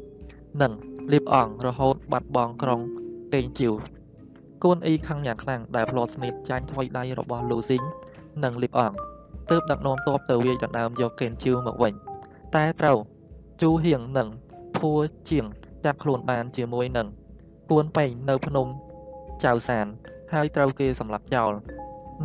[0.61, 0.73] និង
[1.11, 2.81] លៀបអង្សរហូតបាត់បង់ក្រុង
[3.33, 3.73] តេងជីវ
[4.63, 7.83] កូនអ៊ីខឹងយ៉ាងខ្លាំងដែលផ្លាត់ស្នេតចាញ់ថ្វីដៃរបស់លូស៊ីង
[8.43, 8.97] និងលៀបអង្ស
[9.51, 11.93] ទើបដឹកនាំទ័ពទៅវាយដណ្ដើមយកកេនជីវមកវិញ
[12.55, 12.97] តែត្រូវ
[13.61, 14.27] ជូហៀងនិង
[14.77, 14.91] ភួ
[15.29, 15.45] ជាង
[15.85, 17.07] ចាប់ខ្លួនបានជាមួយនឹង
[17.69, 18.67] ពួនប៉េងនៅភ្នំ
[19.43, 19.85] ចៅសាន
[20.33, 21.51] ហើយត្រូវគេសម្លាប់ចោល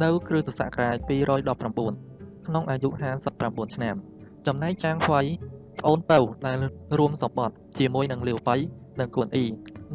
[0.03, 2.89] នៅគ្រិស្តសករាជ219ក្នុងអាយុ
[3.33, 3.97] 59ឆ្នាំ
[4.47, 5.21] ចំណែកចាងហ្វៃ
[5.81, 6.59] ប្អូនពៅដែល
[6.99, 8.57] រួមសម្បត្តិជាមួយនឹងលាវប៉ៃ
[9.01, 9.47] និងគួនអ៊ី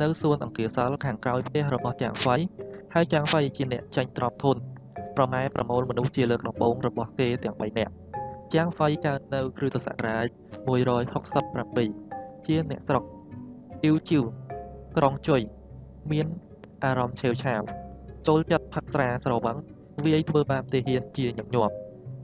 [0.01, 2.35] នៅសួនអង្គាសលខាងក្រោយផ្ទះរបស់ចាងហ្វៃ
[2.93, 4.55] ហើយចាងហ្វៃជាអ្នកចាញ់ទ្របធន
[5.15, 7.93] ប្រម៉ែប្រមូលមនុស្សជាលើកដំបូងរបស់គេទាំង3នាក់
[8.53, 10.27] ចាងហ្វៃកើតនៅគ្រិស្តសករាជ
[11.33, 13.03] 167ជាអ្នកស្រុក
[13.83, 14.23] អ៊ីវជីវ
[14.97, 15.41] ក្រុងជុយ
[16.11, 16.27] មាន
[16.83, 17.61] អារម្មណ៍ឆេវឆាវ
[18.27, 19.57] ចូលចិត្តផឹកស្រាស្រវឹង
[20.05, 21.73] វាយធ្វើបាបទាហានជាញឹកញាប់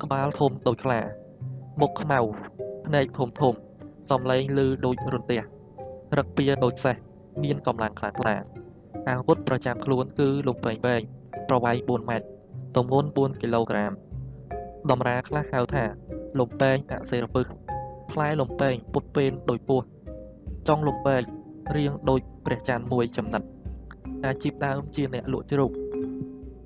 [0.04, 1.00] ក្បាលធំដូចខ្លា
[1.80, 2.20] មុខខ្មៅ
[2.88, 3.54] ភ្នែកធំធំ
[4.10, 5.42] សំឡេងឮដូចរន្ទះ
[6.18, 6.96] រឹកពៀដូចសេះ
[7.44, 8.36] មានកម្លាំងខ្លាំងក្លា
[9.10, 11.02] អាវុធប្រចាំខ្លួនគឺលំពេងវែង
[11.50, 12.28] ប្រវែង4ម៉ែត្រ
[12.76, 13.92] ទម្ងន់4គីឡូក្រាម
[14.92, 15.84] តម្រាខ្លះហៅថា
[16.40, 17.46] លំពេងអសេរពឹស
[18.12, 19.86] ផ្លែលំពេងពុតពេនដោយពស់
[20.68, 21.22] ចុងលំពេង
[21.76, 23.42] រាងដូចព្រះច័ន្ទមួយចំណិត
[24.26, 25.72] អាជីពដើមជាអ្នកលក់ជ្រូក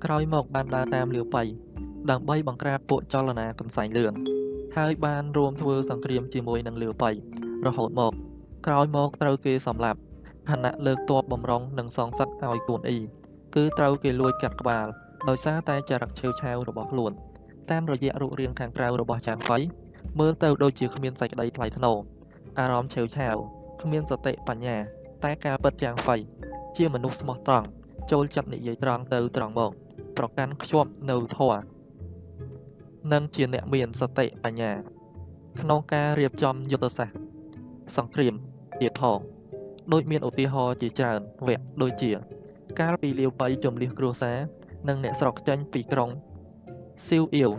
[0.04, 1.42] ក្រោយមកបានដើរតាមលាវប៉ៃ
[2.10, 4.12] ដើម្បីបង្ក្រាបពួកចលនាកន្សែងលឿន
[4.76, 7.10] ហើយបានរួមធ្វើសង្គ្រាមជាមួយនឹងលាវប៉ៃ
[7.66, 8.12] រហូតមក
[8.66, 9.98] ក្រោយមកត្រូវគេសម្លាប់
[10.50, 12.98] ខណៈលើកទ័ពបំរុងនិងសងសឹកឲ្យគួនអ៊ី
[13.54, 14.86] គឺត្រូវគេលួចកាត់ក្បាល
[15.28, 17.12] ដោយសារតែចរិតឆេវឆាវរបស់ខ្លួន
[17.70, 19.58] តាមរយៈរូបរាងខាងក្រៅរបស់ចាងហ្វៃ
[20.20, 21.96] មើលទៅដូចជាគ្មានសេចក្តីថ្លៃថ្នូរ
[22.58, 23.36] អារម្មណ៍ឆេវឆាវ
[23.82, 24.76] គ្មានសតិបញ្ញា
[25.24, 26.16] តែការពិតចាងហ្វៃ
[26.76, 27.66] ជាមនុស្សស្មោះត្រង់
[28.10, 29.70] ចូលចិត្តនិយាយត្រង់ទៅត្រង់មក
[30.16, 31.75] ប្រកាន់ខ្ជាប់នៅធម៌
[33.12, 34.72] និងជាអ្នកមានសតិបញ្ញា
[35.60, 37.18] ក្នុងការរៀបចំយុទ្ធសាស្ត្រ
[37.96, 38.34] សង្គ្រាម
[38.80, 39.18] ទៀតផង
[39.92, 42.10] ដូចមានឧទាហរណ៍ជាច្រើនវគ្គដូចជា
[42.80, 44.38] កាលពីលាវប៉ៃជំលះគ្រួសារ
[44.88, 46.10] និងអ្នកស្រុកចេញពីក្រុង
[47.06, 47.52] ស៊ីវអ៊ីវ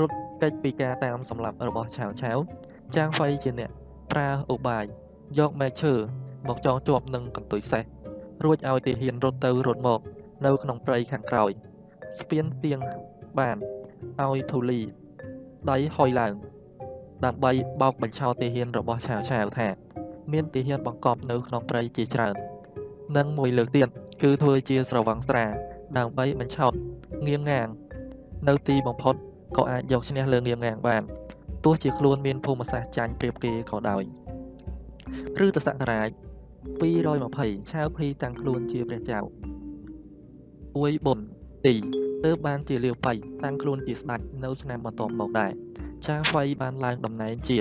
[0.00, 2.38] រត់កិច្ចពីការតាមសម្លាប់របស់ឆាវឆាវ
[2.94, 3.70] ចាងហ្វៃជាអ្នក
[4.12, 4.84] ប្រើឧបាយ
[5.38, 5.94] យកមែកឈើ
[6.48, 7.84] មកចងជាប់នឹងកន្ទុយសេះ
[8.44, 10.00] រួចឲ្យទាហានរត់ទៅរត់មក
[10.46, 11.50] នៅក្នុងព្រៃខាងក្រោយ
[12.18, 12.78] ស្ពានទៀង
[13.38, 13.56] បាន
[14.22, 14.80] ឲ្យធូលី
[15.70, 16.34] ដៃហុយឡើង
[17.24, 19.68] ដើម្បីបោកបញ្ឆោតទាហានរបស់ឆាវឆាវថា
[20.32, 22.34] មានទាហានបង្កប់នៅក្នុងព្រៃជាច្រើន
[23.16, 23.88] និងមួយលើកទៀត
[24.22, 25.46] គឺធ្វើជាស្រវឹងស្រា
[25.98, 26.72] ដើម្បីបញ្ឆោត
[27.26, 27.68] ងៀងងាង
[28.48, 29.14] នៅទីបំផុត
[29.56, 31.02] ក៏អាចយកឈ្នះលើងៀងងាងបាន
[31.64, 34.02] ទោះជាខ្លួនមានភូមិសាស្ត្រចាញ់ប្រៀបគេក៏ដោយ
[35.46, 36.08] ឬតសករាជ
[36.90, 39.18] 220ឆាវភីតាំងខ្លួនជាព្រះចៅ
[40.78, 41.18] អួយបុន
[41.66, 41.74] ទី
[42.24, 43.12] ទើបបានជាលាវប៉ៃ
[43.44, 45.52] តាំងខ្លួនជាស្ដេចនៅឆ្នាំបន្ទាប់មកដែរ
[46.04, 47.58] ឆាវ៉ៃបានឡើងតំណែងជា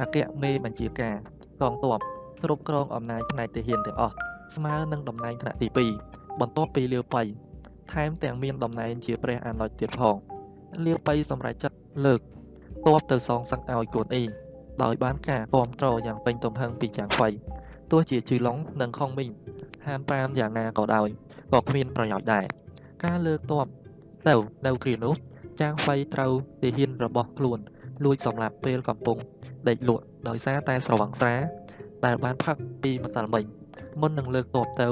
[0.00, 1.16] អគ្គមេបញ្ជាការ
[1.60, 2.00] កងទ័ព
[2.42, 4.14] គ្រប់គ្រងអំណាចផ្នែកទាហានទាំងអស់
[4.56, 5.68] ស្មើនឹងតំណែងថ្នាក់ទី
[6.04, 7.22] 2បន្ទាប់ពីលាវប៉ៃ
[7.92, 10.16] ថែមទាំងមានតំណែងជាព្រះអនុជទៀតផង
[10.84, 12.20] លាវប៉ៃសម្រេចចិត្តលើក
[12.86, 14.24] ទ័ពទៅសងសឹកឲ្យគួនអ៊ី
[14.82, 17.28] ដោយបានការគ្រប់គ្រងយ៉ាងពេញទំហឹងពីចាងហ្វៃ
[17.90, 19.30] ទោះជាជឺឡុងនិងខុងមីង
[19.86, 21.08] ហាមប្រាមយ៉ាងណាក៏ដោយ
[21.52, 22.44] ក៏គ្មានប្រយោជន៍ដែរ
[23.04, 23.66] ការលើកទ័ព
[24.28, 24.34] ទៅ
[24.66, 25.14] នៅគ្រានោះ
[25.60, 27.58] ចាងហ្វៃត្រូវទាហានរបស់ខ្លួន
[28.04, 29.16] លួចសម្លាប់ពេលកំពុង
[29.68, 31.36] ដេកលក់ដោយសារតែស្រវឹងស្រា
[32.04, 33.44] ដែលបានផឹកពីម្សិលមិញ
[34.00, 34.88] មុននឹងលើកទ័ពទៅ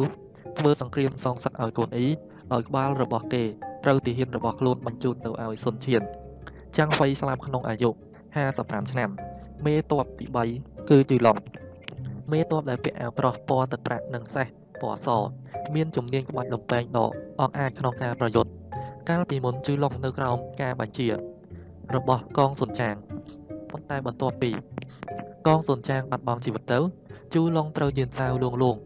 [0.58, 2.08] ធ្វើសង្គ្រាមសងសឹកឲ្យកូនអ៊ី
[2.52, 3.44] ដោយក្បាលរបស់គេ
[3.84, 6.02] ត្រូវទាហានរបស់ខ្លួនបញ្ជូនទៅឲ្យសុនឈៀន
[6.76, 7.90] ចាំងហ្វៃស្លាប់ក្នុងអាយុ
[8.40, 9.10] 55ឆ្នាំ
[9.66, 10.26] មេតបទី
[10.58, 11.36] 3គឺជឺឡុង
[12.32, 14.46] មេតបដែលពាក់អាវក្រោះពណ៌ទឹកប្រាក់និងសេះ
[14.80, 15.08] ពណ៌ស
[15.74, 17.10] មានជំនាញក្បាច់លំពេងដក
[17.40, 18.50] អង្អាចក្នុងការប្រយុទ្ធ
[19.08, 21.08] កាលពីមុនជឺឡុងនៅក្រោមការបញ្ជា
[21.94, 22.94] របស់កងសុនចាង
[23.70, 24.50] ប៉ុន្តែបន្ទាប់ពី
[25.46, 26.78] កងសុនចាងបាត់បង់ជីវិតទៅ
[27.34, 28.76] ជូឡុងត្រូវយានសាវលួងលួង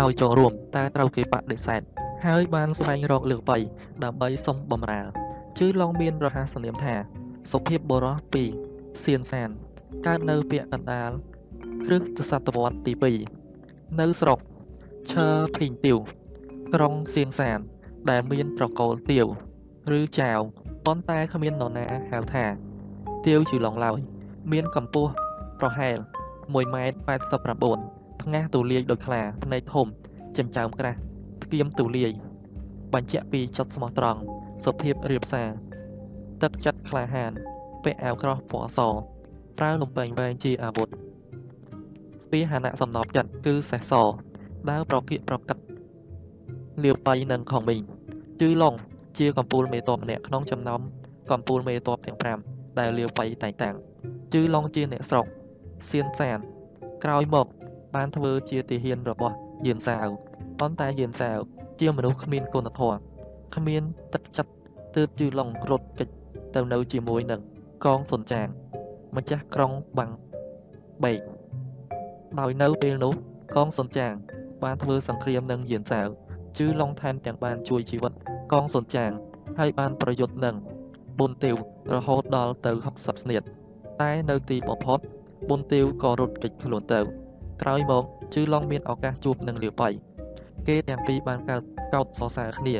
[0.00, 1.80] ឲ្យចូលរួមតែត្រូវគេបដិសេធ
[2.26, 3.58] ហើយបានស្វែងរកលើកបៃ
[4.04, 5.02] ដើម្បីសុំបំរើ
[5.58, 6.94] ជឺឡុងមានរហស្សនាមថា
[7.52, 8.44] សុភាពបរោះពី
[9.04, 9.48] សៀនសាន
[10.06, 11.10] កើតនៅពាក់កណ្ដាល
[11.86, 12.92] គ្រិស្តសតវត្សទី
[13.46, 14.38] 2នៅស្រុក
[15.12, 15.98] ឈើភីងទៀវ
[16.74, 17.58] ក្រុងសៀងសាន
[18.10, 19.26] ដែលមានប្រកូលទៀវ
[19.98, 20.40] ឬចាវ
[20.86, 22.44] ប៉ុន្តែគ្មាននរណាហៅថា
[23.26, 23.98] ទៀវជឺឡុងឡើយ
[24.52, 25.10] មានកម្ពស់
[25.60, 25.96] ប្រហែល
[26.32, 26.96] 1ម៉ែត្រ
[27.60, 29.86] 89ថ្ងាសទូលាយដូចខ្លាភ្នែកធំ
[30.36, 30.98] ចិញ្ចើមក្រាស់
[31.42, 32.12] ផ្ទៀមទូលាយ
[32.94, 34.20] បញ្ជាក់ពីចិត្តស្មោះត្រង់
[34.64, 35.48] សុភាពរៀបសារ
[36.42, 37.32] ទឹកចិត្តក្លាហាន
[37.84, 38.80] ពាក់អាវក្រោះពណ៌ស
[39.58, 40.88] ប្រើលំពេងវែងជាអាវុធ
[42.30, 43.94] ពាហនៈសំណប់ចិត្តគឺសេះស
[44.70, 45.58] ដើរប្រគៀកប្រកិត
[46.84, 47.82] លាវបៃនិងខុងមីង
[48.40, 48.74] ជឺឡុង
[49.18, 50.80] ជាកំពូលមេតបម្នាក់ក្នុងចំណោម
[51.30, 52.18] កំពូលមេតបទាំង
[52.48, 53.76] 5ដែលលាវបៃតែងតាំង
[54.32, 55.26] ជឺឡុងជាអ្នកស្រុក
[55.90, 56.38] សៀនសាន
[57.04, 57.46] ក្រោយមក
[57.94, 59.34] បានធ្វើជាទាហានរបស់
[59.66, 60.08] យានសាវ
[60.60, 61.38] ប៉ុន្តែយានសាវ
[61.80, 62.98] ជាមនុស្សគ្មានគុណធម៌
[63.54, 63.82] គ្មាន
[64.14, 64.52] ទឹកចិត្ត
[64.96, 66.08] ទើបជឿឡុងរត់គេច
[66.54, 67.40] ទៅនៅជាមួយនឹង
[67.84, 68.46] កងសុនចាង
[69.16, 70.10] ម្ចាស់ក្រុងបាំង
[71.04, 71.20] បេក
[72.40, 73.14] ដោយនៅពេលនោះ
[73.54, 74.12] កងសុនចាង
[74.64, 76.08] បានធ្វើសង្គ្រាមនឹងយានសាវ
[76.58, 78.12] ជឿឡុងថែមទាំងបានជួយជីវិត
[78.52, 79.10] កងសុនចាង
[79.58, 80.56] ហើយបានប្រយុទ្ធនឹង
[81.18, 81.56] ប៊ុនទាវ
[81.94, 83.42] រហូតដល់ទៅ60ស្នៀត
[84.02, 84.98] តែនៅទីបំផុត
[85.48, 87.00] ប៊ុនទាវក៏រត់គេចខ្លួនទៅ
[87.62, 88.04] ក្រោយមក
[88.34, 89.88] ជឿឡុងមានឱកាសជួបនឹងលាវបៃ
[90.68, 91.62] គេទាំងពីរបានកើត
[91.94, 92.76] កោតសរសើរគ្នា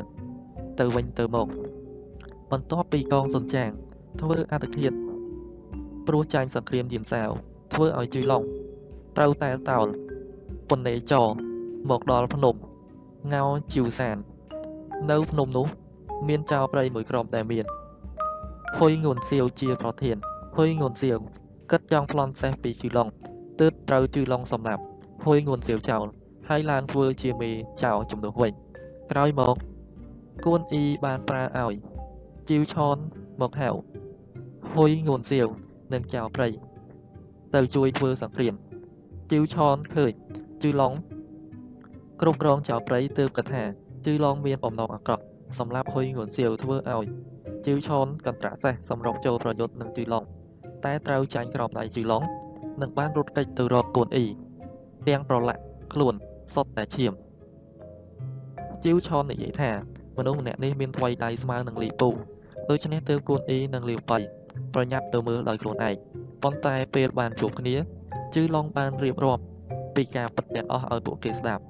[0.79, 1.49] ទៅវិញទៅមក
[2.51, 3.71] បន្ទាប់ពីកងសុនចាង
[4.21, 4.93] ធ្វើអត្តឃាត
[6.07, 7.31] ព្រោះចាញ់សង្គ្រាមយានសាវ
[7.73, 8.43] ធ្វើឲ្យជឿឡុង
[9.17, 9.87] ត្រូវតែតោល
[10.71, 11.29] ពនេចរ
[11.91, 12.55] មកដល់ភ្នំ
[13.33, 14.17] ងោជីវសាន
[15.11, 15.67] នៅភ្នំនោះ
[16.29, 17.65] មានចៅព្រៃមួយក្រុមដែលមាន
[18.79, 20.17] ហ៊ុយងួនសៀវជាប្រធាន
[20.57, 21.19] ហ៊ុយងួនសៀវ
[21.71, 23.09] គិតចង់ប្លន់សេះពីជឺឡុង
[23.61, 24.83] ទើបត្រូវជឺឡុងសម្លាប់
[25.25, 26.07] ហ៊ុយងួនសៀវចោល
[26.49, 27.51] ហើយឡើងធ្វើជាមេ
[27.83, 28.53] ចៅជំនួសវិញ
[29.11, 29.57] ក្រោយមក
[30.45, 31.75] គួនអ៊ីបានប្រើឲ្យ
[32.49, 32.97] ជីវឆន
[33.41, 33.71] មកហៅ
[34.73, 35.47] ហ៊ុយងួនសៀវ
[35.93, 36.49] និងចៅព្រៃ
[37.55, 38.55] ទៅជួយធ្វើសង្គ្រាម
[39.31, 40.13] ជីវឆនឃើញ
[40.63, 40.93] ជឺឡុង
[42.27, 43.63] គ្រប់គ្រងចៅព្រៃទើបគិតថា
[44.05, 45.23] ជឺឡុងមានបំណងអាក្រក់
[45.59, 47.07] សម្រាប់ហ៊ុយងួនសៀវធ្វើឲ្យ
[47.67, 50.25] ជីវឆនកន្ត្រាក់សេះសម្រុកចូលប្រយុទ្ធនឹងជឺឡុង
[50.85, 52.23] តែត្រូវចាញ់ក្រោមដៃជឺឡុង
[52.83, 54.27] និងបានរត់គេចទៅរកកូនអ៊ី
[55.09, 56.15] ទាំងប្រឡាក់ខ្លួន
[56.55, 57.13] សុទ្ធតែឈាម
[58.85, 59.71] ជីវឆននិយាយថា
[60.19, 62.09] មនុស្សម្នាក់នេះមានថ្វីដៃស្មើនឹងលីពូ
[62.71, 64.19] ដូច្នេះទើបកូនអ៊ីនិងលាវបៃ
[64.75, 65.95] ប្រញាប់ទៅមើលដោយខ្លួនឯង
[66.43, 67.75] ប៉ុន្តែពេលបានជួបគ្នា
[68.35, 69.43] ជឺឡុងបានរៀបរាប់
[69.97, 71.65] ពីការពិតទាំងអស់ឲ្យពួកគេស្ដាប់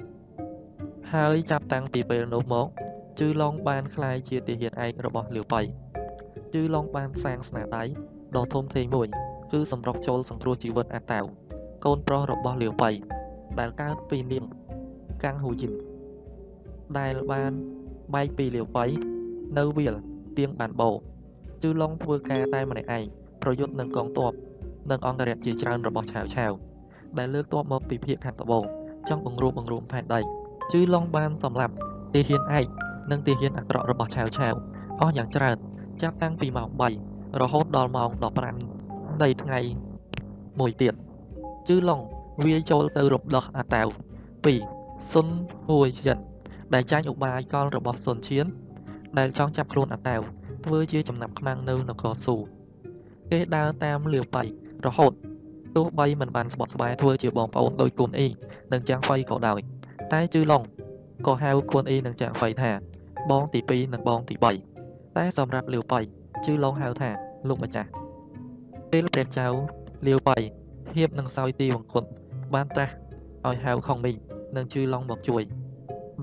[1.12, 2.66] ហើយចាប់តាំងពីពេលនោះមក
[3.18, 5.60] ជឺឡុងបានក្លាយជាទាហានឯករបស់លាវបៃ
[6.54, 7.84] ជឺឡុងបានសាងស្នាដៃ
[8.36, 9.08] ដ៏ធំធេងមួយ
[9.52, 11.24] គឺសម្រុកចូលសង្គ្រោះជីវិតអាតាវ
[11.84, 12.90] កូនប្រុសរបស់លាវបៃ
[13.58, 14.44] ដែលកើតពីនាង
[15.24, 15.72] កាំងហ៊ូយីន
[16.98, 17.52] ដែលបាន
[18.14, 18.84] បែកពីលាវបៃ
[19.58, 19.94] នៅវាល
[20.38, 20.90] ទៀងបានបោ
[21.62, 23.04] ជឺឡុងធ្វើការតែម្នាក់ឯង
[23.42, 24.32] ប្រយុទ្ធនឹងកងទ័ព
[24.90, 26.52] និងអង្គរៈជាច្រើនរបស់ឆាវឆាវ
[27.18, 28.64] ដែលលើកទ័ពមកពីភៀកខាងត្បូង
[29.08, 31.74] ចង់បង្រួបបង្រួមផែនដី ជឺឡុងបានសម្លាប់
[32.14, 32.66] ទាហានឯក
[33.10, 34.54] និងទាហានអាក្រក់របស់ឆាវឆាវ
[35.00, 35.56] អស់យ៉ាងច្រើន
[36.02, 36.68] ចាប់តាំងពីម៉ោង
[37.04, 38.10] 3រហូតដល់ម៉ោង
[38.66, 39.60] 15នៃថ្ងៃ
[40.60, 40.94] មួយទៀត
[41.68, 42.00] ជឺឡុង
[42.44, 43.88] វាយចូលទៅរំដោះអាតាវ
[44.52, 45.26] 2សុន
[45.68, 46.18] ហួយចិន
[46.74, 48.46] ដែលចាញ់ឧបាយកលរបស់សុនឈៀន
[49.18, 50.20] ដែលចង់ចាប់ខ្លួនអាតាវ
[50.64, 52.36] ធ្វើជាចំណាប់ខ្មាំងនៅនគរស៊ូ
[53.30, 54.42] គេដើរតាមលាវបៃ
[54.86, 55.12] រហូត
[55.76, 58.28] ទោះបីមិនបានស្បត់ស្បាយធ្វើជាបងប្អូនដោយគុនអ៊ី
[58.72, 59.73] និងចាំងហ្វៃក៏ដោយ
[60.14, 60.62] តែជឺឡុង
[61.26, 62.70] ក៏ហៅគុនអ៊ីនិងចាំងហ្វៃថា
[63.30, 64.34] បងទី2និងបងទី
[64.76, 66.00] 3តែសម្រាប់លាវបៃ
[66.44, 67.10] ជឺឡុងហៅថា
[67.48, 67.88] លោកម្ចាស់
[68.92, 69.46] ពេលព្រះចៅ
[70.06, 70.36] លាវបៃ
[70.94, 72.04] ហៀបនឹងសោយទីវង្គត
[72.54, 72.94] បានត្រាស់
[73.46, 74.16] ឲ្យហៅខុងមីង
[74.56, 75.42] និងជឺឡុងមកជួយ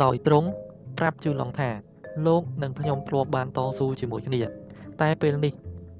[0.03, 0.47] ដោយទ្រង់
[0.97, 1.69] ប្រាប់ជឺឡុងថា
[2.27, 4.41] លោកនិងខ្ញុំធ្លាប់បានតស៊ូជាមួយគ្នា
[5.01, 5.53] តែពេលនេះ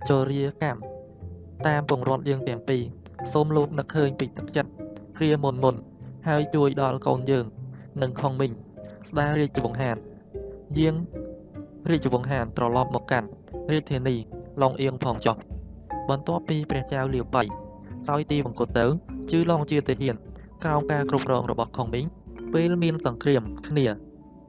[0.10, 0.82] ចរិយាកម្ម
[1.68, 2.84] តាមពង្រត់យើងទាំងពីរ
[3.34, 4.72] សូមលោកនឹកឃើញពីទឹកចិត្ត
[5.18, 5.76] គ្រាមុនមុន
[6.28, 7.46] ហើយជួយដល់កូនយើង
[8.02, 8.52] និងខុងមីង
[9.10, 9.98] ស្ដាររាជវង្សហាន
[10.78, 10.96] យាង
[11.90, 13.28] រាជវង្សហានត្រឡប់មកកាន់
[13.72, 14.16] រាជធានី
[14.62, 15.36] ឡុងអៀងផងចុះ
[16.10, 17.44] បន្ទាប់ពីព្រះចៅលាវបៃ
[18.08, 18.86] សោយទីបង្គត់ទៅ
[19.32, 20.16] ជឿឡងជាទាហាន
[20.64, 22.06] ក្រោមការគ្រប់គ្រងរបស់ខុងមីង
[22.54, 23.86] ពេលមានសង្គ្រាមគ្នា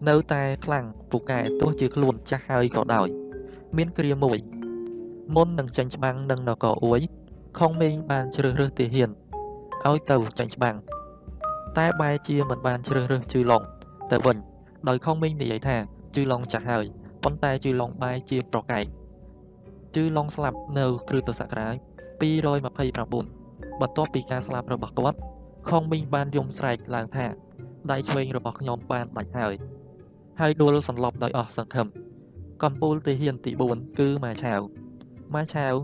[0.09, 3.09] នៅតែខ្លាំងពូកែទោះជាខ្លួនចាស់ហើយក៏ដោយ
[3.77, 4.39] មានគ្រាមួយ
[5.35, 7.01] មុននឹងចាញ់ច្បាំងនឹងនគរអួយ
[7.59, 9.11] ខុងមេងបានជ្រើសរើសទាហាន
[9.89, 10.77] ឲ្យទៅចាញ់ច្បាំង
[11.79, 13.63] តែបែរជាមិនបានជ្រើសរើសជឺឡុង
[14.11, 14.37] ទៅវិញ
[14.89, 15.77] ដោយខុងមេងនិយាយថា
[16.15, 16.85] ជឺឡុងចាស់ហើយ
[17.25, 18.85] ប៉ុន្តែជឺឡុងបែរជាប្រកែក
[19.95, 21.77] ជឺឡុងស្លាប់នៅគ្រិស្តសករាជ
[22.23, 25.19] 229បន្ទាប់ពីការស្លាប់របស់គាត់
[25.71, 27.27] ខុងមីងបានយំស្រែកឡើងថា
[27.91, 29.55] ដៃឆ្វេងរបស់ខ្ញុំបានដាច់ហើយ
[30.41, 31.87] ហើយដួលសន្លប់ដោយអស់សង្ឃឹម
[32.63, 34.61] កំពូលទាហានទី4គឺម៉ាឆាវ
[35.35, 35.75] ម៉ាឆាវ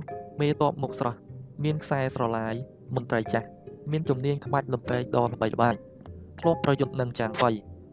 [0.41, 1.19] មេតបមុខស្រស់
[1.65, 2.55] មានខ្សែស្រឡាយ
[2.95, 3.49] មន្ត្រីចាស់
[3.91, 5.75] មានជំនាញក្បាច់លំពេកដ៏ល្បីល្បាញ
[6.41, 7.51] ធ្លាប់ប្រយុទ្ធនឹងចាងហ្វៃ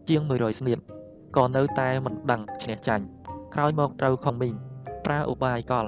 [0.08, 0.80] ជាង100ស្នៀត
[1.38, 3.04] ក៏នៅតែមិនដឹងឈ្នះចាញ់
[3.54, 4.54] ក្រោយមកត្រូវខុងមីង
[5.06, 5.86] ប្រើឧបាយកល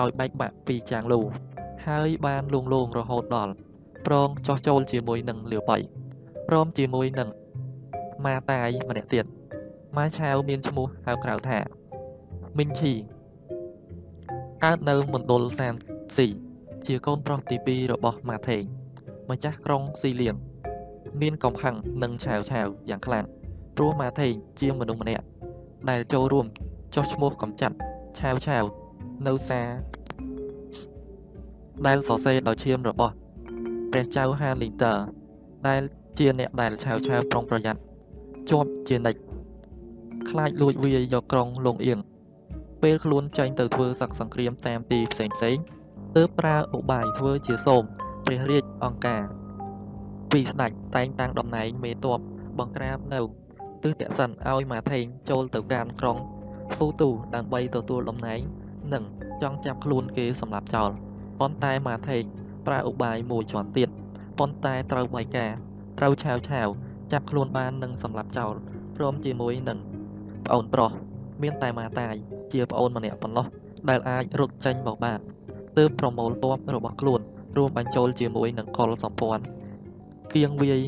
[0.00, 1.20] ឲ្យបែកបាក់ពីចាងលូ
[1.86, 3.52] ហើយបានលួងលោមរហូតដល់
[4.06, 5.78] ប្រងចោះចូលជាមួយនឹងលាវបៃ
[6.48, 7.28] ព្រមជាមួយនឹង
[8.24, 9.24] ម៉ាតាយម្នាក់ទៀត
[9.96, 11.58] ម៉ាឆាវមានឈ្មោះហៅក្រៅថា
[12.58, 12.92] មីងឈី
[14.64, 15.74] កើតនៅមណ្ឌលសាន
[16.16, 16.26] ស៊ី
[16.86, 18.62] ជាកូនប្រុសទី2របស់ម៉ាថេង
[19.30, 20.36] ម្ចាស់ក្រុងស៊ីលៀង
[21.20, 23.24] មានកំហឹងនិងឆាវឆាវយ៉ាងខ្លាំង
[23.76, 25.24] ព្រោះម៉ាថេងជាមនុស្សម្នាក់
[25.90, 26.46] ដែលចូលរួម
[26.94, 27.76] ចោះឈ្មោះកំចាត់
[28.18, 28.64] ឆាវឆាវ
[29.26, 29.60] នៅសា
[31.86, 33.14] ដែលសរសេរដោយឈាមរបស់
[33.92, 34.94] ព្រះចៅហាលីងតើ
[35.68, 35.82] ដែល
[36.18, 37.80] ជាអ្នកដែលឆាវឆាវប្រុងប្រយ័ត្ន
[38.50, 39.20] ជាប់ជានិច្ច
[40.30, 41.98] ខ្លាចលួចវាយយកក្រុងលងអៀង
[42.82, 45.56] ពេលខ្លួនចេញទៅធ្វើសឹកសង្គ្រាមតាមទីផ្សេងផ្សេង
[46.16, 47.84] ទើបប្រើឧបាយធ្វើជាសូម
[48.28, 49.22] ព្រះរាជអង្គការ
[50.32, 52.20] ពីស្ដេចតែងតាំងតំណែងមេតប
[52.58, 53.20] បង្ក្រាបនៅ
[53.84, 56.18] ទិសតសិនឲ្យម៉ាថេងចូលទៅកាន់ក្រុង
[56.74, 58.40] ភូទូដើម្បីទទួលតំណែង
[58.94, 59.04] និង
[59.42, 60.90] ចង់ចាប់ខ្លួនគេសម្លាប់ចោល
[61.40, 62.22] ប៉ុន្តែម៉ាថេង
[62.66, 63.88] ប្រើឧបាយមួយជាន់ទៀត
[64.38, 65.52] ប៉ុន្តែត្រូវបៃការ
[65.98, 66.68] ត្រូវឆាវឆាវ
[67.12, 68.54] ចាប់ខ្លួនបាននិងសម្លាប់ចោល
[68.96, 69.78] ព្រមជាមួយនឹង
[70.46, 70.90] ប្អូនប្រុស
[71.42, 72.14] មានតែម៉ាតាយ
[72.52, 73.46] ជាប្អូនម្នាក់ប៉ុណ្ណោះ
[73.88, 75.20] ដែលអាចរត់ចេញមកបាន
[75.78, 77.22] ទើបប្រមូលទ័ពរបស់ខ្លួន
[77.58, 79.44] រួមបញ្ចូលជាមួយនឹងកុលសម្ព័ន្ធ
[80.34, 80.80] គៀងវាយ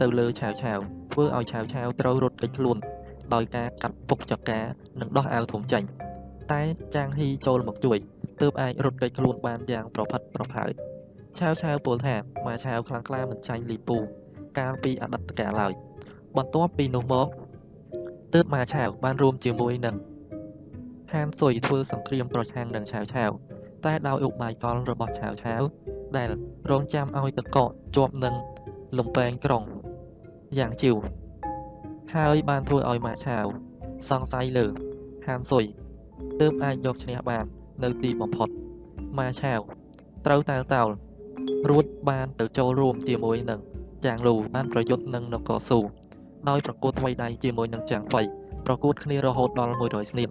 [0.00, 0.78] ទៅលើឆាវឆាវ
[1.12, 2.76] ធ្វើឲ្យឆាវឆាវត្រូវរត់គេចខ្លួន
[3.34, 4.60] ដោយការកាត់ពុកចកា
[5.00, 5.82] និងដោះអាវធំចេញ
[6.52, 6.60] តែ
[6.94, 7.98] ចាងហ៊ីចូលមកជួយ
[8.40, 10.70] ទើបអាចរត់គេចខ្លួនបានយ៉ាងប្រផិតប្រផើយ
[11.38, 12.16] ឆាវឆាវពោលថា
[12.46, 13.96] ម៉ាឆាវខ្លាំងក្លាមិនចាញ់លីពូ
[14.58, 15.72] កាលពីអតីតកាលឡើយ
[16.36, 17.28] បន្ទាប់ពីនោះមក
[18.34, 19.96] ទើបម៉ាឆាវបានរួមជាមួយនឹង
[21.12, 23.30] ហានស៊ុយធ្វើសង្គ្រាមប្រឆាំងនឹងឆាវឆាវ
[23.84, 25.62] តែដោយឧបាយកលរបស់ឆាវឆាវ
[26.16, 26.30] ដែល
[26.70, 28.34] រងចាំឲ្យតកកជាប់នឹង
[28.98, 29.62] លំពែងក្រុង
[30.58, 30.96] យ៉ាងជីវ
[32.14, 33.46] ហើយបានធ្វើឲ្យម៉ាឆាវ
[34.10, 34.66] សង្ស័យលើ
[35.26, 35.64] ហានស៊ុយ
[36.40, 37.44] ទើបអាចយកឈ្នះបាន
[37.84, 38.48] នៅទីបំផុត
[39.18, 39.60] ម៉ាឆាវ
[40.26, 40.88] ត្រូវតើតោល
[41.70, 43.60] រួចបានទៅចូលរួមជាមួយនឹង
[44.04, 45.78] ចាងលូបានប្រយុទ្ធនឹងនគរស៊ូ
[46.48, 48.22] ដោយប្រកួតថ្មីដៃជាមួយនឹងចាងហ្វៃ
[48.66, 50.28] ប្រកួតគ្នារហូតដល់100ស្នៀត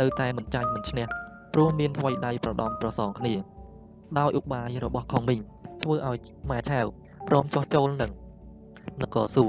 [0.00, 1.06] នៅតែមិនចាញ់មិនឈ្នះ
[1.54, 3.55] ព្រោះមានថ្មីដៃប្រដំប្រសងគ្នា
[4.18, 5.40] ដោយឧបាយរបស់ខុងមីង
[5.82, 6.18] ធ្វើឲ្យ
[6.50, 6.86] ម៉ាឆាវ
[7.28, 8.12] ព្រមចោះចូលនឹង
[9.02, 9.44] នគរស៊ូ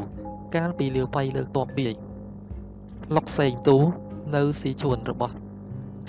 [0.56, 1.96] កាលពីលាវប៉ៃលើកតបវាយ
[3.16, 3.78] លុកសេងទូ
[4.36, 5.34] នៅស៊ីជួនរបស់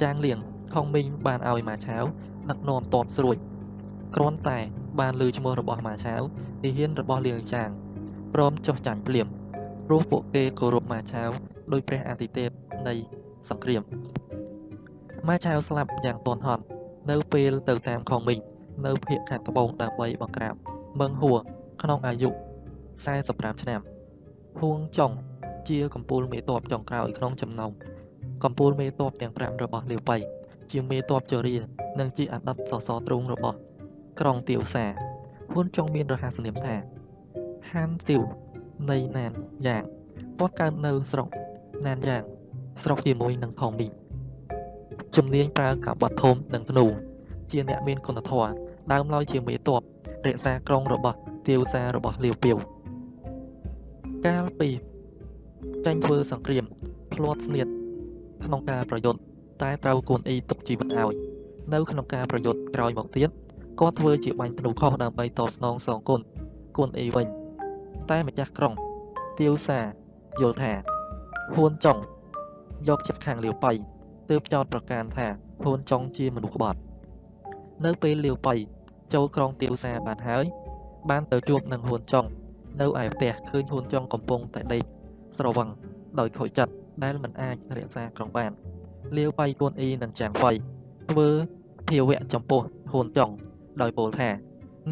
[0.00, 0.38] ចាងលៀង
[0.72, 2.04] ខុងមីងបានឲ្យម៉ាឆាវ
[2.50, 3.36] ដឹកនាំតបស្រួយ
[4.14, 4.58] គ្រាន់តែ
[5.00, 6.22] បានលើឈ្មោះរបស់ម៉ាឆាវ
[6.62, 7.68] ទាហានរបស់លៀងចាង
[8.34, 9.26] ព្រមចុះចាញ់ភ្លាម
[9.86, 11.30] ព្រោះពួកគេគោរពម៉ាឆាវ
[11.72, 12.48] ដោយព្រះអាទិទេព
[12.88, 12.94] នៃ
[13.48, 13.82] សង្គ្រាម
[15.28, 16.62] ម៉ាឆាវស្លាប់យ៉ាងទាន់ហន់
[17.10, 18.40] នៅពេលទៅតាមខុងមីង
[18.86, 20.54] នៅភូមិខាងត្បូងដើម្បីបង្ក្រាប
[21.00, 21.38] មឹងហួរ
[21.82, 22.30] ក្នុងអាយុ
[22.96, 23.80] 45ឆ្នាំ
[24.60, 25.12] ហួងចុង
[25.68, 27.70] ជាកំពូលមេតបចុងក្រោយក្នុងចំណោម
[28.44, 30.16] កំពូលមេតបទាំង5របស់លាវប៉ៃ
[30.70, 31.56] ជាមេតបជរា
[31.98, 33.56] និងជាអតីតសសរទ្រូងរបស់
[34.20, 34.84] ក្រុងទាវសា
[35.52, 36.76] ហ៊ុនចុងមានរហស្សនាមថា
[37.72, 38.22] ហានស៊ីវ
[38.90, 39.32] នៃណាន
[39.66, 39.82] យ៉ាង
[40.38, 41.28] គាត់កើតនៅស្រុក
[41.86, 42.22] ណានយ៉ាង
[42.82, 43.86] ស្រុកជាមួយនឹងផងមី
[45.16, 46.84] ជំនាញប្រើកាបត់ធំនិងធ្នូ
[47.50, 48.48] ជាអ្នកមានគុណធម៌
[48.92, 49.80] ដើមឡើយជាមេតប
[50.26, 51.16] រក្សាក្រុងរបស់
[51.48, 52.56] ទាវសាររបស់លាវពាវ
[54.26, 54.68] កាលពី
[55.86, 56.64] ចាញ់ធ្វើសង្គ្រាម
[57.12, 57.66] ផ្្លាត់ស្នៀត
[58.44, 59.20] ក្នុងការប្រយុទ្ធ
[59.62, 61.14] តែត្រូវគួនអ៊ីទុកជីវិតឲ្យ
[61.74, 63.30] នៅក្នុងការប្រយុទ្ធក្រោយមកទៀត
[63.80, 66.20] គាត់ធ្វើជាបាញ់ធ្នូខុសដើម្បីតបស្នងសងគុណ
[66.76, 67.26] គួនអ៊ីវិញ
[68.10, 68.72] តែម្ចាស់ក្រុង
[69.38, 69.80] ទាវសា
[70.40, 70.72] យល់ថា
[71.54, 71.98] ហ៊ួនចុង
[72.88, 73.72] យកចិត្តខាងលាវប៉ៃ
[74.30, 75.26] ទើបចោតប្រកាសថា
[75.64, 76.78] ហ៊ួនចុងជាមនុស្សក្បត់
[77.84, 78.54] នៅពេលលាវប៉ៃ
[79.14, 80.44] ចូលក្រុងទាវសាបានហើយ
[81.10, 82.24] បានទៅជួបនឹងហ៊ួនចុង
[82.80, 84.82] នៅឯផ្ទះឃើញហ៊ួនចុងកំពុងតែដេក
[85.38, 85.68] ស្រវឹង
[86.18, 86.72] ដោយខូចចិត្ត
[87.04, 88.50] ដែលមិនអាចរក្សាក្រុងបាន
[89.16, 90.52] លាវបៃគួនអ៊ីនិងចាងហ្វៃ
[91.10, 91.28] ធ្វើ
[91.88, 93.30] ភាវៈចំពោះហ៊ុនចុង
[93.82, 94.28] ដោយពោលថា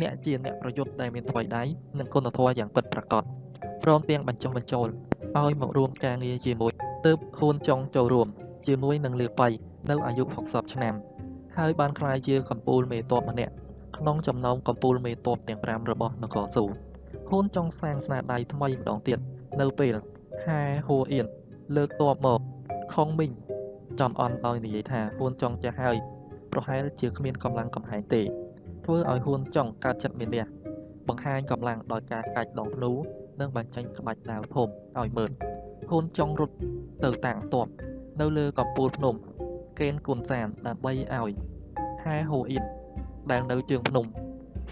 [0.00, 1.62] អ្នកជាអ្នកប្រយុទ្ធដែលមានថ្មីដៃ
[1.98, 3.22] និងគុណធម៌យ៉ាងពិតប្រាកដ
[3.82, 4.88] ព្រមទាំងបញ្ចុះបញ្ចូល
[5.36, 6.72] ឲ្យមករួមការងារជាមួយ
[7.06, 8.28] ទើបហ៊ុនចុងចូលរួម
[8.66, 9.48] ជាមួយនឹងលាវបៃ
[9.90, 10.94] នៅអាយុ60ឆ្នាំ
[11.58, 13.52] ហើយបានក្លាយជាកម្ពូលមេតបម្នាក់
[13.96, 16.64] ក្នុងចំណោមកម្ពូលមេតបទាំង5របស់នគរស៊ូ
[17.28, 19.18] ហ៊ុនចុងសាងស្នាដៃថ្មីម្ដងទៀត
[19.60, 19.94] នៅពេល
[20.46, 21.26] ហាហួអៀន
[21.76, 22.40] លើកតបមក
[22.94, 23.32] ខុងមីង
[24.00, 25.96] ចំអន់ដោយនិយាយថាហ៊ួនចុងចាស់ហើយ
[26.52, 28.22] ប្រហែលជាគ្មានកម្លាំងកំហែងទេ
[28.84, 30.44] ធ្វើឲ្យហ៊ួនចុងកើតចិត្តមានះ
[31.08, 32.92] បង្ហាញកម្លាំងដោយការកាច់ដងធ្នូ
[33.40, 34.68] និងបញ្ចេញក្បាច់ដាវធំ
[34.98, 35.30] ឲ្យមើល
[35.90, 36.54] ហ៊ុនចុងរត់
[37.04, 37.68] ទៅតាំងតប
[38.20, 39.14] នៅលើកំពូលភ្នំ
[39.80, 41.32] កេនគុនសានដើម្បីឲ្យ
[42.04, 42.64] ហាហូអ៊ីន
[43.30, 44.04] ដែលនៅជើងភ្នំ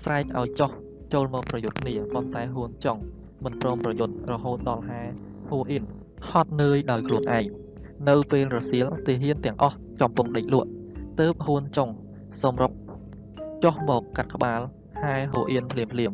[0.03, 0.71] ស្រែកឲ្យចុះ
[1.13, 2.97] ចូលមកប្រយុទ្ធគ្នាប៉ុន្តែហ៊ួនចុង
[3.45, 5.01] មិនព្រមប្រយុទ្ធរហូតដល់ហា
[5.49, 5.85] ហូអ៊ីន
[6.29, 7.45] ហត់នឿយដោយខ្លួនឯង
[8.09, 10.69] នៅពេលរសៀលទាហានទាំងអស់ចំពុកដេកលក់
[11.21, 11.89] ទើបហ៊ួនចុង
[12.43, 12.73] សម្រុក
[13.65, 14.61] ចុះមកកាត់ក្បាល
[15.03, 16.13] ហាហូអ៊ីនភ្លាមភ្លាម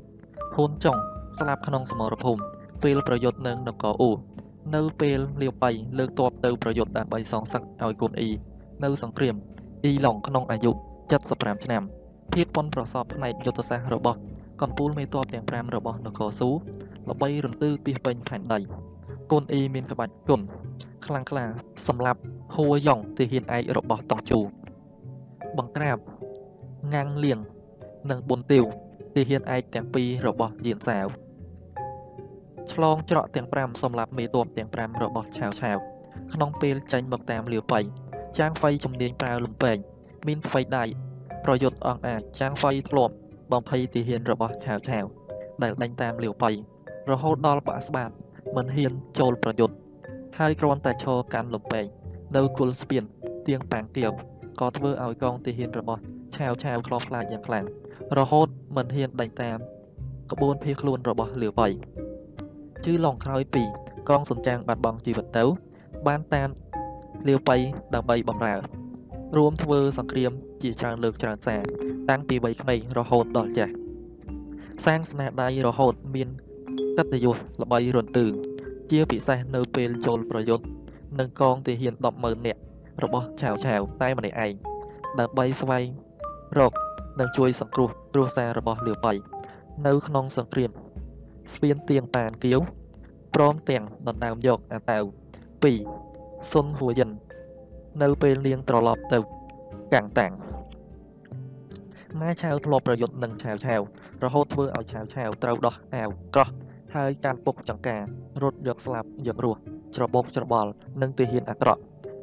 [0.55, 0.97] ហ៊ុនចុង
[1.39, 2.43] ស្លាប់ក្នុងសមរភូមិ
[2.83, 4.11] ពេលប្រយុទ្ធនឹងនគរអ៊ូ
[4.75, 8.31] នៅពេលលាវបៃលើកទ័ពទៅប្រយុទ្ធដើម្បីសងសឹកឲ្យគុនអ៊ី
[8.85, 9.35] នៅសង្គ្រាម
[9.85, 10.71] អ៊ីឡុងក្នុងអាយុ
[11.19, 11.83] 75ឆ្នាំ
[12.33, 14.19] ភាពប៉ុនប្រសពផ្នែកយុទ្ធសាស្ត្ររបស់
[14.63, 16.51] កំពូលមេតបទាំង5របស់នគរស៊ូ
[17.11, 18.59] ល្បីរន្ទឺពីពេញផែនដី
[19.31, 20.41] កូនអ៊ីមានក្បាច់គុណ
[21.07, 21.45] ខ្លាំងក្លា
[21.87, 22.21] សម្រាប់
[22.57, 24.41] ហួយ៉ងទាហានឯករបស់តង់ជូ
[25.59, 25.99] បង្ក្រាប
[26.95, 27.39] ងាំងលៀង
[28.11, 28.65] និងប៊ុនទាវ
[29.15, 31.07] ទាហានឯកទាំងពីររបស់យានសាវ
[32.73, 35.79] ឆ្លងច្រកទាំង5សម្រាប់មេតបទាំង5របស់ឆាវឆាវ
[36.35, 37.81] ក្នុងពេលចេញមកតាមលាវប៉ៃ
[38.39, 39.77] ចាងហ្វៃជំនាញប្រើលំពេង
[40.27, 40.85] មានថ្វីដៃ
[41.45, 43.15] ប្រយុទ្ធអង្អាចចាងហ្វៃធ្លាប់
[43.53, 45.05] បំភ័យទាហានរបស់ឆាវឆាវ
[45.63, 46.51] ដែលដេញតាមលាវប៉ៃ
[47.11, 48.11] រហូតដល់បាក់ស្បាត
[48.57, 49.77] មិនហ៊ានចូលប្រយុទ្ធ
[50.39, 51.87] ហើយគ្រាន់តែឈរកាន់លំពេង
[52.37, 53.05] នៅគុលស្ពាន
[53.47, 54.11] ទៀងប៉ាងទៀវ
[54.61, 56.01] ក៏ធ្វើឲ្យកងទាហានរបស់
[56.37, 57.67] ឆាវឆាវខ្លោចខ្លាចយ៉ាងខ្លាំង
[58.19, 59.59] រហូតមិនហ៊ានដេញតាម
[60.33, 61.69] ក្បួនភៀសខ្លួនរបស់លាវប៉ៃ
[62.85, 63.63] ជឺឡងក្រោយពី
[64.09, 65.45] កងសុនចាងបាត់បង់ជីវិតទៅ
[66.07, 66.49] បានតាម
[67.29, 67.57] លាវប៉ៃ
[67.95, 68.55] ដើម្បីបំរើ
[69.37, 70.33] រួមធ្វើសង្គ្រាម
[70.63, 71.63] ជាច្រើនលើកច្រើនសារ
[72.11, 73.73] តាំងពីវ័យក្មេងរហូតដល់ចាស់
[74.85, 76.29] សាងស្នាដៃរហូតមាន
[76.97, 78.27] កិត្តិយសល្បីរន្ទឺ
[78.91, 80.65] ជាពិសេសនៅពេលចូលប្រយុទ្ធ
[81.19, 82.61] នឹងកងទាហាន100000នាក់
[83.03, 84.53] របស់ឆាវឆាវតែម្នាក់ឯង
[85.21, 85.87] ដើម្បីស្វែង
[86.59, 86.73] រក
[87.21, 89.13] និងជួយសង្គ្រោះគ្រួសាររបស់លាវប៉ៃ
[89.87, 90.71] នៅក្នុងសង្គ្រាម
[91.55, 92.61] ស្ពានទៀងប៉ានគៀវ
[93.35, 95.03] ព្រមទាំងដណ្ដើមយកអាតាវ
[95.73, 97.11] 2សុនហួយិន
[98.03, 99.19] នៅពេលនាងត្រឡប់ទៅ
[99.95, 100.33] កាំងតាំង
[102.21, 103.81] ម៉ែឆាវធ្លាប់ប្រយុទ្ធនឹងឆាវឆាវ
[104.25, 106.49] រហូតធ្វើឲ្យឆាវឆាវត្រូវដោះអាវក្រោះ
[106.95, 108.03] ហើយកាន់ពុកចង្ការ
[108.43, 109.61] រត់យកស្លាប់យករស់
[109.97, 110.71] ច្របូកច្របល់
[111.03, 111.81] នឹងទាហានអាក្រក់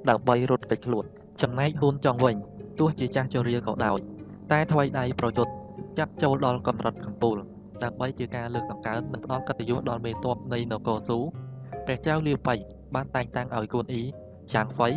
[0.10, 1.06] ដើម្បីរត់គេចខ្លួន
[1.41, 2.36] ចំណែកហ៊ុនចង់វិញ
[2.80, 3.99] ទោះជាចាស់ជរាក៏ដោយ
[4.52, 5.52] តែថ្មីដៃប្រយុទ្ធ
[5.99, 7.38] ចាប់ចូលដល់កម្រិតកំពូល
[7.84, 11.20] ដើម្បីជាការលើកដង្កើងនិងផ្ដល់កិត្តិយសដល់មេតបនៃនគរស៊ូ
[11.86, 12.56] ព្រះចៅលាវប៉ៃ
[12.95, 14.04] បានតែងតាំងឲ្យកូនអ៊ី
[14.54, 14.90] ចាងហ្វៃ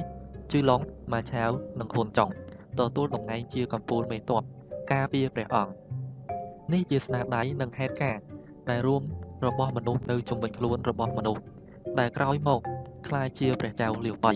[0.52, 0.80] ជឺឡុង
[1.12, 1.50] ម៉ាឆាវ
[1.80, 2.30] និងហ៊ុនចុង
[2.78, 4.42] ទទួលតំណែងជាកំពូលមេតប
[4.92, 5.72] ការពារព្រះអង្គ
[6.72, 8.22] នេះជាស្នាដៃនិងហេតុការណ៍
[8.70, 9.02] ដែលរួម
[9.46, 11.42] របស់មនុស្សនៅជុំវិញខ្លួនរបស់មនុស្ស
[11.98, 12.60] ដែលក្រោយមក
[13.08, 14.32] ក្លាយជាព្រះចៅលាវប៉ៃ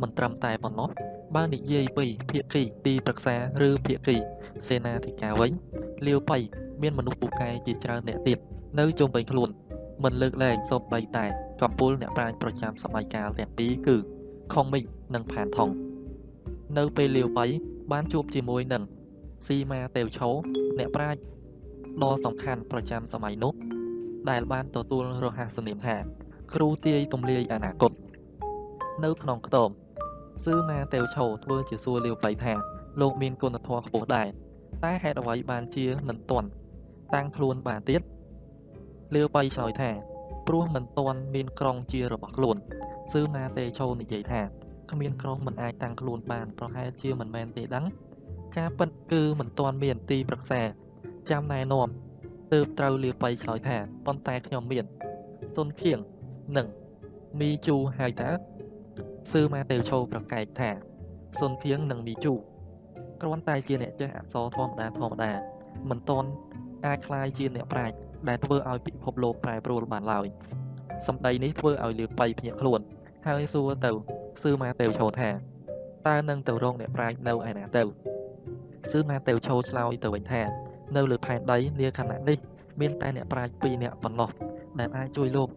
[0.00, 0.90] មិនត្រឹមតែប៉ុណ្ណោះ
[1.34, 3.36] បើនិយាយពីភាគីទីប្រឹក្សា
[3.68, 4.16] ឬភាគី
[4.66, 5.52] សេនាធិការវិញ
[6.06, 6.38] លាវប៉ៃ
[6.82, 8.38] មានមនុស្សពូកែជាច្រើនអ្នកទៀត
[8.78, 9.50] នៅជុំវិញខ្លួន
[10.04, 11.26] មិនលើកលែងសូម្បីតែ
[11.62, 13.96] កំពូលអ្នកប្រាជ្ញប្រចាំសម័យកាលទាំងពីរគឺ
[14.52, 14.82] ខុងមិច
[15.14, 15.70] និងផានថង
[16.78, 17.46] នៅពេលលាវប៉ៃ
[17.92, 18.82] បានជួបជាមួយនឹង
[19.46, 20.30] ស៊ីម៉ាតេវឆោ
[20.78, 21.20] អ្នកប្រាជ្ញ
[22.02, 23.54] ដ៏សំខាន់ប្រចាំសម័យនោះ
[24.30, 25.96] ដែលបានទទួលរហស្សនាមថា
[26.54, 27.92] គ្រូទាយទំលាយអនាគត
[29.04, 29.70] នៅក្នុងខ្ទម
[30.44, 32.52] ស៊ឺម៉ាតេវឆោធ្វើជាសួរលាវប៉ៃថា
[33.00, 34.28] លោកមានគុណធម៌ខ្ពស់ដែរ
[34.84, 36.48] តែហេតុអ្វីបានជាមិនទាន់
[37.14, 38.02] តាំងខ្លួនបានទៀត
[39.14, 39.90] លាវប៉ៃឆ្លើយថា
[40.46, 42.56] ព្រោះមិនទាន់មានក្រុងជារបស់ខ្លួន
[43.12, 44.42] ស៊ឺម៉ាតេឆោនិយាយថា
[44.90, 47.84] គ្មានក្រុងមិនអាចតាំងខ្លួនបានប្រហែលជាមិនមែនទេដឹង
[48.56, 50.62] ការពិតគឺមិនទាន់មានទីប្រឹក្សា
[51.30, 51.88] ចាំណែនាំ
[52.52, 53.76] ទើបត្រូវលាប៉ៃឆ្លើយថា
[54.06, 54.84] ប៉ុន្តែខ្ញុំមាន
[55.56, 55.98] សុនខៀង
[56.56, 56.66] និង
[57.40, 58.30] មីជូហើយតើ
[59.32, 60.70] ស៊ឺម៉ាតេឆូប្រកែកថា
[61.40, 62.32] សុនខៀងនិងមីជូ
[63.20, 65.32] គ្រាន់តែជាអ្នកចេះអក្សរធម្មតាធម្មតា
[65.90, 66.28] មិនទាន់
[66.85, 67.95] អាចคล้ายជាអ្នកប្រាជ្ញ
[68.29, 70.25] ដែលធ្វើឲ្យពិភពលោកប្រែប្រួលបានឡើយ
[71.07, 72.79] សម្ដីនេះធ្វើឲ្យលាប៉ៃភ្ញាក់ខ្លួន
[73.27, 73.91] ហើយសួរទៅ
[74.41, 75.29] ស៊ឺម៉ាតេវឆូថា
[76.07, 77.83] តើនឹងទៅរកអ្នកប្រាជ្ញនៅឯណាទៅ
[78.91, 80.41] ស៊ឺម៉ាតេវឆូឆ្លើយទៅវិញថា
[80.95, 82.37] នៅលើផែនដីនាខណៈនេះ
[82.79, 84.29] មានតែអ្នកប្រាជ្ញ2នាក់ប៉ុណ្ណោះ
[84.79, 85.49] ដែលអាចជួយលោក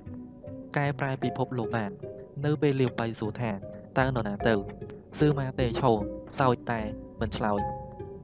[0.77, 1.91] កែប្រែពិភពលោកបាន
[2.45, 3.51] នៅពេលលាវបៃសួរថា
[3.99, 4.55] តើនរណាទៅ
[5.19, 5.91] ស៊ឺម៉ាតេឆូ
[6.39, 6.81] សោចតែ
[7.21, 7.61] មិនឆ្លើយ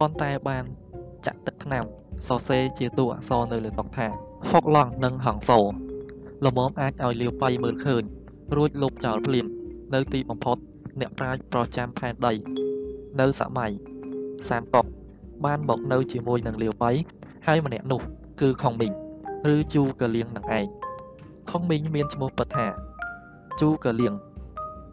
[0.00, 0.64] ប៉ុន្តែបាន
[1.26, 1.84] ចាក់ទឹកថ្នាំ
[2.27, 4.07] សរសេរជាតួអក្សរនៅលើតុថា
[4.49, 5.59] ហុកឡង់និងហងសូ
[6.45, 8.03] ល្មមអាចឲ្យលាវបៃមើលឃើញ
[8.55, 9.45] រួចលុបចោលភ្លាម
[9.93, 10.57] នៅទីបំផុត
[10.99, 12.33] អ្នកប្រាជ្ញប្រចាំផែនដី
[13.19, 13.71] នៅសម័យ
[14.49, 14.85] សាមកុក
[15.45, 16.91] បានមកនៅជាមួយនឹងលាវប៉ៃ
[17.47, 18.01] ហើយម្នាក់នោះ
[18.41, 18.93] គឺខុងមីង
[19.55, 20.65] ឬជូកលៀងនឹងឯង
[21.49, 22.67] ខុងមីងមានឈ្មោះពិតថា
[23.61, 24.13] ជូកលៀង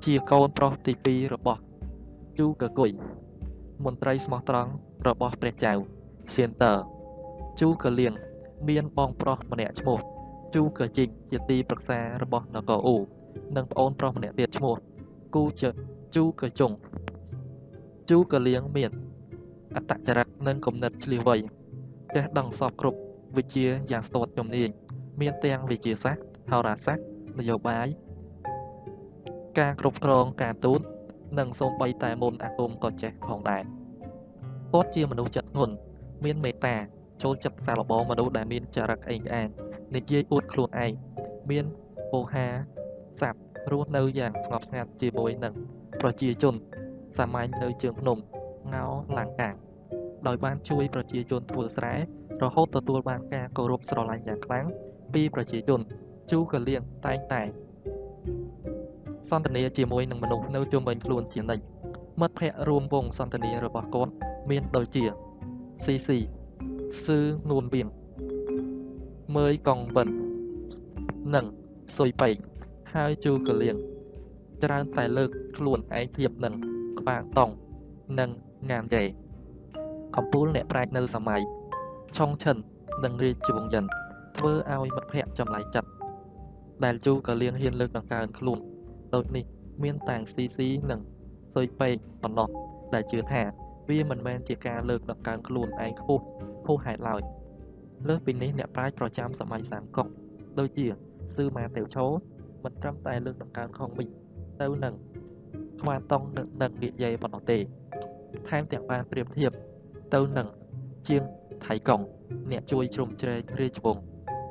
[0.04, 1.60] ជាកូនប្រុសទី2របស់
[2.38, 2.90] ជូកគុយ
[3.84, 4.70] មន្ត្រីស្មោះត្រង់
[5.08, 5.72] របស់ព្រះចៅ
[6.34, 6.74] សៀនតើ
[7.60, 8.14] ជូកលៀង
[8.68, 9.98] មានបងប្រុសម្នាក់ឈ្មោះ
[10.54, 12.96] ជូកជីកជាទីប្រឹក្សារបស់នគរអ៊ូ
[13.56, 14.74] និងប្អូនប្រុសម្នាក់ទៀតឈ្មោះ
[15.34, 15.62] គូជ
[16.14, 16.72] ជូកជុង
[18.10, 18.90] ជូកលៀងមាន
[19.76, 21.36] អត្តចរិតនិងគំនិតឆ្លៀសវៃ
[22.14, 22.98] ចេះដឹងសពគ្រប់
[23.36, 24.68] វិជ្ជាយ៉ាងស្ទាត់ជំនាញ
[25.20, 27.04] មានទាំងវិជ្ជាសាស្ត្រហោរាសាស្ត្រ
[27.38, 27.86] នយោបាយ
[29.58, 30.80] ការគ្រប់គ្រងការទូត
[31.38, 33.62] និងសូម្បីតែមុនអាគមក៏ចេះផងដែរ
[34.72, 35.74] គាត់ជាមនុស្សចិត្តងន់
[36.24, 36.76] មានមេត្តា
[37.22, 39.48] ចូលចិត្តសាឡបងមនុស្សដែលមានចរិតអេងក្អាង
[39.96, 40.92] និយាយអួតខ្លួនឯង
[41.50, 41.64] មាន
[42.12, 42.46] ពោហា
[43.20, 43.40] ស័ព្ទ
[43.72, 45.54] រស់នៅយ៉ាងស្ងប់ស្ងាត់ជាមួយនឹង
[46.00, 46.54] ប្រជាជន
[47.18, 48.18] សាមញ្ញនៅជើងភ្នំ
[48.74, 48.86] ងោ
[49.18, 49.54] ឡាំងកាង
[50.26, 51.94] ដោយបានជួយប្រជាជនធ្វើស្រែ
[52.42, 54.66] រហូតទទួលបានការគោរពស្រឡាញ់យ៉ាងខ្លាំង
[55.14, 55.80] ពីប្រជាជន
[56.30, 57.42] ជូកលៀងតែងតែ
[59.28, 61.64] សន្ទនាជាមួយនឹងមនុស្សនៅជុំវិញខ្លួនជានិច្ច
[62.20, 64.12] មិត្តភ័ក្តិរួមវងសន្ទនារបស់គាត់
[64.50, 65.04] មានដូចជា
[65.84, 66.18] ស៊ី
[66.90, 67.88] ស៊ីស៊ឺងួនវៀង
[69.36, 70.08] មើយកងវិន
[71.34, 71.46] និង
[71.96, 72.34] ស៊ុយពេក
[72.94, 73.76] ហើយជូកលៀង
[74.62, 76.54] ច្រើនតែលើកខ្លួនឯងធៀបនឹង
[76.98, 77.54] ក្បាលតង់
[78.18, 78.30] និង
[78.70, 79.04] ងានយេ
[80.16, 81.40] កំពូលអ្នកប្រាជ្ញនៅសម័យ
[82.16, 82.56] ឆុងឈិន
[83.04, 83.84] និងរាជវង្សយិន
[84.36, 85.90] ធ្វើឲ្យមិត្តភ័ក្តិចម្លែកចិត្ត
[86.84, 88.58] ដែលជូកលៀងហ៊ានលើកដង្កើងខ្លួន
[89.14, 89.44] ដូចនេះ
[89.82, 91.00] មានតែស៊ីស៊ីនិង
[91.54, 92.48] ស៊ុយពេកប៉ុណ្ណោះ
[92.94, 93.42] ដែលជឿថា
[93.90, 96.24] វាមិនមែនជាការលើកដង្កើងខ្លួនឯងខ្ពស់
[96.66, 97.20] ហួសហេតុឡើយ
[98.08, 100.06] លើសពីនេះអ្នកប្រាជ្ញប្រចាំសម័យសាមកុក
[100.58, 100.86] ដូចជា
[101.36, 102.06] ស៊ឺម៉ាតេវឆូ
[102.64, 104.04] មិនត្រឹមតែលើកដង្កើងខុងមី
[104.60, 104.94] ទៅនឹង
[105.80, 107.58] ស្វាតុងនិងនិយាយប៉ុណ្ណោះទេ
[108.48, 109.52] ថែមទាំងបានប្រៀបធៀប
[110.14, 110.48] ទៅនឹង
[111.08, 111.22] ជាង
[111.66, 112.00] ថៃកុង
[112.50, 114.02] អ្នកជួយជ្រោមជ្រែងរាជវង្ស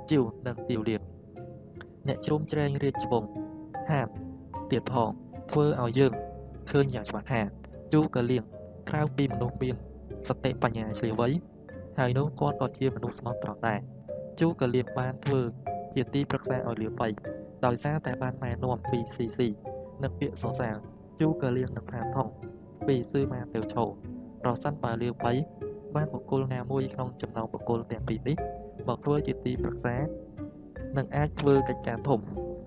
[0.09, 1.01] ជីវនិងទាវលៀន
[2.07, 3.29] អ្នកជ្រោមជ្រែងរាជវង្ស
[3.91, 4.07] ហាត
[4.71, 5.09] ទៀតផង
[5.51, 6.13] ធ្វើឲ្យយើង
[6.71, 7.41] ឃើញយ៉ាងច្បាស់ថា
[7.93, 8.43] ជូកលៀង
[8.89, 9.75] ក្រៅពីមនុស្សមាន
[10.27, 11.27] សតិបញ្ញាជ្រាលវៃ
[11.99, 13.79] ហើយនោះគាត់ក៏ជាមនុស្សស្មោះត្រង់ដែរ
[14.39, 15.41] ជូកលៀងបានធ្វើ
[15.95, 17.07] ជាទីប្រឹក្សាឲ្យលាវបៃ
[17.65, 19.39] ដោយសារតែបានណែនាំពី CC
[20.03, 20.75] និងពាក្យសរសើរ
[21.19, 22.27] ជូកលៀងនិងផានថង
[22.87, 23.83] ពីស៊ឺម៉ាទៅឆោ
[24.41, 25.33] ប្រសិនបើលាវបៃ
[25.95, 28.37] បានបុគ្គលណាមួយក្នុងចំណោមបុគ្គលទាំងពីរនេះ
[28.87, 29.95] មកធ្វើជាទីប្រឹក្សា
[30.97, 32.19] នឹងអាចធ្វើកិច្ចការធំ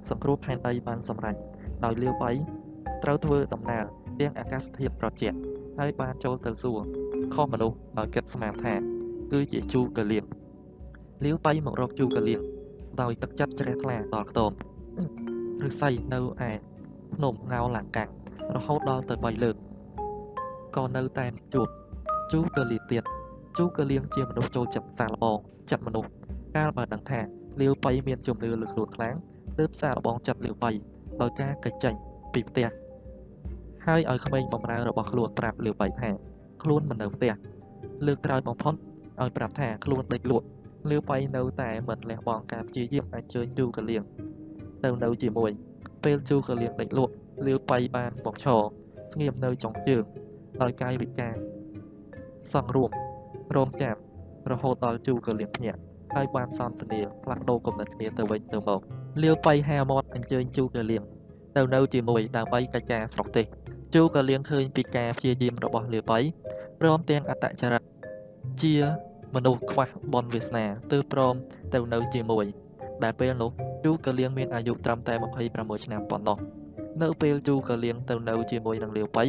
[0.08, 1.36] សង្គ្រោះផែនដីបានសម្រេច
[1.84, 2.30] ដោយលាវបៃ
[3.04, 3.84] ត្រូវធ្វើដំណើរ
[4.20, 5.38] ទាំងអាកាសធាតុត្រជាក់
[5.78, 6.80] ហើយបានចូលទៅសួរ
[7.34, 8.74] ខុសមនុស្សដោយគិតស្មានថា
[9.32, 10.24] គឺជាជូកលៀង
[11.24, 12.40] លាវបៃមករកជូកលៀង
[13.00, 14.50] ដោយទឹកចិត្តជ្រះថ្លាដល់ខ្ទម
[15.60, 16.50] ឫស្សីនៅឯ
[17.14, 18.10] ភ្នំងៅឡាកាំង
[18.56, 19.56] រហូតដល់ទៅ3លើក
[20.76, 21.68] ក៏នៅតែជួប
[22.32, 23.04] ជូកលៀងទៀត
[23.58, 25.38] ជូកលៀងជាមនុស្សចូលចិត្តសាឡបង
[25.70, 26.10] ចិត្តមនុស្ស
[26.56, 27.20] កាលបើដឹងថា
[27.60, 29.16] លាវបៃមានជំនឿលើខ្លួនខ្លាំង
[29.58, 30.70] ទើបសាឡបងចិត្តលាវបៃ
[31.20, 31.94] ដោយការកិច្ចចេញ
[32.34, 32.66] ពីផ្ទះ
[33.86, 36.10] ហើយឲ្យក្មេងបំរើរបស់ខ្លួនប្រាប់លាវបៃថា
[36.62, 37.32] ខ្លួនមិននៅផ្ទះ
[38.06, 38.74] លើកក្រោយបំផុត
[39.20, 40.46] ឲ្យប្រាប់ថាខ្លួនដេកលក់
[40.90, 44.02] លាវបៃនៅតែមិនលះបង់ការព្យាយាមអញ្ជើញជូកលៀង
[44.84, 45.50] ទៅនៅជាមួយ
[46.04, 47.12] ពេលជូកលៀងដេកលក់
[47.46, 48.60] លាវបៃបានមកឈរ
[49.12, 50.04] ស្ងៀមនៅចុងជើង
[50.60, 51.34] ដោយកាយវិការ
[52.54, 52.90] សង្រួម
[53.56, 53.96] រោមចាំ
[54.50, 55.80] រហូតដល់ជូកលៀងភ្ញាក់
[56.14, 58.80] ហើយបានសន្ទនាផ្លាស់ដូរគំនិតគ្នាទៅវិញទៅមក
[59.22, 61.02] លាវបៃហាមាត់អញ្ជើញជូកលៀង
[61.56, 63.46] ទៅនៅជាមួយដើម្បីកិច្ចការស្រុកទេស
[63.94, 66.18] ជូក៏លៀងឃើញពីការព្យាយាមរបស់លាបៃ
[66.80, 67.82] ព្រមទាំងអត្តចរិត
[68.62, 68.74] ជា
[69.34, 71.34] មនុស្សខ្វះបនវាសនាទើបព្រម
[71.74, 72.46] ទៅនៅជាមួយ
[73.02, 73.50] ដែលពេលនោះ
[73.84, 75.14] ជូក៏លៀងមានអាយុត្រឹមតែ
[75.50, 76.38] 26ឆ្នាំប៉ុណ្ណោះ
[77.02, 79.24] នៅពេលជូក៏លៀងទៅនៅជាមួយនឹងលាវបៃ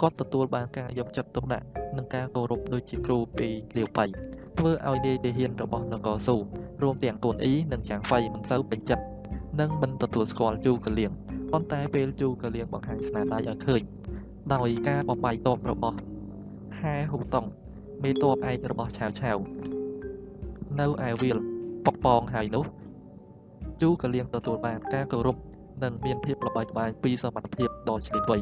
[0.00, 1.66] គាត់ទទួលបានការយកចិត្តទុកដាក់
[1.96, 4.04] និងការគោរពដូចជាគ្រូពីលាវបៃ
[4.58, 6.36] ធ្វើឲ្យនាយទាហានរបស់នគរស៊ូ
[6.82, 9.04] រួមទាំងកូនអ៊ីនិងចាងហ្វៃមិនសូវពេញចិត្ត
[9.60, 11.12] និងមិនទទួលស្គាល់ជូក៏លៀង
[11.52, 13.82] ប៉ុន្តែពេលជូក៏លៀងបង្ហាញស្នាដៃឲ្យឃើញ
[14.52, 15.98] ដោយការបំបាយតបរបស់
[16.80, 17.46] ហែហ៊ូតុង
[18.02, 19.36] មេតបឯករបស់ឆាវឆាវ
[20.80, 21.38] នៅឯវាល
[21.84, 22.64] ប៉ុកប៉ងហើយនោះ
[23.82, 25.36] ជូក៏លៀងទទួលបានការគោរព
[25.82, 28.38] និងមានភាពល្បីល្បាញពីសមត្ថភាពដ៏ឆ្លៀតវៃ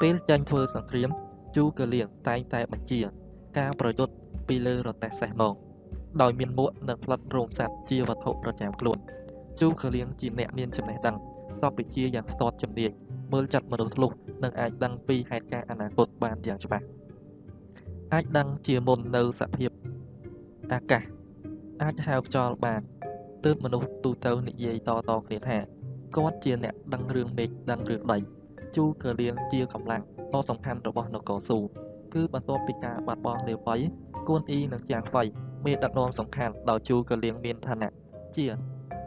[0.00, 1.10] ពេលចាញ់ធ្វើសង្គ្រាម
[1.56, 3.00] ជូក៏លៀងតែងតែបញ្ជា
[3.58, 4.14] ការប្រយុទ្ធ
[4.48, 5.54] ពីលើរទេះសេះមក
[6.22, 8.98] ដោយមានមួកនិងផ្លិតរោមសត្វជាវត្ថុប្រចាំខ្លួន
[9.60, 11.16] ជូក៏លៀងជាអ្នកមានចំណេះដឹង
[11.60, 12.92] សពវិជ្ជាយ៉ាងស្ទាត់ជំនាញ
[13.34, 14.10] មើលចិត្តមនុស្សធ្លុះ
[14.44, 16.84] និងអាចដឹងពីហេតុការណ៍អនាគតបានយ៉ាងច្បាស់
[18.12, 19.70] អាចដឹងជាមុននៅសភាព
[20.72, 21.02] អាកាស
[21.82, 22.80] អាចហៅខ្យល់បាន
[23.44, 25.58] ទើបមនុស្សទូទៅនិយាយតតគ្នាថា
[26.16, 28.18] គាត់ជាអ្នកដឹងរឿងមេឃដឹងរឿងដី
[28.76, 30.02] ជូកលៀងជាកម្លាំង
[30.32, 31.58] ដ៏សំខាន់របស់នគរស៊ូ
[32.14, 33.76] គឺបន្ទាប់ពីការបាត់បង់លាវៃ
[34.28, 35.22] គួនអ៊ីនិងជាងហ្វៃ
[35.66, 37.90] មានដឹកនាំសំខាន់ដោយជូកលៀងមានឋានៈ
[38.36, 38.46] ជា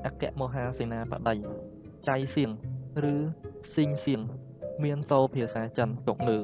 [0.05, 1.35] អគ្គមហាសេនាបតី
[2.07, 2.49] ចៃសៀង
[3.13, 3.15] ឬ
[3.73, 4.21] ស៊ីងសៀង
[4.83, 6.37] មានសូរភាសាចិនទុកលើ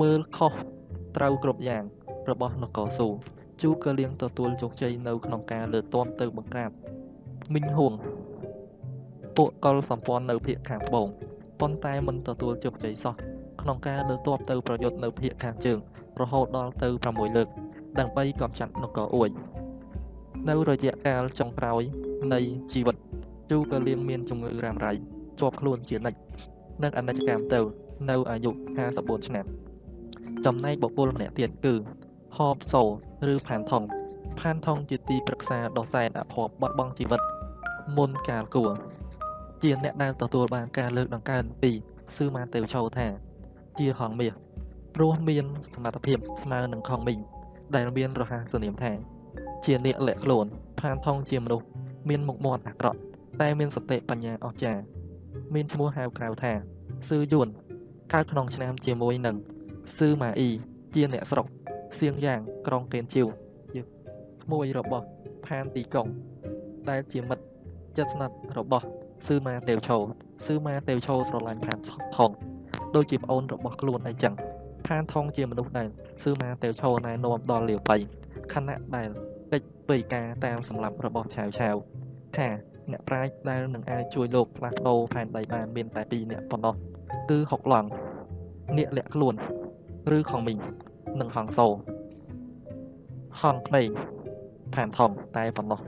[0.00, 0.52] មើលខុស
[1.16, 1.84] ត្រូវគ្រប់យ៉ាង
[2.30, 3.08] របស់នគរស៊ូ
[3.62, 6.70] ជូក៏លៀងទទួលជោគជ័យនៅក្នុងការលើកទ័ពទៅបង្ក្រាប
[7.54, 7.92] មីងហួង
[9.36, 11.08] ពួកកុលសម្ព័ន្ធនៅភូមិខាងត្បូង
[11.60, 13.14] ប៉ុន្តែមិនទទួលជោគជ័យសោះ
[13.60, 15.78] ក្នុងការលើកទ័ពទៅប្រយុទ្ធនៅភូមិខាងជើង
[16.20, 17.48] រហូតដល់ទៅ6លើក
[17.98, 19.28] ដើម្បីកំចាត់នគរអួយ
[20.48, 21.82] នៅរយៈកាលចុងក្រោយ
[22.32, 22.40] នៃ
[22.72, 22.96] ជីវិត
[23.50, 24.92] ជូក៏លៀងមានជំងឺរ៉ាំរ៉ៃ
[25.40, 26.18] ជាប់ខ្លួនជានិច្ច
[26.82, 27.60] និងអនិច្ចកម្មទៅ
[28.10, 28.50] នៅអាយុ
[28.88, 29.46] 54ឆ្នាំ
[30.44, 31.74] ចំណែកបុគ្គលម្នាក់ទៀតគឺ
[32.36, 32.82] ហបសូ
[33.32, 33.84] ឬផានថង
[34.40, 37.20] ផានថងជាទីប្រឹក្សាដ៏សែនអភ័ព្វបាត់បង់ជីវិត
[37.96, 38.72] មុនកាលគួរ
[39.62, 41.70] ជាអ្នកដែលទទួលបានការលើកដង្កើងពី
[42.16, 43.06] ស៊ឺម៉ាតេវឆោថា
[43.78, 44.32] ជាហងមាស
[44.94, 45.44] ព្រោះមាន
[45.74, 47.18] សមត្ថភាពស្មើនឹងខងមីង
[47.74, 48.92] ដែលមានរហ័សនាមថា
[49.64, 50.46] ជាអ្នកលាក់ខ្លួន
[50.80, 51.66] ផានថងជាមនុស្ស
[52.08, 53.00] មានមុខមាត់អាក្រក់
[53.40, 54.82] តែមានសតិបញ្ញាអស្ចារ្យ
[55.54, 56.52] មានឈ្មោះហៅក្រៅថា
[57.08, 57.48] ស៊ឺយួន
[58.12, 59.36] កើតក្នុងឆ្នាំជាមួយនឹង
[59.96, 60.50] ស៊ឺម៉ាអ៊ី
[60.94, 61.46] ជាអ្នកស្រុក
[61.98, 63.26] សៀងយ៉ាងក្រុងកេនជៀវ
[63.72, 63.80] ជា
[64.42, 65.06] ក្មួយរបស់
[65.46, 66.06] ផានទីកុង
[66.90, 67.44] ដែលជាមិត្ត
[67.96, 68.84] ចិត្តស្និទ្ធរបស់
[69.26, 69.96] ស៊ឺម៉ាតេវឆូ
[70.46, 71.78] ស៊ឺម៉ាតេវឆូស្រឡាញ់ផាន
[72.16, 72.30] ថង
[72.94, 74.34] ដូចជាប្អូនរបស់ខ្លួនអីចឹង
[74.86, 75.88] ផានថងជាមនុស្សដែល
[76.22, 77.96] ស៊ឺម៉ាតេវឆូណែនាំដល់លាវបៃ
[78.52, 79.08] ខណៈដែល
[79.52, 81.76] កិច្ចវេការតាមសម្លាប់របស់ឆាវឆាវ
[82.36, 82.48] ថា
[82.92, 86.74] អ្នកប្រាជ្ញដែលនឹងអាចជួយលោកផ្លាស់ប្ដូរផែនដីបានមានតែ2អ្នកប៉ុណ្ណោះ
[87.30, 87.88] គឺហុកឡង់
[88.78, 89.34] នាគលាក់ខ្លួន
[90.16, 90.58] ឬខងមីង
[91.20, 91.66] និងហងសូ
[93.40, 93.88] ហងក្មេង
[94.74, 95.80] ផានថងតែប៉ុណ្ណោះ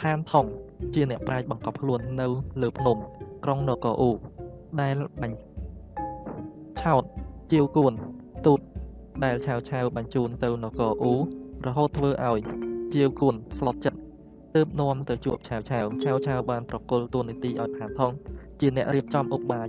[0.00, 0.46] ផានថង
[0.94, 2.26] ជាអ្នកប្រាជ្ញបង្កប់ខ្លួននៅ
[2.62, 2.98] លើភ្នំ
[3.44, 4.10] ក្រុងនគរអ៊ូ
[4.80, 5.38] ដែលបាញ់
[6.80, 7.02] ឆោត
[7.52, 7.92] ជាវគួន
[8.46, 8.60] ទូត
[9.24, 11.14] ដែលឆាវឆាវបញ្ជូនទៅនគរអ៊ូ
[11.66, 12.40] រហូតធ្វើឲ្យ
[12.94, 14.03] ជាវគួនស្លុតចិត្ត
[14.58, 18.12] ទើបនាំទៅជួបឆាវឆាវឆាវឆាវបានប្រគល់តួនាទីឲ្យផានថង
[18.60, 19.68] ជាអ្នករៀបចំឧបាយ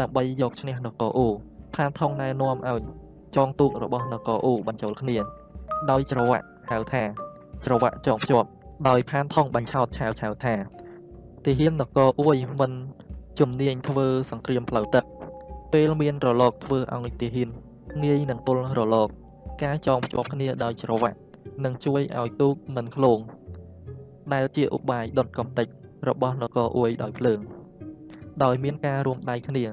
[0.00, 1.28] ដើម្បីយកឈ្នះនគរអ៊ូ
[1.76, 2.82] ផានថងណែនាំឲ្យ
[3.36, 5.16] ចងទូករបស់នគរអ៊ូបញ្ចូលគ្នា
[5.90, 7.02] ដោយច្រវាក់ហៅថា
[7.64, 8.48] ច្រវាក់ចងភ្ជាប់
[8.88, 10.54] ដោយផានថងបញ្ឆោតឆាវឆាវថា
[11.44, 12.72] ទាហាននគរអ៊ុយមិន
[13.38, 15.04] ជំនាញធ្វើសង្គ្រាមផ្លូវទឹក
[15.72, 17.48] ពេលមានរលកធ្វើឲ្យទាហាន
[18.04, 19.08] ងាយនឹងទល់រលក
[19.62, 21.16] ការចងភ្ជាប់គ្នាដោយច្រវាក់
[21.64, 23.18] នឹងជួយឲ្យទូកមិនឃ្លោង
[24.34, 25.68] ដែលជាឧបាយដុតកំតិច
[26.08, 27.40] របស់នគរអ៊ុយដោយភ្លើង
[28.44, 29.64] ដោយមានការរួមដៃគ្នា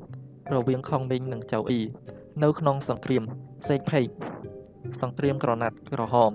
[0.54, 1.82] រវាងខុងមីងនិងចៅអ៊ី
[2.44, 3.24] នៅក្នុងសង្គ្រាម
[3.68, 4.08] សេកភេក
[5.02, 6.32] សង្គ្រាមក្រណាត់ក្រហម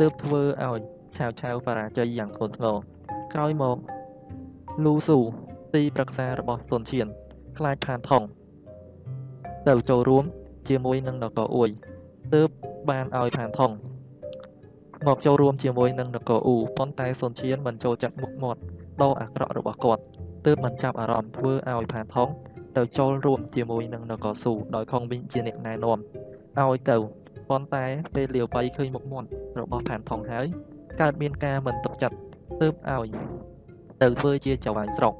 [0.00, 0.80] ទើបធ្វើឲ្យ
[1.16, 2.76] ឆាវឆាវបរាជ័យយ៉ាងធ្ងន់ធ្ងរ
[3.34, 3.76] ក្រោយមក
[4.84, 5.18] លូស៊ូ
[5.74, 7.06] ទីប្រឹក្សារបស់សុនឈៀន
[7.58, 8.22] ខ្លាចផានថង
[9.68, 10.24] ទៅចូលរួម
[10.68, 11.70] ជាមួយនឹងនគរអ៊ុយ
[12.34, 12.48] ទើប
[12.90, 13.72] បានឲ្យផានថង
[15.06, 18.60] មកចូលរួមជាមួយនឹងនគរអ៊ូប៉ុន្តែសុនឈៀនមិនចូលចិត្តមុខមាត់
[19.02, 20.02] ដ៏អាក្រក់របស់គាត់
[20.46, 22.28] ទើបមិនចាប់អារម្មណ៍ធ្វើឲ្យផានថង
[22.76, 25.98] ទៅចូលរួមជាមួយនឹងនគរស៊ូដោយខុងវិញជាអ្នកណែនាំ
[26.60, 26.96] ឲ្យទៅ
[27.48, 27.84] ប៉ុន្តែ
[28.14, 29.28] ពេលលាវបៃឃើញមុខមាត់
[29.60, 30.46] របស់ផានថងហើយ
[31.00, 32.16] កើតមានការមិនទុកចិត្ត
[32.62, 33.08] ទើបឲ្យ
[34.02, 35.14] ទៅធ្វើជាចៅហ្វាយស្រុក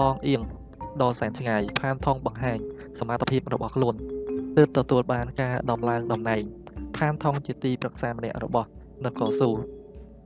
[0.00, 0.42] ឡងអៀង
[1.02, 2.58] ដ៏សែនឆ្ងាយផានថងបង្ហាញ
[2.98, 3.94] សមត្ថភាពរបស់ខ្លួន
[4.56, 6.42] ទើបទទួលបានការដំឡើងតំណែង
[6.96, 8.68] ផានថងជាទីប្រឹក្សាម្នាក់របស់
[9.04, 9.50] នគរស៊ូ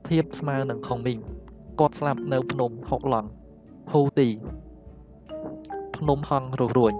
[0.07, 1.19] ធៀបស្មើនឹងខុងមីង
[1.79, 3.29] គាត់ស្លាប់នៅភ្នំហុកឡង់
[3.91, 4.29] ហូទី
[5.97, 6.93] ភ្នំហងរស់រួញ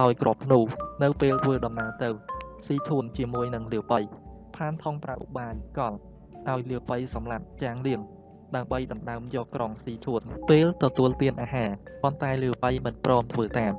[0.00, 0.60] ដោយក្របភ្នូ
[1.02, 2.08] នៅពេលធ្វើដំណើរទៅ
[2.66, 4.00] ស៊ីធួនជាមួយនឹងលាវបៃ
[4.56, 5.92] ផានថងប្រាឧបាយកល
[6.48, 8.00] ឲ្យលាវបៃសម្លាប់ចាងលៀង
[8.56, 10.20] ដើម្បីដណ្ដើមយកក្រុងស៊ីធួន
[10.50, 11.70] ពេលទទួលទានអាហារ
[12.02, 13.72] ប៉ុន្តែលាវបៃមិនព្រមធ្វើតាម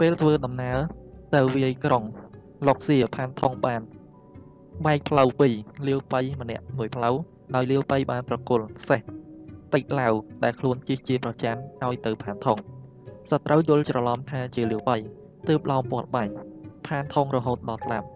[0.00, 0.78] ពេលធ្វើដំណើរ
[1.34, 2.04] ទៅវាយក្រុង
[2.66, 3.80] លុកសៀផានថងបាន
[4.86, 5.54] បែកផ្លូវពីរ
[5.88, 7.14] លាវបៃម្នាក់មួយផ្លូវ
[7.54, 9.00] ដោយលាវបៃបានប្រគល់សេះ
[9.74, 12.58] តិចឡាវដែលខ្លួនជិះជាប្រចាំឲ្យទៅផានថង
[13.30, 14.96] សត្រូវយល់ច្រឡំថាជាលាវបៃ
[15.48, 16.32] ទើបឡោមពាត់បាញ់
[16.86, 18.06] ផានថងរហូតដល់ស្លាប់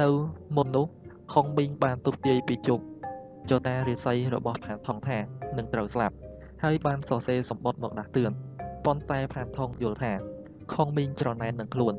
[0.00, 0.08] នៅ
[0.56, 0.86] មុននោះ
[1.32, 2.84] ខុងប៊ីងបានទុកទាយពីជប់
[3.50, 5.18] ចតារិស័យរបស់ផានថងថា
[5.56, 6.14] នឹងត្រូវស្លាប់
[6.62, 8.32] ហើយបានសរសេរសម្បត្តិមកដាស់តឿន
[8.84, 10.12] ប៉ុន្តែផានថងយល់ថា
[10.74, 11.94] ខុងប៊ីងច្រណែននឹងខ្លួន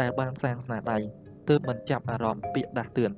[0.00, 0.98] ដែលបានសាងស្នាដៃ
[1.48, 3.10] ទើបមិនចាប់អារម្មណ៍ពាក្យដាស់តឿន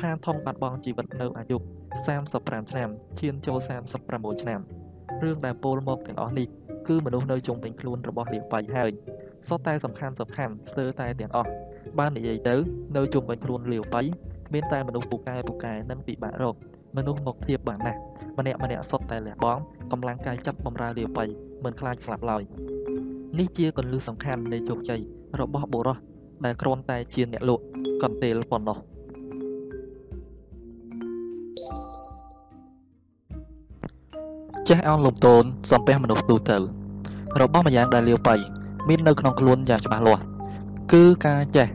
[0.00, 1.56] ផានថងបាត់បង់ជីវិតនៅអាយុ
[2.12, 2.88] 35ឆ្នាំ
[3.20, 3.58] ឈានចូល
[4.00, 4.60] 36ឆ្នាំ
[5.22, 6.46] រឿងដែលពោលមកទាំងអស់នេះ
[6.88, 8.90] គឺមនុស្សនៅជុំវិញខ្លួនរបស់លាវបៃហើយ
[9.48, 11.50] សុទ្ធតែសំខាន់សំខាន់ស្ទើរតែទាំងអស់
[11.98, 12.56] បាននិយាយទៅ
[12.96, 14.02] នៅជុំវិញខ្លួនលាវបៃ
[14.52, 16.54] មានតែមនុស្សពូកែពូកែនិងពិបាករក
[16.96, 17.98] មនុស្សមកធៀបបានណាស់
[18.38, 19.62] ម្នាក់ម្នាក់សុទ្ធតែលះបង់
[19.92, 21.24] កម្លាំងកាយចិត្តបំរើលាវបៃ
[21.64, 22.42] មិនខ្លាចស្លាប់ឡើយ
[23.38, 25.00] នេះជាកលឹះសំខាន់នៃជោគជ័យ
[25.40, 25.98] របស់បុរស
[26.44, 27.64] ដែលគ្រាន់តែជាអ្នកលក់
[28.02, 28.78] កន្ទេលប៉ុណ្ណោះ
[34.68, 36.58] ចេះអោនលំទោនសំពះមនុស្សទូទៅ
[37.40, 38.34] របស់ម្យ៉ាងដែលលាវបៃ
[38.88, 40.22] មាននៅក្នុងខ្លួនយ៉ាងច្បាស់លាស់
[40.92, 41.68] គឺការចេះ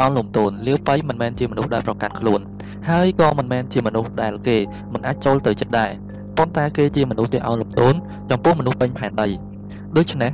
[0.00, 2.40] អោនលំទោនលាវបៃមិនមែនជាមនុស្សដែលប្រកាន់ខ្លួន
[2.88, 4.56] ហើយក៏មិនមែនជាមនុស្សដែលគេ
[4.92, 5.90] មិនអាចចូលទៅចិត្តដែរ
[6.36, 7.94] ប៉ុន្តែគេជាមនុស្សដែលអោនលំទោន
[8.30, 9.28] ចំពោះមនុស្សពេញផែនដី
[9.96, 10.32] ដូច្នេះ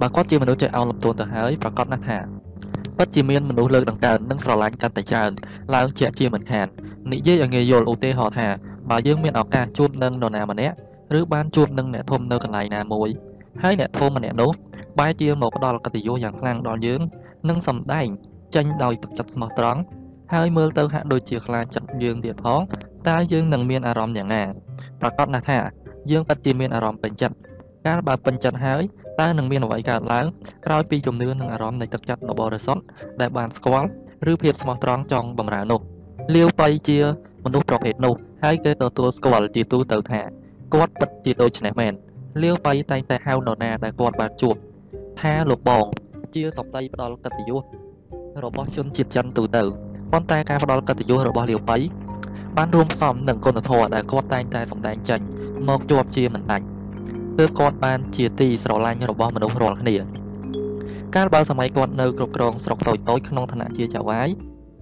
[0.00, 2.18] បើគាត់ជាមនុស្សចេះអោនលំទោនទៅហើយប្រកាសណាស់ថា
[2.96, 5.30] ពិតជាមានមនុស្សលើកដង្កើងនិងស្រឡាញ់កាន់តែច្រើន
[5.74, 6.66] ឡើងជាជាមិនខាន
[7.12, 8.48] និយាយឲ្យងាយយល់ឧទាហរណ៍ថា
[8.90, 10.76] បើយើងមានឱកាសជួបនឹងនរណាម្នាក់
[11.18, 13.08] ឬបានជួបនឹងអ្នកធំនៅកន្លែងណាមួយ
[13.62, 14.50] ហើយអ្នកធំម្នាក់នោះ
[14.98, 17.00] បែរជាមកផ្ដល់កិត្តិយសយ៉ាងខ្លាំងដល់យើង
[17.48, 18.06] និងសម្ដែង
[18.54, 19.80] ចេញដោយទឹកចិត្តស្មោះត្រង់
[20.34, 22.60] ហើយមើលទៅហាក់ដូចជាខ្លាចចិត្តយើងទៀតផង
[23.08, 24.42] តើយើងនឹងមានអារម្មណ៍យ៉ាងណា
[25.00, 25.58] ប្រកាសណាស់ថា
[26.10, 27.36] យើងពិតជាមានអារម្មណ៍ពេញចិត្ត
[27.86, 28.82] កាលបើពេញចិត្តហើយ
[29.20, 30.26] តើនឹងមានអ្វីកើតឡើង
[30.66, 32.82] ក្រោយពីជំនឿនិងអារម្មណ៍នៃទឹកចិត្តដ៏បរិសុទ្ធ
[33.20, 33.88] ដែលបានស្គាល់
[34.32, 35.80] ឬភាពស្មោះត្រង់ចង់បម្រើនោះ
[36.34, 36.98] លាវបៃជា
[37.44, 38.14] មនុស្សប្រភេទនោះ
[38.44, 40.20] ហើយគេទទួលស្គាល់ជាទូទៅថា
[40.74, 41.92] គាត់ពិតជាដូច្នេះមែន
[42.42, 44.54] លាវបៃតែងតែហៅនរណាដែលគាត់បានជួប
[45.20, 45.84] ថាលោកបង
[46.34, 47.62] ជាសម្ដីផ្ដល់កិត្តិយស
[48.44, 49.62] របស់ជនជាតិចិនទូទៅ
[50.12, 51.76] ប៉ុន្តែការផ្ដល់កិត្តិយសរបស់លាវបៃ
[52.56, 55.20] បានរួមផ្សំនឹងគុណធម៌ដែលគាត់តែងតែសម្ដែងចេញ
[55.68, 56.64] មកជាប់ជាមិនដាច់
[57.38, 59.96] ទើបគាត់បានជាទីស្រឡាញ់របស់មនុស្សរាល់គ្នា
[61.14, 64.28] កាលបើសម័យគាត់នៅគ្រប់គ្រងស្រុកតូចតូចក្នុងឋានៈជាចៅហ្វាយ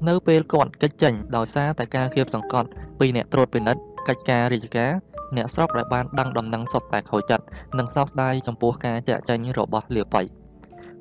[0.08, 2.68] នៅពេលគាត់កិច្ចចេញដោយសារតែការគៀបសង្កត់
[2.98, 4.92] ពីអ្នកត្រួតពិនិត្យកិច្ចការរាជការ
[5.36, 7.44] អ្នកស្រុកដែលបានដឹងដំណឹងសុទ្ធតែខូចចិត្ត
[7.78, 10.22] និងសោកស្ដាយចំពោះការចាក់ចែងរបស់លាប៉ៃ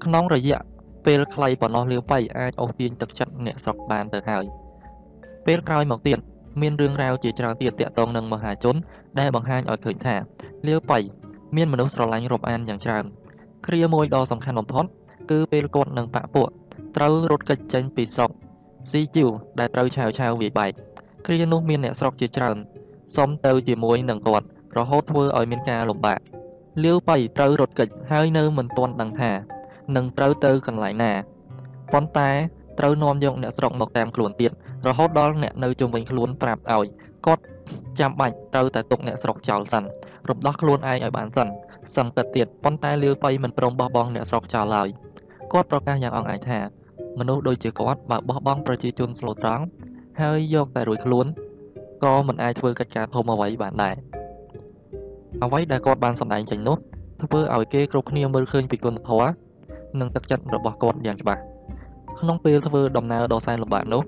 [0.04, 0.60] ក្នុងរយៈ
[1.06, 4.46] ពេលខ្លីប៉ុណ្ណោះលាប៉ៃអាចអូសទាញទឹកចិត្តអ្នកស្រុកបានទៅហើយ
[5.46, 6.20] ពេលក្រោយមកទៀត
[6.62, 8.76] មានរឿងរ៉ាវជាច្រើនទៀតតាក់ទងនឹងមហាជន
[9.20, 10.16] ដែលបង្ហាញឲ្យឃើញថា
[10.68, 11.00] លាប៉ៃ
[11.56, 13.06] មានមនុស្សស្រឡាញ់រាប់អានយ៉ាងច្រើន
[13.68, 14.86] គ្រាមួយដ៏សំខាន់បំផុត
[15.32, 16.50] គឺពេលគាត់នឹងបាក់ពួក
[16.96, 18.32] ត្រូវរត់គេចចេញពីស្រុក
[18.92, 19.30] ស៊ីជីវ
[19.60, 20.72] ដែលត្រូវឆាវឆាវវាយបែក
[21.26, 22.58] គ្រានោះមានអ្នកស្រុកជាច្រើន
[23.16, 24.46] សុំទៅជាមួយនឹងគាត់
[24.78, 26.20] រហូតធ្វើឲ្យមានការលំបាក
[26.84, 29.32] លាវបៃត្រូវរត់គេចហើយនៅមិនទាន់ដឹងថា
[29.96, 31.12] នឹងត្រូវទៅកន្លែងណា
[31.94, 32.30] ប៉ុន្តែ
[32.80, 34.52] ត្រូវនាំយកអ្នកស្រុកមកតាមខ្លួនទៀត
[34.88, 36.88] រហូតដល់អ្នកនៅជុំវិញខ្លួនប្រាប់ឲ្យ
[37.26, 37.44] គាត់
[38.00, 39.84] ចាំបាច់ត្រូវតែទុកអ្នកស្រុកចោលសិន
[40.30, 41.48] រំដោះខ្លួនឯងឲ្យបានសិន
[41.96, 44.88] សឹងទឹកទៀតប៉ុន្តែលាវបៃមិនព្រមបោះបង់អ្នកស្រុកចោលឡើយ
[45.54, 46.60] គាត់ប្រកាសយ៉ាងអង្អែលថា
[47.20, 49.64] មនុស្សដូចជាគាត់បើបោះបង់ប្រជាជនស្លូតត្រង់
[50.22, 51.26] ហើយយកតែរួចខ្លួន
[52.04, 53.96] ក៏មិនអាចធ្វើកិច្ចការធំអ្វីបានដែរ
[55.44, 56.78] អ្វីដែលគាត់បានសម្ដែងចេញនោះ
[57.22, 59.32] ធ្វើឲ្យគេគ្រប់គ្នាមើលឃើញពីគុណធម៌
[60.00, 61.42] និងទឹកចិត្តរបស់គាត់យ៉ាងច្បាស់
[62.20, 64.02] ក្នុងពេលធ្វើដំណើរដ៏សែនលំបាកនោះ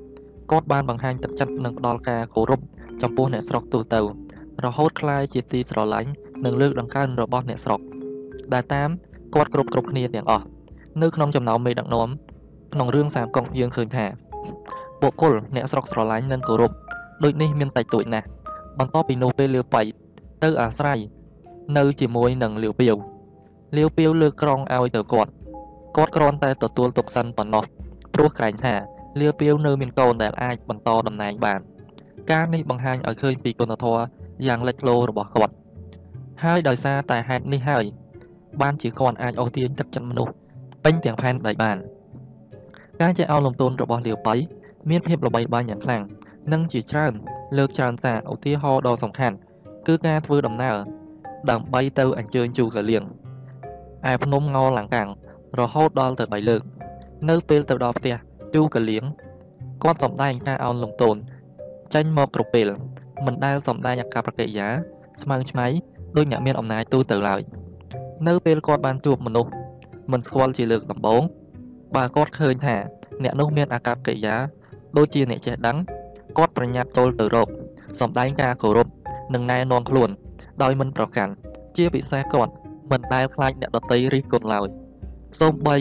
[0.51, 2.59] គាត់បានបង្ហាញទឹកចិត្តនិងផ្ដល់ការគោរព
[3.01, 4.01] ចំពោះអ្នកស្រុកទូទៅ
[4.65, 6.09] រហូតក្លាយជាទីស្រឡាញ់
[6.45, 7.81] និងលើកដង្កើងរបស់អ្នកស្រុក
[8.53, 8.89] ដែលតាម
[9.35, 10.45] គាត់គ្រប់គ្រប់គ្នាទាំងអស់
[11.01, 12.09] នៅក្នុងចំណោមមេដឹកនាំ
[12.73, 14.05] ក្នុងរឿងសាមកុកយើងឃើញថា
[15.01, 16.72] បុគ្គលអ្នកស្រុកស្រឡាញ់និងគោរព
[17.23, 18.27] ដូចនេះមានតិចតួចណាស់
[18.80, 19.81] បន្ទាប់ពីនោះពេលលាវបៃ
[20.44, 20.99] ទៅអាស្រ័យ
[21.77, 22.95] នៅជាមួយនឹងលាវពាវ
[23.77, 25.31] លាវពាវលើកក្រងឲ្យទៅគាត់
[25.98, 27.64] គាត់គ្រាន់តែទទួលទុកសិនប៉ុណ្ណោះ
[28.14, 28.73] ព្រោះក្រែងថា
[29.19, 31.60] លាវពាវនៅមានកូនដែលអាចបន្តតំណែងបាន
[32.31, 34.02] ការនេះបង្ហាញឲ្យឃើញពីគុណធម៌
[34.48, 35.53] យ៉ាងលេចធ្លោរបស់គាត់
[36.44, 37.84] ហើយដោយសារតែហេតុនេះហើយ
[38.61, 40.34] បានជាគាត់អាចអូសទាញទឹកចិត្តមនុស្ស
[40.85, 41.77] ពេញទាំងផែនដីបាន
[43.02, 44.35] ការចែកអោលំទោនរបស់លាវបៃ
[44.89, 46.03] មានភាពល្បីល្បាញយ៉ាងខ្លាំង
[46.52, 47.14] និងជាច្រើន
[47.57, 49.36] លើកច្រើនសារឧទាហរណ៍ដ៏សំខាន់
[49.88, 50.76] គឺការធ្វើដំណើរ
[51.49, 53.03] ដើម្បីទៅអញ្ជើញជូកលៀង
[54.11, 54.44] ឯភ្នំង
[54.78, 55.10] លង្កាំង
[55.60, 56.61] រហូតដល់ទៅ3លើក
[57.30, 58.15] នៅពេលទៅដល់ផ្ទះ
[58.56, 59.03] ជូកលៀង
[59.84, 61.15] គាត់សម្ដែងការអោនលំទោន
[61.94, 62.69] ចេញមកគ្រប់ពេល
[63.26, 64.68] មិនដែលសម្ដែងអកប្បកិរិយា
[65.22, 65.68] ស្មៅឆ្មៃ
[66.15, 67.41] ដោយអ្នកមានអំណាចទូទៅឡើយ
[68.28, 69.52] នៅពេលគាត់បានជួបមនុស្ស
[70.11, 71.22] មិនស្គាល់ជាលើកដំបូង
[71.95, 72.76] បើគាត់ឃើញថា
[73.24, 74.36] អ្នកនោះមានអាកប្បកិរិយា
[74.98, 75.78] ដូចជាអ្នកចេះដឹង
[76.38, 77.47] គាត់ប្រញាប់ចូលទៅរក
[77.99, 78.88] សម្ដែងការគោរព
[79.34, 80.09] និងណែនាំខ្លួន
[80.64, 81.31] ដោយមិនប្រកាន់
[81.77, 82.51] ជាពិសេសគាត់
[82.91, 84.68] មិនដែលខ្លាចអ្នកដតីរិះគន់ឡើយ
[85.39, 85.77] សូម្បី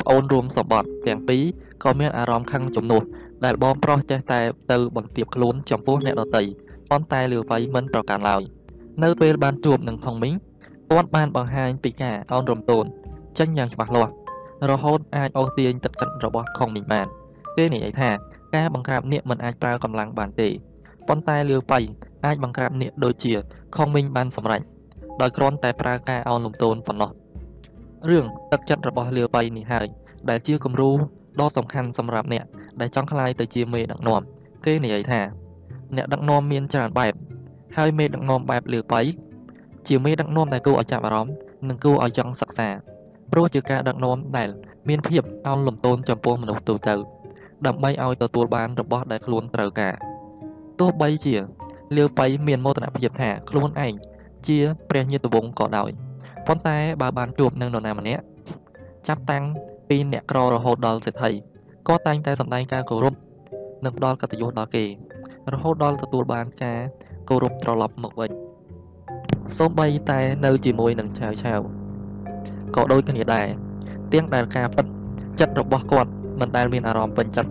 [0.00, 1.44] ប្អូនរួមសម្បត្តិទាំងពីរ
[1.84, 3.02] ក៏មានអារម្មណ៍ខឹងជំនួស
[3.44, 4.40] ដែលបងប្រុសចេះតែ
[4.72, 6.44] ទៅបន្ទាបខ្លួនចំពោះអ្នកដតី
[6.90, 8.42] ប៉ុន្តែលាវវៃមិនប្រកាន់ឡើយ
[9.02, 10.34] នៅពេលបានជួបនឹងថងមីង
[10.90, 12.84] គាត់បានបង្ហាញពីការអោនរំទោន
[13.38, 14.12] ចេញយ៉ាងច្បាស់លាស់
[14.70, 17.06] រហូតអាចអូសទាញទឹកចិត្តរបស់ខុងមីងបាន
[17.56, 18.10] គេនិយាយថា
[18.56, 20.48] ការបង្ក្រាបនាគមិនអាចប្រើកម្លាំងបានទេ
[21.08, 21.78] ប៉ុន្តែលាវបៃ
[22.26, 23.32] អាចបង្ក្រាបនាគដូចជា
[23.76, 24.62] ខុងមីងបានសម្រេច
[25.20, 27.10] ដោយគ្រាន់តែប្រើការអោនលំទោនប៉ុណ្ណោះ
[28.08, 29.86] រឿងទឹកចិត្តរបស់លាវបៃនេះហើយ
[30.30, 30.90] ដែលជាគំរូ
[31.40, 32.44] ដ៏សំខាន់សម្រាប់អ្នក
[32.80, 34.22] ដែលចង់ក្លាយទៅជាមេដឹកនាំ
[34.66, 35.20] គេនិយាយថា
[35.96, 37.12] អ្នកដឹកនាំមានច្រើនបែប
[37.76, 39.00] ហើយមេដឹកនាំបែបលាវបៃ
[39.88, 41.34] ជាមេដឹកនាំដែលគួរឲ្យចាប់អារម្មណ៍
[41.68, 42.68] និងគួរឲ្យចង់សិក្សា
[43.32, 44.48] ព្រោះជាការដឹកនាំដែល
[44.88, 47.19] មានភាពអោនលំទោនចំពោះមនុស្សទូទៅ
[47.66, 49.94] ដើម្បីឲ្យទទួលបានរបស់ដែលខ្លួនត្រូវការ
[50.80, 51.36] ទោះបីជា
[51.96, 53.94] លាវបៃមានមោទនភាពថាខ្លួនឯង
[54.46, 54.58] ជា
[54.88, 55.90] ព្រះញាតិវង្សក៏ដោយ
[56.46, 58.22] ប៉ុន្តែបើបានជួបនឹងនរណាម្នាក់
[59.08, 59.44] ចាប់តាំង
[59.88, 61.30] ពីអ្នកក្ររហូតដល់សេដ្ឋី
[61.88, 63.14] ក៏តែងតែសម្ដែងការគោរព
[63.84, 64.84] និងផ្ដល់កិត្តិយសដល់គេ
[65.52, 66.78] រហូតដល់ទទួលបានការ
[67.28, 68.30] គោរពត្រឡប់មកវិញ
[69.58, 71.60] សូម្បីតែនៅជាមួយនឹងឆាវឆាវ
[72.76, 73.46] ក៏ដូចគ្នាដែរ
[74.12, 74.86] ទាំងដែលការពិត
[75.40, 76.10] ចិត្តរបស់គាត់
[76.40, 77.50] មិនដែលមានអារម្មណ៍ពេញចិត្ត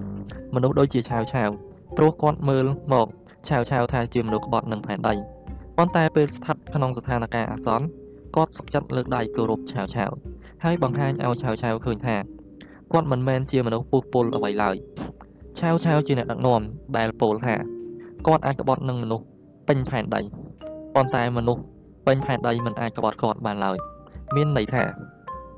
[0.55, 1.49] មនុស្សដូចជាឆាវឆាវ
[1.97, 3.07] ព្រោះគាត់មើលមក
[3.47, 5.13] ឆាវឆាវថាជាមនុស្សក្បត់នឹងផែនដី
[5.77, 7.85] ប៉ុន្តែពេលស្ថិតក្នុងស្ថានភាពអាសន្ន
[8.35, 10.11] គាត់សុខចិត្តលើកដៃគោរពឆាវឆាវ
[10.63, 12.15] ហើយបង្ហាញឲ្យឆាវឆាវឃើញថា
[12.93, 14.75] គាត់មិនមែនជាមនុស្សពុះពុលអ្វីឡើយ
[15.59, 16.61] ឆាវឆាវជាអ្នកដឹកនាំ
[16.97, 17.55] ដែលពោលថា
[18.27, 19.25] គាត់អាចក្បត់នឹងមនុស្ស
[19.67, 20.21] ពេញផែនដី
[20.95, 21.61] ប៉ុន្តែមនុស្ស
[22.07, 23.77] ពេញផែនដីមិនអាចក្បត់គាត់បានឡើយ
[24.35, 24.83] មានន័យថា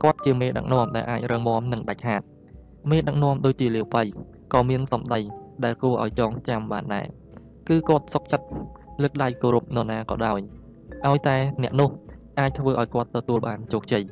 [0.03, 2.21] គាត់ជាមេដឹកនាំដែលអាចរងមាំនិងដាច់ខាត
[2.89, 4.03] មេដឹកនាំដូចជាលាវបៃ
[4.53, 5.19] ក៏មានសម្ដី
[5.63, 7.05] ដែលគួរឲ្យចងចាំបានដែរ
[7.67, 8.47] គឺគាត់សុកចិត្ត
[9.01, 10.39] លើកដៃគោរពនរណាក៏ដោយ
[11.07, 11.89] ឲ្យតែអ្នកនោះ
[12.39, 14.03] អាចធ្វើឲ្យគាត់ទទួលបានជោគជ័យ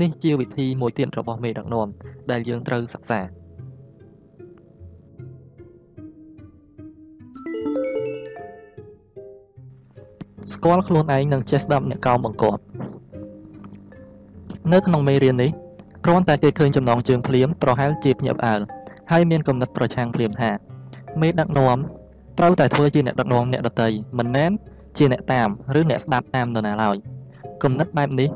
[0.00, 1.88] នេះជាវិធីមួយទៀតរបស់មេដឹកនាំ
[2.30, 3.20] ដែលយើងត្រូវសិក្សា
[10.52, 12.62] ស្គាល់ខ្លួនឯងនិងចេះស្ដាប់អ្នកកោមបង្គាប់
[14.72, 15.50] នៅក្នុងមេរៀននេះ
[16.08, 18.60] គ្រាន់តែគេឃើញចំណងជើងភ្លាមប្រហែលជាភ្ញាក់ផ្អើល
[19.10, 20.50] ហើយមានគំនិតប្រឆាំងភ្លាមថា
[21.20, 21.78] មេដឹកនាំ
[22.38, 23.88] ត្រូវតែធ្វើជាអ្នកដឹកនាំអ្នកដតី
[24.18, 24.50] មិនមែន
[24.96, 26.96] ជាអ្នកតាមឬអ្នកស្ដាប់តាមនរណាឡើយ
[27.62, 28.28] គំនិតបែបនេះ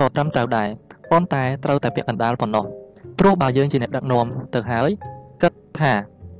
[0.00, 0.68] ក៏ត្រឹមត្រូវដែរ
[1.10, 2.64] ប៉ុន្តែត្រូវតែពាក់កណ្ដាលប៉ុណ្ណោះ
[3.18, 4.90] ព្រោះបើយើងជាអ្នកដឹកនាំទៅហើយ
[5.42, 5.92] គិតថា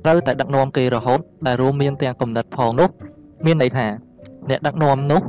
[0.05, 2.89] ត្រូវតែដឹកនាំគេរហូតដែលរួមមានទាំងគំនិតផងនោះ
[3.45, 3.87] មានន័យថា
[4.49, 5.21] អ្នកដឹកនាំនោះ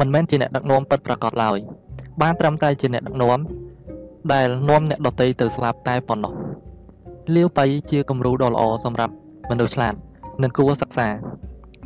[0.00, 1.58] មិនមែនជាអ្នកដឹកនាំពិតប្រាកដឡើយ
[2.22, 3.40] បានត្រឹមតែជាអ្នកដឹកនាំ
[4.32, 6.34] ដែលនាំអ្នកដតីទៅស្លាប់តែប៉ុណ្ណោះ
[7.34, 9.14] លាវបៃជាគំរូដ៏ល្អសម្រាប់
[9.50, 9.94] មនុស្សឆ្លាត
[10.42, 11.08] និងគួរសិក្សា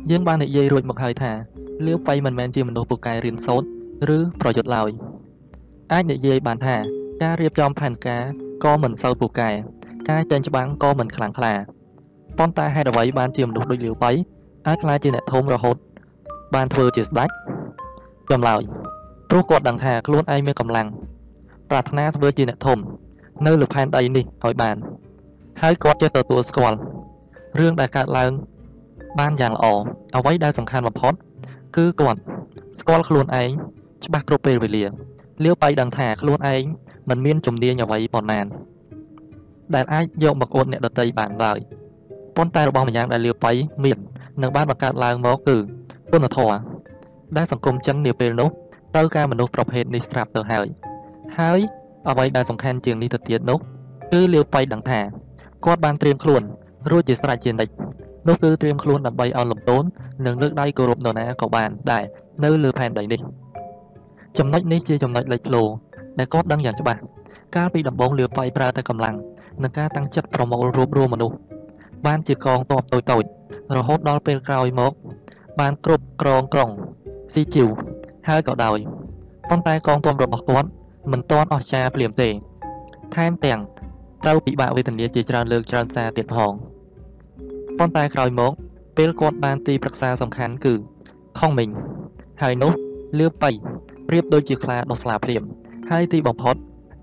[0.09, 1.31] យើងបាននិយាយរួចមកហើយថា
[1.85, 4.89] លាវបៃមិនមែនជាមនុស្សពូកែរៀនសូត្រឬប្រយុទ្ធឡើយ
[5.93, 6.75] អាចនិយាយបានថា
[7.23, 8.23] ការរៀបចំផែនការ
[8.63, 9.49] ក៏មិនសូវពូកែ
[10.09, 11.53] ការចាញ់ច្បាំងក៏មិនខ្លាំងក្លា
[12.37, 14.11] ប៉ុន្តែហេតុអ្វីបានជាមនុស្សដូចលាវបៃ
[14.67, 15.75] អាចក្លាយជាអ្នកធំរហូត
[16.55, 17.29] បានធ្វើជាស្ដេច
[18.31, 18.61] ចម្លើយ
[19.29, 20.87] ព្រោះគាត់ដឹងថាខ្លួនឯងមានកម្លាំង
[21.69, 22.77] ប្រាថ្នាធ្វើជាអ្នកធំ
[23.45, 24.75] នៅលើផែនដីនេះឲ្យបាន
[25.61, 26.77] ហើយគាត់ចេះទទួលស្គាល់
[27.59, 28.31] រឿងដែលកើតឡើង
[29.19, 29.65] បានយ៉ាងល្អ
[30.15, 31.13] អ្វីដែលសំខាន់បំផុត
[31.75, 32.19] គឺគាត់
[32.79, 33.49] ស្គាល់ខ្លួនឯង
[34.05, 34.83] ច្បាស់គ្រប់ពេលវេលា
[35.43, 36.63] លាវបៃដឹងថាខ្លួនឯង
[37.09, 38.45] មិនមានជំនាញអ្វីប៉ុន្មាន
[39.75, 41.59] ដែលអាចយកមកអួតអ្នកដតីបានឡើយ
[42.35, 43.51] ប៉ុន្តែរបស់ម្យ៉ាងដែលលាវបៃ
[43.83, 43.97] មាន
[44.41, 45.57] នឹងបានបង្កើតឡើងមកគឺ
[46.13, 46.57] គុណធម៌
[47.37, 48.49] ដែលសង្គមចិននាពេលនោះ
[48.93, 50.67] ត្រូវការមនុស្សប្រភេទនេះស្រាប់ទៅហើយ
[51.39, 51.59] ហើយ
[52.09, 53.59] អ្វីដែលសំខាន់ជាងនេះទៅទៀតនោះ
[54.13, 54.99] គឺលាវបៃដឹងថា
[55.65, 56.41] គាត់បានត្រៀមខ្លួន
[56.91, 57.73] រួចជាស្រេចជានិច្ច
[58.27, 59.83] នោះគឺត្រៀមខ្លួនដើម្បីឲ្យលំទោន
[60.25, 62.03] និងលើកដៃគោរពនរណាក៏បានដែរ
[62.43, 63.19] នៅលើផែនដីនេះ
[64.37, 65.63] ចំណុចនេះជាចំណុចលេចធ្លោ
[66.19, 66.99] ដែលគាត់ដឹងយ៉ាងច្បាស់
[67.55, 69.15] កាលពីដំបូងលាវបៃប្រើតែកម្លាំង
[69.63, 71.35] និងការតាំងចិត្តប្រមូលរួបរวมមនុស្ស
[72.05, 73.23] បានជាកងទ័ពតូចតូច
[73.75, 74.91] រហូតដល់ពេលក្រោយមក
[75.59, 76.69] បានគ្រប់គ្រងក្រុង
[77.33, 77.69] ស៊ីជីវ
[78.27, 78.77] ហើយក៏ដោយ
[79.49, 80.69] ប៉ុន្តែកងទ័ពរបស់គាត់
[81.11, 82.29] មិនទាន់អស្ចារ្យភ្លាមទេ
[83.15, 83.59] ថែមទាំង
[84.23, 86.51] ត្រូវពិបាកវេទនាជាច្រើនលើកច្រើនសារទៀតផង
[87.77, 88.51] ប៉ុន្តែក្រោយមក
[88.97, 90.73] ពេលគាត់បានទីប្រឹក្សាសំខាន់គឺ
[91.39, 91.69] ខុងមីង
[92.41, 92.71] ហើយនោះ
[93.19, 93.51] លឿបៃ
[94.07, 95.43] ប្រៀបដូចជាខ្លាដោះស្លាភ្លាម
[95.91, 96.55] ហើយទីបំផុត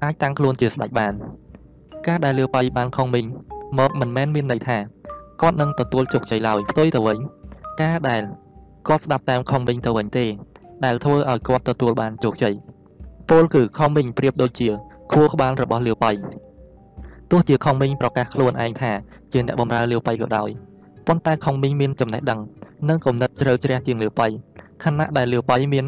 [0.02, 1.12] អាចតាំងខ្លួនជាស្ដេចបាន
[2.06, 3.26] ការដែលលឿបៃបានខុងមីង
[3.78, 4.78] មកមិនមែនមានន័យថា
[5.42, 7.18] គាត់នឹងទទួលជោគជ័យឡើយផ្ទុយទៅវិញ
[7.82, 8.22] ការដែល
[8.88, 10.26] គាត់ស្ដាប់តាមខុងមីងទៅវិញទេ
[10.84, 12.54] ដែលធ្វើឲ្យគាត់ទទួលបានជោគជ័យ
[13.30, 14.68] ពលគឺខុងមីងប្រៀបដូចជា
[15.12, 16.12] ខួរក្បាលរបស់លាវបៃ
[17.30, 18.92] ទោះជាខុងមីងប្រកាសខ្លួនឯងថា
[19.32, 20.48] ជាអ្នកបម្រើលាវបៃក៏ដោយ
[21.06, 22.40] ប៉ុន្តែខុងមីងមានចំណេះដឹង
[22.88, 24.26] និងគំនិតជ្រៅជ្រះជាងលាវបៃ
[24.84, 25.86] ខណៈដែលលាវបៃមាន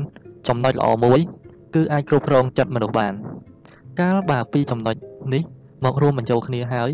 [0.48, 1.20] ចំណុចល្អមួយ
[1.74, 3.12] គឺអាចគ្រប់គ្រងចិត្តមនុស្សបាន
[4.00, 4.96] កាលបើពីចំណុច
[5.34, 5.42] នេះ
[5.84, 6.90] មករួមបញ្ចូលគ្នាហើយ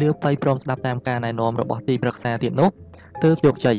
[0.00, 2.68] លាវបៃព្រមស្ដាប់តាមការណែនាំរបស់ទីប្រឹក្សាទៀតនោះ
[3.22, 3.76] ទើបជោគជ័យ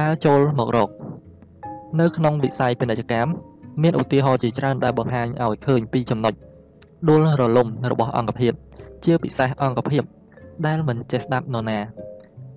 [0.00, 0.90] ដើរចូលមករក
[2.00, 3.30] នៅក្នុងវិស័យពាណិជ្ជកម្ម
[3.82, 6.34] មានឧទាហរណ៍ជាច្រើនដែលបង្ហាញឲ្យឃើញពីចំណុច
[7.08, 8.52] ដួលរលំរបស់អង្គភាព
[9.04, 10.02] ជាពិសេសអង្គភាព
[10.66, 11.78] ដែលមិនចេះស្ដាប់នរណា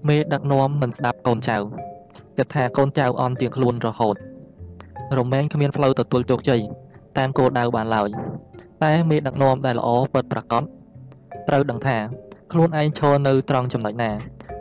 [0.07, 1.57] មេដឹកនាំមិនស្ដាប់កូនចៅ
[2.38, 4.15] គិតថាកូនចៅអន់ជាងខ្លួនរហូត
[5.18, 6.61] រមែងគ្មានផ្លូវទទួលជោគជ័យ
[7.18, 8.10] តាមគោលដៅបានឡើយ
[8.84, 10.64] តែមេដឹកនាំដែលល្អពិតប្រាកដ
[11.48, 11.98] ត្រូវដឹងថា
[12.52, 14.11] ខ្លួនឯងឈរនៅត្រង់ចំណុចណា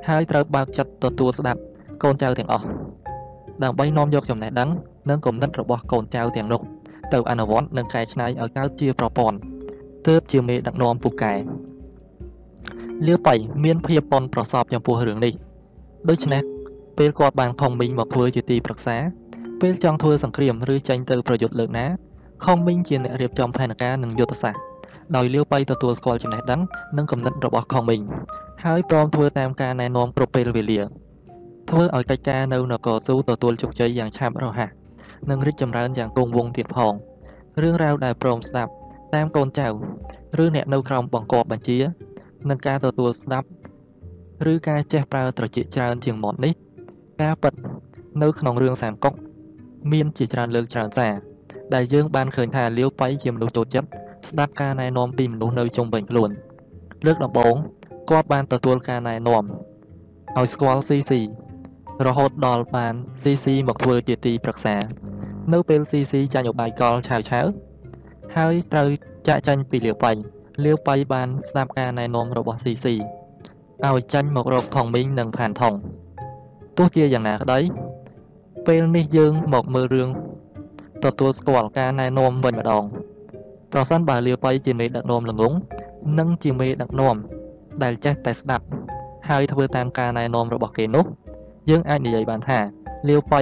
[0.08, 1.60] ហើយត្រូវបើកចិត្តទទួលស្ដាប់
[2.02, 2.66] កូនចៅទាំងអស់
[3.62, 4.70] ដើម្បីនាំយកចំណេះដឹង
[5.10, 6.62] និងគំនិតរបស់កូនចៅទាំងនោះ
[7.12, 9.38] ទៅអនុវត្តនិងកែច្នៃឲ្យកើតជាប្រព័ន្ធ
[10.06, 11.34] ទើបជាមេដឹកនាំពូកែ
[13.06, 13.34] លាវបៃ
[13.64, 15.32] មានភាពប៉ុនប្រសពចំពោះរឿងនេះ
[16.08, 16.42] ដូច្នេះ
[16.98, 18.96] ពេលគាត់បានខំមីងមកធ្វើជាទីប្រឹក្សា
[19.60, 21.86] ពេលចង់ធ្វើសង្គ្រាមឬចេញទៅប្រយុទ្ធលើកណា
[22.44, 24.60] ខំមីងជាអ្នករៀបចំផែនការនិងយុទ្ធសាស្ត្រ
[25.16, 26.60] ដោយលាវបៃទទួលស្គាល់ចំណេះដឹង
[26.96, 28.02] និងគំនិតរបស់ខំមីង
[28.64, 30.80] ហើយព្រមធ្វើតាមការណែនាំគ្រប់ពេលវេលា
[31.70, 34.70] ធ្វើឲ្យកិច្ចការនៅនគរស៊ូទទួលជោគជ័យយ៉ាងឆាប់រហ័ស
[35.30, 36.94] និងរីកចម្រើនយ៉ាងគង់វង្សទៀតផង
[37.62, 38.72] រឿងរ៉ាវដែលព្រមស្ដាប់
[39.14, 39.68] តាមកូនចៅ
[40.42, 41.78] ឬអ្នកនៅក្រោមបង្គាប់បញ្ជា
[42.48, 43.48] និងការទទួលស្ដាប់
[44.52, 46.52] ឬការចេះប្រើត្រចៀកច្រើនជាងមាត់នេះ
[47.22, 47.52] ការពិត
[48.22, 49.14] នៅក្នុងរឿងសាមកុក
[49.92, 51.14] មានជាច្រើនលើកច្រើនសារ
[51.74, 53.88] ដែលយើងបានឃើញថាលាវបៃជាមនុស្សតូចចិត្ត
[54.28, 56.30] ស្ដាប់ការណែនាំពីមនុស្សនៅជុំវិញខ្លួន
[57.06, 57.54] លើកដំបូង
[58.10, 59.44] គាត់បានទទួលការណែនាំ
[60.36, 61.12] ឲ្យស្គាល់ CC
[62.06, 64.76] រហូតដល់បាន CC មកធ្វើជាទីប្រឹក្សា
[65.52, 67.46] នៅពេល CC ចាញ់ឧបាយកលឆាវឆាវ
[68.36, 68.88] ហើយត្រូវ
[69.28, 70.12] ចាក់ចាញ់ពីលាវបៃ
[70.64, 72.86] លាវបៃបានស្ដាប់ការណែនាំរបស់ CC
[73.84, 75.74] ឲ្យចាញ់មករកថងមីងនិងផានថង
[76.76, 77.60] ទោះជាយ៉ាងណាក្តី
[78.66, 80.08] ពេលនេះយើងមកមើលរឿង
[81.04, 82.84] ទទួលស្គាល់ការណែនាំវិញម្ដង
[83.72, 85.52] ប្រសិនបើលាវបៃជាមេដឹកនាំល្ងង
[86.18, 87.16] និងជាមេដឹកនាំ
[87.82, 88.64] ដែលចេះតែស្ដាប់
[89.28, 91.04] ហើយធ្វើតាមការណែនាំរបស់គេនោះ
[91.70, 92.58] យើងអាចនិយាយបានថា
[93.08, 93.40] លាវបៃ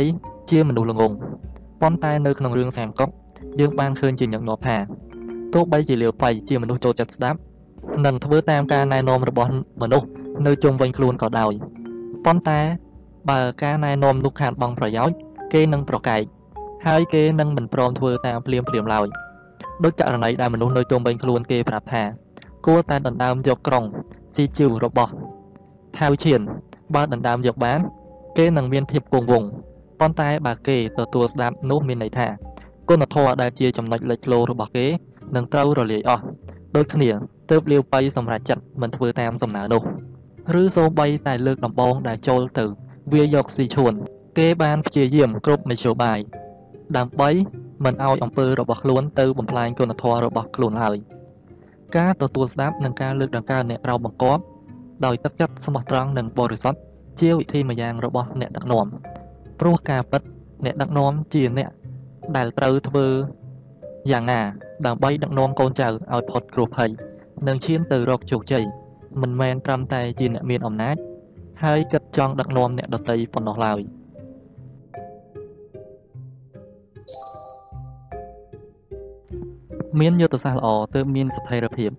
[0.50, 1.12] ជាមនុស្សល្ងង
[1.80, 3.08] ប៉ុន្តែនៅក្នុងរឿងសាមកុក
[3.60, 4.76] យើងបានឃើញជាញឹកញាប់ថា
[5.54, 7.38] ទោះបីជាលាវប៉ៃជាមនុស្សចូលចិត្តស្ដាប់
[8.04, 9.50] និងធ្វើតាមការណែនាំរបស់
[9.82, 10.08] មនុស្ស
[10.46, 11.52] នៅជុំវិញខ្លួនក៏ដោយ
[12.24, 12.60] ប៉ុន្តែ
[13.30, 15.16] បើការណែនាំនោះខាតបង់ប្រយោជន៍
[15.52, 16.22] គេនឹងប្រកែក
[16.86, 19.06] ហើយគេនឹងមិនព្រមធ្វើតាមភ្លាមភ្លាមឡើយ
[19.84, 22.02] ដូចករណីដែលមនុស្សនៅជុំវិញខ្លួនគេប្រាប់ថា
[22.66, 23.84] គួរតែដណ្ដើមយកក្រុង
[24.34, 25.12] ស៊ីជីវរបស់
[25.98, 26.40] ថាវឈៀន
[26.94, 27.80] បើដណ្ដើមយកបាន
[28.38, 29.48] គេនឹងមានភាពគង់វង្ស
[30.00, 32.26] ប៉ុន្តែបើគេទទួលស្ដាប់នោះមានន័យថា
[32.88, 34.86] គុណធម៌ដែលជាចំណុចលេចធ្លោរបស់គេ
[35.36, 36.22] នឹងត្រូវរលាយអស់
[36.76, 37.10] ដូចគ្នា
[37.50, 39.82] ទើបលាវបៃសម្រាប់ចិត្តមិនធ្វើតាមសំណើនោះ
[40.60, 42.64] ឬសូម្បីតែលើកដំបងដែលចូលទៅ
[43.12, 43.92] វាយកស៊ីឈួន
[44.38, 46.18] គេបានព្យាយាមគ្រប់មធ្យោបាយ
[46.96, 47.30] ដើម្បី
[47.84, 50.96] មិនឲ្យអំពើរបស់ខ្លួនទៅបំផ្លាញគុណធម៌របស់ខ្លួនឡើយ
[51.96, 54.42] ការទទួលស្ដាប់និងការលើកដង្កើងអ្នកក្រៅបង្គាប់
[55.04, 56.78] ដោយទឹកចិត្តស្មោះត្រង់និងបរិសុទ្ធ
[57.20, 58.86] ជាវិធីមួយយ៉ាងរបស់អ្នកដឹកនាំ
[59.60, 60.22] ព្រោះការពិត
[60.64, 61.70] អ្នកដឹកនាំជាអ្នក
[62.36, 63.06] ដែលត្រូវធ្វើ
[64.10, 64.40] យ៉ាងណា
[64.86, 66.90] ដើម្បីដឹកនាំកូនចៅឲ្យផុតគ្រោះភ័យ
[67.46, 68.64] និងឈានទៅរកជោគជ័យ
[69.20, 70.96] មិនមែនត្រឹមតែជាអ្នកមានអំណាច
[71.62, 73.80] ហើយគិតចង់ដឹកនាំអ្នកដទៃប៉ុណ្ណោះឡើយ
[80.00, 81.90] មានយុទ្ធសាស្ត្រល្អទើបមានស្ថិរភាព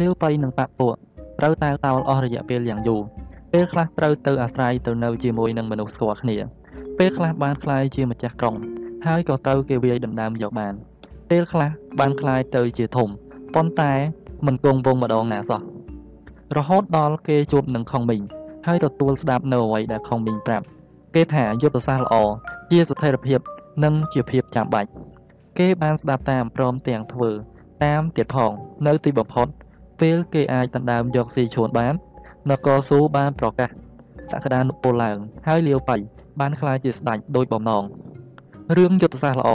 [0.00, 0.94] លាវបៃនឹងបាក់ពួក
[1.38, 3.02] ត្រូវតែតោលអស់រយៈពេលយ៉ាងយូរ
[3.53, 6.37] ពេលខ្លះត្រូវទៅអាស្រ័យទៅនៅជាមួយនឹងមនុស្សស្គាល់គ្នា
[6.97, 8.55] ពេលខ្លះបានคล้ายជាម្ចាស់ក្រុង
[9.05, 10.73] ហើយក៏ត្រូវគេវាយដណ្ដើមយកបាន
[11.29, 11.69] ពេលខ្លះ
[11.99, 13.09] បានคล้ายទៅជាធំ
[13.55, 13.93] ប៉ុន្តែ
[14.45, 15.61] មិនគង់វងម្ដងណាសោះ
[16.57, 18.21] រហូតដល់គេជួបនឹងខុងមីង
[18.67, 20.65] ហើយទទួលស្ដាប់នៅអ្វីដែលខុងមីងប្រាប់
[21.15, 22.15] គេថាយុទ្ធសាស្ត្រល្អ
[22.71, 23.39] ជាស្ថិរភាព
[23.83, 24.89] និងជាភាពចាំបាច់
[25.59, 27.29] គេបានស្ដាប់តាមព្រមទាំងធ្វើ
[27.85, 28.51] តាមទៀតផង
[28.87, 29.47] នៅទីបំផុត
[30.01, 31.93] ពេលគេអាចដណ្ដើមយកស៊ីឈួនបាន
[32.50, 33.70] នគរស៊ូបានប្រកាស
[34.30, 35.96] សក្តានុពលឡើង ហើយលាវបៃ
[36.40, 37.84] បានក្លាយជាស្ដេចដោយបំណង
[38.76, 39.50] រឿងយុទ្ធសាស្ត្រល្អ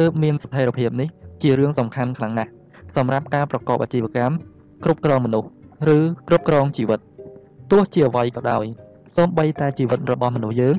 [0.00, 1.08] ទើបមានស្ថិរភាពនេះ
[1.42, 2.50] ជារឿងសំខាន់ខ្លាំងណាស់
[2.96, 4.34] សម្រាប់ការប្រកបអាជីវកម្ម
[4.84, 5.48] គ្រប់គ្រងមនុស្ស
[5.96, 5.98] ឬ
[6.28, 7.00] គ្រប់គ្រងជីវិត
[7.70, 8.64] ទោះជាអ្វីក៏ដោយ
[9.16, 10.76] សូម្បីតែជីវិតរបស់មនុស្សយើង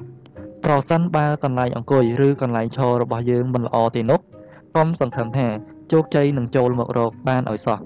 [0.66, 4.20] ប្រសិនបើកន្លែងអង្គុយឬកន្លែងឈររបស់យើងមិនល្អទេនោះ
[4.76, 5.48] កុំសង្ឃឹមថា
[5.92, 7.80] ជោគជ័យនឹងចូលមករកបានឲ្យសោះ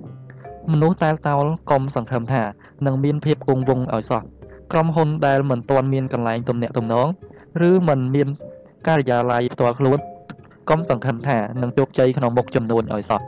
[0.72, 2.42] មនុស្សតែលតោលកុំសង្ឃឹមថា
[2.86, 4.22] នឹងមានភាពគង់វង្សឲ្យសោះ
[4.72, 7.08] ក្រុមហ៊ុនដែលមិនទាន់មានកន្លែងទំនាក់ទំនង
[7.70, 8.28] ឬមិនមាន
[8.88, 10.00] ការិយាល័យផ្ទាល់ខ្លួន
[10.70, 13.22] កុំសង្ឃឹមថានឹងជោគជ័យក្នុងមុខចំនួនឲ្យសោះ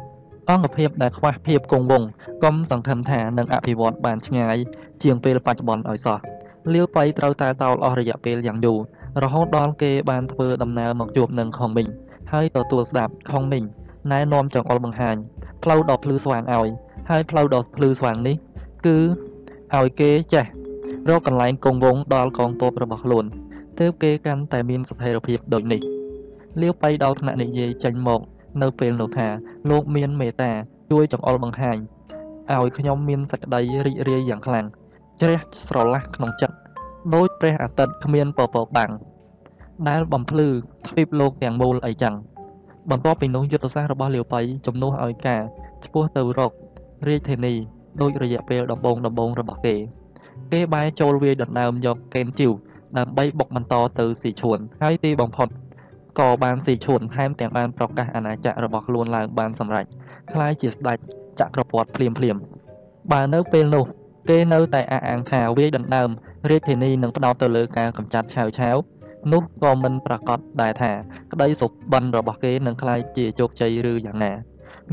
[0.49, 2.07] អង្គភាពដែលខ្វះភាពគង់វង្ស
[2.43, 4.55] កុំសង្ឃឹមថានឹងអភិវឌ្ឍបានឆ្ងាយ
[5.03, 6.17] ជាងពេលបច្ចុប្បន្នឲ្យសោះ
[6.73, 8.79] លាវបៃត្រូវតែតោលអស់រយៈពេលយ៉ាងយូរ
[9.23, 11.87] រហូតដល់គេបានធ្វើដំណើរមកជួបនឹងខុងមីង
[12.31, 13.63] ហើយទទួលស្ដាប់ខុងមីង
[14.11, 15.15] ណែនាំចង្អុលបង្ហាញ
[15.63, 16.69] ផ្លូវដ៏ភ្លឺស្វាងឲ្យ
[17.09, 18.35] ហើយផ្លូវដ៏ភ្លឺស្វាងនេះ
[18.85, 18.97] គឺ
[19.77, 20.45] ឲ្យគេចេះ
[21.09, 23.25] រកកន្លែងគង់វង្សដល់កងទ័ពរបស់ខ្លួន
[23.79, 25.81] ទើបគេកាន់តែមានស្ថិរភាពដូចនេះ
[26.61, 28.21] លាវបៃដល់ថ្នាក់និយាយចេញមក
[28.61, 29.27] នៅពេលនោះថា
[29.69, 30.51] លោកមានមេត្តា
[30.91, 31.77] ជួយចង្អុលបង្ហាញ
[32.53, 34.65] ឲ្យខ្ញុំមានសេចក្តីរីករាយយ៉ាងខ្លាំង
[35.19, 36.55] ជ្រះស្រឡះក្នុងចិត្ត
[37.15, 38.91] ដោយព្រះអាទិត្យគ្មានពពកបាំង
[39.89, 40.47] ដែលបំភ្លឺ
[40.87, 42.15] ទ្វីបលោកទាំងមូលអីចឹង
[42.89, 45.41] បន្ទាប់ពីនោះយុទ្ធសាស្ត្ររបស់លាវបៃជំនួសឲ្យការ
[45.85, 46.51] ឆ្ពោះទៅរក
[47.07, 47.55] រាជធានី
[48.00, 49.76] ដោយរយៈពេលដំបូងដំបូងរបស់គេ
[50.52, 52.52] គេបែរចូលវាយដណ្ដើមយកកេនជីវ
[52.98, 55.48] ដើម្បីបុកបន្តទៅស៊ីឈួនហើយទីបំផុត
[56.18, 59.86] ក៏បានស៊ីឈួនថែមទាំងបានប្រកាសអាណាចក្ររបស់ខ្លួនឡើងបានសម្រេច
[60.32, 60.98] คล้ายជាស្ដេច
[61.40, 62.36] ចក្រពត្តិភ្លាមភ្លាម
[63.12, 63.84] បើនៅពេលនោះ
[64.30, 66.10] គេនៅតែអះអាងថាវាយដណ្ដើម
[66.50, 68.76] រាជធានីនឹងផ្ដោតទៅលើការកម្ចាត់ឆាវឆាវ
[69.32, 70.92] នោះក៏មិនប្រកាសដែរថា
[71.32, 74.32] ក្តីសុបិនរបស់គេនឹងคล้ายជាជោគជ័យឬយ៉ាងណា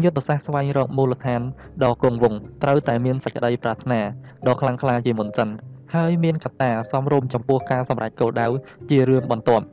[0.03, 1.41] យុទ្ធសាស្ត្រស្វែងរកមូលដ្ឋាន
[1.85, 4.01] ដ៏គង់វង្សត្រូវតែមានសេចក្តីប្រាថ្នា
[4.47, 5.49] ដ៏ខ្លាំងក្លាជាមុនសិន
[5.95, 8.47] ហើយមានកត្តាសមរម្យចំពោះការសម្រេចគោលដៅ
[8.91, 9.65] ជារឿងបន្ទាប់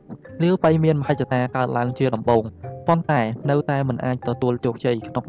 [0.44, 2.44] លាវបៃមានមហិច្ឆតាកើតឡើងជាដំបូង
[2.88, 5.26] ប៉ុន្តែនៅតែមិនអាចទទួលជោគជ័យក្នុង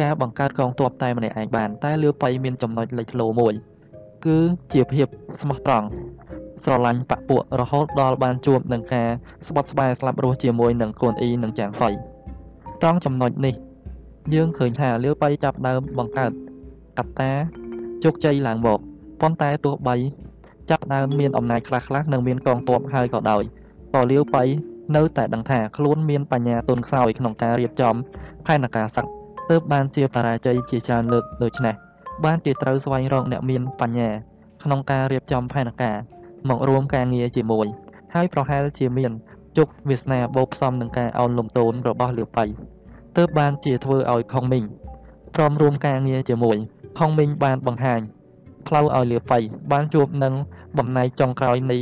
[0.00, 3.54] ការបង្កើតកងទ័ពតែម្នាក់ឯងបានតែលាវបៃមានចំណុចលេចធ្លោមួយ
[4.24, 4.38] គឺ
[4.72, 5.06] ជាភាព
[5.40, 5.86] ស្មោះត្រង់
[6.64, 9.08] ស្រឡាញ់បពពួករហូតដល់បានជួបនឹងការ
[9.48, 11.90] ស្បត់ស្បែកស្លាប់រស់ជាមួយនឹងកូនអ៊ីនិងចាងហ្វៃ
[12.82, 13.54] ត្រង់ចំណុចនេះ
[14.34, 16.32] យើងឃើញថាលាវបៃចាប់ដើមបង្កើត
[16.98, 17.32] កត្តា
[18.04, 18.78] ជោគជ័យឡើងមក
[19.20, 19.96] ប៉ុន្តែទោះបី
[20.70, 23.42] ចាប់ដើមមានអំណាចខ្លះៗនិងមានកងទ័ពហើយក៏ដោយ
[23.94, 24.42] ក៏លាវបៃ
[24.96, 27.94] នៅតែដឹងថាខ្លួនមានបញ្ញាទុនខ្សោយក្នុងការរៀបចំ
[28.46, 29.06] ផែនការសឹក
[29.50, 31.74] ទើបបានជាបរាជ័យជាច្រើនលើកដូច្នេះ
[32.24, 34.10] បានជាត្រូវស្វែងរកអ្នកមានបញ្ញា
[34.64, 35.96] ក្នុងការរៀបចំផែនការ
[36.48, 37.66] មករួមការងារជាមួយ
[38.14, 39.12] ហើយប្រហែលជាមាន
[39.56, 42.46] ជោគវាសនាបូកផ្សំនឹងការអោនលំទោនរបស់លាវបៃ
[43.18, 44.64] ទើបបានជាធ្វើឲ្យខុងមីង
[45.34, 46.56] ព្រមរួមការងារជាមួយ
[46.98, 48.00] ខុងមីងបានបង្ហាញ
[48.66, 49.38] ផ្លូវឲ្យលាវបៃ
[49.72, 50.34] បានជួបនឹង
[50.78, 51.78] បំណែកចុងក្រោយនៃ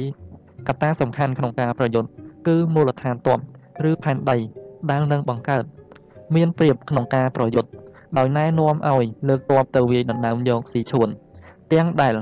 [0.69, 2.09] កត្តាសំខាន់ក្នុងការប្រយុទ្ធ
[2.47, 3.39] គឺមូលដ្ឋានទ័ព
[3.91, 4.37] ឬផែនដី
[4.91, 5.65] ដែលនឹងបង្កើត
[6.35, 7.71] មានប្រៀបក្នុងការប្រយុទ្ធ
[8.19, 11.09] ដោយណែនាំឲ្យលើកទ័ពទៅវាយដណ្ដើមយកស៊ីឈួន
[11.73, 12.15] ទាំងដែល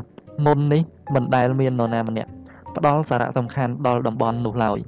[0.47, 0.83] មុននេះ
[1.15, 2.31] មិនដែលមាននរណាម្នាក់
[2.77, 4.79] ផ្ដល់សារៈសំខាន់ដល់តំបន់នោះឡើយ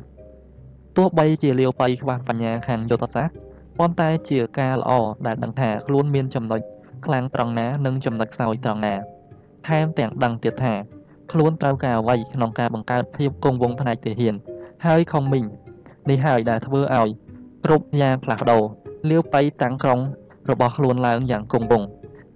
[0.97, 3.46] ទោះបីជាលាវបៃខ្វះបញ្ញាខាងយុទ្ធសាស្ត្រ
[3.79, 4.93] ប៉ុន្តែជាការល្អ
[5.27, 6.61] ដែលដឹងថាខ្លួនមានចំណុច
[7.05, 8.95] ខ្លាំងត្រង់ណានិងចំណុចខ្សោយត្រង់ណា
[9.69, 10.75] ថែមទាំងដឹងទៀតថា
[11.33, 14.35] ខ្លួនត្រូវការអ្វីក្នុងការបង្កើតភាពគង់វង្សផ្នែកទាហាន
[14.87, 15.45] ហើយខុងមីង
[16.11, 17.09] នេះហើយដែលធ្វើឲ្យ
[17.65, 18.63] គ្រប់យ៉ាងផ្លាស់ប្ដូរ
[19.11, 20.01] លាវបៃតាំងក្រុង
[20.51, 21.89] របស់ខ្លួនឡើងយ៉ាងគង់វង្ស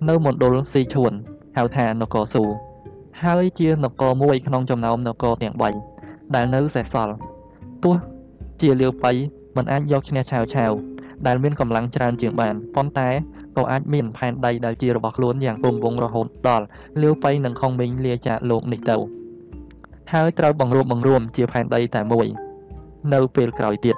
[0.09, 1.13] នៅមណ្ឌលស៊ីឈួន
[1.57, 2.45] ហៅថានគរស៊ូ
[3.25, 5.55] ហើយជានគរមួយក្នុងចំណោមនគរទាំង
[5.97, 7.15] 3ដែលនៅសេសសល់
[7.85, 7.95] ទោះ
[8.61, 9.13] ជាលាវបៃ
[9.57, 10.73] មិនអាចយកឈ្នះឆាវឆាវ
[11.27, 13.09] ដែលមានកម្លាំងច្រើនជាងបានប៉ុន្តែ
[13.57, 16.65] ក៏អាចមានផែនដីដែលជារបស់ខ្លួនយ៉ាងគង់វង្សរហូតដល់
[17.03, 18.97] លាវបៃនិងខុងមីងលាចាកលោកនេះទៅ
[20.13, 22.27] ហើយត្រូវបង្រួបបង្រួមជាផែនដីតែមួយ
[23.13, 23.97] នៅពេលក្រោយទៀត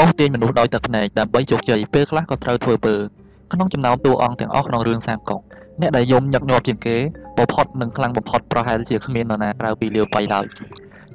[0.00, 2.94] អស់ទាញមនុស្សដោយទឹកភ្នែកដើម្បីជោគជ័យពេលខ្លះក៏ត្រូវធ្វើពើ
[3.52, 5.40] ក្នុងចំណោមតួអង្គទាំងអស់ក្នុងរឿងសាមកុក
[5.80, 6.96] អ្នកដែលយំញឹកញាប់ជាងគេ
[7.38, 10.44] បំផុតនិងខ្លាំងបំផុតប្រហែលជាគ្មាននរណាក្រៅពីលាវបៃឡើយ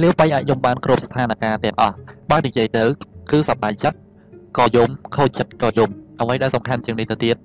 [0.02, 1.96] លាវបៃអាចយំបានគ្រប់ស្ថានភាពទាំងអស់
[2.32, 2.84] បើនិយាយទៅ
[3.32, 3.98] គឺសប្បាយចិត្ត
[4.58, 5.90] ក៏យំខូចចិត្តក៏យំ
[6.22, 7.36] អ្វីដែលសំខាន់ជាងនេះទៅទៀត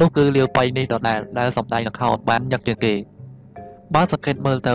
[0.00, 2.94] នោះគឺលាវបៃនេះដដែលដែលសំដែងល្ខោនបានញឹកជាងគេ
[3.94, 4.74] បើសង្កេតមើលទៅ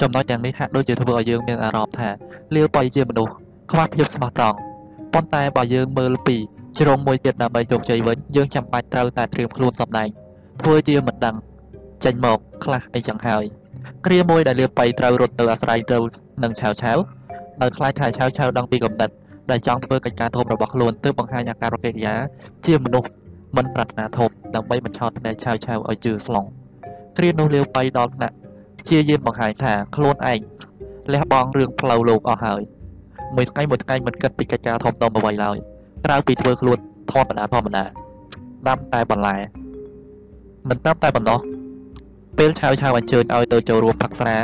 [0.00, 2.08] ចំណុចទាំងនេះហាក់ដូចជាធ្វើឲ្យយើងមានអារម្មណ៍ថា
[2.54, 3.32] លាវបៃជាមនុស្ស
[3.70, 4.56] ខ្វះភាពស្មោះត្រង់
[5.14, 6.36] ប៉ុន្តែបើយើងមើលពី
[6.78, 10.08] ជ្រុងមួយទៀតដើម្បីជោគជ័យវិញយើងចាំបាច់ត្រូវតែត្រៀមខ្លួនសម្ដែង
[10.64, 11.36] ធ្វើជាមិនដឹង
[12.04, 13.44] ចេញមកខ្លះអីចឹងហើយ
[14.06, 15.98] គ្រាមួយដែលលាបៃត្រូវរត់ទៅអាស្រ័យទៅ
[16.42, 16.98] នឹងឆាវឆាវ
[17.62, 19.14] ដោយខ្លាចថាឆាវឆាវដឹងពីកំណត់
[19.50, 22.14] ដែលចង់ធ្វើកិច្ចការធំរបស់ខ្លួនទើបបង្ហាញអាការកិរិយា
[22.66, 23.08] ជាមនុស្ស
[23.56, 26.46] មិនប្រាថ្នាធំដើម្បីបញ្ឆោតភ្នែកឆាវឆាវឲ្យជឿស្លង
[27.18, 28.34] គ្រានោះលាវបៃដល់ថ្នាក់
[28.88, 30.40] ជាយាមបង្ហាញថាខ្លួនឯង
[31.12, 32.62] លះបង់រឿងផ្លូវលោកអស់ហើយ
[33.36, 35.56] មួយថ្ងៃមួយថ្ងៃមិនគិតពីកិច្ចការធំដុំអ្វីឡើយ
[36.04, 36.78] ក្រៅពីធ្វើខ្លួន
[37.12, 37.84] ធម្មតាធម្មតា
[38.68, 39.36] ដាំតែបន្លែ
[40.68, 41.40] មិនតាមតែប៉ុណ្ណោះ
[42.38, 44.36] ពេលឆាវឆាវអញ្ជើញឲ្យទៅចូលរួមផឹកស្រា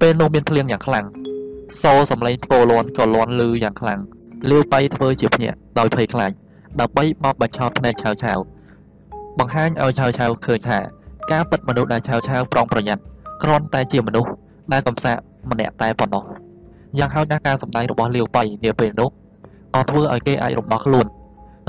[0.00, 1.04] ពេលនោះមានភ្លៀងយ៉ាងខ្លាំង
[1.82, 4.00] សូរសំឡេងផ្គរលាន់ក៏លាន់លឺយ៉ាងខ្លាំង
[4.50, 6.30] លាវបៃធ្វើជាភ្ញាក់ដោយភ័យខ្លាច
[6.80, 8.38] ដើម្បីបបបញ្ឆោតភ្នែកឆាវឆាវ
[9.38, 10.78] បង្ហាញឲ្យឆាវឆាវឃើញថា
[11.32, 13.02] ការពិតមនុស្សដែលឆាវឆាវប្រុងប្រយ័ត្ន
[13.42, 14.30] គ្រាន់តែជាមនុស្ស
[14.72, 15.16] ដែលកំសាក
[15.50, 16.24] ម្នាក់តែប៉ុណ្ណោះ
[16.98, 19.08] យ៉ាងហោចណាស់ការសម្ដែងរបស់លាវបៃនាពេលនោះ
[19.74, 21.06] ក៏ធ្វើឲ្យគេអាចរំដោះខ្លួន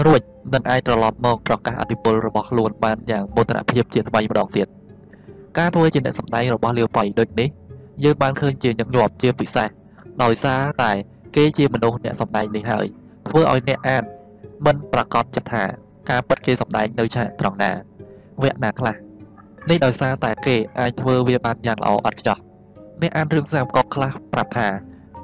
[0.06, 0.22] រួច
[0.54, 4.68] នឹងអាចត្រឡប់មកប្រកាសអធិបុលរបស់ខ្លួនបានយ៉ាងមោទនភាពជាថ្មីម្ដងទៀត
[5.58, 7.50] ការធ្វើជាអ្នកសម្ដែងរបស់លាវបៃដូចនេះ
[8.04, 9.70] យើងបានឃើញជាញឹកញាប់ជាពិសេស
[10.24, 10.92] ដោយសារតែ
[11.36, 12.86] គេជាមនុស្សអ្នកសម្ដែងនេះហើយ
[13.28, 14.04] ធ្វើឲ្យអ្នកអាន
[14.66, 15.64] មិនប្រកាសចិត្តថា
[16.10, 17.72] ការពិតគេសម្ដែងនៅឆាកត្រង់ណា
[18.44, 18.96] វគ្គណាខ្លះ
[19.70, 22.38] នេះដោយសារតែគេអាចធ្វើវាបានយ៉ាងល្អឥតខ្ចោះ
[23.02, 24.68] អ្នកអានរឿងសាមកកខ្លះប្រាប់ថា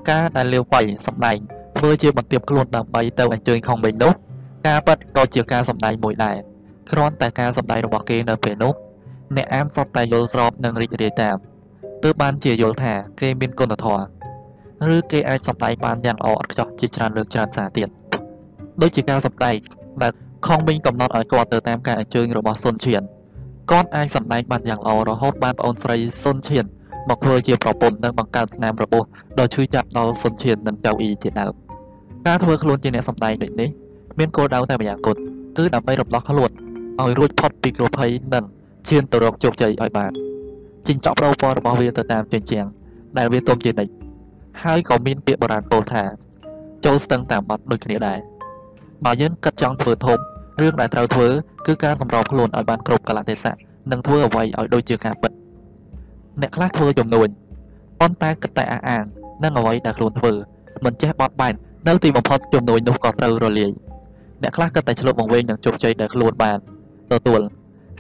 [0.10, 1.38] ការដែលលាវបៃសម្ដែង
[1.78, 4.14] ធ្វើជាបន្ទាបខ្លួនដើម្បីទៅអញ្ជើញខុងវិញនោះ
[4.68, 6.38] ការប៉ັດក៏ជាការសម្ដែងមួយដែរ
[6.91, 8.73] គ្រាន់តែការសម្ដែងរបស់គេនៅពេលនោះ
[9.35, 11.38] អ្នកអានសុទ្ធតែយល់ស្របនិងរីករាយតាម
[12.03, 14.03] ទើបបានជាយល់ថាគេមានគុណធម៌
[14.95, 17.88] ឬគេអាចសម្ដែងបានយ៉ាងល្អឥតខ្ចោះជាច្រើនលើកច្រើនសារទៀត
[18.81, 19.56] ដូចជាការសម្ដែង
[20.03, 20.11] ដែល
[20.48, 23.02] ខំវិញកំណត់ឲ្យគាត់ទៅតាមការអញ្ជើញរបស់សុនឈៀន
[23.72, 26.65] គាត់អាចសម្ដែងបានយ៉ាងល្អរហូតបានប្អូនស្រីសុនឈៀន
[27.10, 29.03] មកធ្វើជាប្រពន្ធនិងបង្កើតស្នាមរបួស
[29.40, 31.53] ដ៏ឈឺចាប់ដល់សុនឈៀននិងកៅអ៊ីជាដើម
[32.27, 33.69] ការធ្វើខ្លួនជាអ្នកសម្ដែងដូចនេះ
[34.19, 35.19] មានគោលដៅតែម្យ៉ាងគត់
[35.57, 36.52] គឺដើម្បីរំដោះខ្លួន
[37.02, 38.44] ឲ្យរួចផុតពីគ្រោះភ័យនិង
[38.90, 40.11] ឈានទៅរកជោគជ័យឲ្យបាន
[40.88, 42.65] ចិញ្ចក់ប្រោពណ៌របស់វាទៅតាមជញ្ជាំង
[43.18, 43.91] ដែលវាទុំជានិច្ច
[44.64, 46.03] ហើយក៏មានពាក្យបុរាណពោលថា
[46.85, 48.19] ចូលស្ទឹងតាមបាត់ដូចគ្នាដែរ
[49.06, 50.19] បើយើងគិតចង់ធ្វើធំ
[50.61, 51.27] រឿងដែលត្រូវធ្វើ
[51.68, 53.56] គឺការសម្របខ្លួនឲ្យបានគ្រប់កលៈទេសៈ
[53.91, 55.31] និងធ្វើអ្វីឲ្យដូចជាការពិត
[56.41, 57.27] អ្នកខ្លះធ្វើចំនួន
[57.99, 59.03] ប៉ុន្តែគិតតែអះអាង
[59.44, 60.34] នឹងអ្វីដែលខ្លួនធ្វើ
[60.85, 61.53] មិនចេះបត់បែន
[61.88, 63.72] នៅទីបំផុតចំនួននោះក៏ត្រូវរលាយ
[64.44, 66.57] អ្នកខ្លះគិតតែឆ្លប់បង្វែងនឹងជោគជ័យដែលខ្លួនបាន
[67.11, 67.41] ទទួល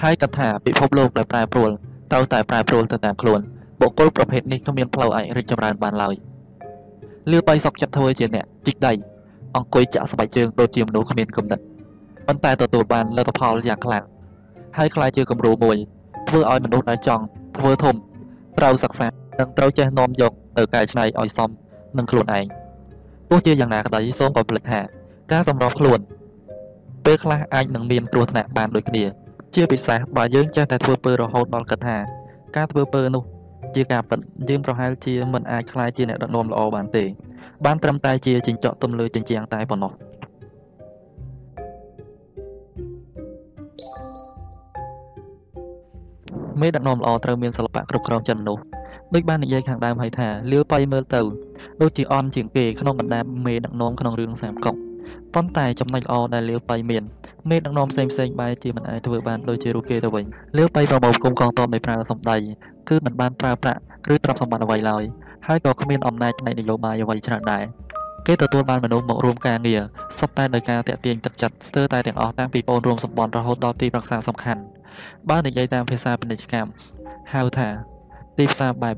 [0.03, 1.69] ហើយគិតថាពិភពលោកដែលប្រែប្រួល
[2.11, 3.39] ត្រូវតែប្រែប្រួលទៅតាមខ្លួន
[3.81, 6.15] បុគ្គលប្រភេទនេះគ្មានផ្លូវអាចរីកចម្រើនបានឡើយ
[7.31, 8.93] លឿបៃសុកចិត្តធ្វើជាអ្នកជីកដៃ
[9.55, 11.59] អង្គុយចាក់ស្បែកជើងដូចជាមនុស្សគ្មានគំនិត
[12.27, 14.03] ប៉ុន្តែទទួលបានលទ្ធផលយ៉ាងខ្លាំង
[14.77, 15.77] ហើយខ្លាចជាគំរូមួយ
[16.29, 17.23] ធ្វើឲ្យមនុស្សដែលចង់
[17.57, 17.95] ធ្វើធំ
[18.59, 19.07] ត្រូវសិក្សា
[19.39, 21.49] និងត្រូវចេះនាំយកទៅកែច្នៃឲ្យសម
[21.97, 22.45] នឹងខ្លួនឯង
[23.29, 24.79] ទោះជាយ៉ាងណាក្តីសូមកុំភ្លេចថា
[25.31, 25.99] ការសម្របខ្លួន
[27.05, 29.03] ពេលខ្លះអាចនឹងមានគ្រោះថ្នាក់បានដូចគ្នា
[29.55, 31.97] ជាពិសេសបើយើងចេះតែធ្វើពើរហូតដល់គិតថា
[32.55, 33.23] ការធ្វើពើនោះ
[33.75, 34.19] ជាការពិត
[34.49, 37.03] យើងប្រហែលជាមិនអាចខ្លាយជាអ្នកដឹកនាំល្អបានទេ
[37.65, 39.91] បានត្រឹមតែជាចិញ្ចក់ទំលើជញ្ជាំងតែប៉ុណ្ណោះ
[46.61, 48.63] មេដឹកនាំល្អត្រូវមានសិល្បៈគ្រប់គ្រងចិត្តមនុស្ស
[49.13, 51.21] ដូចបាននិយាយខាងដើមហើយថាលាវបៃមើលទៅ
[51.81, 54.75] ដូចជាអន់ជាងគេក្នុងបណ្ដាមេដឹកនាំក្នុងរឿងសាមកុក
[55.33, 57.03] ប៉ុន្តែចំណុចល្អដែលលាវប៉ៃមាន
[57.49, 60.25] មេដឹកនាំផ្សេងផ្សេងបែរជាមិនអាចធ្វើបានដូចជារូបគេទៅវិញ
[60.57, 62.37] លាវប៉ៃប្រមូលគុំកងទ័ពដោយប្រើសម្ដី
[62.89, 63.79] គឺមិនបានប្រើប្រាក់
[64.13, 65.03] ឬទ្រព្យសម្បត្តិអ្វីឡើយ
[65.47, 67.63] ហើយក៏គ្មានអំណាចផ្នែកនយោបាយអ្វីច្រើនដែរ
[68.27, 69.81] គេទទួលបានមនុស្សមករួមការងារ
[70.19, 74.61] សុទ្ធតែដោយការតាក់ទាញទឹកចិត្តស្ទើរតែទាំងអស់តាំងពីបងរួមសម្ព័ន្ធរហូតដល់ទីប្រឹក្សាសំខាន់
[75.29, 76.69] បើនិយាយតាមភាសាពាណិជ្ជកម្ម
[77.33, 77.69] ហៅថា
[78.37, 78.95] ទីផ្សារបែប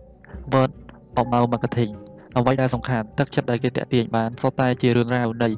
[0.53, 0.71] word
[1.19, 1.91] of mouth marketing
[2.37, 5.49] អ្វីដែលសំខាន់ទឹកចិត្តដែលគេតាក់ទាញបានសុទ្ធតែជារឿងរ៉ាវនៃ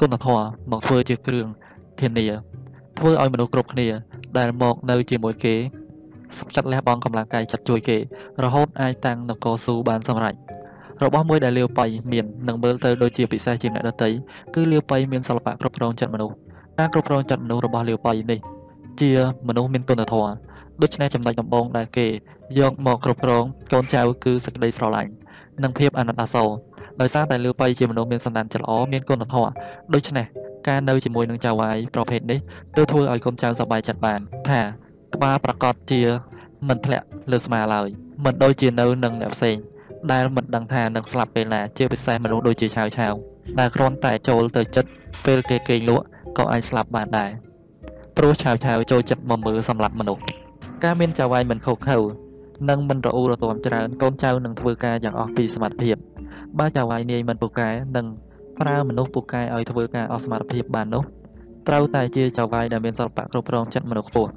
[0.00, 1.46] គុណធម៌មកធ្វើជាគ្រឿង
[2.00, 2.26] ធានា
[2.98, 3.88] ធ្វើឲ្យមនុស្សគ្រប់គ្នា
[4.38, 5.54] ដែលមកនៅជាមួយគេ
[6.38, 7.96] សុខចិត្តលះបង់កម្លាំងកាយចិត្តជួយគេ
[8.44, 10.34] រហូតអាចតាំងនគរស៊ូបានសម្រេច
[11.04, 14.08] របស់មួយដែលលាវប៉ៃមាននឹងមើលទៅដូចជាពិសេសជាងអ្នកដទៃ
[14.54, 16.34] គឺលាវប៉ៃមានសិល្បៈគ្រប់គ្រងចិត្តមនុស្ស
[16.78, 18.40] ការគ្រប់គ្រងចិត្តមនុស្សរបស់លាវប៉ៃនេះ
[19.00, 19.10] ជា
[19.48, 20.30] មនុស្សមានគុណធម៌
[20.82, 22.06] ដូច្នេះចំណុចដំបូងដែលគេ
[22.58, 25.10] យកមកគ្រប់គ្រងកូនចៅគឺសេចក្តីស្រឡាញ់
[25.62, 26.50] និងភាពអាណិតអាសូរ
[27.00, 29.50] ដោយសារតែលាវប៉ៃជាមនុស្សមានសន្តានចិត្តល្អមានគុណធម៌
[29.94, 30.26] ដូច្នេះ
[30.68, 32.38] ការនៅជាមួយនឹងចៅវាយប្រភេទនេះ
[32.76, 34.60] ទើបធ្វើឲ្យកូនចៅសប្បាយចិត្តបាន ថា
[35.14, 36.02] ក្បាលប្រកាសជា
[36.68, 37.88] មិនធ្លាក់លើស្មាឡើយ
[38.24, 39.56] មិនដូចជានៅនឹងអ្នកផ្សេង
[40.12, 43.14] ដែលមិនដឹងថានឹងស្លាប់ពេលណាជាពិសេសមនុស្សដូចជាឆាវឆាវ
[43.60, 44.90] ដែលគ្រាន់តែចូលទៅចិត្ត
[45.26, 46.04] ពេលគេគេងលក់
[46.38, 47.30] ក៏អាចស្លាប់បានដែរ
[48.16, 50.22] ព្រោះឆាវឆាវចូលចិត្តមកមើលសម្លាប់មនុស្ស
[50.84, 51.98] ការមានចៅវាយមិនខុសខើ
[52.68, 55.96] និងមិនរអ៊ូរទាំច្រើនកូនចៅនឹងធ្វើការយ៉ាងអស់ពីសមត្ថភាព
[56.58, 58.06] បើចៅវាយនាយមិនពូកែនឹង
[58.60, 61.02] ប្រើមនុស្សពូកែឲ្យធ្វើការអស់សមត្ថភាពបាននោះ
[61.68, 64.30] ត្រូវតែជាចៅវាយដែលមានសិល្បៈគ្រប់គ្រងចិត្តមនុស្សខ្ពស់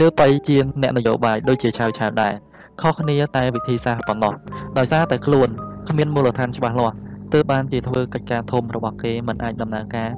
[0.00, 2.32] លើបៃជាអ្នកនយោបាយដូចជាឆាវឆាវដែរ
[2.80, 4.34] ខុសគ្នាតែវិធីសាស្ត្រប៉ុណ្ណោះ
[4.78, 5.48] ដោយសារតែខ្លួន
[5.88, 6.94] គ្មានមូលដ្ឋានច្បាស់លាស់
[7.32, 10.08] ទើបបានជាធ្វើកិច្ចការធំរបស់គេមិនអាចដំណើរការ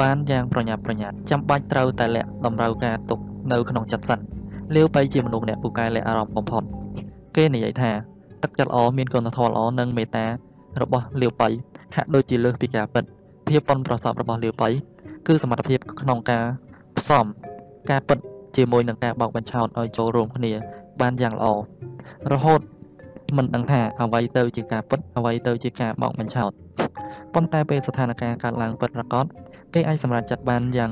[0.00, 3.18] បានយ៉ាងប្រញាប់ប្រញាល់ចាំបាច់ត្រូវតែលាក់តម្រូវការទុក
[3.52, 4.18] នៅក្នុងចិត្តសិន
[4.74, 6.62] លាវបៃជាមនុស្សម្នាក់ពូកែលាក់អារម្មណ៍បំផុត
[7.36, 7.90] គេនិយាយថា
[8.42, 10.26] ទឹកចិត្តល្អមានគុណធម៌ល្អនិងមេត្តា
[10.82, 11.48] របស់លាវបៃ
[11.96, 13.04] ហាក់ដូចជាលើសពីការពិត
[13.48, 14.68] ភាពប៉ុនប្រសពរបស់លាវបៃ
[15.26, 16.44] គឺសមត្ថភាពក្នុងការ
[16.98, 17.24] ផ្សំ
[17.90, 18.18] ការពិត
[18.56, 20.52] ជាមួយនឹងការបោកបញ្ឆោតឲ្យចូលរួមគ្នា
[21.00, 21.46] បានយ៉ាងល្អ
[22.32, 22.60] រហូត
[23.36, 26.50] មិនដឹងថាអ្វីទៅជាការពិតអ្វីទៅជាការបោកបញ្ឆោត
[27.34, 29.24] ប៉ុន្តែពេលស្ថានភាពកើតឡើងពិតប្រាកដ
[29.74, 30.90] គេអាចសម្រេចចិត្តបានយ៉ាង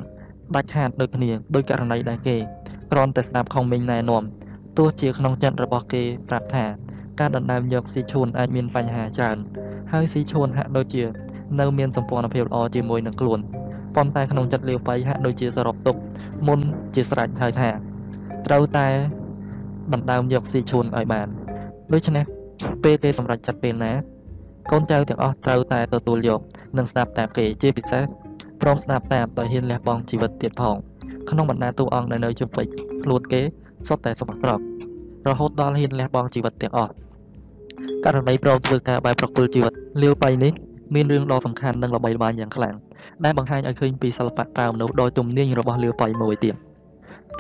[0.55, 2.37] ដាច់ខាតដូចគ្នាដោយករណីដែលគេ
[2.93, 4.23] គ្រាន់តែស្ដាប់ខុងមីងណែនាំ
[4.79, 6.65] ទោះជាក្នុងចិត្តរបស់គេប្រាប់ថា
[7.21, 9.37] ការដណ្ដើមយកស៊ីឈួនអាចមានបញ្ហាច្រើន
[9.93, 11.03] ហើយស៊ីឈួនហាក់ដូចជា
[11.61, 13.39] នៅមានសម្ព័ន្ធភាពល្អជាមួយនឹងខ្លួន
[13.95, 15.97] ប៉ុន្តែក្នុងចិត្តលាវបៃហាក់ដូចជាសរុបទុក
[16.47, 16.61] មុន
[16.95, 17.71] ជាស្រេចហើយថា
[18.47, 18.87] ត្រូវតែ
[19.93, 21.29] ដណ្ដើមយកស៊ីឈួនឲ្យបាន
[21.93, 22.25] ដូច្នេះ
[22.85, 23.93] ពេលគេសម្រេចចិត្តពេលណា
[24.71, 26.41] កូនចៅទាំងអស់ត្រូវតែទទួលយក
[26.79, 28.03] និងស្ដាប់តាមគេជាពិសេស
[28.61, 30.77] ព្រមស្ដាប់តាមដោយហ៊ានលះបង់ជីវិតទៀតផង
[31.31, 32.67] ក្នុងបណ្ដាតួអង្គដែលនៅជុំវិញ
[33.03, 33.43] ខ្លួនគេ
[33.87, 34.59] សុទ្ធតែសមត្ថភាព
[35.29, 36.93] រហូតដល់ហ៊ានលះបង់ជីវិតទាំងអស់
[38.05, 39.73] ករណីព្រមធ្វើការបែបប្រគល់ជីវិត
[40.03, 40.53] លាវបៃនេះ
[40.95, 42.75] មានរឿងដ៏សំខាន់និងល្បីល្បាញយ៉ាងខ្លាំង
[43.25, 46.55] ដែលបង្ហាញឲ្យឃើញពីសិល្បៈប្រើមនុស្សដ៏ទំនាញរបស់លាវបៃមួយទៀត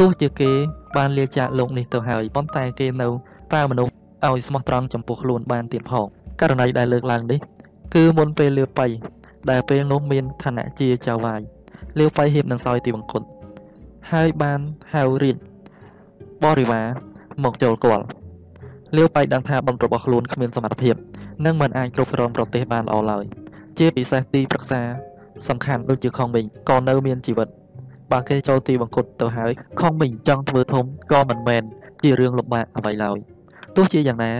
[0.00, 0.50] ទោះជាគេ
[0.96, 3.08] បានលាចាកលោកនេះទៅហើយប៉ុន្តែគេនៅ
[3.50, 3.92] ប្រើមនុស្ស
[4.26, 6.06] ឲ្យស្មោះត្រង់ចំពោះខ្លួនបានទៀតផង
[6.40, 7.40] ករណីដែលលើកឡើងនេះ
[7.94, 8.86] គឺមុនពេលលាវបៃ
[9.50, 11.40] ដែលពេលនោះមានឋានៈជាចៅវាយ
[11.98, 13.26] លាវបៃហៀបនឹងសោយទីបង្គត់
[14.12, 14.60] ហើយបាន
[14.92, 15.36] ហៅរាជ
[16.44, 16.86] បរិវារ
[17.44, 18.04] មកចូលគាល់
[18.96, 20.94] លាវបៃដឹងថាបំរបស់ខ្លួនគ្មានសមត្ថភាព
[21.44, 23.24] និងមិនអាចគ្រប់គ្រងប្រទេសបានល្អឡើយ
[23.78, 24.80] ជាពិសេសទីប្រឹក្សា
[25.48, 27.48] សំខាន់ដូចជាខុងវិញក៏នៅមានជីវិត
[28.12, 31.62] បើគេចូលទីបង្គត់ទៅហើយខុងវិញចង់ធ្វើធំក៏មិនមែន
[32.02, 33.16] ជារឿងលំបាកអ្វីឡើយ
[33.76, 34.32] ទោះជាយ៉ាងណា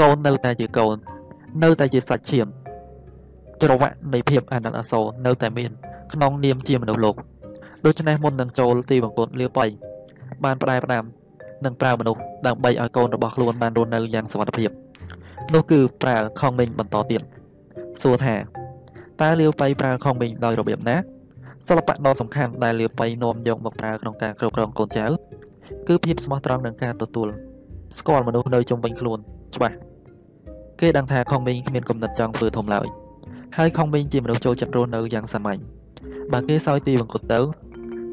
[0.00, 0.96] កូននៅតែជាកូន
[1.62, 2.46] នៅតែជាសាច់ឈាម
[3.62, 5.70] ច្រវាក់នៃភាពអាណិតអាសូរនៅតែមាន
[6.12, 7.14] ក្នុងនាមជាមនុស្សលោក
[7.84, 9.66] ដូច្នេះមុននឹងចូលទីបង្គត់លាវបៃ
[10.44, 11.04] បានផ្ដែផ្ដាំ
[11.64, 14.70] និងប្រើមនុស្សដើម្បីឲ្យកូនរបស់ខ្លួនបានរស់នៅយ៉ាងសុវត្ថិភាព
[15.54, 17.22] នោះគឺប្រើខំមិញបន្តទៀត
[18.02, 18.34] សួរថា
[19.22, 20.96] តើលាវបៃប្រើខំមិញដោយរបៀបណា
[21.68, 25.04] សិល្បៈដ៏សំខាន់ដែលលាវបៃនាំយកមកប្រើក្នុងការគ្រប់គ្រងកូនចៅ
[25.88, 27.28] គឺភាពស្មោះត្រង់និងការទទួល
[27.98, 29.18] ស្គាល់មនុស្សនៅជុំវិញខ្លួន
[29.54, 29.76] ច្បាស់
[30.80, 32.86] គេដឹងថាខុងមីងគ្មានគំនិតចង់ធ្វើធំឡើយ
[33.56, 35.60] ហើយខុងមីងជាមនុស្សចូលចិត្តរស់នៅយ៉ាងសាមញ្ញ
[36.32, 37.40] បើគេសោយទីបង្គត់ទៅ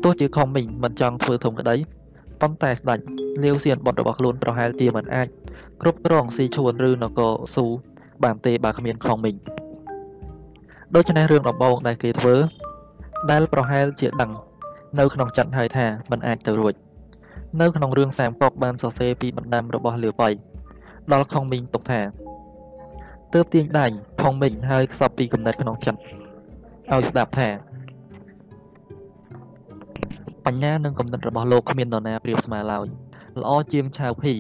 [0.04, 1.76] ទោះជាខុងមីងមិនចង់ធ្វើធំក្តី
[2.42, 3.00] ប៉ុន្តែស្ដេច
[3.44, 5.28] លាវសៀនបុតរបស់ខ្លួនប្រហែលជាមិនអាច
[5.82, 7.66] គ្រប់គ្រងស៊ីឈួនឬនគរស៊ូ
[8.24, 9.36] បានទេបើគ្មានខុងមីង
[10.96, 12.36] ដូច្នេះរឿងដំបូងដែលគេធ្វើ
[13.32, 14.32] ដែលប្រហែលជាដឹង
[15.00, 16.74] នៅក្នុងចិត្តហើយថាមិនអាចទៅរួច
[17.62, 20.30] នៅក្នុងរឿងសាមកុកបានសរសេរពីបណ្ដាំរបស់លាវបៃ
[21.14, 22.02] ដល់ខុងមីងទុកថា
[23.34, 23.88] ទើបទាញដៃ
[24.22, 26.00] ខុងមីងហើយខ្សប់ពីគំនិតក្នុងចិត្ត
[26.92, 27.50] ឲ្យស្ដាប់ថា
[30.46, 32.86] បញ្ញានិងគំនិតរបស់លោកគ្មាននរណាប្រៀបស្មើឡើយ
[33.42, 34.34] ល្អជាងឆាវភី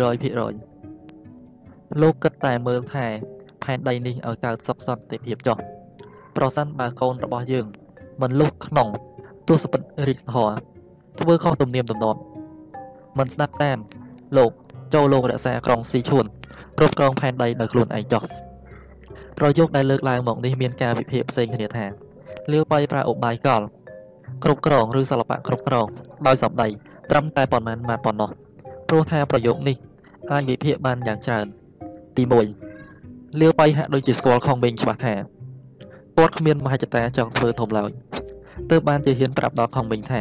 [0.00, 3.06] 100%លោកគិតតែមើលថែ
[3.62, 5.56] ផែនដីនេះឲ្យកើតសុខសន្តិភាពចុះ
[6.36, 7.66] ប្រសិនបើកូនរបស់យើង
[8.22, 8.88] មិនលុះក្នុង
[9.48, 10.50] ទស្សពិតរាជធរ
[11.20, 12.20] ធ្វើខុសទំនៀមទម្លាប់
[13.18, 13.78] មិនស្ដាប់តាម
[14.36, 14.50] លោក
[14.94, 16.24] ចូលលោករក្សាក្រុងស៊ីឈួន
[16.78, 18.22] គ្រប់គ្រងផែនដីដោយខ្លួនឯងចុះ
[19.38, 21.86] ប្រយោគដែលលើកឡើងមកនេះមានការវិភាគផ្សេងគ្នាថា
[22.52, 23.62] លាវបៃប្រើឧបាយកល
[24.44, 25.86] គ្រប់គ្រងឬសិល្បៈគ្រប់គ្រង
[26.26, 26.68] ដោយសម្ដី
[27.10, 28.30] ត្រឹមតែប៉ុន្មានម៉ាត់ប៉ុណ្ណោះ
[28.88, 29.76] ព្រោះថាប្រយោគនេះ
[30.32, 31.46] អាចវិភាគបានយ៉ាងច្រើន
[32.16, 32.22] ទី
[32.80, 35.14] 1លាវបៃហាក់ដូចជាស្គាល់ខុងបេងច្បាស់ថា
[36.16, 37.90] គាត់គ្មានមហិច្ឆតាចង់ធ្វើធំឡើយ
[38.70, 40.20] ទើបបានជាហ៊ានប្រាប់ដល់ខុងបេងថា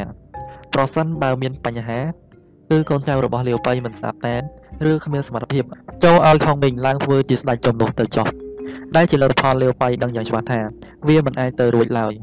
[0.73, 1.99] ប្រសិនបើមានបញ្ហា
[2.71, 4.41] គឺកូនចៅរបស់លាវបៃមិនស្ដាប់តាម
[4.91, 5.63] ឬគ្មានសមត្ថភាព
[6.03, 8.27] ចូលឲ្យខុងបេងឡើងធ្វើជាស្ដេចជំនួសទៅចុះ
[8.95, 10.59] ដែលជាលទ្ធផលលាវបៃដឹងយ៉ាងច្បាស់ថា
[11.07, 12.13] វាមិនអាចទៅរួចឡើយ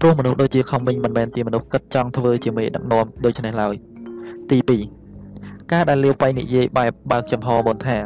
[0.00, 3.74] ព្រោះមនុស្សដូចជាខុងបេងមិនមែនជាមនុស្សគិតចង់ធ្វើជាមេដឹកនាំដូច្នេះឡើយ
[4.50, 4.58] ទី
[5.14, 7.98] 2ការដែលលាវបៃនិយាយបែបបើកចំហបនថា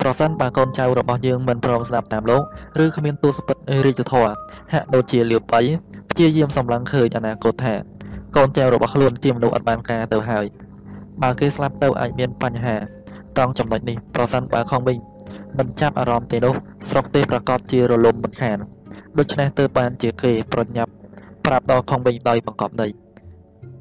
[0.00, 2.42] ប្រសិនបើកូនចៅរបស់យើងមិនព្រមស្ដាប់តាមលោក
[2.84, 3.56] ឬគ្មានទូសពិត
[3.86, 4.28] រាជធរ
[4.72, 5.60] ហាក់ដូចជាលាវបៃ
[6.10, 7.74] ព្យាយាមសម្លឹងឃើញអនាគតថា
[8.36, 10.46] កូនចៅរបស់ខ្លួនជាមនុស្សអត់បានការទៅហើយ
[11.22, 12.76] បើគេស្លាប់ទៅអាចមានបញ្ហា
[13.36, 14.96] ត្រង់ចំណុចនេះប្រសិនបើខំវិញ
[15.58, 16.54] មិនចាប់អារម្មណ៍ទេនោះ
[16.88, 18.58] ស្រុកទេប្រកាសជារលំមិនខាន
[19.18, 20.92] ដូច្នេះទើបបានជាគេប្រញាប់
[21.48, 22.88] ប្រាប់ដល់ខំវិញដោយបង្កប់ដី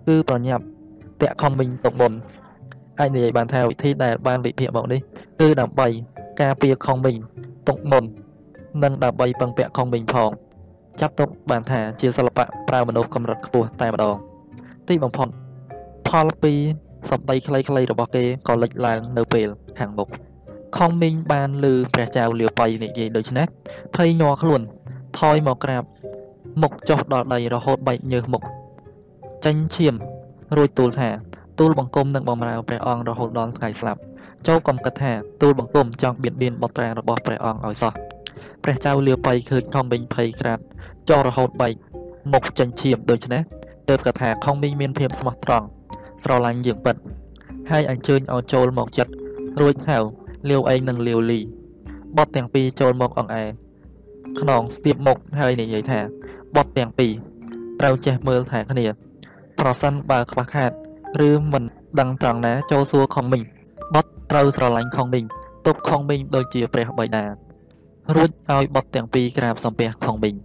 [0.07, 0.64] គឺប្រញាប់
[1.22, 2.14] តាក់ខំវិញទុកមុន
[2.99, 4.99] អាចនិយាយបានថាវិធីដែលបានវិភាគមកនេះ
[5.41, 5.88] គឺដើម្បី
[6.41, 7.15] ការពារខំវិញ
[7.68, 8.03] ទុកមុន
[8.84, 10.31] និងដើម្បីពឹងពាក់ខំវិញផង
[11.02, 14.15] ចាប់ទុកបានថាជាសិល្បៈប្រើមនុស្សកម្រិតខ្ពស់តែម្ដង
[14.88, 15.27] ទីបំផុត
[16.07, 16.53] ផលពី
[17.11, 19.48] សម្ដីខ្លីៗរបស់គេក៏លេចឡើងនៅពេល
[19.80, 20.10] ខាងមុខ
[20.77, 23.45] ខំមីងបានលឺព្រះចៅលាបៃនិយាយដូច្នេះ
[23.95, 24.61] ភ័យញ័រខ្លួន
[25.19, 25.84] ថយមកក្រាប
[26.62, 28.44] មុខចុះដល់ដីរហូតបែកញើសមុខ
[29.46, 29.94] ចាញ់ឈាម
[30.58, 31.10] រួចទូលថា
[31.60, 34.02] ទូលបង្គំនឹងបំរើព្រះអង្គរហូតដល់ថ្ងៃស្លាប់
[34.48, 37.94] ចូលកំគិតថាទូលបង្គំចង់បៀតបៀនបុត្រារបស់ព្រះអង្គឲ្យសោះ
[38.64, 40.60] ព្រះចៅលាបៃឃើញខំមីងភ័យក្រាប
[41.10, 41.74] ចុះរហូតបែក
[42.34, 43.42] មុខចាញ់ឈាមដូច្នេះ
[43.90, 45.66] ទើបកថាខំមីងមានភាពស្មោះត្រង់
[46.24, 46.96] ស្រឡាញ់យើងពិត
[47.72, 49.12] ហើយអញ្ជើញឲ្យចូលមកចិត្ត
[49.62, 49.98] រួចហៅ
[50.50, 51.40] លាវឯងនិងលាវលី
[52.18, 53.46] បត់ទាំងពីរចូលមកអង្អែ
[54.40, 56.00] ខ្នងស្ទាបមុខហើយនិយាយថា
[56.56, 57.11] បត់ទាំងពីរ
[57.80, 58.86] ត្រូវចេះមើលថែគ្នា
[59.60, 60.72] ប្រសិនបើខ្វះខាត
[61.28, 61.64] ឬមិន
[61.99, 63.44] ដឹងត្រង់ណាចូលសួរខុងមីង
[63.94, 65.26] បត់ត្រូវស្រឡាញ់ខុងមីង
[65.65, 67.24] ទុកខុងមីងដូចជាព្រះបិតា
[68.15, 70.36] រួចឲ្យបត់ទាំងពីរក្រាបសំពះខុងមីង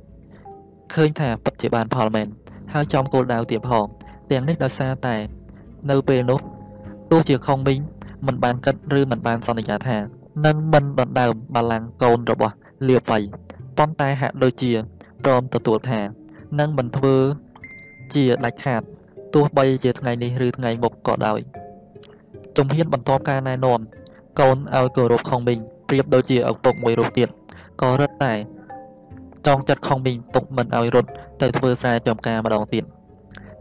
[0.95, 2.29] ឃើញថាពិតជាបានផលមែន
[2.73, 3.87] ហើយចំគោលដៅទៀតផង
[4.31, 5.17] ទាំងនេះដោយសារតែ
[5.91, 6.41] នៅពេលនោះ
[7.11, 7.79] ទោះជាខុងមីង
[8.27, 9.99] មិនបានគិតឬមិនបានសន្យាថា
[10.47, 12.55] នឹងមិនដណ្ដើមបល្ល័ង្កកូនរបស់
[12.89, 13.19] លាបៃ
[13.79, 14.73] ប៉ុន្តែហាក់ដូចជា
[15.25, 16.01] ព្រមទទួលថា
[16.61, 17.17] នឹងមិនធ្វើ
[18.15, 18.83] ជាដាច់ខាត
[19.35, 21.41] ទោះបីជាថ្ងៃនេះឬថ្ងៃមុខក៏ដោយ
[22.57, 23.81] ជំហានបន្ទាប់ការណែនាំ
[24.41, 25.59] កូនឲ្យគោរពខុងមីង
[25.89, 27.29] ប្រៀបដូចជាឪពុកមួយរូបទៀត
[27.83, 28.35] ក៏រឹតតែ
[29.47, 32.85] ចងចិត្តខុងមីងទុកមិនឲ្យរត់ទៅធ្វើស្រែចម្ការម្ដងទៀត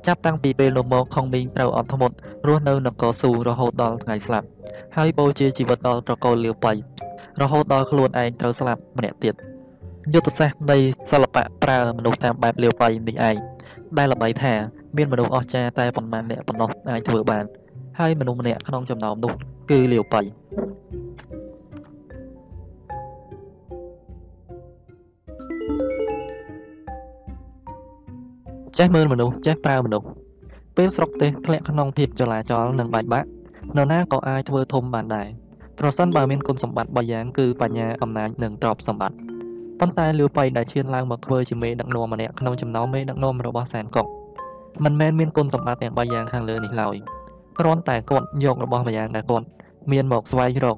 [0.07, 2.15] ចាប់តាំងពីពេលនោះមកខុងមីងត្រូវអត់ធ្មត់
[2.47, 4.47] រស់នៅនគរស៊ូរហូតដល់ថ្ងៃស្លាប់
[4.97, 6.73] ហើយបូជាជីវិតដល់ត្រកូលលាវបៃ
[7.41, 9.35] រហូតដល់ខ្លួនឯងត្រូវស្លាប់ម្នាក់ទៀត
[10.14, 10.78] យុទ្ធសាស្ត្រនៃ
[11.11, 13.36] សិល្បៈប្រើមនុស្សតាមបែបលាវបៃនេះឯង
[13.98, 14.53] ដែលល្បីថា
[14.98, 17.44] មានមនុស្សអស្ចារ្យតែប៉ុន្មានអ្នកប៉ុណ្ណោះអាចធ្វើបាន
[17.99, 19.34] ហើយមនុស្សម្នាក់ក្នុងចំណោមនោះ
[19.72, 20.22] គឺលាវបៃ
[28.78, 30.07] ចេះមើលមនុស្សចេះប្រើមនុស្ស
[30.78, 33.28] ពេលស្រុកទេសធ្លាក់ក្នុងភាពចលាចលនិងបែកបាក់
[33.76, 35.28] នរណាក៏អាចធ្វើធំបានដែរ
[35.80, 39.30] ប្រសិនបើមានគុណសម្បត្តិ3យ៉ាងគឺបញ្ញាអំណាចនិងទ្រព្យសម្បត្តិ
[39.83, 44.05] ប៉ុន្តែលាវបៃដែលឈានឡើងមកធ្វើជាមេដឹកនាំម្នាក់ក្នុងចំណោមមេដឹកនាំរបស់សែនកុក
[44.83, 46.95] មិនមែនមានគុណសម្បត្តិទាំង3យ៉ាងខាងលើនេះឡើយ
[47.59, 49.45] គ្រាន់តែគាត់យកម្យ៉ាងដែលគាត់
[49.91, 50.77] មានមកស្វែងរក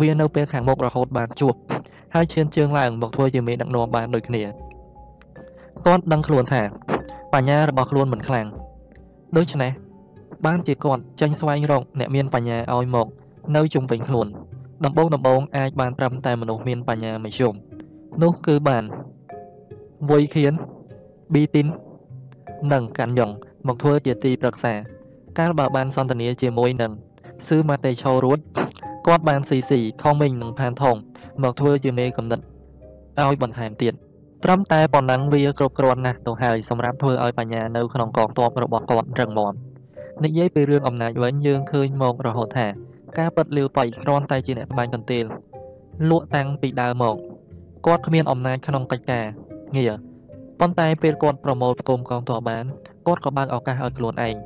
[0.00, 1.54] វានៅពេលខាងមុខរហូតបានជួប
[2.14, 4.42] ហើយឈានជើងឡើងមកធ្វើជាមេដឹកនាំបានដូចគ្នា
[5.86, 6.62] គាត់ដឹងខ្លួនថា
[7.34, 8.46] បញ្ញារបស់ខ្លួនមិនខ្លាំង
[9.36, 9.72] ដូច្នេះ
[10.46, 13.06] បានជាគាត់ចេញស្វែងរកអ្នកមានបញ្ញាឲ្យមក
[13.56, 14.26] នៅជុំវិញខ្លួន
[14.84, 17.54] ដំបូងដំបូងអាចបានត្រឹមតែមនុស្សមានបញ្ញាមធ្យម
[18.20, 18.84] នោះគឺបាន
[20.10, 20.52] វុយខៀន
[21.32, 21.66] ប៊ីទីន
[22.72, 23.30] និងកាន់យ៉ុង
[23.66, 24.72] មកធ្វើជាទីប្រឹក្សា
[25.38, 26.92] កាលបើបានសន្ទនាជាមួយនឹង
[27.46, 28.38] ស៊ឺម៉ាតេឆូរួត
[29.06, 30.96] គាត់បានស៊ីស៊ីខុងមីងនិងផានថង
[31.42, 32.44] មកធ្វើជាមេកំណត់
[33.20, 33.94] ឲ្យបន្ថែមទៀត
[34.44, 39.52] ត្រឹមតែប៉ុណ្ណឹងវាគ្រប់គ្រាន់ណាស់ទៅហើយសម្រាប់ធ្វើឲ្យបញ្ញានៅក្នុងកងទ័ពរបស់គាត់រឹងមាំ
[40.24, 42.66] និយាយពីរឿងអំណាចវិញយើងឃើញមករហូតថា
[43.18, 45.24] ការពិតលាវបៃគ្រាន់តែជាអ្នកត្បាញកន្ទេល
[46.10, 47.16] លក់តាំងពីដើមមក
[47.86, 49.26] គាត់គ្មានអំណាចក្នុងកិច្ចការ
[49.76, 49.92] ងារ
[50.60, 52.64] ប៉ុន្តែពេលគាត់ប្រមូលផ្គុំកងទ័ពបាន
[53.06, 54.36] គាត់ក៏បើកឱកាសឲ្យខ្លួនឯង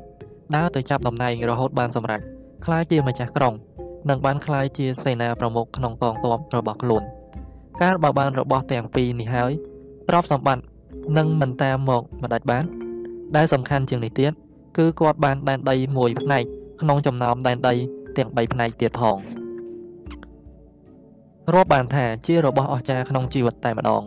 [0.55, 2.21] ដើរទៅចាប់តំណែងរហូតបានសម្រេច
[2.65, 3.55] ក្លាយជាម្ចាស់ក្រុង
[4.11, 7.03] និងបានក្លាយជាសេនាប្រមុខក្នុងកងទ័ពរបស់ខ្លួន
[7.83, 9.53] ការបើបានរបស់ទាំងពីរនេះហើយ
[10.09, 10.65] ទ្រព្យសម្បត្តិ
[11.19, 12.65] នឹងមិនតាមមកមិនដាច់បាន
[13.37, 14.33] ដែលសំខាន់ជាងនេះទៀត
[14.79, 16.45] គឺគាត់បានដែនដីមួយផ្នែក
[16.81, 17.75] ក្នុងចំណោមដែនដី
[18.17, 19.17] ទាំង3ផ្នែកទៀតផង
[21.55, 24.03] រាប់បានថាជារបស់អស្ចារ្យក្នុងជីវិតតែម្ដង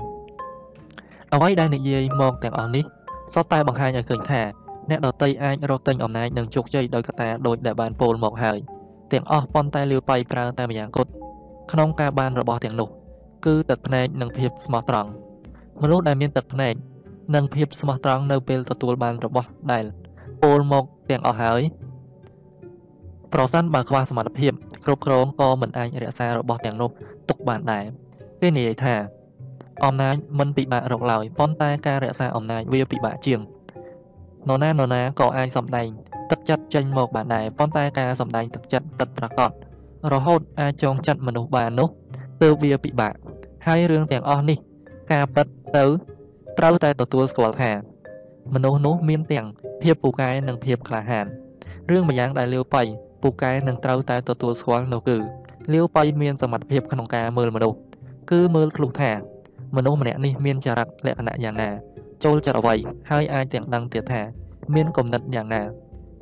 [1.34, 2.86] អ្វីដែលនិយាយមកទាំងអស់នេះ
[3.34, 4.42] សុទ្ធតែបង្ហាញឲ្យឃើញថា
[4.90, 8.58] អ្នកដតីអាចរកទិញអំណាចនិងជោគជ័យដោយកត្តាដូចដែលបានពោលមកហើយ
[9.12, 11.12] ទាំងអស់ប៉ុន្តែលាវបៃប្រើតែម្យ៉ាងគត់
[11.72, 12.90] ក្នុងការបានរបស់ទាំងនោះ
[13.46, 15.10] គឺទឹកភ្នែកនិងភាពស្មោះត្រង់
[15.82, 16.74] មនុស្សដែលមានទឹកភ្នែក
[17.36, 19.86] និងភាពស្មោះត្រង់នៅពេលទទួលបានរបស់ដែល
[20.44, 21.62] ពោលមកទាំងអស់ហើយ
[23.34, 24.54] ប្រសិនបើខ្វះសមត្ថភាព
[24.86, 26.92] គ្រប់គ្រងក៏មិនអាចរក្សារបស់ទាំងនោះ
[27.30, 27.86] ទុកបានដែរ
[28.42, 28.96] គេនិយាយថា
[29.86, 33.40] អំណាចមិនពិបាករកឡើយប៉ុន្តែការរក្សាអំណាចវាពិបាកជាង
[34.48, 35.88] នរណានរណាក៏អាចសម្ដែង
[36.32, 39.52] ទឹកចិត្តចេញមកបានដែរប៉ុន្តែការសម្ដែងទឹកចិត្តពិតប្រាកដ
[40.14, 41.90] រហូតអាចចងចិត្តមនុស្សបាននោះ
[42.42, 43.14] ទើបវាពិបាក
[43.68, 44.58] ហើយរឿងទាំងអស់នេះ
[45.12, 45.48] ការពិត
[45.78, 45.86] ទៅ
[46.60, 47.72] ត្រូវតែទទួលស្គាល់ថា
[48.54, 49.48] មនុស្សនោះមានទាំង
[49.82, 51.26] ភាពពូកែនិងភាពក្លាហាន
[51.90, 52.84] រឿងម្យ៉ាងដែលលាវបៃ
[53.22, 55.18] ពូកែនឹងត្រូវតែទទួលស្គាល់នោះគឺ
[55.74, 57.78] លាវបៃមានសមត្ថភាពក្នុងការមើលមនុស្ស
[58.32, 59.12] គឺមើលធ្លុះថា
[59.76, 61.70] មនុស្សម្នាក់នេះមានចរិតលក្ខណៈយ៉ាងណា
[62.24, 62.76] ចូលចិត្តអ្វី
[63.12, 64.22] ហើយអាចទាំងដឹងទៀតថា
[64.76, 65.62] មានគំនិតយ៉ាងណា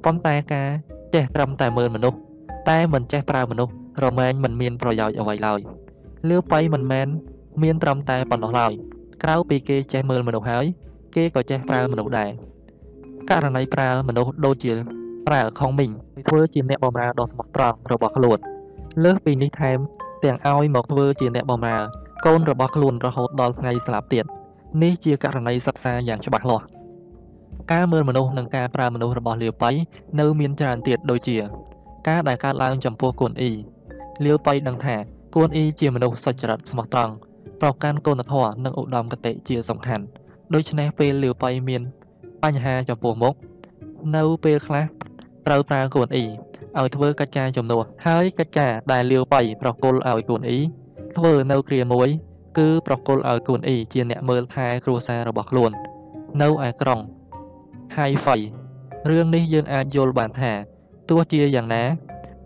[0.06, 0.70] ប៉ុន្តែការ
[1.14, 2.18] ចេះត្រឹមតែមើលមនុស្ស
[2.70, 5.60] តែមិនចេះប្រើមនុស្សរមែងមិនមានប្រយោជន៍អ្វីឡើយ
[6.30, 7.08] លាវបៃមិនមែន
[7.64, 8.74] មានត្រឹមតែប៉ុណ្ណោះឡើយ
[9.24, 10.66] ក្រៅពីគេចេះមើលមនុស្សហើយ
[11.16, 12.30] គេក៏ចេះប្រើមនុស្សដែរ
[13.30, 14.74] ករណីប្រើមនុស្សដូចជា
[15.28, 15.92] ប្រើខុងមីង
[16.28, 18.40] ធ្វើជាអ្នកបម្រើដ៏ស្មោះត្រង់របស់ខ្លួន
[19.04, 19.80] លើសពីនេះថែម
[20.24, 21.78] ទាំងឲ្យមកធ្វើជាអ្នកបម្រើ
[22.26, 24.26] កូនរបស់ខ្លួនរហូតដល់ថ្ងៃស្លាប់ទៀត
[24.84, 26.66] នេះជាករណីសិក្សាយ៉ាងច្បាស់លាស់
[27.72, 29.72] ការមើលមនុស្សនិងការប្រើមនុស្សរបស់លាវប៉ៃ
[30.20, 31.38] នៅមានច្រើនទៀតដូចជា
[32.08, 33.52] ការដែលកើតឡើងចំពោះកូនអ៊ី
[34.26, 34.96] លាវប៉ៃដឹងថា
[35.36, 37.14] កូនអ៊ីជាមនុស្សសុចរិតស្មោះត្រង់
[37.62, 40.04] ប្រកាន់គុណធម៌និងឧត្តមគតិជាសំខាន់
[40.54, 41.82] ដូច្នេះពេលលាវប៉ៃមាន
[42.44, 43.36] បញ្ហាចំពោះមុខ
[44.16, 44.84] នៅពេលខ្លះ
[45.48, 46.26] ត្រូវប្រើកូនអ៊ី
[46.80, 50.60] ឲ្យធ្វើកិច្ចការជំនួសហើយកិច្ចការដែលលាវប៉ៃប្រគល់ឲ្យកូនអ៊ី
[51.16, 52.10] ធ្វើនៅគ្រាមួយ
[52.58, 55.72] គឺប្រគល់ឲ្យកូនអ៊ីជាអ្នកមើលថែគ្រួសាររបស់ខ្លួន
[56.42, 57.00] នៅឯក្រុង
[57.96, 58.42] Hai-Fei
[59.10, 60.52] រឿងនេះយើងអាចយល់បានថា
[61.10, 61.84] ទោះជាយ៉ាងណា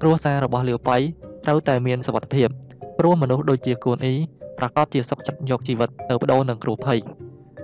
[0.02, 0.98] គ្រួសាររបស់លាវប៉ៃ
[1.46, 2.50] ត្រូវតែមានសុវត្ថិភាព
[2.98, 4.16] ព្រោះមនុស្សដូចជាកូនអ៊ី
[4.58, 7.00] ប្រកាសជាសុខចិត្តយកជីវិតទៅបដូរនឹងគ្រោះភ័យ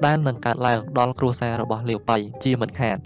[0.06, 2.98] ដែលនឹងកើតឡើងដល់គ្រួសាររបស់លាវប៉ៃជាមិនខាន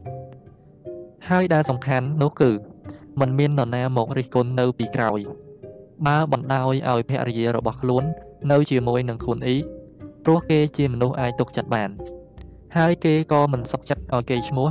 [1.30, 2.52] ហើយដែលសំខាន់នោះគឺ
[3.20, 5.20] มันមាននរណាមករិះគន់នៅពីក្រោយ
[6.08, 8.04] បើបណ្ដោយឲ្យភរិយារបស់ខ្លួន
[8.52, 9.58] នៅជាមួយនឹងខ្លួនអ៊ី
[10.24, 11.90] ព្រោះគេជាមនុស្សអាចទុកចិត្តបាន
[12.78, 14.68] ហើយគេក៏មិនសុខចិត្តឲ្យគេឈ្មោះ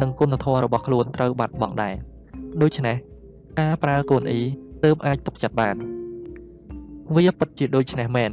[0.00, 1.94] និងគុណធម៌របស់ខ្លួនត្រូវបាត់បង់ដែរ
[2.62, 2.96] ដូច្នេះ
[3.60, 4.40] ការប្រើកូនអ៊ី
[4.84, 5.76] ទើបអាចទុកចិត្តបាន
[7.14, 8.30] វាពិតជាដូចនេះមែន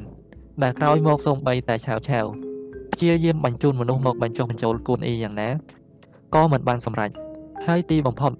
[0.63, 2.25] ដែលក្រោយមកសូម្បីតែឆាវឆាវ
[2.93, 5.49] ព្យាយាមបញ្ជូនមនុស្សមកបញ្ចុះបញ្ចូលកូនអ៊ីយ៉ាងណា
[6.35, 7.11] ក៏មិនបានសម្រេច
[7.65, 8.31] ហើយទីបំផុត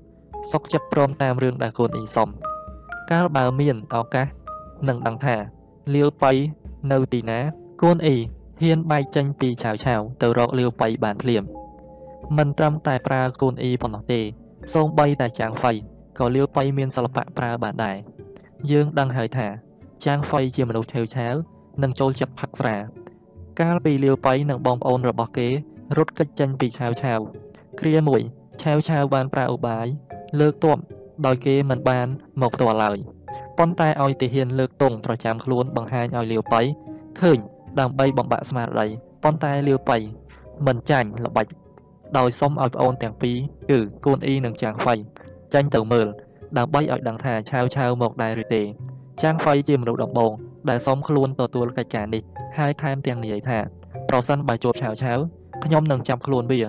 [0.51, 2.29] សុកចិត្តព្រមតាមរឿងដែលកូនអ៊ីសុំ
[3.11, 4.27] កាលបើមានឱកាស
[4.87, 5.35] នឹងដឹងថា
[5.95, 6.31] លាវបៃ
[6.91, 7.39] នៅទីណា
[7.83, 8.17] កូនអ៊ី
[8.61, 11.43] ហ៊ានបែកចេញពីឆាវឆាវទៅរកលាវបៃបានភ្លាម
[12.37, 14.21] មិនត្រឹមតែប្រើកូនអ៊ីប៉ុណ្ណោះទេ
[14.73, 15.71] សូម្បីតែចាងហ្វៃ
[16.19, 17.97] ក៏លាវបៃមានសិល្បៈប្រើបានដែរ
[18.71, 19.47] យើងដឹងហើយថា
[20.05, 21.35] ចាងហ្វៃជាមនុស្សឆាវឆាវ
[21.83, 22.75] និងចូលចិត្តផឹកស្រា
[23.61, 25.49] កាលពីលាវបៃនិងបងប្អូនរបស់គេ
[25.97, 27.19] រត់គេចចេញពីឆាវឆាវ
[27.79, 28.21] គ្រាមួយ
[28.61, 29.87] ឆាវឆាវបានប្រើឧបាយ
[30.39, 30.77] លើកទ័ព
[31.25, 32.07] ដោយគេមិនបាន
[32.41, 32.97] មកផ្ទាល់ឡើយ
[33.57, 36.61] ប៉ុន្តែឲ្យទាហានលើកទង់ប្រចាំខ្លួនបង្ហាញឲ្យលាវប៉ៃ
[37.19, 37.37] ឃើញ
[37.79, 38.87] ដើម្បីបំបាក់ស្មារតី
[39.23, 39.97] ប៉ុន្តែលាវប៉ៃ
[40.67, 41.47] មិនចាញ់ល្បិច
[42.17, 43.37] ដោយសុំឲ្យប្អូនទាំងពីរ
[43.71, 44.95] គឺកូនអ៊ីនិងចាងហ្វៃ
[45.53, 46.07] ចាញ់ទៅមើល
[46.57, 48.61] ដើម្បីឲ្យដឹងថាឆាវឆាវមកដែរឬទេ
[49.21, 50.31] ចាងហ្វៃជាមនុស្សដំបង
[50.69, 52.23] ដែលសុំខ្លួនទទួលកិច្ចការនេះ
[52.57, 53.59] ហើយថែមទាំងនិយាយថា
[54.09, 55.19] ប្រសិនបើជួបឆាវឆាវ
[55.65, 56.67] ខ្ញុំនឹងចាប់ខ្លួនវាឲ្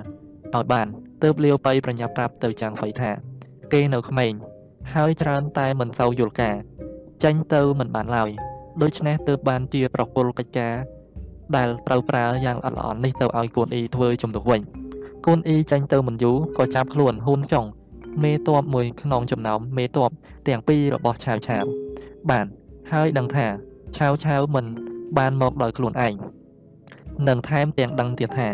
[0.62, 0.86] យបាន
[1.22, 3.10] ទើបលាវប៉ៃប្រញាប់ប្រាប់ទៅចាងហ្វៃថា
[3.72, 4.32] គេនៅក្មេង
[4.94, 6.56] ហើយច្រើនតែមិនសូវយល់ការ
[7.22, 8.30] ចាញ់ទៅមិនបានឡើយ
[8.82, 10.74] ដូច្នេះទើបបានជាប្រគល់កិច្ចការ
[11.56, 14.60] ដែលត្រូវប្រើយ៉ាងល្អិតល្អន់នេះទៅឲ្យកូនអ៊ីធ្វើជំនួសវិញ
[15.26, 17.66] កូនអ៊ីចាញ់ទៅមិនយូរក៏ចាប់ខ្លួនហ៊ុនចុង
[18.24, 20.10] មេតបមួយក្នុងចំណោមមេតប
[20.48, 21.64] ទាំងពីររបស់ឆាវឆាវ
[22.30, 22.46] បាន
[22.92, 23.46] ហើយដឹងថា
[23.96, 24.66] ឆាវឆាវមិន
[25.18, 26.14] បានមកដោយខ្លួនឯង
[27.28, 28.48] និងថែមទាំងដឹងទៀតថា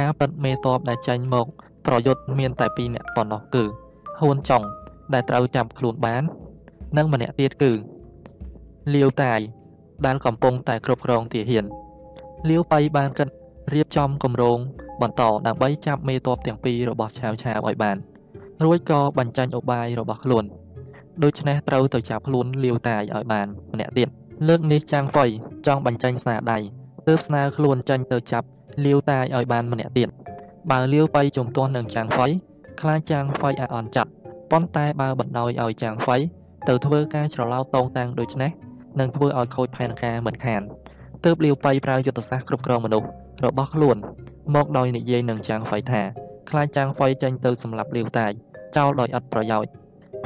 [0.00, 1.46] ការពិតមេតបដែលចាញ់មក
[1.86, 3.64] ប្រយុទ្ធមានតែពីរនាក់ប៉ុណ្ណោះគឺ
[4.20, 4.62] ហ៊ួនចុង
[5.14, 6.22] ដែលត្រូវចាប់ខ្លួនបាន
[6.96, 7.72] និងម្នាក់ទៀតគឺ
[8.94, 9.40] លាវតាយ
[10.06, 11.64] ដែលកំពុងតែគ្រប់គ្រងទាហាន
[12.48, 13.28] លាវបៃបានគិត
[13.72, 14.58] រៀបចំគម្រោង
[15.02, 17.96] បន្តដើម្បីចាប់មេតបទាំងពីររបស់ឆាវឆាវឲ្យបាន
[18.64, 20.44] រួចក៏បញ្ចាញ់ឧបាយរបស់ខ្លួន
[21.22, 24.08] ដូច្នេះត្រូវទៅចាប់ខ្លួនលាវតាយឲ្យបានម្នាក់ទៀត
[24.48, 25.28] លើកនេះចាំងប៉ុយ
[25.66, 26.58] ចង់បញ្ចេញស្នាដៃ
[27.08, 28.46] ទើបស្នើខ្លួនចេញទៅចាប់
[28.84, 30.08] លាវតាយឲ្យបានម្នាក់ទៀត
[30.70, 32.28] បើលាវបៃជំទាស់នឹងចាំងហ្វៃ
[32.80, 34.10] ខ្លាចចាំងហ្វៃឲ្យអន់ចាប់
[34.50, 36.16] ប៉ុន្តែបើបណ្ដោយឲ្យចាំងហ្វៃ
[36.68, 38.50] ទៅធ្វើការច្រឡោតតងតាំងដូចនេះ
[39.00, 40.62] នឹងធ្វើឲ្យខូចផែនការមិនខាន
[41.24, 43.08] ទើបលាវបៃប្រើយុទ្ធសាស្ត្រគ្រប់គ្រងមនុស្ស
[43.44, 43.96] របស់ខ្លួន
[44.54, 46.02] មកដោយនិយាយនឹងចាំងហ្វៃថា
[46.50, 48.32] ខ្លាចចាំងហ្វៃចេញទៅសម្លាប់លាវតាយ
[48.76, 49.70] ចោលដោយអត់ប្រយោជន៍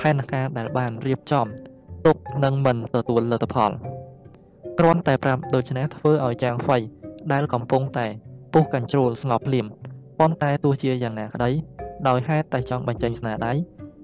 [0.01, 1.47] ផែនការដែលបានរៀបចំ
[2.07, 3.71] ទុកនឹងមិនទទួលលទ្ធផល
[4.79, 6.79] គ្រាន់តែប្រាប់ដូច្នេះធ្វើឲ្យចាងហ្វៃ
[7.33, 8.07] ដែលកំពុងតែ
[8.53, 9.67] ពុះកញ្ជ្រោលស្ងប់ភ្លាម
[10.19, 11.51] ប៉ុន្តែទោះជាយ៉ាងណាក្តី
[12.09, 13.53] ដោយហេតុតែចង់បញ្ចេញស្នាដៃ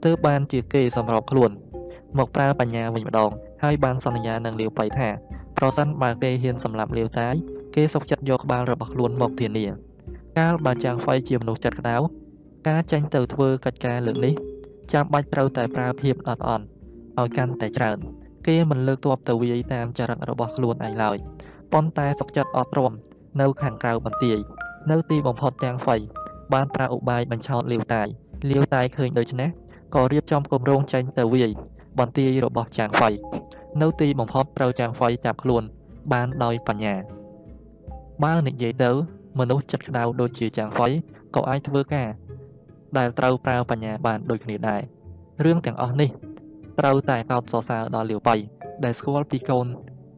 [0.05, 1.51] ទើបបានជាគេសម្របខ្លួន
[2.19, 3.31] មកប្រើបញ្ញាវិញម្ដង
[3.63, 5.09] ហើយបានសន្យានឹងលាវបៃថា
[5.59, 7.35] ប្រសិនបើគេហ៊ានសម្លាប់លាវតាយ
[7.75, 9.67] គេសុខចិត្តយកក្បាលរបស់ខ្លួនមកធានា
[10.39, 11.97] កាលបើចាងហ្វៃជាមនុស្សចិត្តក្តៅ
[12.69, 14.35] ការចេញទៅធ្វើកិច្ចការលើកនេះ
[14.93, 16.65] ចាំបាច់ត្រូវតែប្រើភាពអត់អន់
[17.19, 17.99] ឲ្យកាន់តែច្រើន
[18.47, 21.17] គេមិនលើកទ័ពទៅវាយតាមចរិតរបស់ខ្លួនឯងឡើយ
[21.73, 22.93] ប៉ុន្តែសុកចិត្តអត់ទ្រាំ
[23.41, 24.39] នៅខាងក្រៅបន្ទាយ
[24.91, 25.97] នៅទីបំផុតទាំងហ្វៃ
[26.55, 28.07] បានប្រើឧបាយបញ្ឆោតលាវតាយ
[28.51, 29.49] លាវតាយឃើញដូច្នេះ
[29.95, 31.51] ក៏រៀបចំគម្រោងចេញទៅវាយ
[31.99, 33.11] បន្ទាយរបស់ចាងហ្វៃ
[33.83, 35.63] នៅទីបំផុតត្រូវចាងហ្វៃចាប់ខ្លួន
[36.13, 36.95] បានដោយបញ្ញា
[38.25, 38.91] បើនិយាយទៅ
[39.39, 40.89] មនុស្សចិត្តក្តៅដូចជាចាងហ្វៃ
[41.37, 42.09] ក៏អាចធ្វើការ
[42.99, 44.83] ដែលត្រូវប្រើបញ្ញាបានដូចគ្នាដែរ
[45.45, 46.11] រឿងទាំងអស់នេះ
[46.79, 48.35] ត្រូវតែកោតសរសើរដល់លាវបៃ
[48.85, 49.67] ដែលស្គាល់ពីកូន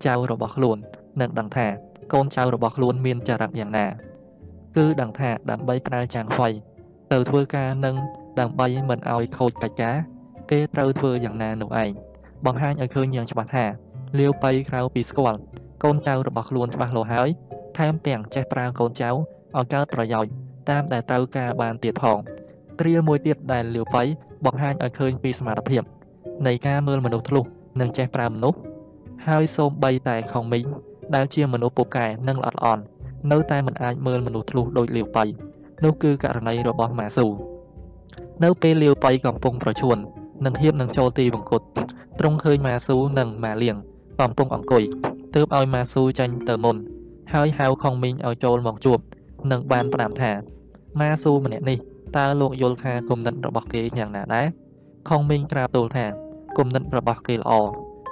[0.07, 0.77] ចៅរបស់ខ្លួន
[1.21, 1.67] និងដឹងថា
[2.13, 3.87] កូនចៅរបស់ខ្លួនមានចរិតយ៉ាងណា
[4.77, 6.49] គឺដឹងថាដើម្បីប្រើចាងហ្វៃ
[7.13, 7.97] ទៅធ្វើការនឹង
[8.41, 9.97] ដើម្បីមិនឲ្យខូចកិច្ចការ
[10.51, 11.91] គេត្រូវធ្វើយ៉ាងណានោះឯង
[12.47, 13.65] បង្ហាញឲ្យឃើញយ៉ាងច្បាស់ថា
[14.19, 15.39] លាវបៃក្រៅពីស្គាល់
[15.83, 17.29] កូនចៅរបស់ខ្លួនច្បាស់លាស់ហើយ
[17.79, 19.19] ថែមទាំងចេះប្រើកូនចៅឲ្យ
[19.75, 20.33] កើតប្រយោជន៍
[20.71, 22.19] តាមដែលត្រូវការបានទៀតផង
[22.81, 24.03] គ្រាមួយទៀតដែលលាវបៃ
[24.45, 25.83] បង្ហាញឲ្យឃើញពីសមត្ថភាព
[26.47, 27.45] នៃការមើលមនុស្សធ្លុះ
[27.81, 28.59] និងចេះប្រើមនុស្ស
[29.27, 30.67] ហើយសូម្បីតែខុងមីង
[31.15, 32.83] ដែលជាមនុស្សពូកែនិងល្អិតល្អន់
[33.31, 35.25] នៅតែមិនអាចមើលមនុស្សធ្លុះដូចលាវបៃ
[35.85, 37.27] នោះគឺករណីរបស់ម៉ាស៊ូ
[38.45, 39.97] នៅពេលលាវបៃកំពុងប្រឈួន
[40.45, 41.65] នឹងហៀបនឹងចូលទីបង្គត់
[42.19, 43.77] ទ្រង់ឃើញម៉ាស៊ូនិងម៉ាលៀង
[44.21, 44.83] កំពុងអង្គុយ
[45.35, 46.77] ទើបឲ្យម៉ាស៊ូចាញ់ទៅមុន
[47.33, 48.99] ហើយហៅខុងមីងឲ្យចូលមកជួប
[49.51, 50.33] និងបានផ្ដាំថា
[51.01, 51.79] ម៉ាស៊ូម្នាក់នេះ
[52.17, 54.47] តើលោកយល់ថាគំនិតរបស់គេយ៉ាងណាដែរ
[55.09, 56.07] ខុងមីងក្រាបទូលថា
[56.59, 57.53] គំនិតរបស់គេល្អ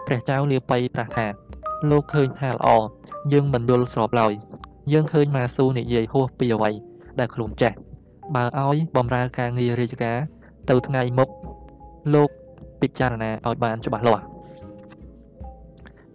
[0.06, 1.26] ព្រះចៅលាបៃត្រាស់ថា
[1.90, 2.68] លោកឃើញថាល្អ
[3.32, 4.32] យើងមិនយល់ស្របឡើយ
[4.92, 6.70] យើងឃើញម៉ាស៊ូនិយាយហួសពីអ្វី
[7.20, 7.72] ដែលខ្លួនចេះ
[8.34, 10.18] បើឲ្យបំរើការងាររាជការ
[10.70, 11.28] ទៅថ្ងៃមុខ
[12.14, 12.30] លោក
[12.80, 14.24] ពិចារណាឲ្យបានច្បាស់លាស់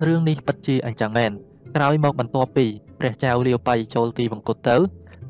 [0.05, 1.31] រឿងនេះពិតជាអញ្ចឹងមែន
[1.75, 2.65] ក្រោយមកបន្ទាប់ពី
[2.99, 4.77] ព្រះចៅលាវបៃចូលទីបង្គត់ទៅ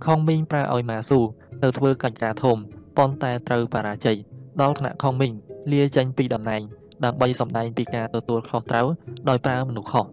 [0.05, 1.19] ខុងមីងប្រើឲ្យម៉ាស៊ូ
[1.61, 2.57] ទៅធ្វើកិច្ចការធំ
[2.97, 4.17] ប៉ុន្តែត្រូវបរាជ័យ
[4.61, 5.33] ដល់ថ្នាក់ខុងមីង
[5.71, 6.61] លាចេញពីតំណែង
[7.05, 8.87] ដើម្បីសម្ដែងពីការទទួលខុសត្រូវ
[9.29, 10.05] ដោយប្រើមនុស្សខុស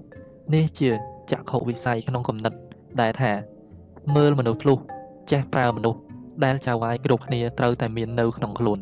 [0.54, 0.90] នេះជា
[1.30, 2.52] ចក្ខុវិស័យក្នុងគំនិត
[3.00, 3.32] ដែលថា
[4.16, 4.78] មើលមនុស្សធ្លុះ
[5.30, 6.00] ចេះប្រើមនុស្ស
[6.44, 8.78] ដែលចៅវាយគ្រប់គ្នាត្រូវតែមាននៅក្នុងខ្លួន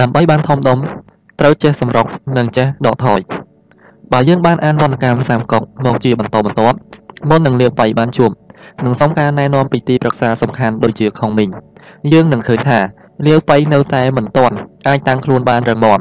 [0.00, 0.78] ដើម្បីបានធំដុំ
[1.40, 2.06] ត្រូវចេះសម្រុក
[2.38, 3.20] និងចេះដកថយ
[4.12, 6.76] បើយើងបានអានវណ្ណកម្មសាមកុកមកជាបន្តបន្ទាប់
[7.28, 8.30] មុននឹងលាបបៃបានជួប
[8.84, 11.50] និងសុំការណែនាំពីទីប្រឹក្សាសំខាន់ដូចជាខុងមីង
[12.12, 12.78] យើងនឹងឃើញថា
[13.26, 14.56] លាវបៃនៅតែមិនទាន់
[14.88, 16.00] អាចតាំងខ្លួនបានរឹងមាំ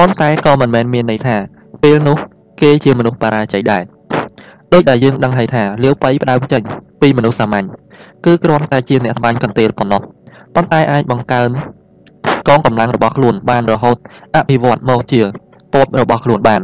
[0.00, 1.36] ប៉ុន្តែក៏មិនមែនមានន័យថា
[1.82, 2.16] ពេលនោះ
[2.60, 3.82] គេជាមនុស្សបរាជ័យដែរ
[4.72, 6.62] ដោយដែលយើងដឹងហើយថាលាវបៃផ្ដើមចេញ
[7.00, 7.66] ពីមនុស្សសាមញ្ញ
[8.24, 10.02] គឺគ្រាន់តែជាអ្នកត្បាញកន្ទេលប៉ុណ្ណោះ
[10.54, 11.50] ប៉ុន្តែអាចបង្កើន
[12.48, 13.96] កងកម្លាំងរបស់ខ្លួនបានរហូត
[14.36, 15.26] អភិវឌ្ឍមកជាត
[15.84, 16.62] បរបស់ខ្លួនបាន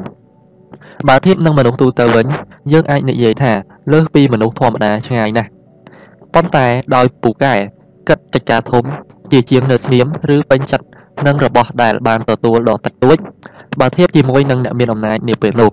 [1.08, 2.26] បើធៀបនឹងមនុស្សទូទៅវិញ
[2.72, 3.52] យើងអាចនិយាយថា
[3.92, 5.48] លើសពីមនុស្សធម្មតាឆ្ងាយណាស់
[6.34, 7.54] ប៉ុន្តែដោយពូកែ
[8.08, 8.84] គិតកិច្ចការធំ
[9.32, 10.86] ជាជាងនៅស្ងៀមឬពេញចិត្ត
[11.27, 13.17] នឹងរបស់ដែលបានទទួលដ៏តិចតួច
[13.79, 15.71] បើធៀបជាមួយនឹងអ្នកមានអំណាចនាពេលនោះ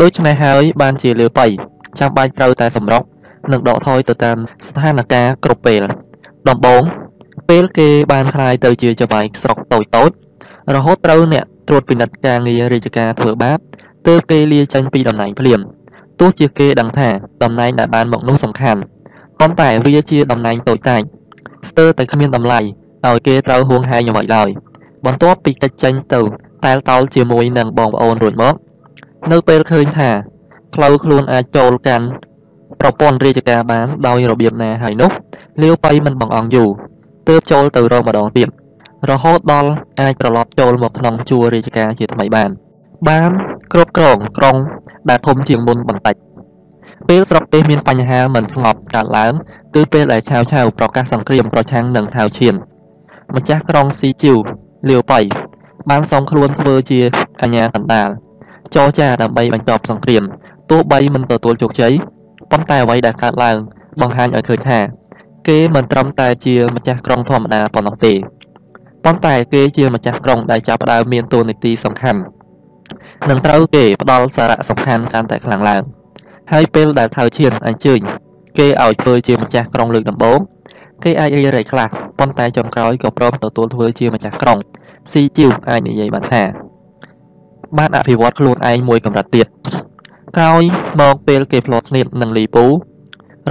[0.00, 1.46] ដូច្នេះហើយបានជាលើបៃ
[1.98, 3.02] ចាំបាច់ត្រូវតែសម្រុក
[3.52, 4.36] និងដកថយទៅតាម
[4.66, 5.82] ស្ថានភាពគ្រប់ពេល
[6.48, 6.82] ដំបូង
[7.48, 10.10] ពេលគេបានคลายទៅជាចវាយស្រុកតូចតូច
[10.74, 13.58] រហូតត្រូវអ្នកត្រួតពិនិត្យការងាររាជការធ្វើបាប
[14.06, 15.60] ទើបគេលាចេញពីតំណែងភ្លាម
[16.20, 17.08] ទោះជាគេដឹងថា
[17.42, 18.80] តំណែងដែលបានមកនោះសំខាន់
[19.40, 21.02] ប៉ុន្តែវាជាតំណែងតូចតាច
[21.68, 22.60] ស្ទើរតែគ្មានតម្លៃ
[23.07, 24.49] ឲ្យគេត្រូវហួងហែងអ្វីឡើយ
[25.05, 26.21] បន្ទាប់ពីកិច្ចចេញទៅ
[26.65, 28.53] តែលតោលជាមួយនឹងបងប្អូនរួចមក
[29.31, 30.09] នៅពេលឃើញថា
[30.75, 32.05] ផ្លូវខ្លួនអាចចូលកាន់
[32.81, 35.11] ប្រព័ន្ធរាជការបានដោយរបៀបណាហើយនោះ
[35.61, 36.69] លាវបៃមិនបងអង្គយូរ
[37.29, 38.47] ទើបចូលទៅរកម្ដងទៀត
[39.09, 42.49] រហូតដល់អាចត្រឡប់ចូលមកក្នុងជួររាជការជាថ្មីបាន
[43.09, 43.31] បាន
[43.73, 44.55] គ្រប់គ្រងក្រុង
[45.09, 46.15] ដែលធំជាងមុនបន្តិច
[47.09, 49.33] ពេលស្រុកទេសមានបញ្ហាមិនស្ងប់កើតឡើង
[49.75, 52.55] គឺពេលដែលឆាវឆាវប្រកាសសង្គ្រាមប្រឆាំងនឹងថៅឈៀន
[53.35, 54.37] ម្ចាស់ក្រុងស៊ីជីវ
[54.89, 55.19] លាវប៉ៃ
[55.89, 56.99] បានសងខ្លួនធ្វើជា
[57.41, 58.09] អាញាកណ្ដាល
[58.75, 60.23] ចរចាដើម្បីបញ្ចប់សង្គ្រាម
[60.69, 61.93] ទោះបីមិនទទួលជោគជ័យ
[62.51, 63.57] ប៉ុន្តែអ្វីដែលកើតឡើង
[64.01, 64.79] បង្ហាញឲ្យឃើញថា
[65.47, 68.13] គេមិនត្រឹមតែជាម្ចាស់ក្រុងធម្មតាប៉ុណ្ណោះទេ
[69.05, 72.19] ប៉ុន្តែគេជាម្ចាស់ក្រុងដែលចាប់ផ្ដើមមានតួនាទីសំខាន់
[73.29, 75.83] នឹងត្រូវគេផ្ដល់សារៈសំខាន់កាន់តែខ្លាំងឡើង
[76.51, 77.99] ហើយពេលដែលថៅឈៀនអញ្ជើញ
[78.59, 80.39] គេឲ្យធ្វើជាម្ចាស់ក្រុងលើកដំបូង
[81.03, 81.87] គេអាចរីរែកខ្លះ
[82.19, 84.57] ប៉ុន្តែចុងក្រោយក៏ព្រមទទួលធ្វើជាម្ចាស់ក្រុង
[85.11, 86.43] ស៊ីជីវអាចនិយាយបានថា
[87.77, 89.47] បានអភិវឌ្ឍខ្លួនឯងមួយកម្រិតទៀត
[90.37, 90.61] ក្រោយ
[91.01, 92.65] មកពេលគេផ្លាត់ស្នៀតនឹងលីពូ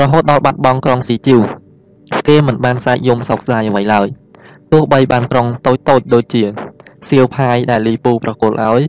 [0.00, 1.40] រហូតដល់បាត់បង់ក្រុងស៊ីជីវ
[2.28, 4.06] គេមិនបានសាច់យំសោកស្ដាយអ្វីឡើយ
[4.72, 6.42] ទោះបីបានក្រុងតូចតូចដូចជា
[7.08, 8.82] សៀវផាយដែលលីពូប្រគល់ឲ្យ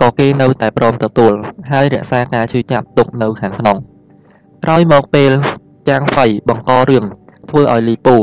[0.00, 1.32] ក៏គេនៅតែព្រមទទួល
[1.70, 3.76] ហើយរក្សាការជឿចាប់ទុកនៅខាងក្នុង
[4.64, 5.32] ក្រោយមកពេល
[5.88, 7.04] ចាងហ្វៃបង្ករឿង
[7.50, 8.16] ធ្វើឲ្យលីពូ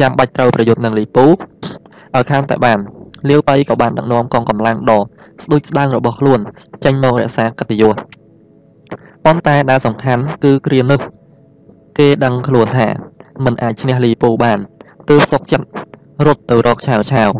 [0.00, 2.78] ចាំបាច់ត្រូវប្រយុទ្ធនឹងលីពូឲ្យខាងតែបាន
[3.28, 5.00] លាវបៃក៏បានដឹកនាំកងកម្លាំងដ៏
[5.44, 6.40] ស្ដួចស្ដាងរបស់ខ្លួន
[6.84, 7.94] ចេញមករក្សាកិត្តិយស
[9.24, 11.00] ប៉ុន្តែដែលសំខាន់គឺគ្រានោះ
[11.98, 12.88] គេដឹងខ្លួនថា
[13.44, 14.58] មិនអាចឈ្នះលីពូបាន
[15.08, 15.66] ទើបសុកចិត្ត
[16.26, 17.30] រត់ទៅរកឆាវឆាវ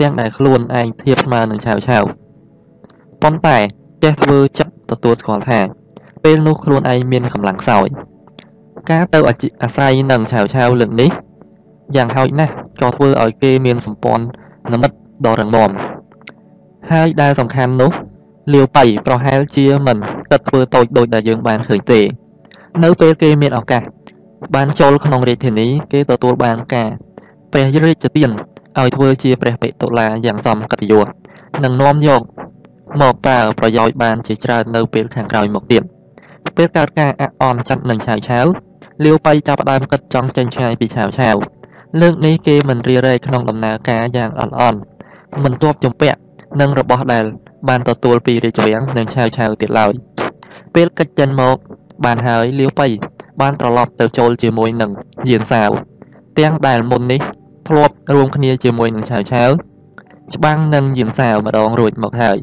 [0.00, 2.04] ទាំងដែលខ្លួនឯងធៀបស្មើនឹងឆាវឆាវ
[3.22, 3.58] ប៉ុន្តែ
[4.02, 5.60] ចេះធ្វើចិត្តទទួលស្គាល់ថា
[6.24, 7.86] ពេលនោះខ្លួនឯងមានកម្លាំងខ្សោយ
[8.90, 9.18] ការទៅ
[9.62, 11.10] អាស្រ័យនឹងឆាវឆាវលើកនេះ
[11.96, 14.24] យ៉ាងហោចណាស់ក៏ធ្វើឲ្យគេមានសម្ព័ន្ធ
[14.72, 14.96] និមិត្ត
[15.26, 15.70] ដ៏រឹងមាំ
[16.90, 17.90] ហើយដែលសំខាន់នោះ
[18.52, 19.98] លាវបៃប្រហែលជាមិន
[20.30, 22.00] គិតធ្វើតូចដូចដែលយើងបានឃើញទេ
[22.84, 23.82] នៅពេលគេមានឱកាស
[24.54, 26.88] បានចូលក្នុងរាជធានីគេទទួលបានការ
[27.52, 28.30] ព្រះរាជទាន
[28.78, 31.06] ឲ្យធ្វើជាព្រះបិតុលាយ៉ាងសមកិត្តិយស
[31.64, 32.22] និងនាំយក
[33.00, 35.82] មកប្រើប្រយោជន៍បានជាច្រើននៅពេលខាងក្រោយមកទៀត
[36.56, 38.46] ពេលកើតការអអន់ចិត្តនឹងឆាវឆាវ
[39.04, 41.36] លាវបៃចាប់ផ្ដើមគិតចង់ចេញឆ្ងាយពីឆាវឆាវ
[42.00, 44.78] លើកនេះគេមិនរីរែកក្នុងដំណើរការយ៉ាងអត់អន់
[45.44, 46.18] មិនទប់ជំពាក់
[46.60, 47.24] នឹងរបស់ដែល
[47.68, 49.92] បានទទួលពីរាជវាំងនិងឆាវឆាវទៀតឡើយ
[50.74, 51.56] ពេលកិច្ចចិនមក
[52.04, 52.88] បានហើយលាវបៃ
[53.40, 54.90] បានត្រឡប់ទៅចូលជាមួយនឹង
[55.28, 55.70] យានសាវ
[56.38, 57.20] ទាំងដែលមុននេះ
[57.68, 59.50] ធ្លាប់រួមគ្នាជាមួយនឹងឆាវឆាវ
[60.34, 62.38] ច្បាំងនឹងយានសាវម្ដងរួចមកហើយ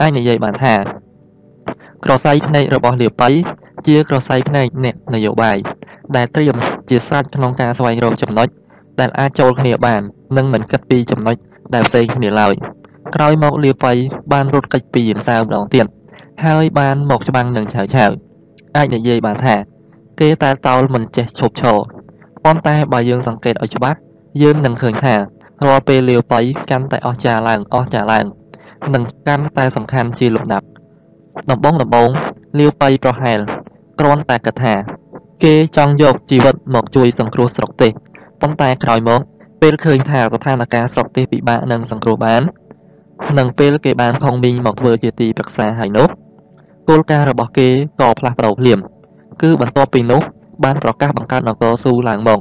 [0.00, 0.74] អាចនិយាយបានថា
[2.04, 3.28] ក្រសៃភ្នែករបស់លាបៃ
[3.86, 5.56] ជាក្រសៃភ្នែកអ្នកនយោបាយ
[6.16, 6.56] ដែលត្រៀម
[6.88, 8.48] ជាស្រេចក្នុងការស្វែងរកចំណុច
[9.00, 10.02] ដែលអាចចូលគ្នាបាន
[10.36, 11.36] និងមិនគិតពីចំណុច
[11.74, 12.54] ដែលផ្សេងគ្នាឡើយ
[13.14, 13.92] ក្រោយមកលាបៃ
[14.32, 15.86] បានរត់គេចពីយានសាវម្ដងទៀត
[16.44, 18.10] ហើយបានមកច្បាំងនឹងឆាវឆាវ
[18.76, 19.56] អាចនិយាយបានថា
[20.20, 21.78] គេតែតោលមិនចេះឈប់ឈរ
[22.44, 23.98] ប៉ុន្តែបើយើងសង្កេតឲ្យច្បាស់
[24.42, 25.14] យើងនឹងឃើញថា
[25.64, 26.40] រាល់ពេលលាវបៃ
[26.70, 28.24] កាន់តែអស្ចារ្យឡើងអស្ចារ្យឡើង
[28.94, 30.66] និងកាន់តែសំខាន់ជាលំដាប់
[31.50, 32.10] ដំបងដំបង
[32.58, 33.38] លាវបៃប្រហែល
[34.00, 34.74] គ្រាន់តែគិតថា
[35.44, 37.92] គេចង់យកជីវិតមកជួយសង្គ្រោះស្រុកទេស
[38.40, 39.20] ប៉ុន្តែក្រោយមក
[39.62, 42.42] ពេលឃើញថាស្ថានភាពស្រុកទេសពិបាកនឹងសង្គ្រោះបាន
[43.38, 46.08] និងពេលគេបានផុងមីងមកធ្វើជាទីប្រឹក្សាហើយនោះ
[46.88, 47.68] គោលការណ៍របស់គេ
[48.00, 48.78] ក៏ផ្លាស់ប្ដូរភ្លាម
[49.42, 50.22] គឺបន្ទាប់ពីនោះ
[50.64, 52.40] បានប្រកាសបង្កើតនគរស៊ូឡើងមក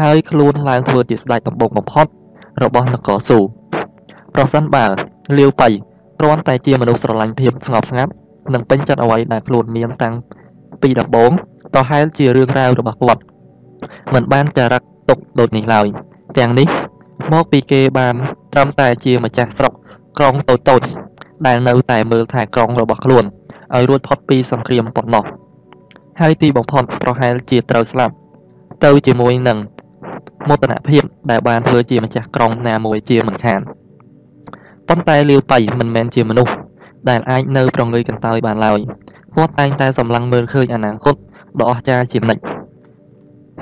[0.00, 2.06] ហើយខ្លួនឡើងធ្វើជាស្ដេចដំបូងបំផុត
[2.62, 3.38] របស់នគរស៊ូ
[4.34, 4.86] ប្រសិនបើ
[5.38, 5.68] លាវបៃ
[6.20, 8.12] គ្រាន់តែជាមនុស្សស្រឡាញ់ភាពស្ងប់ស្ងាត់
[8.54, 10.14] និងពេញចិត្តអ្វីដែលខ្លួនមានតាំង
[10.82, 11.30] ពីដំបូង
[11.72, 13.22] ប្រហែលជារឿងរ៉ាវរបស់គាត់
[14.14, 15.86] មិនបានចារឹកទុកដូចនេះឡើយ
[16.38, 16.68] ទាំងនេះ
[17.32, 18.14] មកពីគេបាន
[18.52, 19.72] ត្រឹមតែជាម្ចាស់ស្រុក
[20.18, 20.82] ក្រុងតូចតូច
[21.46, 23.24] ដែលនៅតែមើលថែក្រុងរបស់ខ្លួន
[23.74, 25.24] ឲ្យរួចផុតពីសង្គ្រាមប៉ុណ្ណោះ
[26.20, 28.14] ហើយទីបំផុតប្រហែលជាត្រូវស្លាប់
[28.84, 29.58] ទៅជាមួយនឹង
[30.48, 33.60] មោទនភាពដែលបានធ្វើជាម្ចាស់ក្រុងណាមួយជាមិនខាន
[34.88, 36.54] ប៉ុន្តែលាវបៃមិនមែនជាមនុស្ស
[37.08, 38.80] ដែលអាចនៅប្រងើយកន្តើយបានឡើយ
[39.35, 41.15] គាត់តែងតែសម្លឹងមើលឃើញអនាគត
[41.59, 42.43] ដ៏អស្ចារ្យជានិច្ច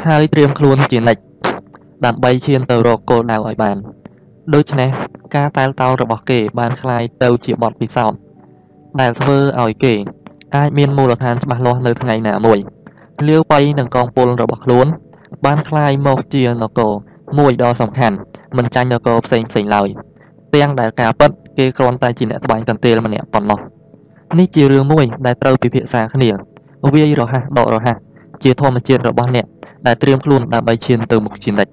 [0.08, 1.22] ហើយត្រៀមខ្លួនជានិច្ច
[2.06, 3.78] ដើម្បីឈានទៅរកគោលដៅឲ្យបាន
[4.54, 4.90] ដូច្នេះ
[5.36, 8.18] ការតែលតោលរបស់គេបានคล้ายទៅជាបទពិសោធន៍
[9.02, 9.94] ដែលធ្វើឲ្យគេ
[10.56, 12.60] អាចមានមូលដ្ឋានច្បាស់លាស់នៅថ្ងៃណាមួយ
[13.28, 14.88] លាវបៃនឹងកងពលរបស់ខ្លួន
[15.46, 16.94] បានคล้ายមកជានគរ
[17.38, 18.18] មួយដ៏សំខាន់
[18.58, 19.88] មិនចាញ់នគរផ្សេងផ្សេងឡើយ
[20.56, 23.60] ទាំងដែលការពិតគេគ្រាន់តែជាអ្នកត្បាញកន្ទេលម្នាក់ប៉ុណ្ណោះ
[24.39, 26.31] នេះជារឿងមួយដែលត្រូវពិភាក្សាគ្នា
[26.95, 27.97] វាយរហ័សដករហ័ស
[28.43, 29.47] ជាធម្មជាតិរបស់អ្នក
[29.87, 31.73] ដែលត្រៀមខ្លួនដើម្បីឈានទៅមុខជានិច្ច